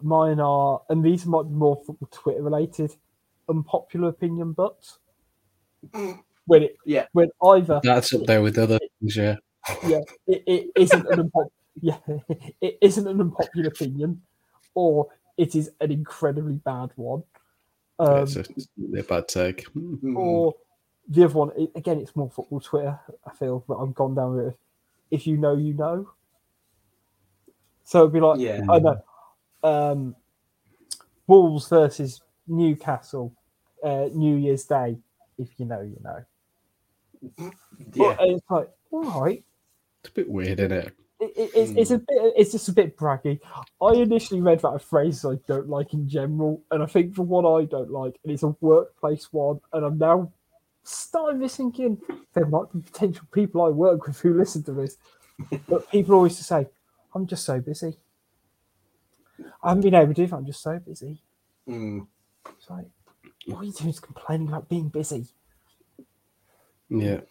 mine 0.01 0.39
are, 0.39 0.81
and 0.89 1.03
these 1.03 1.25
might 1.25 1.43
be 1.43 1.55
more 1.55 1.81
football 1.85 2.09
Twitter 2.11 2.43
related. 2.43 2.91
Unpopular 3.49 4.09
opinion, 4.09 4.53
but 4.53 4.77
when 6.45 6.63
it, 6.63 6.77
Yeah. 6.85 7.05
when 7.13 7.29
either 7.43 7.79
That's 7.83 8.13
up 8.13 8.25
there 8.25 8.41
with 8.41 8.57
other 8.57 8.79
things, 8.99 9.15
yeah. 9.15 9.35
yeah, 9.87 10.01
it, 10.27 10.43
it 10.45 10.71
isn't 10.75 11.07
an 11.07 11.29
unpop- 11.29 11.49
yeah, 11.81 11.97
it 12.61 12.77
isn't 12.81 13.07
an 13.07 13.19
unpopular 13.19 13.67
opinion, 13.67 14.21
or 14.73 15.07
it 15.37 15.55
is 15.55 15.71
an 15.81 15.91
incredibly 15.91 16.55
bad 16.55 16.89
one. 16.95 17.23
Um, 17.97 18.23
it's, 18.23 18.35
a, 18.35 18.43
a 18.99 19.03
bad 19.03 19.27
take. 19.27 19.65
Mhm. 19.73 20.15
or 20.15 20.53
the 21.07 21.23
other 21.23 21.33
one 21.33 21.51
again, 21.75 21.99
it's 21.99 22.15
more 22.15 22.29
football 22.29 22.59
Twitter. 22.59 22.99
I 23.25 23.31
feel 23.33 23.63
that 23.67 23.75
I've 23.75 23.93
gone 23.93 24.15
down 24.15 24.35
with. 24.35 24.55
If 25.11 25.27
you 25.27 25.37
know, 25.37 25.55
you 25.55 25.73
know. 25.73 26.09
So 27.83 28.01
it'd 28.01 28.13
be 28.13 28.19
like, 28.19 28.39
Yeah. 28.39 28.61
I 28.69 28.79
know, 28.79 29.01
um, 29.63 30.15
Wolves 31.27 31.69
versus 31.69 32.21
Newcastle, 32.47 33.33
uh, 33.83 34.09
New 34.13 34.37
Year's 34.37 34.63
Day. 34.63 34.97
If 35.37 35.59
you 35.59 35.65
know, 35.65 35.81
you 35.81 35.97
know. 36.03 36.25
Yeah. 37.37 37.49
But 37.95 38.17
it's 38.21 38.49
like, 38.49 38.69
all 38.91 39.21
right, 39.21 39.43
It's 40.01 40.09
a 40.09 40.13
bit 40.13 40.29
weird, 40.29 40.59
isn't 40.59 40.71
it? 40.71 40.95
it, 41.19 41.31
it, 41.37 41.51
it's, 41.55 41.71
it's 41.71 41.91
a 41.91 41.99
bit 41.99 42.07
it's 42.35 42.51
just 42.51 42.67
a 42.67 42.73
bit 42.73 42.97
braggy 42.97 43.39
i 43.81 43.93
initially 43.93 44.41
read 44.41 44.59
that 44.59 44.67
a 44.67 44.79
phrase 44.79 45.23
i 45.23 45.35
don't 45.47 45.69
like 45.69 45.93
in 45.93 46.09
general 46.09 46.61
and 46.71 46.83
i 46.83 46.85
think 46.85 47.15
the 47.15 47.21
one 47.21 47.45
i 47.45 47.65
don't 47.65 47.89
like 47.89 48.19
and 48.23 48.33
it's 48.33 48.43
a 48.43 48.53
workplace 48.59 49.31
one 49.31 49.59
and 49.71 49.85
i'm 49.85 49.97
now 49.97 50.29
starting 50.87 51.41
to 51.41 51.49
thinking 51.49 51.99
there 52.33 52.45
might 52.45 52.71
be 52.73 52.79
potential 52.79 53.25
people 53.31 53.61
i 53.63 53.69
work 53.69 54.05
with 54.07 54.19
who 54.19 54.33
listen 54.37 54.63
to 54.63 54.71
this 54.71 54.97
but 55.67 55.89
people 55.91 56.15
always 56.15 56.35
just 56.37 56.47
say 56.49 56.65
i'm 57.13 57.25
just 57.27 57.43
so 57.45 57.59
busy 57.59 57.97
i 59.63 59.69
haven't 59.69 59.81
been 59.83 59.95
able 59.95 60.07
to 60.07 60.13
do 60.13 60.27
that 60.27 60.35
i'm 60.35 60.45
just 60.45 60.61
so 60.61 60.79
busy 60.79 61.21
Mm. 61.67 62.05
it's 62.57 62.69
like 62.69 62.85
what 63.47 63.57
are 63.61 63.63
you 63.63 63.71
doing 63.71 63.89
is 63.89 63.99
complaining 63.99 64.47
about 64.47 64.69
being 64.69 64.87
busy 64.89 65.25
Yeah. 66.89 67.21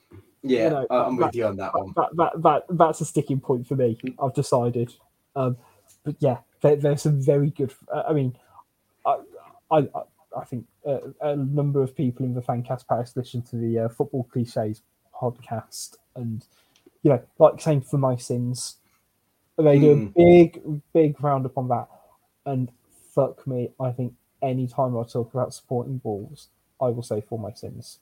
Yeah, 0.42 0.68
know, 0.70 0.86
I- 0.90 1.04
I'm 1.04 1.16
that- 1.16 1.26
with 1.26 1.36
you 1.36 1.46
on 1.46 1.56
that 1.56 1.72
one. 1.74 1.92
that, 1.96 2.08
that, 2.16 2.42
that 2.42 2.64
that's 2.76 3.00
a 3.00 3.04
sticking 3.06 3.40
point 3.40 3.66
for 3.66 3.76
me. 3.76 3.98
I've 4.22 4.34
decided. 4.34 4.92
Um, 5.34 5.56
but 6.04 6.16
yeah, 6.18 6.38
there, 6.60 6.76
there's 6.76 7.00
some 7.02 7.22
very 7.22 7.48
good. 7.50 7.72
uh, 7.90 8.02
I 8.08 8.12
mean, 8.12 8.36
I 9.06 9.20
I, 9.70 9.78
I- 9.78 10.02
I 10.36 10.44
think 10.44 10.66
uh, 10.86 10.98
a 11.20 11.36
number 11.36 11.82
of 11.82 11.96
people 11.96 12.24
in 12.26 12.34
the 12.34 12.40
Fancast 12.42 12.86
Paris 12.86 13.16
listen 13.16 13.42
to 13.42 13.56
the 13.56 13.78
uh, 13.80 13.88
Football 13.88 14.24
Cliches 14.32 14.82
podcast, 15.14 15.96
and 16.16 16.44
you 17.02 17.10
know, 17.10 17.22
like 17.38 17.60
saying 17.60 17.82
for 17.82 17.98
my 17.98 18.16
sins, 18.16 18.76
they 19.58 19.78
do 19.78 19.92
a 19.92 19.96
Mm. 19.96 20.14
big 20.14 20.82
big 20.92 21.22
roundup 21.22 21.56
on 21.58 21.68
that. 21.68 21.88
And 22.46 22.70
fuck 23.14 23.46
me, 23.46 23.70
I 23.80 23.90
think 23.92 24.14
any 24.42 24.66
time 24.66 24.96
I 24.98 25.04
talk 25.04 25.32
about 25.32 25.54
supporting 25.54 25.98
balls, 25.98 26.48
I 26.80 26.86
will 26.86 27.02
say 27.02 27.20
for 27.22 27.38
my 27.38 27.52
sins. 27.52 27.98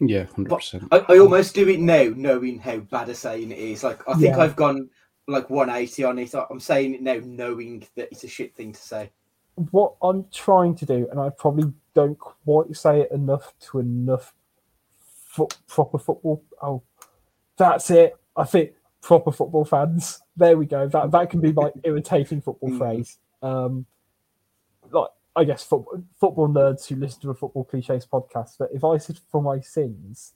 Yeah, 0.00 0.24
100%. 0.24 0.88
I, 0.90 1.04
I 1.14 1.18
almost 1.18 1.54
do 1.54 1.68
it 1.68 1.78
now, 1.78 2.12
knowing 2.16 2.58
how 2.58 2.78
bad 2.78 3.08
a 3.08 3.14
saying 3.14 3.52
it 3.52 3.58
is. 3.58 3.84
Like, 3.84 4.00
I 4.08 4.14
think 4.14 4.34
Yeah. 4.36 4.38
I've 4.38 4.56
gone 4.56 4.88
like 5.28 5.48
180 5.50 6.04
on 6.04 6.18
it. 6.18 6.34
I'm 6.50 6.58
saying 6.58 6.94
it 6.94 7.02
now, 7.02 7.20
knowing 7.22 7.86
that 7.94 8.08
it's 8.10 8.24
a 8.24 8.28
shit 8.28 8.54
thing 8.56 8.72
to 8.72 8.80
say. 8.80 9.10
What 9.54 9.94
I'm 10.02 10.26
trying 10.32 10.74
to 10.76 10.86
do, 10.86 11.08
and 11.10 11.20
I 11.20 11.30
probably 11.30 11.72
don't 11.94 12.18
quite 12.18 12.74
say 12.76 13.02
it 13.02 13.10
enough 13.10 13.52
to 13.70 13.78
enough 13.80 14.34
fo- 15.00 15.48
proper 15.68 15.98
football. 15.98 16.42
Oh, 16.62 16.82
that's 17.56 17.90
it. 17.90 18.16
I 18.36 18.44
think 18.44 18.72
proper 19.02 19.30
football 19.32 19.64
fans. 19.64 20.20
There 20.36 20.56
we 20.56 20.66
go. 20.66 20.88
That 20.88 21.10
that 21.10 21.30
can 21.30 21.40
be 21.40 21.52
my 21.52 21.70
irritating 21.84 22.40
football 22.40 22.70
Mm. 22.70 22.78
phrase. 22.78 23.18
Um, 23.42 23.86
like 24.90 25.10
I 25.36 25.44
guess 25.44 25.64
football 25.64 26.02
football 26.18 26.48
nerds 26.48 26.86
who 26.86 26.96
listen 26.96 27.20
to 27.22 27.30
a 27.30 27.34
football 27.34 27.64
cliches 27.64 28.06
podcast. 28.06 28.56
But 28.58 28.70
if 28.72 28.84
I 28.84 28.96
said 28.98 29.18
for 29.30 29.42
my 29.42 29.60
sins, 29.60 30.32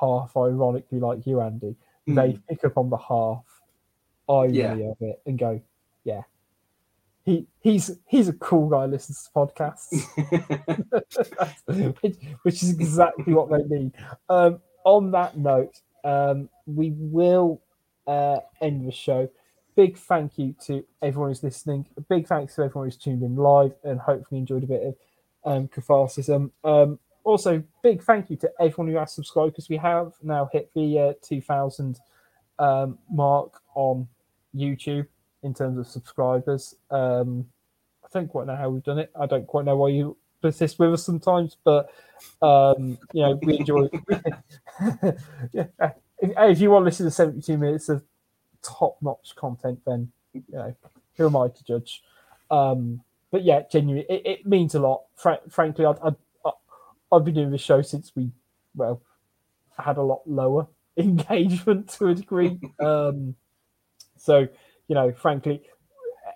half 0.00 0.36
ironically 0.36 0.98
like 1.00 1.26
you, 1.26 1.40
Andy, 1.40 1.76
they 2.06 2.38
pick 2.48 2.64
up 2.64 2.76
on 2.76 2.90
the 2.90 2.96
half 2.96 3.44
irony 4.28 4.58
Yeah. 4.58 4.72
of 4.90 4.96
it 5.00 5.22
and 5.26 5.38
go, 5.38 5.60
yeah. 6.04 6.22
He 7.30 7.46
he's 7.60 7.96
he's 8.06 8.26
a 8.26 8.32
cool 8.32 8.68
guy. 8.68 8.86
Listens 8.86 9.22
to 9.22 9.30
podcasts, 9.30 9.92
which, 12.02 12.16
which 12.42 12.62
is 12.62 12.70
exactly 12.70 13.32
what 13.32 13.50
they 13.50 13.62
need. 13.68 13.92
Um, 14.28 14.60
on 14.84 15.12
that 15.12 15.36
note, 15.36 15.80
um, 16.02 16.48
we 16.66 16.92
will 16.96 17.62
uh, 18.08 18.38
end 18.60 18.84
the 18.84 18.90
show. 18.90 19.30
Big 19.76 19.96
thank 19.96 20.38
you 20.38 20.56
to 20.66 20.84
everyone 21.02 21.30
who's 21.30 21.44
listening. 21.44 21.86
A 21.96 22.00
big 22.00 22.26
thanks 22.26 22.56
to 22.56 22.62
everyone 22.62 22.88
who's 22.88 22.96
tuned 22.96 23.22
in 23.22 23.36
live 23.36 23.74
and 23.84 24.00
hopefully 24.00 24.40
enjoyed 24.40 24.64
a 24.64 24.66
bit 24.66 24.82
of 24.82 24.96
um, 25.44 25.68
catharsis. 25.68 26.28
Um, 26.28 26.98
also, 27.22 27.62
big 27.80 28.02
thank 28.02 28.28
you 28.28 28.36
to 28.38 28.50
everyone 28.58 28.92
who 28.92 28.98
has 28.98 29.12
subscribed 29.12 29.52
because 29.52 29.68
we 29.68 29.76
have 29.76 30.14
now 30.20 30.48
hit 30.52 30.68
the 30.74 30.98
uh, 30.98 31.12
2000 31.22 32.00
um, 32.58 32.98
mark 33.08 33.60
on 33.76 34.08
YouTube 34.52 35.06
in 35.42 35.54
terms 35.54 35.78
of 35.78 35.86
subscribers. 35.86 36.74
Um, 36.90 37.46
I 38.04 38.08
don't 38.12 38.28
quite 38.28 38.46
know 38.46 38.56
how 38.56 38.70
we've 38.70 38.82
done 38.82 38.98
it. 38.98 39.10
I 39.18 39.26
don't 39.26 39.46
quite 39.46 39.64
know 39.64 39.76
why 39.76 39.88
you 39.88 40.16
persist 40.42 40.78
with 40.78 40.94
us 40.94 41.04
sometimes, 41.04 41.56
but 41.64 41.90
um, 42.42 42.98
you 43.12 43.22
know, 43.22 43.38
we 43.42 43.58
enjoy. 43.58 43.88
yeah, 45.52 45.64
if, 46.18 46.32
if 46.36 46.60
you 46.60 46.70
want 46.70 46.82
to 46.82 46.86
listen 46.86 47.06
to 47.06 47.10
72 47.10 47.56
minutes 47.58 47.88
of 47.88 48.02
top 48.62 48.96
notch 49.00 49.34
content, 49.36 49.80
then 49.86 50.10
you 50.32 50.42
know 50.52 50.74
who 51.16 51.26
am 51.26 51.36
I 51.36 51.48
to 51.48 51.64
judge? 51.64 52.02
Um, 52.50 53.02
but 53.30 53.44
yeah, 53.44 53.62
genuinely, 53.70 54.06
it, 54.08 54.22
it 54.26 54.46
means 54.46 54.74
a 54.74 54.80
lot. 54.80 55.02
Fra- 55.14 55.40
frankly, 55.48 55.84
I'd, 55.84 55.98
I'd, 56.02 56.16
I've 57.12 57.24
been 57.24 57.34
doing 57.34 57.50
this 57.50 57.60
show 57.60 57.82
since 57.82 58.12
we, 58.16 58.30
well, 58.74 59.02
had 59.78 59.96
a 59.96 60.02
lot 60.02 60.22
lower 60.26 60.66
engagement 60.96 61.90
to 61.90 62.08
a 62.08 62.14
degree. 62.14 62.58
Um, 62.80 63.34
so, 64.16 64.48
you 64.90 64.96
know, 64.96 65.12
frankly, 65.12 65.62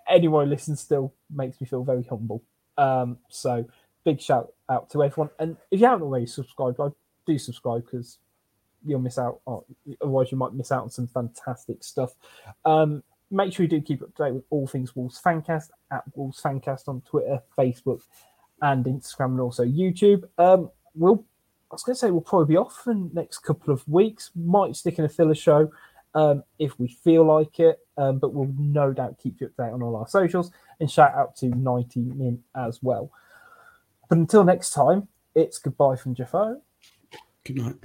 anyone 0.09 0.45
who 0.45 0.49
listens 0.49 0.79
still 0.79 1.13
makes 1.29 1.59
me 1.59 1.67
feel 1.67 1.83
very 1.83 2.03
humble. 2.03 2.41
Um, 2.77 3.17
so, 3.27 3.65
big 4.05 4.21
shout 4.21 4.53
out 4.69 4.89
to 4.91 5.03
everyone. 5.03 5.29
And 5.39 5.57
if 5.71 5.81
you 5.81 5.85
haven't 5.85 6.03
already 6.03 6.25
subscribed, 6.25 6.79
I 6.79 6.87
do 7.27 7.37
subscribe 7.37 7.83
because 7.83 8.17
you'll 8.85 9.01
miss 9.01 9.17
out. 9.17 9.41
Otherwise, 10.01 10.31
you 10.31 10.37
might 10.37 10.53
miss 10.53 10.71
out 10.71 10.83
on 10.83 10.89
some 10.89 11.05
fantastic 11.05 11.83
stuff. 11.83 12.13
Um, 12.63 13.03
make 13.29 13.51
sure 13.51 13.65
you 13.65 13.69
do 13.69 13.81
keep 13.81 14.01
up 14.01 14.15
to 14.15 14.23
date 14.23 14.33
with 14.35 14.45
all 14.49 14.67
things 14.67 14.95
Wolves 14.95 15.21
Fancast 15.21 15.71
at 15.91 16.03
Wolves 16.15 16.41
Fancast 16.41 16.87
on 16.87 17.01
Twitter, 17.01 17.41
Facebook, 17.57 18.03
and 18.61 18.85
Instagram, 18.85 19.31
and 19.31 19.41
also 19.41 19.65
YouTube. 19.65 20.23
Um, 20.37 20.71
we'll, 20.93 21.25
I 21.69 21.75
was 21.75 21.83
going 21.83 21.95
to 21.95 21.99
say, 21.99 22.09
we'll 22.09 22.21
probably 22.21 22.53
be 22.53 22.57
off 22.57 22.83
for 22.85 22.93
the 22.93 23.09
next 23.11 23.39
couple 23.39 23.73
of 23.73 23.85
weeks. 23.85 24.31
Might 24.33 24.77
stick 24.77 24.97
in 24.97 25.03
a 25.03 25.09
filler 25.09 25.35
show 25.35 25.69
um, 26.15 26.43
if 26.57 26.79
we 26.79 26.87
feel 26.87 27.25
like 27.25 27.59
it, 27.59 27.79
um, 27.97 28.19
but 28.19 28.33
we'll 28.33 28.51
no 28.57 28.93
doubt 28.93 29.19
keep 29.21 29.39
you 29.39 29.49
updated 29.49 29.75
on 29.75 29.83
all 29.83 29.95
our 29.97 30.07
socials 30.07 30.51
and 30.79 30.89
shout 30.89 31.13
out 31.13 31.35
to 31.37 31.47
90 31.47 31.99
Min 32.15 32.41
as 32.55 32.81
well. 32.81 33.11
But 34.09 34.17
until 34.17 34.43
next 34.43 34.71
time, 34.71 35.07
it's 35.35 35.59
goodbye 35.59 35.97
from 35.97 36.15
Jafo. 36.15 36.61
Good 37.43 37.57
night. 37.57 37.75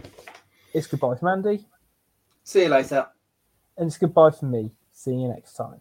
It's 0.73 0.87
goodbye 0.87 1.17
from 1.17 1.29
Andy. 1.29 1.67
See 2.45 2.63
you 2.63 2.69
later. 2.69 3.07
And 3.77 3.89
it's 3.89 3.99
goodbye 3.99 4.31
from 4.31 4.53
me. 4.53 4.71
See 4.93 5.13
you 5.13 5.29
next 5.29 5.55
time. 5.55 5.81